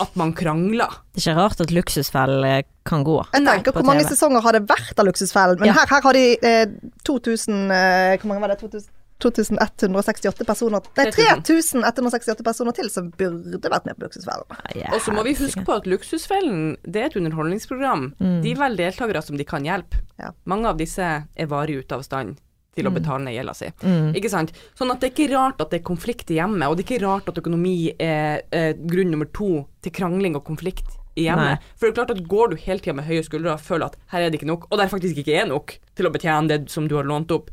at 0.00 0.14
man 0.18 0.32
krangler. 0.34 0.90
Det 1.14 1.20
er 1.20 1.26
ikke 1.30 1.36
rart 1.38 1.60
at 1.62 1.70
luksusfellen 1.74 2.46
eh, 2.48 2.62
kan 2.88 3.04
gå. 3.06 3.18
Jeg 3.34 3.44
tenker 3.46 3.74
hvor 3.76 3.84
mange 3.86 4.02
TV. 4.06 4.14
sesonger 4.14 4.42
har 4.46 4.56
det 4.56 4.62
vært 4.70 4.98
av 4.98 5.06
Luksusfellen, 5.06 5.60
men 5.60 5.68
Ja. 5.70 5.74
her, 5.76 5.90
her 5.92 6.02
har 6.06 6.16
de 6.16 6.24
eh, 6.40 6.66
2000 7.04 7.70
eh, 7.70 8.16
Hvor 8.22 8.30
mange 8.32 8.40
var 8.40 8.54
det? 8.54 8.58
2000 8.64 8.88
2168 9.22 10.46
personer 10.48 10.84
Nei, 10.98 11.06
3168 11.12 12.44
personer 12.46 12.76
til 12.76 12.90
som 12.92 13.10
burde 13.14 13.72
vært 13.72 13.88
med 13.88 13.98
på 13.98 14.06
Luksusfellen. 14.06 14.60
Ja, 14.78 14.92
Og 14.94 15.02
så 15.04 15.14
må 15.14 15.24
vi 15.26 15.36
huske 15.38 15.64
på 15.66 15.78
at 15.78 15.88
Luksusfellen 15.90 16.76
det 16.84 17.02
er 17.02 17.10
et 17.10 17.18
underholdningsprogram. 17.20 18.12
Mm. 18.18 18.38
De 18.44 18.54
velger 18.58 18.90
deltakere 18.90 19.22
som 19.24 19.38
de 19.38 19.46
kan 19.48 19.66
hjelpe. 19.66 20.00
Ja. 20.20 20.32
Mange 20.48 20.70
av 20.70 20.78
disse 20.80 21.02
er 21.04 21.50
varig 21.50 21.80
ute 21.82 21.98
av 21.98 22.06
stand 22.06 22.38
til 22.76 22.86
å 22.86 22.92
betale 22.94 23.24
ned 23.24 23.34
gjelda 23.34 23.54
si. 23.56 23.68
Mm. 23.82 24.12
Ikke 24.18 24.30
sant? 24.30 24.52
Sånn 24.78 24.92
at 24.92 25.02
det 25.02 25.10
er 25.10 25.14
ikke 25.14 25.32
rart 25.34 25.60
at 25.62 25.72
det 25.72 25.80
er 25.80 25.88
konflikt 25.88 26.30
i 26.30 26.38
hjemmet, 26.38 26.68
og 26.68 26.78
det 26.78 26.84
er 26.84 26.88
ikke 26.88 27.04
rart 27.06 27.30
at 27.30 27.40
økonomi 27.40 27.92
er 27.98 28.44
er 28.54 28.78
grunn 28.78 29.10
nummer 29.12 29.28
to 29.34 29.64
til 29.82 29.94
krangling 29.96 30.36
og 30.38 30.44
konflikt 30.46 30.96
i 31.18 31.26
hjemmet. 31.26 31.58
Nei. 31.58 31.72
For 31.76 31.88
det 31.88 31.92
er 31.92 31.98
klart 31.98 32.14
at 32.14 32.22
går 32.30 32.52
du 32.52 32.60
hele 32.62 32.82
tida 32.82 32.94
med 32.96 33.08
høye 33.08 33.24
skuldre 33.26 33.56
og 33.56 33.64
føler 33.64 33.90
at 33.90 33.98
her 34.12 34.22
er 34.26 34.30
det 34.30 34.40
ikke 34.40 34.50
nok, 34.52 34.68
og 34.70 34.78
der 34.80 34.92
faktisk 34.92 35.18
ikke 35.20 35.40
er 35.42 35.50
nok 35.50 35.74
til 35.98 36.08
å 36.08 36.14
betjene 36.14 36.52
det 36.52 36.60
som 36.72 36.86
du 36.88 36.96
har 36.98 37.08
lånt 37.08 37.34
opp, 37.34 37.50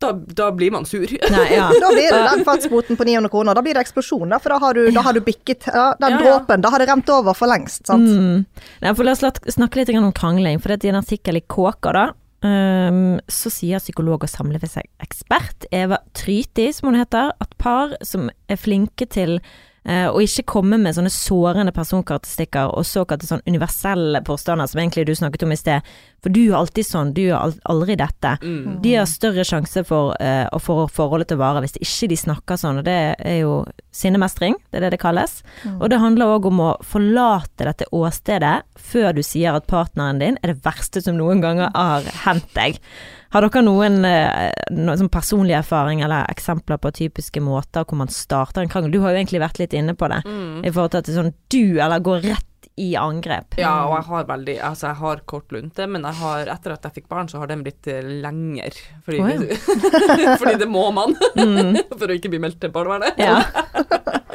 da, 0.00 0.12
da 0.12 0.48
blir 0.52 0.72
man 0.72 0.86
sur. 0.88 1.04
Nei, 1.04 1.46
ja. 1.54 1.68
Da 1.82 1.90
blir 1.92 2.08
det 2.08 2.20
den 2.30 2.44
fartsboten 2.44 2.96
på 2.96 3.04
900 3.04 3.30
kroner. 3.32 3.54
Da 3.54 3.62
blir 3.64 3.76
det 3.76 3.84
eksplosjon, 3.84 4.28
da, 4.32 4.38
for 4.40 4.54
da 4.54 4.60
har 4.62 4.78
du, 4.78 4.86
da 4.94 5.04
har 5.04 5.16
du 5.16 5.20
bikket 5.24 5.68
ja, 5.68 5.90
Den 6.00 6.16
Ja, 6.16 6.20
ja. 6.20 6.22
dråpen, 6.24 6.64
da 6.64 6.72
har 6.72 6.82
det 6.82 6.88
rent 6.90 7.12
over 7.12 7.36
for 7.36 7.50
lengst. 7.50 7.84
Sant? 7.90 8.08
Mm. 8.08 8.46
Nei, 8.80 8.94
for 8.96 9.06
la 9.06 9.14
oss 9.16 9.24
snakke 9.56 9.80
litt 9.82 9.92
om 9.96 10.10
krangling. 10.16 10.60
For 10.62 10.72
det 10.72 10.88
er 10.88 10.94
en 10.94 11.02
artikkel 11.02 11.40
i 11.40 11.44
Kåka, 11.44 11.92
da. 11.96 12.08
Um, 12.40 13.18
så 13.28 13.52
sier 13.52 13.82
psykolog 13.82 14.22
og 14.24 14.30
samlivsekspert 14.32 15.66
Eva 15.76 15.98
Tryti, 16.16 16.70
som 16.72 16.88
hun 16.88 16.96
heter, 17.02 17.34
at 17.36 17.56
par 17.60 17.92
som 18.00 18.30
er 18.48 18.56
flinke 18.56 19.04
til 19.12 19.36
eh, 19.84 20.08
å 20.10 20.20
ikke 20.20 20.44
komme 20.54 20.78
med 20.80 20.96
sånne 20.96 21.10
sårende 21.12 21.72
personkarakteristikker 21.76 22.72
og 22.76 22.86
såkalte 22.88 23.28
sånn 23.28 23.42
universelle 23.48 24.22
påstander, 24.26 24.66
som 24.70 24.80
egentlig 24.82 25.06
du 25.08 25.14
snakket 25.16 25.44
om 25.46 25.52
i 25.52 25.58
sted. 25.60 25.90
For 26.20 26.32
du 26.32 26.42
er 26.50 26.58
alltid 26.58 26.84
sånn, 26.84 27.12
du 27.16 27.22
gjør 27.22 27.38
al- 27.38 27.60
aldri 27.72 27.96
dette. 27.96 28.34
Mm. 28.42 28.80
De 28.84 28.94
har 28.98 29.06
større 29.08 29.44
sjanse 29.48 29.84
for 29.88 30.12
uh, 30.20 30.46
å 30.52 30.58
få 30.60 30.82
forholdet 30.92 31.30
til 31.30 31.38
å 31.38 31.44
vare 31.44 31.62
hvis 31.64 31.78
ikke 31.80 32.10
de 32.12 32.18
snakker 32.20 32.60
sånn, 32.60 32.82
og 32.82 32.84
det 32.88 32.98
er 33.16 33.38
jo 33.40 33.54
sinnemestring, 33.96 34.58
det 34.70 34.80
er 34.80 34.86
det 34.86 34.92
det 34.96 35.00
kalles. 35.02 35.40
Og 35.78 35.88
det 35.90 36.00
handler 36.02 36.34
òg 36.36 36.50
om 36.50 36.60
å 36.60 36.74
forlate 36.84 37.64
dette 37.70 37.88
åstedet 37.96 38.58
før 38.76 39.16
du 39.16 39.22
sier 39.24 39.56
at 39.56 39.66
partneren 39.70 40.20
din 40.20 40.36
er 40.42 40.52
det 40.52 40.60
verste 40.66 41.00
som 41.04 41.16
noen 41.16 41.40
ganger 41.40 41.72
har 41.74 42.04
hendt 42.26 42.52
deg. 42.54 42.78
Har 43.30 43.44
dere 43.46 43.62
noen, 43.62 44.00
eh, 44.04 44.50
noen 44.74 44.98
sånn 44.98 45.08
personlig 45.12 45.54
erfaring 45.54 46.00
eller 46.02 46.26
eksempler 46.32 46.80
på 46.82 46.90
typiske 46.96 47.40
måter 47.40 47.84
hvor 47.86 48.00
man 48.00 48.08
starter 48.10 48.64
en 48.64 48.68
krangel? 48.72 48.90
Du 48.90 49.00
har 49.04 49.12
jo 49.14 49.20
egentlig 49.22 49.40
vært 49.42 49.60
litt 49.62 49.72
inne 49.78 49.94
på 49.94 50.08
det, 50.10 50.22
Mm. 50.26 50.64
i 50.66 50.70
forhold 50.70 50.90
til 50.90 50.98
at 50.98 51.04
det 51.06 51.14
er 51.14 51.22
sånn 51.22 51.34
du, 51.48 51.78
eller 51.80 52.00
går 52.00 52.22
rett 52.26 52.46
i 52.80 52.94
angrep. 52.96 53.58
Ja, 53.58 53.84
og 53.86 53.96
jeg 53.98 54.04
har 54.08 54.24
veldig 54.24 54.58
Altså, 54.62 54.86
jeg 54.88 54.96
har 54.96 55.16
kort 55.26 55.48
lunte, 55.52 55.86
men 55.88 56.02
jeg 56.02 56.14
har, 56.14 56.46
etter 56.46 56.72
at 56.72 56.82
jeg 56.82 56.92
fikk 56.94 57.08
barn, 57.08 57.28
så 57.28 57.38
har 57.38 57.46
den 57.46 57.62
blitt 57.62 57.84
lengre. 57.84 58.22
lenger. 58.22 58.70
Fordi, 59.04 59.18
ja. 59.18 60.36
fordi 60.40 60.58
det 60.58 60.68
må 60.68 60.90
man, 60.92 61.14
Mm. 61.36 61.76
for 61.98 62.06
å 62.08 62.16
ikke 62.16 62.30
bli 62.30 62.38
meldt 62.40 62.58
til 62.60 62.70
barnevernet. 62.70 63.18
Ja. 63.18 63.42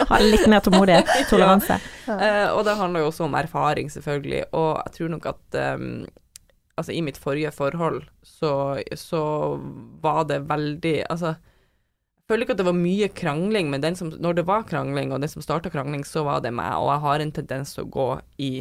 Ha 0.08 0.20
litt 0.22 0.46
mer 0.48 0.60
tålmodighet, 0.62 1.10
toleranse. 1.30 1.80
Eh, 2.08 2.48
og 2.54 2.64
det 2.66 2.78
handler 2.78 3.02
jo 3.02 3.10
også 3.10 3.26
om 3.26 3.34
erfaring, 3.40 3.90
selvfølgelig. 3.90 4.44
Og 4.54 4.78
jeg 4.86 4.94
tror 5.00 5.10
nok 5.16 5.26
at 5.34 5.60
um, 5.80 6.06
altså 6.76 6.92
i 6.96 7.02
mitt 7.06 7.18
forrige 7.20 7.52
forhold 7.56 8.04
så, 8.26 8.82
så 9.00 9.22
var 10.04 10.26
det 10.30 10.42
veldig 10.50 10.96
Altså, 11.10 11.36
jeg 11.36 12.28
føler 12.32 12.46
ikke 12.46 12.56
at 12.58 12.62
det 12.62 12.68
var 12.68 12.80
mye 12.80 13.10
krangling, 13.14 13.70
men 13.70 13.96
som, 13.96 14.10
når 14.10 14.40
det 14.40 14.48
var 14.48 14.64
krangling, 14.66 15.14
og 15.14 15.22
den 15.22 15.30
som 15.30 15.44
starta 15.46 15.70
krangling, 15.70 16.02
så 16.08 16.24
var 16.26 16.42
det 16.42 16.56
meg. 16.58 16.74
Og 16.82 16.90
jeg 16.90 17.04
har 17.04 17.22
en 17.22 17.34
tendens 17.36 17.76
til 17.76 17.86
å 17.86 17.92
gå 17.94 18.08
i 18.42 18.54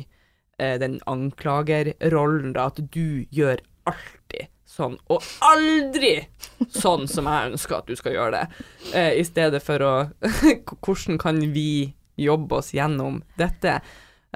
eh, 0.58 0.74
den 0.82 0.98
anklagerrollen, 1.08 2.52
da, 2.52 2.66
at 2.68 2.82
du 2.92 3.24
gjør 3.32 3.62
alltid 3.88 4.50
sånn, 4.68 4.98
og 5.08 5.24
aldri 5.44 6.26
sånn 6.72 7.08
som 7.10 7.28
jeg 7.30 7.54
ønsker 7.54 7.78
at 7.78 7.88
du 7.88 7.96
skal 7.98 8.16
gjøre 8.16 8.36
det. 8.36 8.64
Eh, 8.92 9.12
I 9.22 9.24
stedet 9.24 9.62
for 9.64 9.84
å 9.84 9.94
Hvordan 10.84 11.20
kan 11.22 11.40
vi 11.54 11.94
jobbe 12.20 12.60
oss 12.60 12.74
gjennom 12.76 13.22
dette? 13.40 13.78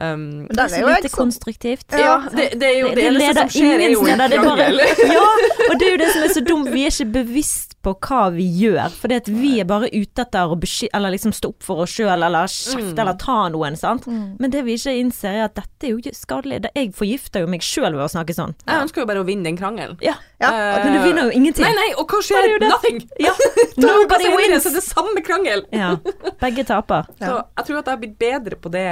Um, 0.01 0.47
så 0.55 0.67
er 0.69 0.81
jo 0.85 0.91
lite 0.95 1.11
konstruktivt. 1.11 1.87
ja, 1.91 2.19
det, 2.31 2.53
det 2.61 2.69
er 2.69 2.77
jo 2.81 2.89
det, 2.93 2.97
Det 2.97 3.07
eneste 3.09 3.41
som 3.41 3.49
skjer, 3.51 3.81
er 3.83 3.95
jo 3.97 4.05
en 4.07 4.21
det 4.31 4.39
krangel. 4.39 4.79
Ja, 5.11 5.25
og 5.69 5.79
det 5.81 5.89
er 5.89 5.91
jo 5.97 5.99
det 6.05 6.11
som 6.15 6.23
er 6.29 6.35
så 6.37 6.43
dumt, 6.47 6.69
vi 6.71 6.85
er 6.87 6.93
ikke 6.95 7.09
bevisst 7.19 7.75
på 7.83 7.93
hva 8.05 8.25
vi 8.35 8.45
gjør. 8.61 8.91
For 8.99 9.13
at 9.15 9.29
vi 9.31 9.57
er 9.63 9.67
bare 9.71 9.89
ute 9.95 10.23
etter 10.25 10.51
å 10.51 10.57
besky 10.59 10.89
eller 10.95 11.13
liksom 11.15 11.33
stå 11.35 11.51
opp 11.53 11.63
for 11.67 11.83
oss 11.85 11.93
sjøl, 11.95 12.11
eller 12.27 12.47
kjefte 12.51 12.95
Mm. 12.95 13.01
eller 13.05 13.19
ta 13.23 13.37
noen, 13.55 13.77
sant. 13.79 14.07
Men 14.09 14.51
det 14.55 14.63
vi 14.67 14.75
ikke 14.79 14.95
innser 14.99 15.35
er 15.35 15.45
at 15.49 15.55
dette 15.59 15.87
er 15.87 15.95
jo 15.97 16.15
skadelig. 16.15 16.61
Jeg 16.75 16.93
forgifter 16.95 17.41
jo 17.47 17.51
meg 17.51 17.63
sjøl 17.67 17.93
ved 17.95 18.05
å 18.07 18.11
snakke 18.11 18.35
sånn. 18.35 18.55
Jeg 18.67 18.83
ønsker 18.87 19.03
jo 19.03 19.07
bare 19.11 19.23
å 19.23 19.27
vinne 19.27 19.45
den 19.51 19.57
krangelen. 19.59 19.99
Ja, 20.03 20.15
Ja, 20.41 20.51
men 20.85 20.93
du 20.95 21.01
vinner 21.03 21.25
jo 21.27 21.31
ingenting. 21.35 21.65
Nei, 21.67 21.75
nei, 21.75 21.89
og 21.99 22.07
hva 22.11 22.21
skjer? 22.23 22.45
er 22.55 22.59
det. 22.63 22.69
Nothing! 22.71 23.01
Ja, 23.27 23.33
nobody 23.83 24.29
wins. 24.37 24.63
så 24.67 24.71
er 24.77 24.81
samme 24.85 25.23
krangel. 25.27 25.65
Ja, 25.75 25.97
begge 26.41 26.65
taper. 26.67 27.07
Så 27.19 27.35
jeg 27.59 27.67
tror 27.67 27.79
at 27.81 27.87
jeg 27.87 27.95
har 27.95 28.03
blitt 28.03 28.19
bedre 28.19 28.57
på 28.63 28.71
det 28.71 28.87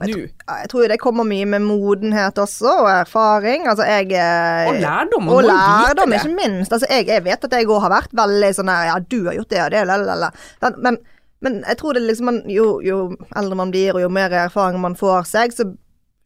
nå. 0.00 0.20
Ja, 0.46 0.58
Jeg 0.62 0.70
tror 0.72 0.88
det 0.88 0.98
kommer 1.02 1.26
mye 1.26 1.46
med 1.46 1.64
modenhet 1.66 2.38
også, 2.38 2.70
og 2.84 2.90
erfaring. 2.92 3.66
Altså, 3.66 3.86
jeg 3.88 4.12
eh, 4.14 4.70
Og 4.70 4.80
lærdom. 4.82 5.28
Og 5.34 5.42
lærdom, 5.44 6.14
ikke 6.14 6.34
minst. 6.36 6.72
Altså, 6.72 6.86
jeg, 6.90 7.08
jeg 7.10 7.24
vet 7.24 7.44
at 7.44 7.56
jeg 7.58 7.68
òg 7.68 7.82
har 7.86 7.94
vært 7.96 8.14
veldig 8.16 8.52
sånn 8.56 8.72
her 8.72 8.92
Ja, 8.92 8.98
du 9.02 9.18
har 9.26 9.38
gjort 9.38 9.50
det 9.50 9.64
og 9.64 9.74
det, 9.74 9.84
lalala. 9.90 10.30
Men, 10.78 11.00
men, 11.40 11.60
jeg 11.66 11.80
tror 11.80 11.98
det 11.98 12.04
liksom 12.06 12.30
man, 12.30 12.40
jo, 12.50 12.78
jo 12.84 13.02
eldre 13.36 13.58
man 13.58 13.74
blir, 13.74 13.94
og 13.96 14.06
jo 14.06 14.12
mer 14.12 14.34
erfaring 14.46 14.80
man 14.82 14.96
får 14.98 15.28
seg, 15.32 15.54
så, 15.56 15.68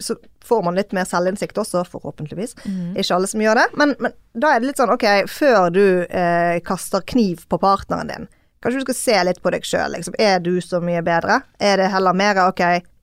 så 0.03 0.19
får 0.45 0.63
man 0.69 0.77
litt 0.77 0.93
mer 0.93 1.09
selvinnsikt 1.09 1.59
også, 1.59 1.87
forhåpentligvis. 1.89 2.57
Ikke 2.97 3.17
alle 3.17 3.31
som 3.31 3.43
gjør 3.43 3.63
det. 3.63 3.67
Men, 3.81 3.97
men 4.03 4.15
da 4.35 4.53
er 4.53 4.63
det 4.63 4.73
litt 4.73 4.81
sånn, 4.83 4.93
OK, 4.93 5.09
før 5.33 5.73
du 5.73 5.85
eh, 6.05 6.61
kaster 6.67 7.05
kniv 7.09 7.47
på 7.49 7.61
partneren 7.63 8.13
din, 8.13 8.31
kanskje 8.63 8.83
du 8.83 8.87
skal 8.91 9.01
se 9.01 9.21
litt 9.29 9.43
på 9.43 9.53
deg 9.55 9.67
sjøl. 9.67 9.97
Liksom. 9.97 10.17
Er 10.21 10.43
du 10.45 10.55
så 10.65 10.83
mye 10.85 11.03
bedre? 11.07 11.43
Er 11.59 11.81
det 11.81 11.93
heller 11.95 12.17
mer 12.17 12.45
OK, 12.47 12.63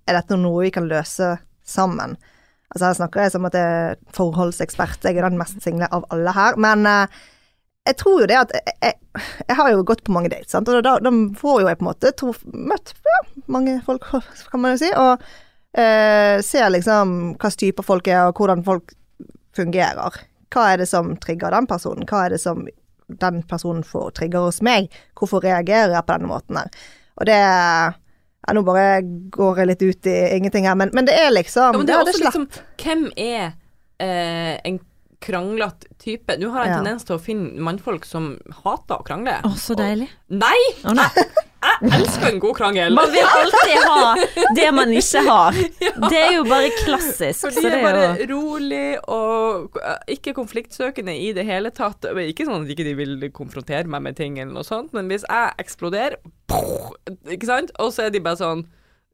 er 0.09 0.19
dette 0.19 0.37
noe 0.39 0.65
vi 0.65 0.73
kan 0.73 0.89
løse 0.89 1.35
sammen? 1.65 2.17
Altså 2.69 2.85
Her 2.85 2.97
snakker 2.99 3.25
jeg 3.25 3.33
som 3.33 3.47
at 3.49 3.57
jeg 3.57 3.81
er 3.81 3.99
forholdsekspert, 4.13 5.03
jeg 5.05 5.17
er 5.17 5.25
den 5.25 5.39
mest 5.39 5.61
single 5.63 5.89
av 5.95 6.05
alle 6.13 6.33
her. 6.35 6.57
Men 6.61 6.85
eh, 6.89 7.19
jeg 7.89 7.97
tror 7.97 8.23
jo 8.23 8.29
det 8.29 8.37
at 8.37 8.53
jeg, 8.53 8.75
jeg, 8.85 9.23
jeg 9.47 9.57
har 9.57 9.71
jo 9.73 9.85
gått 9.87 10.03
på 10.05 10.13
mange 10.13 10.29
dates, 10.29 10.51
sant? 10.53 10.69
og 10.69 10.83
da, 10.85 10.97
da 11.01 11.13
får 11.39 11.63
jo 11.63 11.69
jeg 11.69 11.79
på 11.79 11.85
en 11.85 11.89
måte 11.89 12.11
to, 12.19 12.33
møtt 12.53 12.93
ja, 13.09 13.21
mange 13.49 13.79
folk, 13.85 14.05
kan 14.51 14.61
man 14.61 14.75
jo 14.75 14.81
si, 14.83 14.91
og 14.93 15.23
eh, 15.73 16.37
ser 16.45 16.69
liksom 16.75 17.15
hvilke 17.31 17.55
typer 17.63 17.87
folk 17.87 18.11
er, 18.11 18.27
og 18.27 18.37
hvordan 18.37 18.61
folk 18.67 18.93
fungerer. 19.57 20.19
Hva 20.53 20.67
er 20.73 20.83
det 20.83 20.89
som 20.91 21.15
trigger 21.21 21.53
den 21.53 21.69
personen? 21.69 22.05
Hva 22.09 22.27
er 22.27 22.35
det 22.35 22.41
som 22.43 22.67
den 23.09 23.41
personen 23.49 23.81
får 23.85 24.13
trigger 24.19 24.45
hos 24.45 24.61
meg? 24.65 24.93
Hvorfor 25.17 25.41
reagerer 25.45 25.95
jeg 25.95 26.05
på 26.05 26.13
denne 26.13 26.29
måten 26.29 26.61
her? 26.61 26.69
Og 27.19 27.27
det 27.29 27.41
ja, 28.49 28.53
Nå 28.57 28.65
bare 28.67 28.99
går 29.31 29.61
jeg 29.63 29.69
litt 29.71 29.85
ut 29.87 30.09
i 30.11 30.17
ingenting 30.35 30.65
her, 30.67 30.75
men, 30.79 30.89
men 30.97 31.05
det 31.07 31.15
er 31.21 31.29
liksom 31.31 31.73
Ja, 31.73 31.77
men 31.79 31.87
det 31.87 31.95
er 31.95 32.03
også 32.03 32.23
liksom 32.25 32.47
Hvem 32.81 33.05
er 33.15 33.51
eh, 34.01 34.55
en 34.65 34.79
kranglete 35.23 35.89
type? 35.99 36.35
Nå 36.39 36.49
har 36.53 36.63
jeg 36.65 36.71
en 36.71 36.73
Ja. 36.73 36.79
tendens 36.83 37.03
til 37.07 37.17
å 37.17 37.21
finne 37.21 37.59
mannfolk 37.59 38.05
som 38.07 38.29
hater 38.63 39.01
å 39.01 39.03
krangle. 39.03 39.33
Å, 39.43 39.51
så 39.59 39.75
deilig. 39.75 40.07
Og, 40.31 40.37
nei! 40.39 40.59
Oh, 40.87 40.93
nei. 40.95 41.09
Jeg 41.59 41.91
elsker 41.99 42.27
en 42.29 42.39
god 42.39 42.55
krangel. 42.55 42.95
Man 42.95 43.11
vil 43.11 43.25
alltid 43.27 43.85
ha 43.89 44.53
det 44.55 44.67
man 44.75 44.93
ikke 44.95 45.23
har. 45.27 45.57
Det 46.09 46.19
er 46.19 46.33
jo 46.37 46.45
bare 46.47 46.71
klassisk. 46.77 47.41
For 47.43 47.51
de 47.55 47.63
det 47.65 47.71
er 47.73 47.77
er 47.77 47.83
bare 47.85 48.05
jo 48.21 48.27
rolig 48.31 48.85
og 49.11 49.77
eh, 49.83 50.15
ikke 50.15 50.33
konfliktsøkende 50.37 51.15
i 51.19 51.31
det 51.35 51.45
hele 51.47 51.71
tatt. 51.75 52.07
Ikke 52.23 52.47
sånn 52.47 52.63
at 52.63 52.69
de 52.69 52.75
ikke 52.77 52.95
vil 52.99 53.29
konfrontere 53.35 53.91
meg 53.91 54.05
med 54.07 54.19
ting 54.19 54.39
eller 54.39 54.55
noe 54.55 54.67
sånt, 54.67 54.93
men 54.95 55.11
hvis 55.11 55.27
jeg 55.27 55.55
eksploderer, 55.61 56.19
og 56.49 57.91
så 57.93 58.07
er 58.07 58.13
de 58.15 58.23
bare 58.23 58.39
sånn 58.39 58.65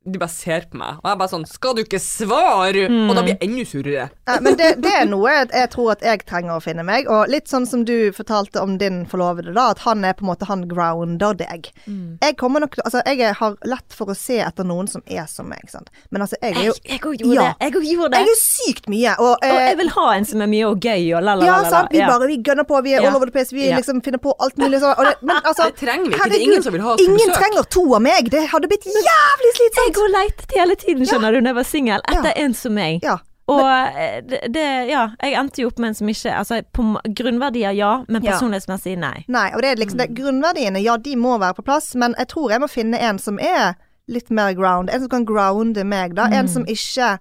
De 0.06 0.20
bare 0.22 0.30
ser 0.30 0.68
på 0.70 0.78
meg, 0.78 1.00
og 1.02 1.08
jeg 1.10 1.18
bare 1.18 1.32
sånn 1.32 1.46
Skal 1.50 1.74
du 1.74 1.82
ikke 1.82 1.98
svare? 2.02 2.84
Og 3.10 3.16
da 3.18 3.24
blir 3.26 3.34
jeg 3.34 3.42
enda 3.50 3.64
surere. 3.66 4.04
Ja, 4.30 4.36
men 4.46 4.56
det, 4.60 4.68
det 4.86 4.92
er 5.00 5.06
noe 5.10 5.32
jeg, 5.34 5.70
tror 5.74 5.92
at 5.96 6.04
jeg 6.06 6.22
trenger 6.30 6.60
å 6.60 6.62
finne 6.62 6.84
meg. 6.86 7.08
Og 7.10 7.26
litt 7.32 7.50
sånn 7.50 7.66
som 7.66 7.82
du 7.88 8.12
fortalte 8.14 8.62
om 8.62 8.76
din 8.78 9.06
forlovede, 9.10 9.54
da. 9.56 9.72
At 9.74 9.80
han 9.86 10.06
er 10.06 10.14
på 10.14 10.22
en 10.26 10.30
måte 10.30 10.46
Han 10.46 10.68
grounder 10.70 11.34
deg. 11.40 11.72
Mm. 11.90 12.18
Jeg 12.22 12.38
kommer 12.38 12.62
nok 12.62 12.78
Altså, 12.86 13.02
jeg 13.06 13.34
har 13.40 13.56
lett 13.66 13.96
for 13.98 14.12
å 14.14 14.16
se 14.18 14.38
etter 14.46 14.64
noen 14.68 14.88
som 14.92 15.02
er 15.08 15.26
som 15.32 15.50
meg, 15.50 15.66
sant. 15.74 15.90
Men 16.14 16.22
altså, 16.28 16.38
jeg 16.42 16.54
er 16.56 16.68
jo 16.70 16.74
Jeg 16.86 17.02
òg 17.02 17.18
gjorde 17.24 17.36
Ja. 17.36 17.48
det. 17.58 17.66
Jeg 17.66 17.74
òg 17.82 17.88
gjorde 17.90 18.20
Jeg 18.20 18.28
er 18.28 18.30
jo 18.30 18.38
sykt 18.44 18.90
mye. 18.94 19.16
Og, 19.18 19.32
Og 19.42 19.44
eh, 19.50 19.70
jeg 19.72 19.78
vil 19.82 19.90
ha 19.98 20.06
en 20.20 20.26
som 20.26 20.42
er 20.46 20.52
mye 20.54 20.70
og 20.70 20.80
gøy 20.86 21.16
og 21.18 21.24
la, 21.26 21.34
la, 21.42 21.46
ja, 21.50 21.58
la, 21.58 21.64
Ja, 21.66 21.70
sant. 21.74 21.90
Vi 21.92 21.98
Ja. 22.04 22.08
bare 22.14 22.28
vi 22.30 22.38
gønner 22.46 22.64
på. 22.70 22.84
Vi 22.86 22.94
er 22.94 23.02
Ja. 23.02 23.10
all 23.10 23.16
over 23.18 23.26
the 23.26 23.32
place. 23.32 23.52
Vi 23.52 23.68
Ja. 23.70 23.78
liksom 23.82 24.04
finner 24.06 24.20
på 24.22 24.36
alt 24.40 24.56
mulig 24.62 24.80
sånn. 24.86 24.94
Og 25.00 25.06
det, 25.10 25.16
men 25.24 25.42
altså 25.50 25.66
Det 25.72 25.78
trenger 25.82 26.06
vi 26.10 26.14
ikke. 26.14 26.30
Det 26.30 26.38
er 26.40 26.46
ingen 26.46 26.64
som 26.64 26.74
vil 26.78 26.82
ha 26.86 26.94
oss 26.94 27.02
på 27.02 27.10
Ingen 27.10 27.34
trenger 27.42 27.64
to 27.70 27.86
av 27.96 28.02
meg. 28.06 28.30
Det 28.30 28.46
hadde 28.54 28.68
blitt 28.70 28.86
jævlig 28.86 29.52
Jeg 29.96 30.02
slitsomt. 30.02 30.02
går 30.02 30.10
og 30.10 30.18
letet 30.20 30.58
hele 30.60 30.76
tiden, 30.76 31.06
skjønner 31.10 31.32
du, 31.32 31.40
når 31.42 31.52
jeg 31.54 31.56
var 31.56 31.68
singel, 31.72 32.04
etter 32.12 32.34
en 32.44 32.54
som 32.54 32.76
meg. 32.78 33.00
Ja. 33.04 33.18
Og 33.48 33.62
eh, 34.02 34.22
det, 34.26 34.40
det 34.56 34.90
Ja, 34.90 35.04
jeg 35.22 35.36
endte 35.38 35.62
jo 35.62 35.68
opp 35.70 35.78
med 35.78 35.92
en 35.92 35.94
som 36.00 36.08
ikke 36.10 36.32
Altså, 36.34 36.64
på 36.74 36.82
grunnverdier 37.14 37.76
ja, 37.78 37.92
men 38.10 38.24
Ja. 38.26 38.32
personlighetsmessig 38.32 38.96
nei. 38.98 39.24
Nei, 39.30 39.52
og 39.54 39.62
det 39.62 39.70
er 39.70 39.76
liksom 39.84 40.00
det, 40.02 40.08
grunnverdiene, 40.18 40.82
ja, 40.82 40.96
de 40.98 41.14
må 41.16 41.36
være 41.38 41.54
på 41.60 41.66
plass, 41.68 41.92
men 41.96 42.16
jeg 42.18 42.28
tror 42.34 42.50
jeg 42.56 42.64
må 42.64 42.68
finne 42.72 42.98
en 42.98 43.20
som 43.22 43.38
er 43.40 43.76
litt 44.10 44.30
mer 44.34 44.54
ground. 44.58 44.90
En 44.90 45.00
som 45.06 45.10
kan 45.10 45.26
grounde 45.26 45.84
meg, 45.86 46.16
da. 46.18 46.26
En 46.34 46.48
som 46.50 46.66
ikke 46.66 47.20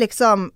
liksom 0.00 0.50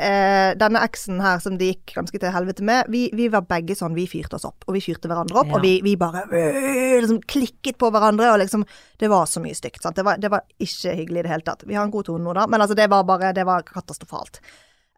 eh, 0.00 0.54
Denne 0.58 0.80
eksen 0.86 1.20
her 1.22 1.38
som 1.44 1.58
det 1.60 1.68
gikk 1.74 1.94
ganske 1.98 2.18
til 2.22 2.32
helvete 2.34 2.64
med, 2.66 2.88
vi, 2.92 3.04
vi 3.16 3.28
var 3.32 3.44
begge 3.48 3.76
sånn, 3.78 3.94
vi 3.94 4.06
fyrte 4.10 4.38
oss 4.38 4.46
opp, 4.48 4.64
og 4.66 4.74
vi 4.76 4.82
fyrte 4.84 5.10
hverandre 5.10 5.42
opp, 5.42 5.50
Ja. 5.52 5.58
og 5.58 5.62
vi, 5.66 5.74
vi 5.84 5.94
bare 6.00 6.24
øh, 6.26 6.96
liksom 7.02 7.20
klikket 7.30 7.78
på 7.80 7.90
hverandre, 7.92 8.32
og 8.32 8.40
liksom 8.42 8.64
Det 9.00 9.08
var 9.12 9.26
så 9.30 9.40
mye 9.44 9.54
stygt, 9.56 9.82
sant. 9.84 9.96
Det 9.96 10.04
var, 10.04 10.16
det 10.20 10.30
var 10.32 10.42
ikke 10.58 10.96
hyggelig 10.96 11.20
i 11.20 11.22
det 11.28 11.30
hele 11.34 11.46
tatt. 11.46 11.62
Vi 11.68 11.74
har 11.78 11.84
en 11.84 11.92
god 11.94 12.04
tone 12.08 12.24
nå, 12.24 12.34
da, 12.36 12.46
men 12.50 12.60
altså, 12.60 12.74
det 12.76 12.88
var 12.90 13.04
bare 13.04 13.32
Det 13.36 13.44
var 13.48 13.62
katastrofalt. 13.68 14.40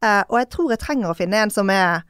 Eh, 0.03 0.23
og 0.29 0.39
jeg 0.41 0.49
tror 0.51 0.71
jeg 0.75 0.83
trenger 0.83 1.11
å 1.13 1.19
finne 1.19 1.43
en 1.45 1.51
som 1.55 1.71
er 1.71 2.03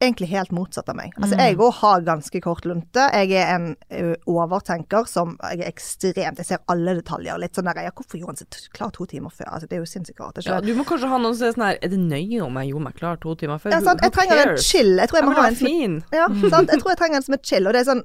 egentlig 0.00 0.28
helt 0.30 0.50
motsatt 0.56 0.88
av 0.88 0.96
meg. 0.96 1.12
Altså, 1.20 1.34
Mm. 1.36 1.40
jeg 1.44 1.56
òg 1.58 1.72
har 1.74 2.00
ganske 2.00 2.40
kort 2.42 2.64
lunte. 2.64 3.02
Jeg 3.12 3.32
er 3.36 3.54
en 3.54 3.76
ø, 3.92 4.14
overtenker 4.26 5.06
som 5.06 5.36
Jeg 5.50 5.60
er 5.60 5.68
ekstremt 5.70 6.38
Jeg 6.38 6.46
ser 6.46 6.58
alle 6.68 6.94
detaljer. 7.02 7.38
Litt 7.38 7.52
sånn 7.54 7.64
der 7.68 7.82
Ja, 7.84 7.90
hvorfor 7.90 8.16
gjorde 8.18 8.32
han 8.32 8.36
seg 8.36 8.72
klar 8.72 8.90
to 8.92 9.04
timer 9.06 9.28
før? 9.30 9.52
Altså, 9.52 9.68
det 9.68 9.76
er 9.76 9.82
jo 9.84 9.90
sinnssykt 9.90 10.20
rart. 10.20 10.40
Ja, 10.46 10.60
du 10.60 10.74
må 10.74 10.84
kanskje 10.88 11.08
ha 11.08 11.18
noen 11.18 11.34
som 11.36 11.48
er 11.48 11.52
sånn 11.52 11.66
her 11.68 11.78
Er 11.82 11.88
det 11.88 11.98
nøye 12.00 12.40
om 12.46 12.54
jeg 12.56 12.70
gjorde 12.72 12.84
meg 12.84 12.94
klar 12.96 13.16
to 13.20 13.34
timer 13.34 13.58
før? 13.60 13.70
Ja, 13.72 13.80
sant? 13.80 14.00
Jeg 14.02 14.12
trenger 14.12 14.40
en 14.46 14.56
chill. 14.56 14.96
Jeg 14.96 15.08
tror 15.08 15.20
jeg 15.20 15.28
må 15.28 15.34
ha 15.36 15.46
en 15.48 15.54
fin. 15.60 16.02
Ja, 16.12 16.26
sant. 16.48 16.70
Jeg 16.70 16.80
tror 16.80 16.90
jeg 16.94 16.98
trenger 16.98 17.16
en 17.16 17.22
som 17.28 17.34
er 17.34 17.42
chill. 17.44 17.66
Og 17.66 17.72
det 17.72 17.80
er 17.86 17.92
sånn 17.94 18.04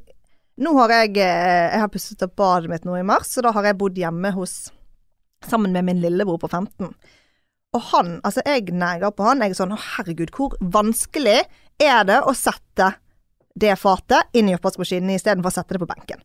Nå 0.57 0.71
har 0.79 0.87
jeg 0.89 1.13
Jeg 1.15 1.79
har 1.79 1.87
pusset 1.89 2.21
opp 2.23 2.35
badet 2.35 2.69
mitt 2.69 2.83
nå 2.85 2.95
i 2.99 3.03
mars, 3.03 3.27
så 3.27 3.41
da 3.41 3.51
har 3.51 3.63
jeg 3.63 3.77
bodd 3.77 3.95
hjemme 3.95 4.31
hos 4.33 4.69
Sammen 5.47 5.71
med 5.71 5.83
min 5.85 6.01
lillebror 6.01 6.39
på 6.39 6.49
15. 6.49 6.93
Og 7.75 7.81
han, 7.91 8.21
altså 8.23 8.41
jeg 8.45 8.71
neger 8.71 9.11
på 9.11 9.23
han. 9.27 9.39
Jeg 9.43 9.51
er 9.51 9.53
sånn 9.59 9.73
å 9.75 9.77
herregud, 9.77 10.31
hvor 10.31 10.55
vanskelig 10.61 11.43
er 11.79 12.03
det 12.07 12.21
å 12.23 12.33
sette 12.35 12.93
det 13.55 13.75
fatet 13.79 14.31
inn 14.35 14.49
i 14.51 14.55
oppvaskmaskinen 14.57 15.15
istedenfor 15.15 15.51
å 15.51 15.55
sette 15.55 15.75
det 15.75 15.79
på 15.83 15.87
benken. 15.87 16.21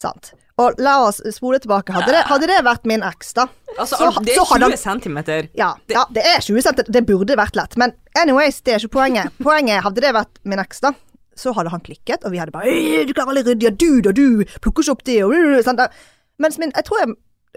Sant. 0.00 0.32
Og 0.60 0.78
la 0.80 0.94
oss 1.06 1.20
spole 1.34 1.58
tilbake. 1.60 1.92
Hadde 1.92 2.12
det, 2.14 2.22
hadde 2.28 2.46
det 2.48 2.60
vært 2.64 2.86
min 2.88 3.02
eks, 3.04 3.34
da 3.36 3.46
Altså, 3.78 3.96
Så- 3.96 4.24
det 4.24 4.32
er 4.34 4.44
20 4.44 4.76
cm. 4.76 5.48
ja, 5.54 5.74
ja, 5.88 6.04
det 6.10 6.24
er 6.24 6.40
20 6.40 6.62
cm. 6.62 6.84
Det 6.90 7.06
burde 7.06 7.36
vært 7.36 7.54
lett. 7.56 7.76
Men 7.76 7.92
anyways, 8.16 8.60
det 8.62 8.74
er 8.74 8.78
ikke 8.78 8.96
poenget. 8.98 9.30
Poenget 9.44 9.82
hadde 9.84 10.00
det 10.00 10.12
vært 10.14 10.40
min 10.44 10.58
eks, 10.58 10.80
da, 10.80 10.92
så 11.36 11.54
hadde 11.54 11.70
han 11.70 11.80
klikket, 11.80 12.24
og 12.24 12.32
vi 12.32 12.38
hadde 12.38 12.50
bare 12.52 12.64
«Øy, 12.66 13.04
'Du 13.06 13.12
klarer 13.12 13.28
aldri 13.28 13.54
ryddig, 13.54 13.62
ja, 13.62 13.70
du 13.70 14.00
da, 14.00 14.12
du 14.12 14.44
plukker 14.60 14.82
ikke 14.82 14.90
opp 14.92 15.04
det', 15.04 15.24
og 15.24 15.32
øh, 15.32 15.62
sånn. 15.62 15.78
Mens 16.38 16.58
min 16.58 16.72
Jeg 16.74 16.84
tror 16.84 16.98
jeg 17.04 17.14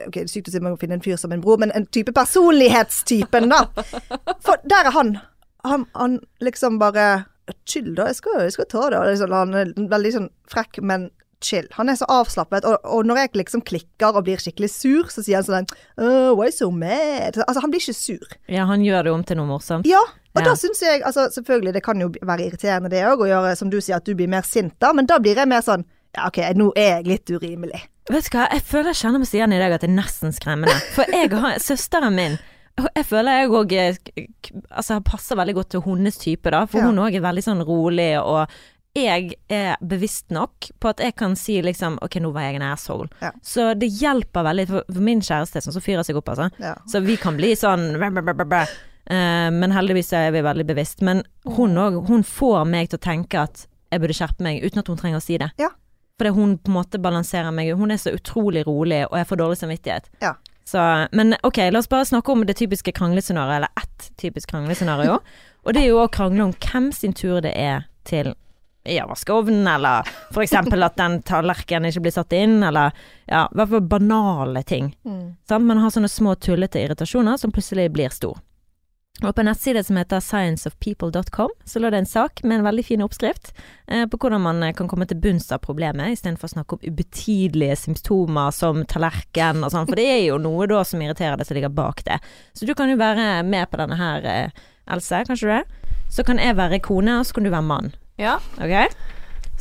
Ok, 0.07 0.13
det 0.13 0.23
er 0.23 0.27
sykt 0.27 0.47
å 0.49 0.51
si 0.51 0.59
man 0.59 0.71
må 0.73 0.79
finne 0.79 0.93
en 0.97 1.01
fyr 1.01 1.17
som 1.17 1.31
en 1.31 1.41
bror, 1.41 1.57
men 1.59 1.71
en 1.75 1.85
type 1.85 2.11
personlighetstypen, 2.11 3.49
da. 3.49 3.67
For 4.45 4.57
der 4.65 4.87
er 4.89 4.91
han. 4.91 5.19
Han, 5.63 5.85
han 5.95 6.19
liksom 6.41 6.79
bare 6.79 7.25
Chill, 7.67 7.91
da. 7.97 8.07
Jeg 8.11 8.15
skal, 8.21 8.39
jeg 8.45 8.53
skal 8.55 8.69
ta 8.71 8.85
det. 8.93 9.01
Liksom, 9.11 9.33
han 9.35 9.53
er 9.59 9.73
veldig 9.91 10.11
sånn 10.15 10.29
frekk, 10.51 10.79
men 10.85 11.09
chill. 11.43 11.65
Han 11.75 11.91
er 11.91 11.97
så 11.99 12.07
avslappet. 12.07 12.63
Og, 12.69 12.77
og 12.87 13.05
når 13.07 13.19
jeg 13.23 13.31
liksom 13.41 13.63
klikker 13.67 14.15
og 14.15 14.23
blir 14.27 14.39
skikkelig 14.39 14.69
sur, 14.71 15.09
så 15.11 15.23
sier 15.25 15.41
han 15.41 15.47
sånn 15.47 15.67
oh, 15.99 16.31
Why 16.39 16.51
so 16.55 16.69
mad? 16.71 17.35
Altså, 17.43 17.59
han 17.65 17.73
blir 17.73 17.83
ikke 17.83 17.97
sur. 17.97 18.37
Ja, 18.47 18.63
han 18.69 18.85
gjør 18.85 19.09
det 19.09 19.15
om 19.17 19.25
til 19.27 19.39
noe 19.41 19.49
morsomt. 19.49 19.87
Ja, 19.89 19.99
og 20.33 20.39
Ja. 20.41 20.47
da 20.47 20.53
syns 20.57 20.79
jeg 20.81 21.03
altså 21.05 21.27
Selvfølgelig, 21.35 21.73
det 21.75 21.83
kan 21.85 21.99
jo 22.01 22.07
være 22.25 22.47
irriterende 22.47 22.89
det 22.89 23.03
òg, 23.05 23.21
å 23.21 23.27
gjøre 23.29 23.51
som 23.59 23.69
du 23.69 23.77
sier, 23.81 23.99
at 23.99 24.07
du 24.07 24.15
blir 24.17 24.31
mer 24.31 24.41
sint 24.47 24.73
da, 24.81 24.93
men 24.95 25.05
da 25.05 25.19
blir 25.21 25.35
jeg 25.37 25.51
mer 25.51 25.61
sånn 25.61 25.83
Ja, 26.15 26.27
OK, 26.31 26.39
nå 26.57 26.71
er 26.77 26.99
jeg 27.01 27.07
litt 27.09 27.29
urimelig. 27.33 27.83
Vet 28.09 28.27
du 28.31 28.37
hva, 28.37 28.47
jeg 28.53 28.61
føler 28.67 28.91
jeg 28.93 28.99
kjenner 29.03 29.21
meg 29.21 29.27
så 29.29 29.37
igjen 29.39 29.53
i 29.55 29.59
deg 29.61 29.75
at 29.75 29.81
det 29.83 29.87
er 29.89 29.95
nesten 29.97 30.33
skremmende. 30.35 30.73
For 30.95 31.09
jeg 31.09 31.29
har 31.33 31.59
søsteren 31.67 32.13
min 32.17 32.35
Jeg 32.77 33.05
føler 33.05 33.43
jeg 33.43 33.49
òg 33.53 33.73
altså, 34.71 34.99
passer 35.05 35.37
veldig 35.37 35.53
godt 35.59 35.69
til 35.75 35.83
hennes 35.85 36.17
type, 36.17 36.49
da. 36.51 36.65
For 36.65 36.79
Ja. 36.81 36.85
hun 36.89 36.97
òg 37.03 37.15
er 37.15 37.21
veldig 37.21 37.43
sånn 37.45 37.65
rolig, 37.67 38.17
og 38.19 38.49
jeg 38.95 39.35
er 39.49 39.77
bevisst 39.81 40.29
nok 40.29 40.69
på 40.79 40.89
at 40.89 40.97
jeg 41.01 41.15
kan 41.15 41.35
si 41.35 41.59
liksom 41.61 41.97
OK, 42.01 42.19
nå 42.21 42.31
var 42.33 42.41
jeg 42.47 42.55
en 42.55 42.61
asshole. 42.73 43.09
Ja. 43.21 43.31
Så 43.41 43.73
det 43.77 43.89
hjelper 43.89 44.43
veldig. 44.45 44.67
For, 44.67 44.83
min 45.01 45.21
kjæreste 45.21 45.57
er 45.57 45.65
sånn 45.65 45.73
som 45.73 45.81
fyrer 45.85 46.03
seg 46.05 46.15
opp, 46.17 46.29
altså. 46.29 46.49
Ja. 46.59 46.75
Så 46.87 47.01
vi 47.05 47.15
kan 47.17 47.37
bli 47.37 47.53
sånn. 47.57 47.93
Eh, 49.05 49.49
Men 49.51 49.71
heldigvis 49.71 50.13
er 50.13 50.31
vi 50.31 50.41
veldig 50.41 50.65
bevisst. 50.65 51.01
Men 51.01 51.23
hun 51.45 51.75
òg, 51.75 52.07
hun 52.07 52.23
får 52.23 52.65
meg 52.69 52.89
til 52.89 52.99
å 52.99 53.01
tenke 53.01 53.41
at 53.41 53.67
jeg 53.91 54.01
burde 54.01 54.13
skjerpe 54.17 54.41
meg, 54.41 54.63
uten 54.63 54.79
at 54.79 54.87
hun 54.87 54.97
trenger 54.97 55.17
å 55.17 55.21
si 55.25 55.37
det. 55.37 55.51
Ja. 55.59 55.69
Fordi 56.19 56.33
hun 56.35 56.57
på 56.57 56.69
en 56.69 56.77
måte 56.77 57.01
balanserer 57.01 57.51
meg. 57.53 57.73
Hun 57.77 57.91
er 57.91 57.97
så 57.97 58.13
utrolig 58.13 58.65
rolig, 58.65 59.03
og 59.11 59.17
jeg 59.17 59.27
får 59.27 59.37
dårlig 59.41 59.57
samvittighet. 59.57 60.09
Ja. 60.21 60.35
Så, 60.63 61.07
men 61.11 61.35
ok, 61.43 61.57
la 61.71 61.79
oss 61.79 61.89
bare 61.91 62.05
snakke 62.07 62.31
om 62.31 62.45
det 62.47 62.55
typiske 62.59 62.91
kranglescenarioet, 62.95 63.55
eller 63.55 63.83
ett 63.83 64.11
typisk 64.17 64.49
kranglescenario. 64.49 65.19
og 65.63 65.73
det 65.73 65.83
er 65.83 65.91
jo 65.91 65.99
å 66.03 66.11
krangle 66.11 66.43
om 66.43 66.53
hvem 66.55 66.91
sin 66.95 67.13
tur 67.13 67.41
det 67.43 67.51
er 67.59 67.83
til 68.07 68.33
ja, 68.83 69.05
vaskeovnen, 69.07 69.67
eller 69.67 70.07
for 70.33 70.43
eksempel 70.43 70.83
at 70.83 70.97
den 70.99 71.21
tallerkenen 71.23 71.91
ikke 71.91 72.03
blir 72.03 72.15
satt 72.15 72.33
inn, 72.35 72.57
eller 72.63 72.91
ja, 73.25 73.45
i 73.47 73.55
hvert 73.59 73.71
fall 73.71 73.85
banale 73.87 74.63
ting. 74.67 74.91
Mm. 75.07 75.35
Man 75.63 75.83
har 75.83 75.93
sånne 75.93 76.11
små 76.11 76.35
tullete 76.35 76.83
irritasjoner 76.83 77.39
som 77.39 77.51
plutselig 77.55 77.89
blir 77.95 78.11
stor. 78.11 78.39
Og 79.21 79.35
på 79.35 79.43
en 79.43 79.45
nettside 79.45 79.83
som 79.85 79.97
heter 79.99 80.19
scienceofpeople.com, 80.25 81.51
så 81.69 81.79
lå 81.79 81.89
det 81.93 81.99
en 82.01 82.05
sak 82.09 82.41
med 82.43 82.57
en 82.57 82.65
veldig 82.65 82.83
fin 82.85 83.01
oppskrift 83.05 83.51
eh, 83.87 84.07
på 84.09 84.17
hvordan 84.17 84.41
man 84.41 84.63
eh, 84.65 84.73
kan 84.73 84.89
komme 84.89 85.05
til 85.05 85.19
bunns 85.21 85.51
av 85.53 85.61
problemet, 85.61 86.15
istedenfor 86.15 86.49
å 86.49 86.53
snakke 86.55 86.75
om 86.75 86.87
ubetydelige 86.87 87.77
symptomer 87.83 88.49
som 88.51 88.81
tallerken 88.89 89.61
og 89.63 89.69
sånn, 89.71 89.85
for 89.87 90.01
det 90.01 90.07
er 90.15 90.23
jo 90.25 90.39
noe 90.41 90.65
da 90.71 90.81
som 90.87 91.03
irriterer 91.05 91.37
deg 91.37 91.47
som 91.47 91.59
ligger 91.59 91.75
bak 91.77 92.01
det. 92.09 92.17
Så 92.57 92.65
du 92.65 92.73
kan 92.75 92.89
jo 92.89 92.97
være 92.99 93.43
med 93.45 93.69
på 93.69 93.79
denne 93.83 93.99
her, 94.01 94.25
eh, 94.25 94.63
Else, 94.91 95.21
kanskje 95.29 95.47
du 95.47 95.51
det? 95.53 95.93
Så 96.11 96.25
kan 96.27 96.41
jeg 96.41 96.57
være 96.57 96.81
kone, 96.83 97.19
og 97.21 97.29
så 97.29 97.37
kan 97.37 97.45
du 97.45 97.53
være 97.53 97.63
mann. 97.69 97.93
Ja. 98.19 98.39
Ok? 98.59 98.97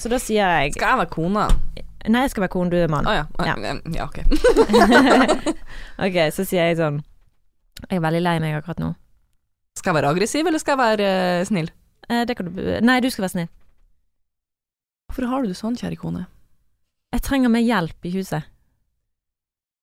Så 0.01 0.11
da 0.11 0.19
sier 0.19 0.49
jeg 0.49 0.73
Skal 0.75 0.97
jeg 0.97 0.99
være 1.05 1.13
kone? 1.13 1.45
Nei, 2.09 2.25
jeg 2.25 2.33
skal 2.33 2.43
være 2.49 2.55
kone, 2.57 2.73
du 2.73 2.81
er 2.81 2.91
mann. 2.91 3.07
Å 3.07 3.13
oh, 3.13 3.47
Ja. 3.47 3.55
Ja. 3.55 3.77
ja, 3.95 4.09
ok. 4.09 4.19
ok, 6.09 6.19
så 6.35 6.43
sier 6.43 6.73
jeg 6.73 6.81
sånn 6.81 6.99
Jeg 7.87 8.01
er 8.01 8.03
veldig 8.03 8.25
lei 8.25 8.35
meg 8.43 8.57
akkurat 8.59 8.83
nå. 8.83 8.91
Skal 9.79 9.93
jeg 9.93 9.99
være 10.01 10.13
aggressiv, 10.13 10.47
eller 10.47 10.61
skal 10.61 10.77
jeg 10.77 10.83
være 10.83 11.09
eh, 11.41 11.47
snill? 11.49 11.71
Eh, 12.09 12.25
det 12.29 12.37
kan 12.39 12.49
du 12.49 12.61
Nei, 12.85 13.01
du 13.01 13.09
skal 13.11 13.27
være 13.27 13.35
snill. 13.37 13.51
Hvorfor 15.09 15.29
har 15.29 15.43
du 15.43 15.53
det 15.53 15.59
sånn, 15.59 15.77
kjære 15.77 16.01
kone? 16.01 16.27
Jeg 17.13 17.25
trenger 17.27 17.53
mer 17.53 17.65
hjelp 17.65 18.09
i 18.09 18.15
huset. 18.15 18.49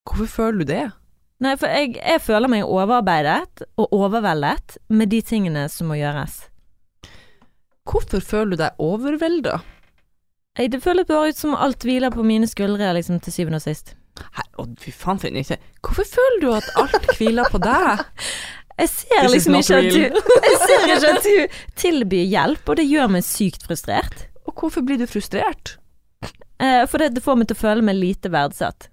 Hvorfor 0.09 0.29
føler 0.29 0.63
du 0.63 0.71
det? 0.71 0.85
Nei, 1.39 1.53
for 1.59 1.71
jeg, 1.71 1.93
jeg 2.01 2.21
føler 2.25 2.51
meg 2.51 2.67
overarbeidet 2.67 3.67
og 3.79 3.93
overveldet 3.95 4.79
med 4.91 5.11
de 5.13 5.21
tingene 5.23 5.67
som 5.71 5.91
må 5.91 5.99
gjøres. 5.99 6.41
Hvorfor 7.89 8.23
føler 8.25 8.55
du 8.55 8.63
deg 8.63 8.81
overvelda? 8.83 9.59
Jeg, 10.59 10.73
det 10.73 10.81
føles 10.83 11.07
bare 11.07 11.29
ut 11.29 11.39
som 11.39 11.55
alt 11.55 11.85
hviler 11.85 12.11
på 12.11 12.25
mine 12.25 12.49
skuldre, 12.49 12.91
liksom, 12.97 13.21
til 13.23 13.33
syvende 13.33 13.61
og 13.61 13.63
sist. 13.63 13.93
Her, 14.35 14.49
å, 14.59 14.65
fy 14.81 14.91
faen 14.91 15.21
for 15.21 15.29
en 15.29 15.39
ikke. 15.39 15.59
Hvorfor 15.85 16.09
føler 16.17 16.41
du 16.43 16.49
at 16.57 16.67
alt 16.81 17.07
hviler 17.15 17.47
på 17.53 17.61
deg? 17.63 18.03
Jeg 18.79 18.91
ser 18.93 19.25
This 19.25 19.33
liksom 19.33 19.57
ikke 19.59 19.79
at 19.79 19.89
du 19.91 19.99
Jeg 20.49 20.59
ser 20.63 20.85
ikke 20.85 21.13
at 21.13 21.27
du 21.27 21.59
tilbyr 21.79 22.25
hjelp, 22.31 22.63
og 22.69 22.79
det 22.79 22.87
gjør 22.87 23.11
meg 23.15 23.25
sykt 23.27 23.65
frustrert. 23.67 24.25
Og 24.47 24.55
hvorfor 24.55 24.85
blir 24.85 24.99
du 25.01 25.05
frustrert? 25.09 25.75
Eh, 26.59 26.85
for 26.87 26.99
det, 27.01 27.13
det 27.15 27.23
får 27.23 27.39
meg 27.39 27.49
til 27.49 27.59
å 27.59 27.63
føle 27.63 27.85
meg 27.85 27.99
lite 27.99 28.31
verdsatt. 28.33 28.89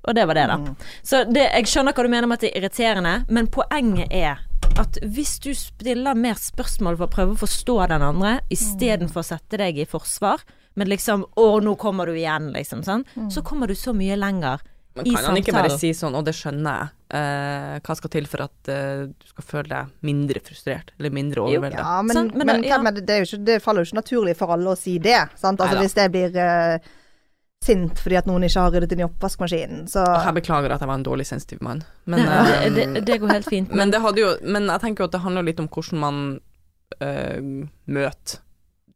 Og 0.00 0.16
det 0.16 0.24
var 0.28 0.38
det, 0.38 0.46
da. 0.48 0.56
Mm. 0.56 0.76
Så 1.04 1.24
det, 1.28 1.44
jeg 1.52 1.68
skjønner 1.68 1.96
hva 1.96 2.04
du 2.04 2.12
mener 2.12 2.28
med 2.28 2.40
at 2.40 2.46
det 2.46 2.52
er 2.54 2.62
irriterende, 2.62 3.14
men 3.28 3.50
poenget 3.52 4.12
er 4.16 4.40
at 4.80 4.96
hvis 5.02 5.34
du 5.44 5.50
stiller 5.56 6.16
mer 6.16 6.38
spørsmål 6.40 6.96
for 6.96 7.08
å 7.08 7.12
prøve 7.12 7.36
å 7.36 7.40
forstå 7.42 7.76
den 7.92 8.04
andre, 8.06 8.38
istedenfor 8.52 9.20
å 9.20 9.28
sette 9.32 9.60
deg 9.60 9.80
i 9.82 9.88
forsvar, 9.88 10.44
men 10.78 10.88
liksom 10.88 11.26
'Å, 11.36 11.60
nå 11.60 11.74
kommer 11.76 12.06
du 12.06 12.14
igjen', 12.14 12.52
liksom, 12.54 12.84
sånn, 12.86 13.04
så 13.30 13.42
kommer 13.42 13.66
du 13.66 13.74
så 13.74 13.92
mye 13.92 14.16
lenger 14.16 14.62
Men 14.94 15.06
kan 15.06 15.28
han 15.28 15.38
ikke 15.38 15.54
bare 15.54 15.74
si 15.78 15.92
sånn, 15.94 16.16
og 16.18 16.24
det 16.26 16.34
skjønner 16.34 16.78
jeg, 16.80 16.94
eh, 17.18 17.74
hva 17.86 17.94
skal 17.96 18.10
til 18.10 18.26
for 18.30 18.42
at 18.48 18.70
eh, 18.72 19.04
du 19.06 19.28
skal 19.30 19.46
føle 19.46 19.70
deg 19.70 19.92
mindre 20.06 20.42
frustrert, 20.44 20.90
eller 20.98 21.14
mindre 21.14 21.44
overveldet? 21.44 21.78
Ja, 21.78 22.00
men, 22.02 22.16
sånn, 22.16 22.32
men 22.34 22.50
men, 22.50 22.66
ja. 22.66 22.80
er 22.82 22.98
det, 22.98 23.20
ikke, 23.26 23.38
det 23.46 23.60
faller 23.62 23.84
jo 23.84 23.90
ikke 23.90 24.00
naturlig 24.00 24.34
for 24.40 24.54
alle 24.56 24.74
å 24.74 24.78
si 24.78 24.96
det. 25.02 25.20
Sant? 25.38 25.62
Altså, 25.62 25.78
Neida. 25.78 25.84
hvis 25.86 25.96
det 26.00 26.08
blir 26.16 26.40
eh, 26.42 26.90
sint 27.64 28.02
fordi 28.02 28.18
at 28.20 28.28
noen 28.28 28.44
ikke 28.48 28.66
har 28.66 28.74
ryddet 28.74 28.94
inn 28.96 29.04
i 29.04 29.06
oppvaskmaskinen, 29.06 29.88
så 29.92 30.04
Og 30.08 30.28
jeg 30.28 30.38
beklager 30.40 30.74
at 30.74 30.82
jeg 30.82 30.90
var 30.90 31.00
en 31.00 31.06
dårlig 31.06 31.26
sensitiv 31.28 31.62
mann, 31.64 31.82
men, 32.10 32.26
eh, 32.26 32.68
det, 32.74 32.86
det, 33.06 33.18
går 33.22 33.34
helt 33.36 33.50
fint. 33.50 33.74
men 33.74 33.92
det 33.92 34.00
hadde 34.02 34.22
jo 34.22 34.30
Men 34.42 34.66
jeg 34.72 34.80
tenker 34.86 35.04
jo 35.04 35.10
at 35.10 35.16
det 35.16 35.24
handler 35.26 35.46
litt 35.46 35.60
om 35.60 35.68
hvordan 35.68 36.00
man 36.00 36.22
eh, 36.98 37.38
møter 37.86 38.40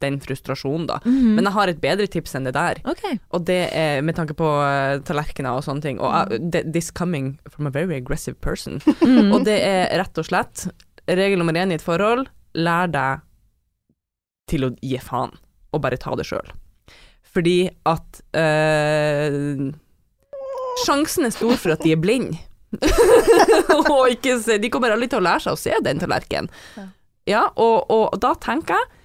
den 0.04 0.20
frustrasjonen, 0.22 0.86
da. 0.92 1.00
Mhm. 1.04 1.34
Men 1.38 1.48
jeg 1.48 1.56
har 1.56 1.72
et 1.72 1.82
bedre 1.82 2.08
tips 2.10 2.36
enn 2.38 2.46
det 2.48 2.54
der. 2.56 2.80
Okay. 2.94 3.18
Og 3.34 3.46
det 3.48 3.60
er 3.72 4.04
med 4.04 4.16
tanke 4.20 4.36
på 4.38 4.46
uh, 4.46 5.00
tallerkener 5.08 5.56
og 5.58 5.64
sånne 5.66 5.84
ting. 5.84 6.00
Og 6.04 6.32
uh, 6.32 6.60
this 6.62 6.92
coming 6.94 7.34
from 7.50 7.66
a 7.66 7.74
very 7.74 7.96
aggressive 7.98 8.38
person. 8.44 8.80
Mm. 9.04 9.34
Og 9.36 9.44
det 9.44 9.56
er 9.60 9.90
rett 10.00 10.16
og 10.18 10.24
slett 10.26 10.62
regel 11.06 11.38
nummer 11.38 11.56
én 11.58 11.72
i 11.72 11.76
et 11.76 11.82
forhold, 11.84 12.24
lær 12.56 12.88
deg 12.90 13.20
til 14.50 14.66
å 14.66 14.70
gi 14.80 14.98
faen, 15.02 15.34
og 15.74 15.82
bare 15.84 15.98
ta 16.00 16.14
det 16.16 16.26
sjøl. 16.28 16.48
Fordi 17.34 17.68
at 17.90 18.20
eh, 18.38 19.70
Sjansen 20.84 21.28
er 21.28 21.34
stor 21.34 21.54
for 21.60 21.74
at 21.74 21.84
de 21.84 21.94
er 21.94 22.00
blinde. 22.02 22.38
og 23.92 24.08
ikke 24.10 24.34
se 24.42 24.56
De 24.58 24.66
kommer 24.72 24.90
aldri 24.90 25.06
til 25.06 25.20
å 25.20 25.24
lære 25.24 25.44
seg 25.44 25.54
å 25.54 25.60
se 25.60 25.76
den 25.86 26.00
tallerkenen. 26.02 26.50
Ja. 27.24 27.46
og, 27.54 27.86
og, 27.88 28.08
og 28.12 28.18
da 28.20 28.34
tenker 28.42 28.76
jeg 28.76 29.02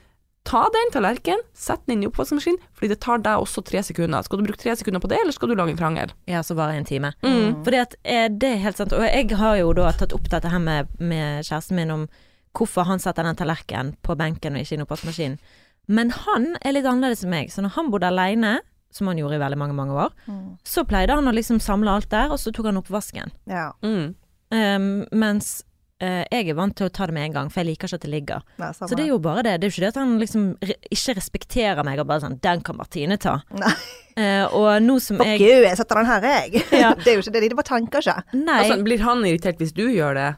Ta 0.47 0.63
den 0.73 0.91
tallerkenen, 0.93 1.41
sett 1.53 1.81
den 1.85 1.97
inn 1.97 2.03
i 2.03 2.07
oppvaskmaskinen, 2.09 2.57
fordi 2.73 2.87
det 2.93 2.99
tar 3.03 3.19
deg 3.21 3.41
også 3.43 3.61
tre 3.67 3.81
sekunder. 3.85 4.23
Skal 4.25 4.39
du 4.39 4.45
bruke 4.47 4.57
tre 4.61 4.73
sekunder 4.79 5.01
på 5.03 5.09
det, 5.11 5.19
eller 5.21 5.35
skal 5.35 5.51
du 5.51 5.55
lage 5.59 5.73
en 5.75 5.77
krangel? 5.77 6.13
Ja, 6.31 6.39
så 6.45 6.55
varer 6.57 6.79
en 6.79 6.87
time. 6.87 7.11
Mm. 7.21 7.59
Fordi 7.67 7.81
at 7.83 7.93
eh, 8.03 8.29
det 8.31 8.53
er 8.55 8.63
helt 8.63 8.77
sant. 8.79 8.95
Og 8.95 9.03
jeg 9.05 9.29
har 9.37 9.59
jo 9.59 9.73
da 9.77 9.91
tatt 9.91 10.15
opp 10.15 10.29
dette 10.31 10.49
her 10.49 10.59
med, 10.63 10.87
med 10.99 11.43
kjæresten 11.45 11.75
min 11.77 11.91
om 11.93 12.07
hvorfor 12.57 12.87
han 12.89 12.99
setter 13.03 13.27
den 13.27 13.37
tallerkenen 13.37 13.93
på 14.01 14.15
benken 14.17 14.55
og 14.57 14.63
ikke 14.63 14.73
inn 14.79 14.81
i 14.81 14.87
oppvaskmaskinen. 14.87 15.37
Men 15.91 16.09
han 16.25 16.55
er 16.65 16.73
litt 16.73 16.85
annerledes 16.89 17.23
enn 17.27 17.33
meg. 17.35 17.51
Så 17.53 17.61
når 17.65 17.75
han 17.75 17.91
bodde 17.93 18.09
aleine, 18.09 18.55
som 18.93 19.05
han 19.11 19.19
gjorde 19.21 19.37
i 19.37 19.43
veldig 19.43 19.57
mange 19.59 19.75
mange 19.77 19.93
år, 19.93 20.15
Mm. 20.25 20.57
så 20.65 20.83
pleide 20.87 21.13
han 21.13 21.27
å 21.29 21.33
liksom 21.35 21.59
samle 21.61 21.91
alt 21.93 22.09
der, 22.09 22.31
og 22.33 22.39
så 22.41 22.51
tok 22.53 22.65
han 22.71 22.77
oppvasken. 22.81 23.29
Ja. 23.45 23.71
Mm. 23.85 24.15
Um, 24.49 25.05
mens 25.13 25.59
eh, 26.03 26.23
jeg 26.31 26.49
er 26.49 26.57
vant 26.57 26.75
til 26.75 26.87
å 26.89 26.93
ta 26.93 27.07
det 27.09 27.15
med 27.15 27.29
en 27.29 27.35
gang, 27.37 27.51
for 27.51 27.61
jeg 27.61 27.71
liker 27.71 27.89
ikke 27.89 27.99
at 27.99 28.05
det 28.05 28.11
ligger. 28.13 28.45
Nei, 28.61 28.71
Så 28.75 28.91
det 28.95 29.05
er 29.05 29.11
jo 29.11 29.19
bare 29.23 29.43
det. 29.45 29.55
Det 29.59 29.67
er 29.67 29.71
jo 29.71 29.75
ikke 29.75 29.85
det 29.85 29.93
at 29.93 30.01
han 30.01 30.13
liksom 30.21 30.45
re 30.69 30.77
ikke 30.89 31.17
respekterer 31.19 31.87
meg 31.87 32.01
og 32.01 32.09
bare 32.09 32.25
sånn 32.25 32.39
'Den 32.41 32.63
kan 32.65 32.79
Martine 32.79 33.17
ta'. 33.17 33.39
Nei. 33.51 33.73
Uh, 34.19 34.45
og 34.51 34.83
nå 34.83 34.99
som 34.99 35.17
Fuck 35.17 35.27
jeg 35.27 35.39
you, 35.39 35.63
jeg 35.63 35.77
setter 35.79 35.95
den 36.01 36.09
her, 36.09 36.21
jeg. 36.21 36.63
Ja. 36.83 36.93
det 36.93 37.07
er 37.07 37.19
jo 37.19 37.23
ikke 37.23 37.31
det, 37.31 37.49
Det 37.49 37.55
bare 37.55 37.71
tanker 37.71 37.99
ikke. 38.03 38.23
Nei. 38.33 38.59
Altså, 38.63 38.83
blir 38.83 38.99
han 38.99 39.23
irritert 39.23 39.61
hvis 39.61 39.71
du 39.75 39.87
gjør 39.87 40.17
det? 40.17 40.31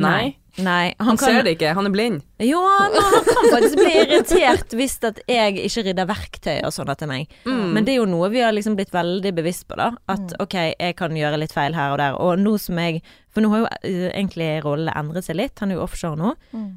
Nei. 0.00 0.36
Nei. 0.60 0.92
Han, 1.00 1.16
ser 1.20 1.42
det 1.46 1.54
ikke, 1.56 1.72
han 1.76 1.88
er 1.88 1.92
blind. 1.92 2.20
Jo, 2.44 2.60
han, 2.60 2.92
han 2.92 3.24
kan 3.24 3.46
faktisk 3.54 3.78
bli 3.78 3.92
irritert 4.02 4.74
hvis 4.76 4.98
at 5.08 5.20
jeg 5.28 5.56
ikke 5.64 5.84
rydder 5.86 6.08
verktøy 6.10 6.58
og 6.66 6.74
sånn 6.76 6.92
etter 6.92 7.08
meg. 7.08 7.32
Mm. 7.48 7.72
Men 7.72 7.86
det 7.86 7.94
er 7.94 8.02
jo 8.02 8.08
noe 8.10 8.28
vi 8.32 8.42
har 8.44 8.52
liksom 8.52 8.76
blitt 8.76 8.92
veldig 8.92 9.32
bevisst 9.36 9.64
på, 9.68 9.78
da. 9.80 9.90
At 10.12 10.36
ok, 10.42 10.56
jeg 10.76 10.96
kan 10.98 11.16
gjøre 11.16 11.40
litt 11.40 11.56
feil 11.56 11.76
her 11.76 11.94
og 11.94 12.00
der. 12.02 12.18
Og 12.20 12.40
nå 12.40 12.58
som 12.60 12.80
jeg 12.82 13.00
For 13.32 13.40
nå 13.44 13.48
har 13.52 13.62
jo 13.64 13.68
eh, 13.82 14.08
egentlig 14.12 14.48
rollene 14.64 14.92
endret 14.98 15.24
seg 15.24 15.36
litt. 15.40 15.58
Han 15.62 15.70
er 15.72 15.78
jo 15.80 15.84
offshore 15.86 16.16
nå. 16.20 16.34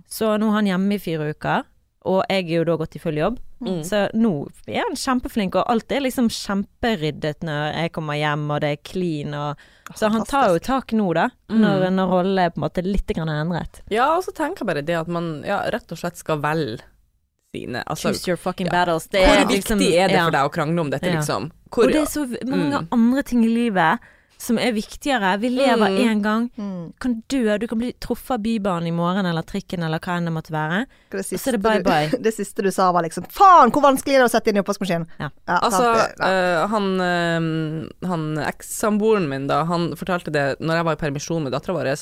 Så 0.08 0.38
nå 0.40 0.48
er 0.52 0.56
han 0.62 0.70
hjemme 0.74 0.96
i 0.96 1.02
fire 1.04 1.32
uker. 1.36 1.66
Og 2.06 2.20
jeg 2.30 2.44
er 2.46 2.52
jo 2.60 2.64
da 2.68 2.76
gått 2.78 2.96
i 2.96 3.00
full 3.02 3.18
jobb. 3.18 3.40
Mm. 3.66 3.80
Så 3.84 4.04
nå 4.14 4.32
er 4.70 4.84
han 4.86 4.94
kjempeflink, 5.00 5.56
og 5.58 5.66
alt 5.74 5.90
er 5.96 6.04
liksom 6.06 6.28
kjemperyddet 6.30 7.42
når 7.48 7.72
jeg 7.80 7.92
kommer 7.96 8.20
hjem, 8.20 8.44
og 8.54 8.60
det 8.62 8.70
er 8.76 8.82
clean 8.86 9.34
og 9.34 9.64
Så 9.98 10.12
han 10.14 10.26
tar 10.30 10.52
jo 10.54 10.60
tak 10.62 10.94
nå, 10.94 11.08
da. 11.18 11.30
Mm. 11.50 11.62
Når, 11.64 11.86
når 11.98 12.12
rollen 12.14 12.42
er 12.44 12.52
på 12.54 12.60
en 12.62 12.66
måte 12.68 12.84
litt 12.86 13.10
grann 13.16 13.32
endret. 13.34 13.82
Ja, 13.94 14.12
og 14.18 14.24
så 14.28 14.34
tenker 14.38 14.62
jeg 14.64 14.70
bare 14.70 14.86
det 14.86 15.00
at 15.00 15.10
man 15.12 15.42
ja, 15.48 15.64
rett 15.74 15.92
og 15.96 15.98
slett 16.02 16.18
skal 16.22 16.42
velge 16.46 16.84
sine 17.56 17.82
altså, 17.88 18.12
Choose 18.12 18.28
your 18.30 18.38
fucking 18.42 18.68
ja. 18.70 18.74
battles. 18.76 19.08
Det 19.10 19.22
Hvor 19.26 19.36
er 19.42 19.46
viktig 19.50 19.62
liksom, 19.64 19.82
er 19.88 20.12
det 20.14 20.22
for 20.26 20.36
deg 20.38 20.50
å 20.50 20.54
krangle 20.60 20.82
om 20.86 20.90
dette, 20.94 21.10
Ja. 21.10 21.20
liksom? 21.22 21.50
Hvor, 21.72 21.88
Og 21.88 21.94
det 21.96 22.02
er 22.04 22.12
så 22.12 22.26
mange 22.46 22.82
Mm. 22.84 22.88
andre 22.92 23.24
ting 23.24 23.44
i 23.46 23.50
livet 23.50 24.00
som 24.38 24.58
er 24.62 24.74
viktigere. 24.76 25.38
Vi 25.42 25.50
lever 25.50 25.90
Mm. 25.90 25.98
én 26.06 26.22
gang. 26.22 26.50
Mm. 26.58 26.94
Kan 27.00 27.24
dø. 27.32 27.58
Du 27.58 27.68
kan 27.68 27.78
bli 27.80 27.94
truffet 28.00 28.32
av 28.36 28.40
bybanen 28.44 28.88
i 28.88 28.92
morgen 28.92 29.26
eller 29.26 29.42
trikken 29.48 29.84
eller 29.84 30.00
hva 30.00 30.18
enn 30.18 30.26
det 30.28 30.34
måtte 30.36 30.52
være. 30.54 30.86
Det 31.12 31.24
så 31.26 31.40
er 31.50 31.58
det 31.58 31.62
bye 31.64 31.84
bye. 31.84 32.10
Du, 32.12 32.18
det 32.28 32.34
siste 32.36 32.62
du 32.66 32.70
sa 32.72 32.92
var 32.92 33.04
liksom 33.08 33.26
Faen, 33.32 33.72
hvor 33.72 33.82
vanskelig 33.86 34.16
er 34.18 34.26
det 34.26 34.30
å 34.30 34.34
sette 34.36 34.52
inn 34.52 34.60
i 34.60 34.64
oppvaskmaskinen? 34.64 35.08
Ja. 35.20 35.30
Altså, 35.48 35.82
sant, 35.96 36.20
ja. 36.20 36.34
uh, 36.66 36.68
han, 36.74 36.92
uh, 37.00 38.10
han 38.12 38.28
ekssamboeren 38.46 39.30
min, 39.32 39.48
da, 39.48 39.64
han 39.70 39.94
fortalte 39.96 40.32
det 40.36 40.46
når 40.60 40.82
jeg 40.82 40.86
var 40.90 41.00
i 41.00 41.02
permisjon 41.06 41.44
med 41.48 41.56
dattera 41.56 41.78
vår. 41.80 41.94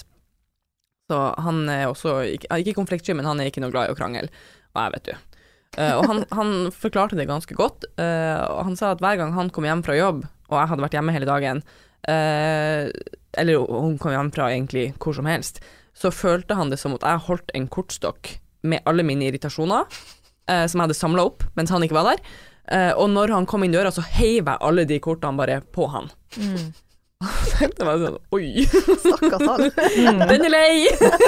Så 1.11 1.19
han 1.43 1.63
er 1.69 1.85
også 1.91 2.17
ikke, 2.37 2.47
ikke 2.63 2.77
konfliktsky, 2.79 3.13
men 3.15 3.27
han 3.27 3.39
er 3.43 3.49
ikke 3.51 3.61
noe 3.63 3.73
glad 3.73 3.89
i 3.89 3.93
å 3.93 3.97
krangle. 3.97 4.29
Og 4.73 4.81
jeg, 4.81 4.93
vet 4.95 5.09
du. 5.09 5.15
Uh, 5.73 5.95
og 5.99 6.05
han, 6.09 6.21
han 6.39 6.51
forklarte 6.71 7.17
det 7.19 7.27
ganske 7.29 7.55
godt. 7.57 7.85
eh, 7.97 8.43
og 8.47 8.63
han 8.69 8.75
sa 8.79 8.91
at 8.93 9.01
hver 9.03 9.17
gang 9.19 9.33
han 9.37 9.49
kom 9.53 9.65
hjem 9.67 9.81
fra 9.85 9.95
jobb, 9.97 10.23
og 10.49 10.55
jeg 10.59 10.69
hadde 10.71 10.85
vært 10.85 10.95
hjemme 10.99 11.15
hele 11.15 11.27
dagen, 11.29 11.63
eh, 12.09 12.89
eller 13.37 13.63
hun 13.67 13.97
kom 14.01 14.11
hjem 14.13 14.31
fra 14.35 14.49
egentlig 14.53 14.91
hvor 15.01 15.15
som 15.17 15.25
helst, 15.29 15.59
så 15.97 16.11
følte 16.13 16.57
han 16.57 16.71
det 16.73 16.79
som 16.81 16.95
at 16.97 17.05
jeg 17.05 17.25
holdt 17.27 17.53
en 17.57 17.67
kortstokk 17.71 18.35
med 18.63 18.81
alle 18.89 19.03
mine 19.05 19.27
irritasjoner, 19.27 19.85
eh, 20.49 20.65
som 20.67 20.79
jeg 20.79 20.87
hadde 20.87 20.97
samla 20.97 21.25
opp 21.29 21.43
mens 21.57 21.73
han 21.73 21.83
ikke 21.85 21.97
var 21.99 22.13
der. 22.13 22.23
Eh, 22.71 22.91
og 22.95 23.09
når 23.11 23.33
han 23.35 23.45
kom 23.49 23.65
inn 23.65 23.73
døra, 23.75 23.91
så 23.91 24.01
heiv 24.15 24.47
jeg 24.47 24.57
alle 24.63 24.85
de 24.87 24.99
kortene 25.03 25.37
bare 25.37 25.59
på 25.75 25.89
han. 25.91 26.09
Mm. 26.39 26.71
Så 27.23 27.55
tenkte 27.55 27.85
jeg 27.87 27.99
sånn 28.01 28.15
Oi, 28.35 28.63
Stakkars 28.99 29.43
han. 29.47 29.61
den 30.31 30.41
er 30.43 30.51
lei! 30.51 30.87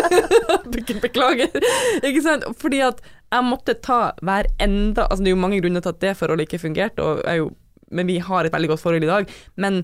Be- 0.74 0.98
Beklager. 1.04 1.54
Ikke 2.02 2.24
sant? 2.26 2.44
Fordi 2.60 2.82
at 2.84 3.00
jeg 3.32 3.46
måtte 3.48 3.78
ta 3.84 4.00
hver 4.24 4.48
enda 4.62 5.06
Altså 5.08 5.24
det 5.24 5.32
er 5.32 5.36
jo 5.38 5.40
mange 5.44 5.60
grunner 5.64 5.84
til 5.86 5.94
at 5.94 6.02
det 6.04 6.12
forholdet 6.20 6.50
ikke 6.50 6.60
fungerte, 6.66 7.00
og 7.04 7.22
er 7.28 7.40
jo, 7.40 7.48
men 7.96 8.10
vi 8.12 8.18
har 8.24 8.44
et 8.48 8.54
veldig 8.56 8.74
godt 8.74 8.84
forhold 8.84 9.08
i 9.08 9.12
dag. 9.12 9.32
Men 9.62 9.84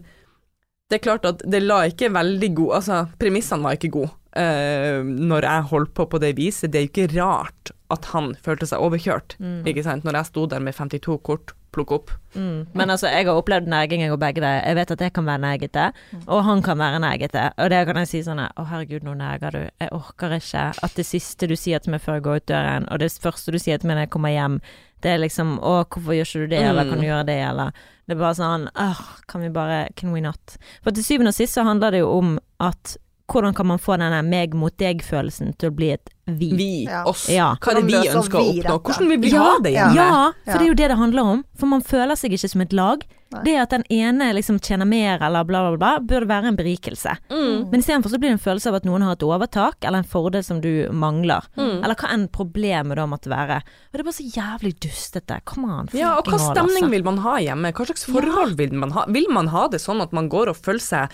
det 0.91 0.99
er 0.99 1.05
klart 1.05 1.27
at 1.29 1.43
det 1.47 1.63
la 1.63 1.85
ikke 1.87 2.11
veldig 2.11 2.49
god 2.57 2.73
Altså, 2.81 3.05
premissene 3.21 3.65
var 3.65 3.79
ikke 3.79 3.95
gode 3.99 4.17
Uh, 4.31 5.03
når 5.03 5.43
jeg 5.43 5.67
holdt 5.73 5.89
på 5.91 6.05
på 6.07 6.19
det 6.23 6.29
viset. 6.37 6.71
Det 6.71 6.79
er 6.79 6.85
jo 6.85 6.89
ikke 6.93 7.19
rart 7.19 7.71
at 7.91 8.05
han 8.13 8.33
følte 8.43 8.67
seg 8.69 8.79
overkjørt, 8.83 9.35
Mm. 9.39 9.63
ikke 9.67 9.83
sant, 9.83 10.03
når 10.07 10.13
jeg 10.21 10.25
sto 10.31 10.45
der 10.47 10.59
med 10.59 10.73
52 10.75 11.17
kort, 11.23 11.53
plukk 11.71 11.91
opp. 11.95 12.09
Mm. 12.35 12.67
Men 12.75 12.89
altså, 12.91 13.07
jeg 13.07 13.25
har 13.25 13.37
opplevd 13.39 13.67
nerging, 13.71 14.01
jeg 14.03 14.11
og 14.11 14.19
begge 14.19 14.41
det. 14.43 14.49
Jeg 14.65 14.75
vet 14.75 14.91
at 14.91 14.99
jeg 15.05 15.13
kan 15.15 15.23
være 15.25 15.39
negete, 15.39 15.85
og 16.27 16.43
han 16.43 16.61
kan 16.61 16.77
være 16.77 16.99
negete. 16.99 17.45
Og 17.57 17.69
det 17.71 17.85
kan 17.87 17.95
jeg 18.01 18.07
si 18.09 18.19
sånn 18.25 18.41
Å, 18.43 18.65
herregud, 18.67 19.05
nå 19.07 19.13
neger 19.15 19.51
du. 19.55 19.61
Jeg 19.79 19.89
orker 19.95 20.35
ikke 20.35 20.65
at 20.83 20.95
det 20.99 21.05
siste 21.07 21.47
du 21.47 21.55
sier 21.55 21.79
til 21.79 21.91
meg 21.95 22.01
før 22.03 22.19
jeg 22.19 22.23
går 22.27 22.41
ut 22.41 22.45
døren, 22.51 22.87
og 22.91 22.99
det 22.99 23.11
første 23.23 23.51
du 23.55 23.59
sier 23.59 23.79
til 23.79 23.87
meg 23.87 23.95
når 24.01 24.03
jeg 24.07 24.13
kommer 24.17 24.35
hjem, 24.35 24.59
det 25.01 25.11
er 25.15 25.23
liksom 25.23 25.55
Å, 25.63 25.85
hvorfor 25.87 26.13
gjør 26.13 26.27
ikke 26.27 26.43
du 26.43 26.47
det, 26.51 26.59
eller 26.61 26.89
kan 26.91 26.99
du 26.99 27.05
gjøre 27.07 27.25
det, 27.31 27.39
eller 27.49 27.71
Det 28.05 28.17
er 28.17 28.19
bare 28.19 28.35
sånn 28.37 28.67
Åh, 28.75 28.99
kan 29.31 29.41
vi 29.41 29.49
bare 29.49 29.87
Can 29.95 30.11
we 30.11 30.19
not? 30.21 30.57
For 30.83 30.91
til 30.91 31.03
syvende 31.07 31.31
og 31.31 31.39
sist 31.39 31.55
så 31.55 31.63
handler 31.65 31.91
det 31.95 32.03
jo 32.03 32.11
om 32.19 32.35
at 32.59 32.97
hvordan 33.31 33.55
kan 33.55 33.67
man 33.71 33.79
få 33.79 33.95
denne 34.01 34.19
meg 34.27 34.53
mot 34.57 34.75
deg-følelsen 34.77 35.55
til 35.57 35.71
å 35.71 35.75
bli 35.75 35.91
et 35.95 36.09
vi? 36.27 36.51
Vi, 36.55 36.85
Ja. 36.87 37.03
oss, 37.05 37.27
Ja. 37.29 37.55
hva 37.59 37.71
er 37.71 37.81
det 37.81 37.85
vi 37.87 38.07
ønsker 38.07 38.39
å 38.39 38.43
oppnå? 38.43 38.61
dette? 38.63 38.79
Hvordan 38.83 39.07
vil 39.09 39.19
vi 39.19 39.29
Ja, 39.31 39.43
ha 39.43 39.59
det 39.59 39.71
hjemme? 39.73 39.95
Ja, 39.95 40.31
for 40.45 40.59
det 40.59 40.61
er 40.61 40.67
jo 40.69 40.73
det 40.79 40.87
det 40.89 40.97
handler 40.97 41.23
om. 41.23 41.43
For 41.57 41.65
man 41.67 41.81
føler 41.81 42.15
seg 42.15 42.31
ikke 42.31 42.49
som 42.49 42.61
et 42.61 42.73
lag. 42.73 43.03
Nei. 43.33 43.43
Det 43.43 43.55
at 43.61 43.69
den 43.69 43.83
ene 43.89 44.33
liksom 44.35 44.59
tjener 44.59 44.85
mer 44.85 45.21
eller 45.23 45.45
bla, 45.47 45.61
bla, 45.69 45.77
bla, 45.77 45.99
burde 45.99 46.27
være 46.27 46.47
en 46.51 46.57
berikelse. 46.57 47.17
Mm. 47.29 47.69
Men 47.71 47.79
istedenfor 47.79 48.11
så 48.11 48.19
blir 48.19 48.27
det 48.29 48.35
en 48.39 48.43
følelse 48.43 48.67
av 48.67 48.75
at 48.75 48.83
noen 48.83 49.01
har 49.03 49.13
et 49.13 49.23
overtak, 49.23 49.75
eller 49.83 49.99
en 49.99 50.03
fordel 50.03 50.43
som 50.43 50.59
du 50.59 50.89
mangler. 50.91 51.41
Mm. 51.55 51.81
Eller 51.83 51.95
hva 51.95 52.11
enn 52.11 52.27
problemet 52.27 52.95
da 52.99 53.05
måtte 53.07 53.31
være. 53.31 53.61
Og 53.63 53.93
det 53.93 53.99
er 54.01 54.03
bare 54.03 54.19
så 54.19 54.31
jævlig 54.35 54.73
dustete. 54.83 55.41
Come 55.45 55.65
on. 55.71 55.87
Ja, 55.93 56.17
og 56.17 56.25
hva 56.25 56.39
stemning 56.39 56.83
altså. 56.83 56.89
vil 56.91 57.03
man 57.03 57.17
ha 57.19 57.37
hjemme? 57.39 57.71
Hva 57.71 57.85
slags 57.87 58.03
forhold 58.05 58.57
vil 58.57 58.73
man 58.73 58.91
ha? 58.91 59.05
Vil 59.07 59.27
man 59.29 59.47
ha 59.47 59.67
det 59.69 59.79
sånn 59.79 60.01
at 60.01 60.11
man 60.11 60.27
går 60.27 60.49
og 60.49 60.57
føler 60.57 60.79
seg 60.83 61.09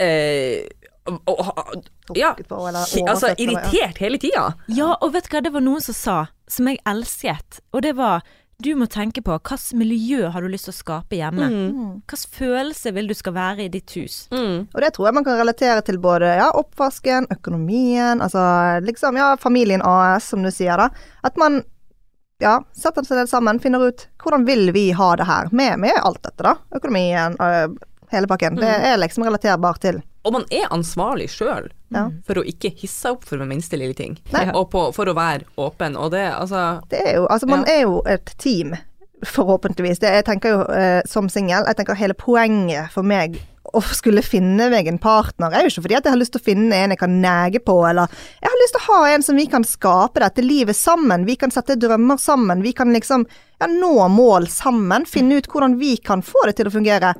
eh, 0.00 0.64
ja, 2.14 2.34
på, 2.48 2.58
altså 2.68 3.34
irritert 3.38 3.98
hele 4.02 4.18
tida? 4.18 4.52
Ja, 4.68 4.94
og 5.00 5.12
vet 5.14 5.28
du 5.28 5.36
hva, 5.36 5.42
det 5.46 5.52
var 5.54 5.64
noen 5.64 5.80
som 5.84 5.94
sa, 5.96 6.18
som 6.50 6.68
jeg 6.70 6.80
elsket, 6.88 7.60
og 7.72 7.82
det 7.86 7.94
var 7.98 8.22
du 8.58 8.72
må 8.74 8.88
tenke 8.90 9.22
på 9.22 9.30
hvilket 9.36 9.68
miljø 9.78 10.32
har 10.34 10.42
du 10.42 10.48
lyst 10.50 10.66
til 10.66 10.72
å 10.72 10.78
skape 10.80 11.14
hjemme. 11.14 11.46
Mm. 11.46 11.82
Hvilken 12.10 12.32
følelse 12.34 12.90
vil 12.96 13.06
du 13.06 13.14
skal 13.14 13.36
være 13.36 13.68
i 13.68 13.68
ditt 13.70 13.92
hus? 13.94 14.16
Mm. 14.34 14.64
Og 14.74 14.80
det 14.82 14.88
tror 14.96 15.06
jeg 15.06 15.14
man 15.14 15.26
kan 15.28 15.38
relatere 15.38 15.84
til 15.86 16.00
både 16.02 16.32
ja, 16.40 16.48
oppvasken, 16.58 17.28
økonomien, 17.36 18.18
altså 18.18 18.42
liksom 18.82 19.14
ja, 19.20 19.36
familien 19.38 19.84
AS, 19.86 20.26
som 20.32 20.42
du 20.42 20.50
sier 20.50 20.74
da. 20.80 20.88
At 21.22 21.38
man 21.38 21.60
ja, 22.42 22.56
setter 22.74 23.06
seg 23.06 23.20
ned 23.22 23.30
sammen, 23.30 23.62
finner 23.62 23.86
ut 23.92 24.08
hvordan 24.24 24.42
vil 24.50 24.72
vi 24.74 24.88
ha 24.90 25.12
det 25.22 25.30
her, 25.30 25.54
med, 25.54 25.78
med 25.86 25.94
alt 26.02 26.18
dette 26.26 26.42
da. 26.50 26.56
Økonomien, 26.74 27.38
øh, 27.38 27.78
hele 28.10 28.26
pakken. 28.26 28.58
Det 28.58 28.74
Mm. 28.74 28.84
er 28.90 28.98
liksom 29.04 29.22
relaterbart 29.30 29.80
til. 29.86 30.02
Og 30.28 30.34
man 30.36 30.44
er 30.52 30.68
ansvarlig 30.74 31.30
sjøl 31.32 31.70
Ja. 31.94 32.02
for 32.28 32.36
å 32.36 32.44
ikke 32.44 32.68
hisse 32.76 33.08
opp 33.14 33.24
for 33.24 33.40
den 33.40 33.48
minste 33.48 33.78
lille 33.80 33.96
ting. 33.96 34.18
Nei. 34.34 34.44
Og 34.52 34.68
på, 34.70 34.82
for 34.92 35.08
å 35.08 35.14
være 35.16 35.46
åpen. 35.56 35.96
Og 35.96 36.10
det, 36.12 36.26
altså 36.36 36.82
Det 36.92 37.00
er 37.00 37.14
jo, 37.16 37.26
altså 37.32 37.48
man 37.48 37.64
Ja. 37.64 37.78
er 37.78 37.80
jo 37.86 38.02
et 38.04 38.34
team, 38.38 38.74
forhåpentligvis. 39.24 39.98
Det, 39.98 40.10
jeg 40.20 40.24
tenker 40.28 40.52
jo 40.54 40.64
eh, 40.72 41.00
som 41.08 41.28
singel, 41.32 41.64
jeg 41.66 41.78
tenker 41.80 41.96
hele 41.98 42.14
poenget 42.14 42.92
for 42.94 43.02
meg 43.06 43.38
å 43.76 43.82
skulle 43.84 44.22
finne 44.24 44.70
meg 44.72 44.86
en 44.88 44.96
partner, 45.02 45.52
er 45.52 45.66
jo 45.66 45.72
ikke 45.72 45.82
fordi 45.84 45.96
at 45.98 46.06
jeg 46.06 46.14
har 46.14 46.20
lyst 46.22 46.32
til 46.32 46.40
å 46.40 46.46
finne 46.46 46.76
en 46.78 46.94
jeg 46.94 47.00
kan 47.02 47.16
nege 47.20 47.60
på, 47.60 47.74
eller 47.84 48.08
jeg 48.40 48.48
har 48.48 48.60
lyst 48.62 48.76
til 48.78 48.80
å 48.80 48.86
ha 48.94 49.00
en 49.12 49.24
som 49.26 49.36
vi 49.36 49.44
kan 49.50 49.66
skape 49.68 50.22
dette 50.24 50.44
livet 50.44 50.76
sammen. 50.78 51.26
Vi 51.28 51.36
kan 51.36 51.52
sette 51.52 51.76
drømmer 51.76 52.16
sammen. 52.22 52.62
Vi 52.64 52.72
kan 52.72 52.94
liksom 52.96 53.26
ja, 53.60 53.66
nå 53.68 54.06
mål 54.14 54.46
sammen. 54.48 55.04
Finne 55.10 55.36
ut 55.42 55.50
hvordan 55.52 55.76
vi 55.82 55.96
kan 56.00 56.22
få 56.24 56.46
det 56.48 56.56
til 56.60 56.70
å 56.70 56.72
fungere 56.78 57.12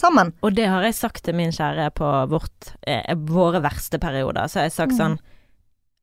sammen. 0.00 0.32
Og 0.42 0.54
det 0.56 0.66
har 0.68 0.82
jeg 0.82 0.94
sagt 0.98 1.22
til 1.24 1.34
min 1.38 1.52
kjære 1.54 1.90
på 1.94 2.08
vårt, 2.32 2.72
eh, 2.86 3.14
våre 3.14 3.60
verste 3.62 3.98
perioder. 4.02 4.48
Så 4.48 4.60
har 4.60 4.68
jeg 4.68 4.72
sagt 4.78 4.92
sånn 4.98 5.18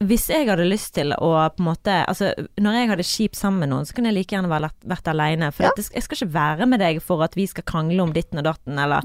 Hvis 0.02 0.30
jeg 0.34 0.48
hadde 0.48 0.66
lyst 0.66 0.96
til 0.96 1.12
å 1.14 1.28
på 1.54 1.62
en 1.62 1.66
måte 1.68 2.06
Altså, 2.08 2.32
når 2.58 2.74
jeg 2.74 2.90
hadde 2.90 3.04
kjipt 3.06 3.36
sammen 3.38 3.60
med 3.60 3.70
noen, 3.70 3.86
så 3.86 3.94
kunne 3.94 4.10
jeg 4.10 4.16
like 4.18 4.34
gjerne 4.36 4.50
vært, 4.50 4.80
vært 4.84 5.08
aleine. 5.12 5.52
For 5.54 5.64
Ja. 5.64 5.72
jeg 5.78 6.02
skal 6.04 6.18
ikke 6.18 6.34
være 6.34 6.66
med 6.68 6.80
deg 6.80 7.02
for 7.04 7.22
at 7.22 7.36
vi 7.36 7.46
skal 7.46 7.64
krangle 7.64 8.02
om 8.02 8.12
ditten 8.12 8.40
og 8.40 8.44
datten, 8.46 8.80
eller 8.80 9.02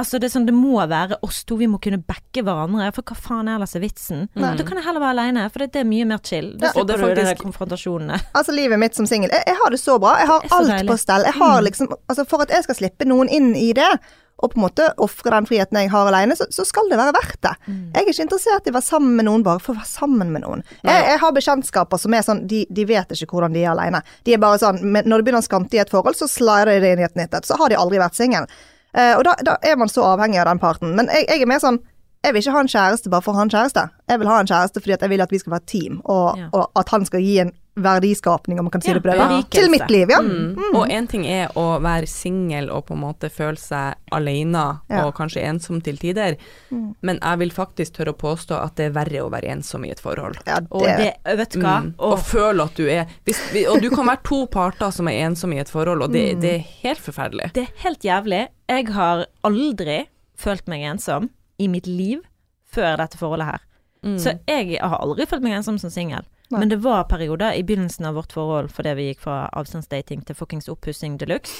Altså, 0.00 0.16
det 0.22 0.30
er 0.30 0.32
sånn, 0.32 0.46
det 0.48 0.54
må 0.56 0.78
være 0.88 1.18
oss 1.26 1.42
to, 1.44 1.58
vi 1.60 1.68
må 1.68 1.76
kunne 1.84 1.98
backe 2.00 2.40
hverandre, 2.46 2.88
for 2.96 3.04
hva 3.10 3.18
faen 3.20 3.50
er 3.50 3.58
ellers 3.58 3.76
er 3.76 3.84
vitsen? 3.84 4.24
Nei. 4.40 4.54
Da 4.56 4.64
kan 4.64 4.80
jeg 4.80 4.86
heller 4.88 5.04
være 5.04 5.16
aleine, 5.18 5.44
for 5.52 5.60
det, 5.64 5.70
det 5.76 5.82
er 5.84 5.90
mye 5.90 6.08
mer 6.08 6.22
chill. 6.24 6.54
Da 6.56 6.70
Ja. 6.70 6.72
Og 6.80 6.88
det 6.88 6.96
slipper 6.96 7.10
er 7.10 7.14
du 7.14 7.20
faktisk- 7.20 7.36
der 7.36 7.44
konfrontasjonene. 7.44 8.20
Altså 8.40 8.56
livet 8.56 8.80
mitt 8.80 8.96
som 8.96 9.06
singel. 9.10 9.28
Jeg, 9.36 9.44
jeg 9.52 9.60
har 9.60 9.70
det 9.76 9.82
så 9.82 9.98
bra. 10.00 10.16
Jeg 10.22 10.30
har 10.32 10.40
alt 10.50 10.72
deilig. 10.72 10.88
Mm. 10.88 10.94
på 10.94 10.98
stell. 11.04 11.28
Jeg 11.28 11.38
har 11.42 11.62
liksom 11.68 11.92
Altså 12.08 12.24
for 12.26 12.42
at 12.42 12.50
jeg 12.56 12.64
skal 12.64 12.80
slippe 12.80 13.04
noen 13.06 13.28
inn 13.28 13.52
i 13.58 13.72
det, 13.76 13.90
og 14.40 14.54
på 14.54 14.56
en 14.56 14.62
måte 14.64 14.86
ofre 15.04 15.34
den 15.34 15.44
friheten 15.44 15.76
jeg 15.76 15.90
har 15.92 16.08
alene, 16.08 16.32
så, 16.32 16.46
så 16.48 16.64
skal 16.64 16.86
det 16.88 16.96
være 16.96 17.12
verdt 17.12 17.42
det. 17.44 17.50
Mm. 17.68 17.80
Jeg 17.92 18.00
er 18.00 18.08
ikke 18.08 18.24
interessert 18.24 18.64
i 18.64 18.72
å 18.72 18.76
være 18.78 18.86
sammen 18.86 19.12
med 19.18 19.26
noen 19.28 19.42
bare 19.44 19.60
for 19.60 19.74
å 19.74 19.80
være 19.82 19.90
sammen 19.90 20.30
med 20.32 20.40
noen. 20.46 20.62
Jeg, 20.80 21.02
jeg 21.10 21.18
har 21.20 21.34
bekjentskaper 21.36 22.00
som 22.00 22.16
er 22.16 22.24
sånn, 22.24 22.40
de, 22.48 22.62
de 22.72 22.86
vet 22.88 23.12
ikke 23.12 23.34
hvordan 23.36 23.52
de 23.52 23.66
er 23.66 23.74
alene. 23.74 24.00
De 24.24 24.32
er 24.32 24.40
bare 24.40 24.56
sånn, 24.62 24.80
når 24.80 25.04
det 25.20 25.26
begynner 25.28 25.44
å 25.44 25.48
skante 25.50 25.76
i 25.76 25.82
et 25.84 25.92
forhold, 25.92 26.16
så 26.16 26.24
slider 26.30 26.80
de 26.80 26.94
inn 26.94 27.02
i 27.04 27.08
et 27.10 27.20
nytt 27.20 27.36
et. 27.36 27.44
Så 27.50 27.58
har 27.60 27.68
de 27.68 27.76
aldri 27.76 28.00
vært 28.00 28.16
singel. 28.16 28.48
Eh, 28.94 29.14
og 29.16 29.24
da, 29.24 29.34
da 29.46 29.56
er 29.62 29.76
man 29.78 29.88
så 29.88 30.02
avhengig 30.14 30.40
av 30.42 30.48
den 30.50 30.58
parten. 30.62 30.94
Men 30.96 31.10
jeg, 31.12 31.26
jeg 31.28 31.42
er 31.42 31.50
mer 31.50 31.62
sånn 31.62 31.78
jeg 32.20 32.34
vil 32.34 32.42
ikke 32.42 32.52
ha 32.52 32.60
en 32.60 32.68
kjæreste 32.68 33.08
bare 33.08 33.24
for 33.24 33.32
å 33.32 33.38
ha 33.40 33.44
en 33.46 33.52
kjæreste. 33.52 33.82
Jeg 34.10 34.20
vil 34.20 34.28
ha 34.28 34.40
en 34.42 34.48
kjæreste 34.50 34.80
fordi 34.82 34.92
jeg 34.92 35.08
vil 35.08 35.22
at 35.24 35.30
vi 35.32 35.38
skal 35.40 35.54
være 35.54 35.62
et 35.64 35.70
team, 35.72 36.00
og, 36.04 36.36
Ja. 36.36 36.48
og 36.52 36.70
at 36.76 36.90
han 36.92 37.06
skal 37.08 37.22
gi 37.24 37.38
en 37.40 37.52
verdiskapning, 37.76 38.58
om 38.58 38.64
man 38.64 38.70
kan 38.70 38.82
si 38.82 38.88
Ja, 38.90 38.94
det 38.94 39.02
på 39.02 39.10
det. 39.10 39.18
da. 39.18 39.42
Til 39.50 39.70
mitt 39.70 39.90
liv, 39.90 40.08
ja. 40.10 40.18
Mm. 40.20 40.56
Og 40.74 40.88
én 40.88 41.06
ting 41.08 41.24
er 41.26 41.48
å 41.56 41.80
være 41.80 42.06
singel 42.08 42.68
og 42.70 42.86
på 42.86 42.94
en 42.94 43.00
måte 43.00 43.30
føle 43.30 43.56
seg 43.58 43.94
alene 44.12 44.80
Ja. 44.90 45.06
og 45.06 45.14
kanskje 45.14 45.42
ensom 45.46 45.80
til 45.82 45.96
tider, 45.96 46.36
Mm. 46.70 46.94
men 47.02 47.18
jeg 47.22 47.38
vil 47.38 47.50
faktisk 47.50 47.92
tørre 47.92 48.12
å 48.12 48.16
påstå 48.18 48.62
at 48.64 48.74
det 48.76 48.86
er 48.86 48.90
verre 48.90 49.22
å 49.24 49.30
være 49.30 49.50
ensom 49.50 49.84
i 49.86 49.90
et 49.90 50.00
forhold. 50.00 50.36
ja 50.46 50.58
Og 50.70 50.82
det, 50.82 51.14
vet 51.24 51.50
du 51.50 51.60
hva? 51.60 51.80
Mm. 51.82 51.94
Og 51.98 52.12
Og 52.12 52.18
føle 52.18 52.62
at 52.64 52.74
du 52.74 52.86
er 52.88 53.06
hvis, 53.24 53.66
Og 53.70 53.80
du 53.80 53.90
kan 53.90 54.06
være 54.06 54.22
to 54.24 54.46
parter 54.46 54.90
som 54.92 55.08
er 55.08 55.26
ensomme 55.28 55.54
i 55.54 55.60
et 55.60 55.68
forhold, 55.70 56.02
og 56.02 56.12
det, 56.12 56.34
Mm. 56.36 56.40
det 56.40 56.54
er 56.54 56.64
helt 56.82 56.98
forferdelig. 56.98 57.52
det 57.52 57.62
er 57.68 57.72
helt 57.88 58.00
jævlig. 58.02 58.48
Jeg 58.68 58.86
har 58.88 59.26
aldri 59.44 60.06
følt 60.36 60.66
meg 60.68 60.82
ensom 60.82 61.30
i 61.58 61.66
mitt 61.68 61.86
liv 61.86 62.20
før 62.72 62.96
dette 62.96 63.16
forholdet 63.16 63.46
her. 63.46 63.60
Mm. 64.04 64.16
Så 64.18 64.38
jeg 64.48 64.78
har 64.80 64.98
aldri 64.98 65.26
følt 65.26 65.42
meg 65.42 65.52
ensom 65.52 65.78
som 65.78 65.90
singel. 65.90 66.22
Nei. 66.50 66.58
Men 66.60 66.68
det 66.68 66.80
var 66.82 67.04
perioder 67.04 67.52
i 67.54 67.62
begynnelsen 67.62 68.06
av 68.06 68.14
vårt 68.14 68.32
forhold 68.32 68.70
fordi 68.74 68.94
vi 68.96 69.14
gikk 69.14 69.20
fra 69.20 69.48
avstandsdating 69.54 70.24
til 70.26 70.34
fuckings 70.34 70.68
oppussing 70.68 71.16
de 71.18 71.26
luxe, 71.26 71.52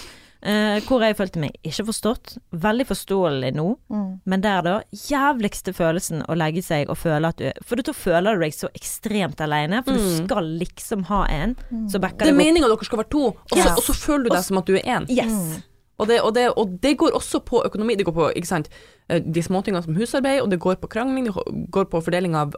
eh, 0.43 0.81
hvor 0.89 1.01
jeg 1.05 1.17
følte 1.17 1.39
meg 1.39 1.53
ikke 1.63 1.85
forstått. 1.87 2.39
Veldig 2.53 2.87
forståelig 2.89 3.53
nå, 3.55 3.77
Mm. 3.91 4.21
men 4.27 4.41
der 4.41 4.63
da 4.63 4.83
Jævligste 4.93 5.73
følelsen 5.73 6.25
å 6.27 6.35
legge 6.37 6.63
seg 6.63 6.89
og 6.91 6.97
føle 6.99 7.29
at 7.29 7.37
du 7.37 7.53
For 7.65 7.77
da 7.77 7.93
føler 7.93 8.35
du 8.35 8.41
deg 8.41 8.53
så 8.53 8.69
ekstremt 8.75 9.41
aleine, 9.41 9.85
for 9.85 9.93
du 9.93 9.99
Mm. 10.01 10.27
skal 10.27 10.45
liksom 10.59 11.05
ha 11.05 11.25
en 11.27 11.57
som 11.89 12.01
backer 12.01 12.27
Det 12.27 12.29
er 12.35 12.39
meninga 12.39 12.67
dere 12.67 12.85
skal 12.85 12.99
være 12.99 13.11
to, 13.11 13.27
og 13.27 13.49
så, 13.53 13.57
Ja. 13.65 13.75
og 13.77 13.83
så 13.83 13.95
føler 13.95 14.25
du 14.25 14.31
deg 14.31 14.43
som 14.45 14.59
at 14.59 14.67
du 14.67 14.75
er 14.75 14.83
én. 14.83 15.07
Yes. 15.09 15.63
Og 16.01 16.09
det, 16.09 16.17
og, 16.25 16.33
det, 16.37 16.47
og 16.57 16.73
det 16.81 16.95
går 17.01 17.13
også 17.19 17.43
på 17.45 17.61
økonomi. 17.69 17.95
Det 18.01 18.07
går 18.09 18.15
på 18.17 18.29
ikke 18.41 18.49
sant, 18.49 18.71
eh, 19.13 19.21
de 19.21 19.43
småtingene 19.45 19.83
som 19.85 19.97
husarbeid, 19.99 20.41
og 20.41 20.49
det 20.53 20.59
går 20.65 20.79
på 20.81 20.89
krangling, 20.91 21.27
det 21.29 21.35
går 21.75 21.89
på 21.93 22.01
fordeling 22.07 22.35
av 22.41 22.55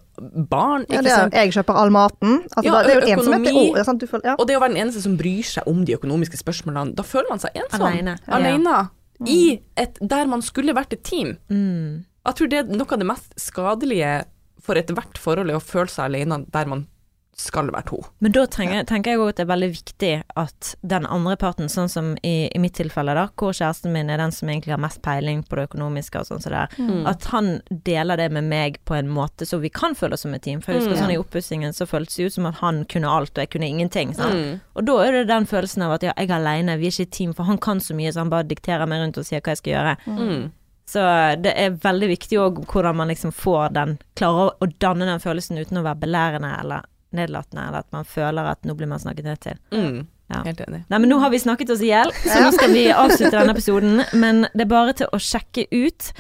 barn. 0.53 0.85
Ja, 0.89 1.01
Ikke 1.01 1.03
det 1.09 1.13
er, 1.13 1.19
sant? 1.25 1.35
jeg 1.41 1.53
kjøper 1.57 1.81
all 1.83 1.91
maten. 1.95 2.39
Altså, 2.55 2.65
Ja, 2.69 2.83
det 2.87 2.95
er 2.95 3.01
jo 3.01 3.17
ensomhet. 3.17 3.45
Det 3.45 3.53
økonomi. 3.53 3.71
ord, 3.73 3.85
sant? 3.89 4.07
Føler, 4.13 4.27
ja. 4.31 4.37
Og 4.39 4.47
det 4.49 4.57
å 4.57 4.63
være 4.63 4.75
den 4.77 4.83
eneste 4.87 5.03
som 5.05 5.17
bryr 5.19 5.43
seg 5.51 5.67
om 5.67 5.85
de 5.89 5.97
økonomiske 5.99 6.39
spørsmålene, 6.41 6.95
da 6.95 7.03
føler 7.03 7.29
man 7.35 7.43
seg 7.43 7.59
ensom. 7.65 7.87
Alene. 7.91 8.17
Ja. 8.29 8.39
Alene. 8.39 8.79
I 9.27 9.41
et, 9.79 9.99
der 10.01 10.27
man 10.31 10.43
skulle 10.43 10.75
vært 10.75 10.95
et 10.97 11.03
team. 11.07 11.37
Mm. 11.51 12.05
Jeg 12.27 12.35
tror 12.39 12.49
det 12.51 12.59
er 12.63 12.71
noe 12.71 12.87
av 12.95 12.99
det 13.03 13.07
mest 13.07 13.35
skadelige 13.39 14.25
for 14.63 14.79
ethvert 14.79 15.19
forhold, 15.19 15.51
er 15.51 15.59
å 15.59 15.63
føle 15.63 15.91
seg 15.91 16.07
alene 16.07 16.45
der 16.55 16.67
man 16.71 16.87
skal 17.37 17.67
det 17.67 17.73
være 17.75 17.87
to. 17.89 17.99
Men 18.21 18.33
da 18.37 18.43
trenger, 18.47 18.85
tenker 18.87 19.13
jeg 19.15 19.19
òg 19.23 19.29
at 19.33 19.37
det 19.41 19.45
er 19.47 19.51
veldig 19.51 19.69
viktig 19.73 20.11
at 20.37 20.75
den 20.85 21.07
andre 21.07 21.37
parten, 21.41 21.71
sånn 21.73 21.89
som 21.89 22.11
i, 22.23 22.49
i 22.55 22.59
mitt 22.61 22.75
tilfelle, 22.77 23.15
da, 23.17 23.25
hvor 23.41 23.55
kjæresten 23.57 23.91
min 23.95 24.11
er 24.13 24.21
den 24.21 24.31
som 24.37 24.49
egentlig 24.53 24.75
har 24.75 24.83
mest 24.85 25.01
peiling 25.03 25.41
på 25.49 25.57
det 25.57 25.65
økonomiske 25.71 26.21
og 26.21 26.29
sånn 26.29 26.43
som 26.45 26.53
det 26.53 26.61
er, 26.61 26.77
Mm. 26.83 27.07
at 27.09 27.25
han 27.33 27.49
deler 27.89 28.17
det 28.21 28.29
med 28.33 28.45
meg 28.45 28.79
på 28.85 28.95
en 28.99 29.09
måte 29.09 29.47
så 29.49 29.59
vi 29.61 29.71
kan 29.71 29.95
føle 29.95 30.13
oss 30.15 30.23
som 30.27 30.35
et 30.35 30.43
team. 30.43 30.61
For 30.61 30.73
jeg 30.73 30.83
husker 30.83 30.97
Mm. 30.97 31.03
sånn 31.03 31.15
i 31.15 31.19
oppussingen 31.25 31.73
så 31.73 31.87
føltes 31.89 32.17
det 32.17 32.27
ut 32.27 32.33
som 32.33 32.47
at 32.47 32.55
han 32.57 32.85
kunne 32.85 33.09
alt 33.09 33.33
og 33.33 33.43
jeg 33.43 33.51
kunne 33.51 33.69
ingenting. 33.69 34.13
Mm. 34.15 34.61
Og 34.77 34.85
da 34.85 34.99
er 35.07 35.13
det 35.13 35.27
den 35.29 35.47
følelsen 35.47 35.83
av 35.83 35.93
at 35.93 36.03
ja, 36.03 36.13
jeg 36.19 36.31
er 36.31 36.35
aleine, 36.39 36.79
vi 36.79 36.87
er 36.87 36.91
ikke 36.91 37.09
et 37.09 37.11
team, 37.13 37.33
for 37.35 37.45
han 37.45 37.59
kan 37.59 37.79
så 37.81 37.95
mye 37.95 38.13
så 38.13 38.19
han 38.21 38.31
bare 38.31 38.45
dikterer 38.45 38.87
meg 38.87 39.01
rundt 39.01 39.19
og 39.19 39.25
sier 39.25 39.41
hva 39.41 39.57
jeg 39.57 39.63
skal 39.65 39.73
gjøre. 39.73 39.97
Mm. 40.07 40.51
Så 40.93 41.01
det 41.41 41.53
er 41.57 41.71
veldig 41.71 42.09
viktig 42.11 42.39
òg 42.43 42.67
hvordan 42.67 42.97
man 42.97 43.09
liksom 43.09 43.33
får 43.33 43.73
den 43.73 43.99
Klarer 44.19 44.51
å 44.61 44.67
danne 44.79 45.07
den 45.07 45.21
følelsen 45.23 45.57
uten 45.59 45.79
å 45.79 45.85
være 45.87 46.01
belærende 46.03 46.51
eller 46.61 46.83
nedlatende, 47.17 47.69
eller 47.69 47.85
at 47.85 47.95
man 47.95 48.09
føler 48.09 48.51
at 48.53 48.67
nå 48.69 48.77
blir 48.79 48.91
man 48.91 49.03
snakket 49.03 49.29
ned 49.29 49.43
til. 49.45 49.63
Mm. 49.75 50.03
Ja. 50.33 50.43
Helt 50.47 50.63
enig. 50.65 50.83
Nei, 50.89 50.99
men 50.99 51.11
nå 51.13 51.19
har 51.21 51.33
vi 51.33 51.41
snakket 51.43 51.75
oss 51.75 51.83
i 51.85 51.91
hjel, 51.91 52.13
så 52.25 52.41
nå 52.41 52.53
skal 52.55 52.73
vi 52.73 52.87
avslutte 52.95 53.35
denne 53.37 53.53
episoden. 53.53 54.01
Men 54.17 54.47
det 54.55 54.65
er 54.65 54.71
bare 54.71 54.95
til 54.97 55.11
å 55.13 55.21
sjekke 55.21 55.67
ut 55.69 56.13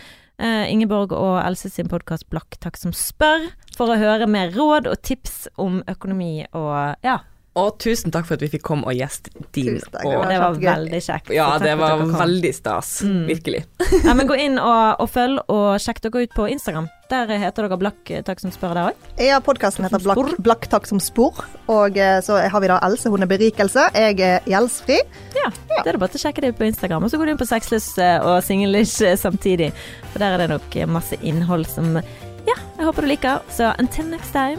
uh, 0.42 0.64
Ingeborg 0.68 1.14
og 1.16 1.38
Else 1.40 1.70
sin 1.72 1.88
podkast 1.88 2.28
Blakk 2.32 2.58
takk 2.60 2.76
som 2.80 2.92
spør, 2.96 3.48
for 3.76 3.92
å 3.92 4.00
høre 4.00 4.28
mer 4.28 4.52
råd 4.52 4.90
og 4.90 5.00
tips 5.06 5.46
om 5.60 5.80
økonomi 5.88 6.44
og 6.52 7.00
ja. 7.06 7.22
Og 7.52 7.74
tusen 7.82 8.08
takk 8.08 8.24
for 8.24 8.38
at 8.38 8.42
vi 8.46 8.48
fikk 8.54 8.62
komme 8.64 8.86
og 8.88 8.94
gjeste 8.96 9.28
din. 9.52 9.74
Tusen 9.76 9.90
takk, 9.92 10.06
Og, 10.08 10.22
det 10.30 10.38
var 10.40 10.54
veldig 10.56 11.00
kjekt. 11.04 11.32
ja, 11.36 11.50
det 11.60 11.74
var 11.76 12.00
veldig 12.08 12.52
stas. 12.56 13.02
Mm. 13.04 13.26
Virkelig. 13.28 13.64
Ja, 14.06 14.14
men 14.16 14.26
gå 14.26 14.34
inn 14.40 14.56
og, 14.58 15.00
og 15.04 15.08
følg, 15.12 15.42
og 15.52 15.76
sjekk 15.82 16.00
dere 16.06 16.22
ut 16.24 16.32
på 16.34 16.46
Instagram. 16.48 16.86
Der 17.12 17.28
heter 17.28 17.66
dere 17.66 17.76
Blakk 17.76 18.08
takk 18.24 18.40
som 18.40 18.54
spør 18.54 18.72
der 18.78 18.88
òg. 18.92 19.02
Ja, 19.20 19.36
podkasten 19.44 19.84
heter 19.84 20.00
Blakk, 20.00 20.32
Blakk 20.40 20.64
takk 20.72 20.88
som 20.88 21.00
spor. 21.02 21.42
Og 21.68 21.98
eh, 22.00 22.20
så 22.24 22.38
har 22.40 22.64
vi 22.64 22.70
da 22.72 22.78
Else, 22.88 23.12
hun 23.12 23.22
er 23.26 23.28
berikelse. 23.28 23.84
Jeg 23.92 24.16
er 24.24 24.40
gjeldsfri. 24.48 24.96
Ja, 25.36 25.52
det 25.68 25.82
er 25.84 25.92
det 25.92 26.00
bare 26.00 26.14
til 26.16 26.22
å 26.22 26.24
sjekke 26.24 26.46
det 26.46 26.54
på 26.56 26.64
Instagram. 26.70 27.04
Og 27.04 27.12
så 27.12 27.20
går 27.20 27.28
du 27.28 27.34
inn 27.34 27.42
på 27.44 27.50
Sexless 27.52 27.92
eh, 28.00 28.16
og 28.24 28.40
Singlish 28.48 29.04
eh, 29.04 29.18
samtidig. 29.20 29.74
For 30.14 30.24
der 30.24 30.38
er 30.38 30.46
det 30.46 30.50
nok 30.56 30.76
eh, 30.80 30.88
masse 30.88 31.20
innhold 31.20 31.68
som 31.68 32.00
Ja, 32.48 32.56
jeg 32.80 32.88
håper 32.88 33.04
du 33.04 33.12
liker. 33.12 33.44
Så 33.52 33.74
until 33.78 34.08
next 34.08 34.32
time, 34.32 34.58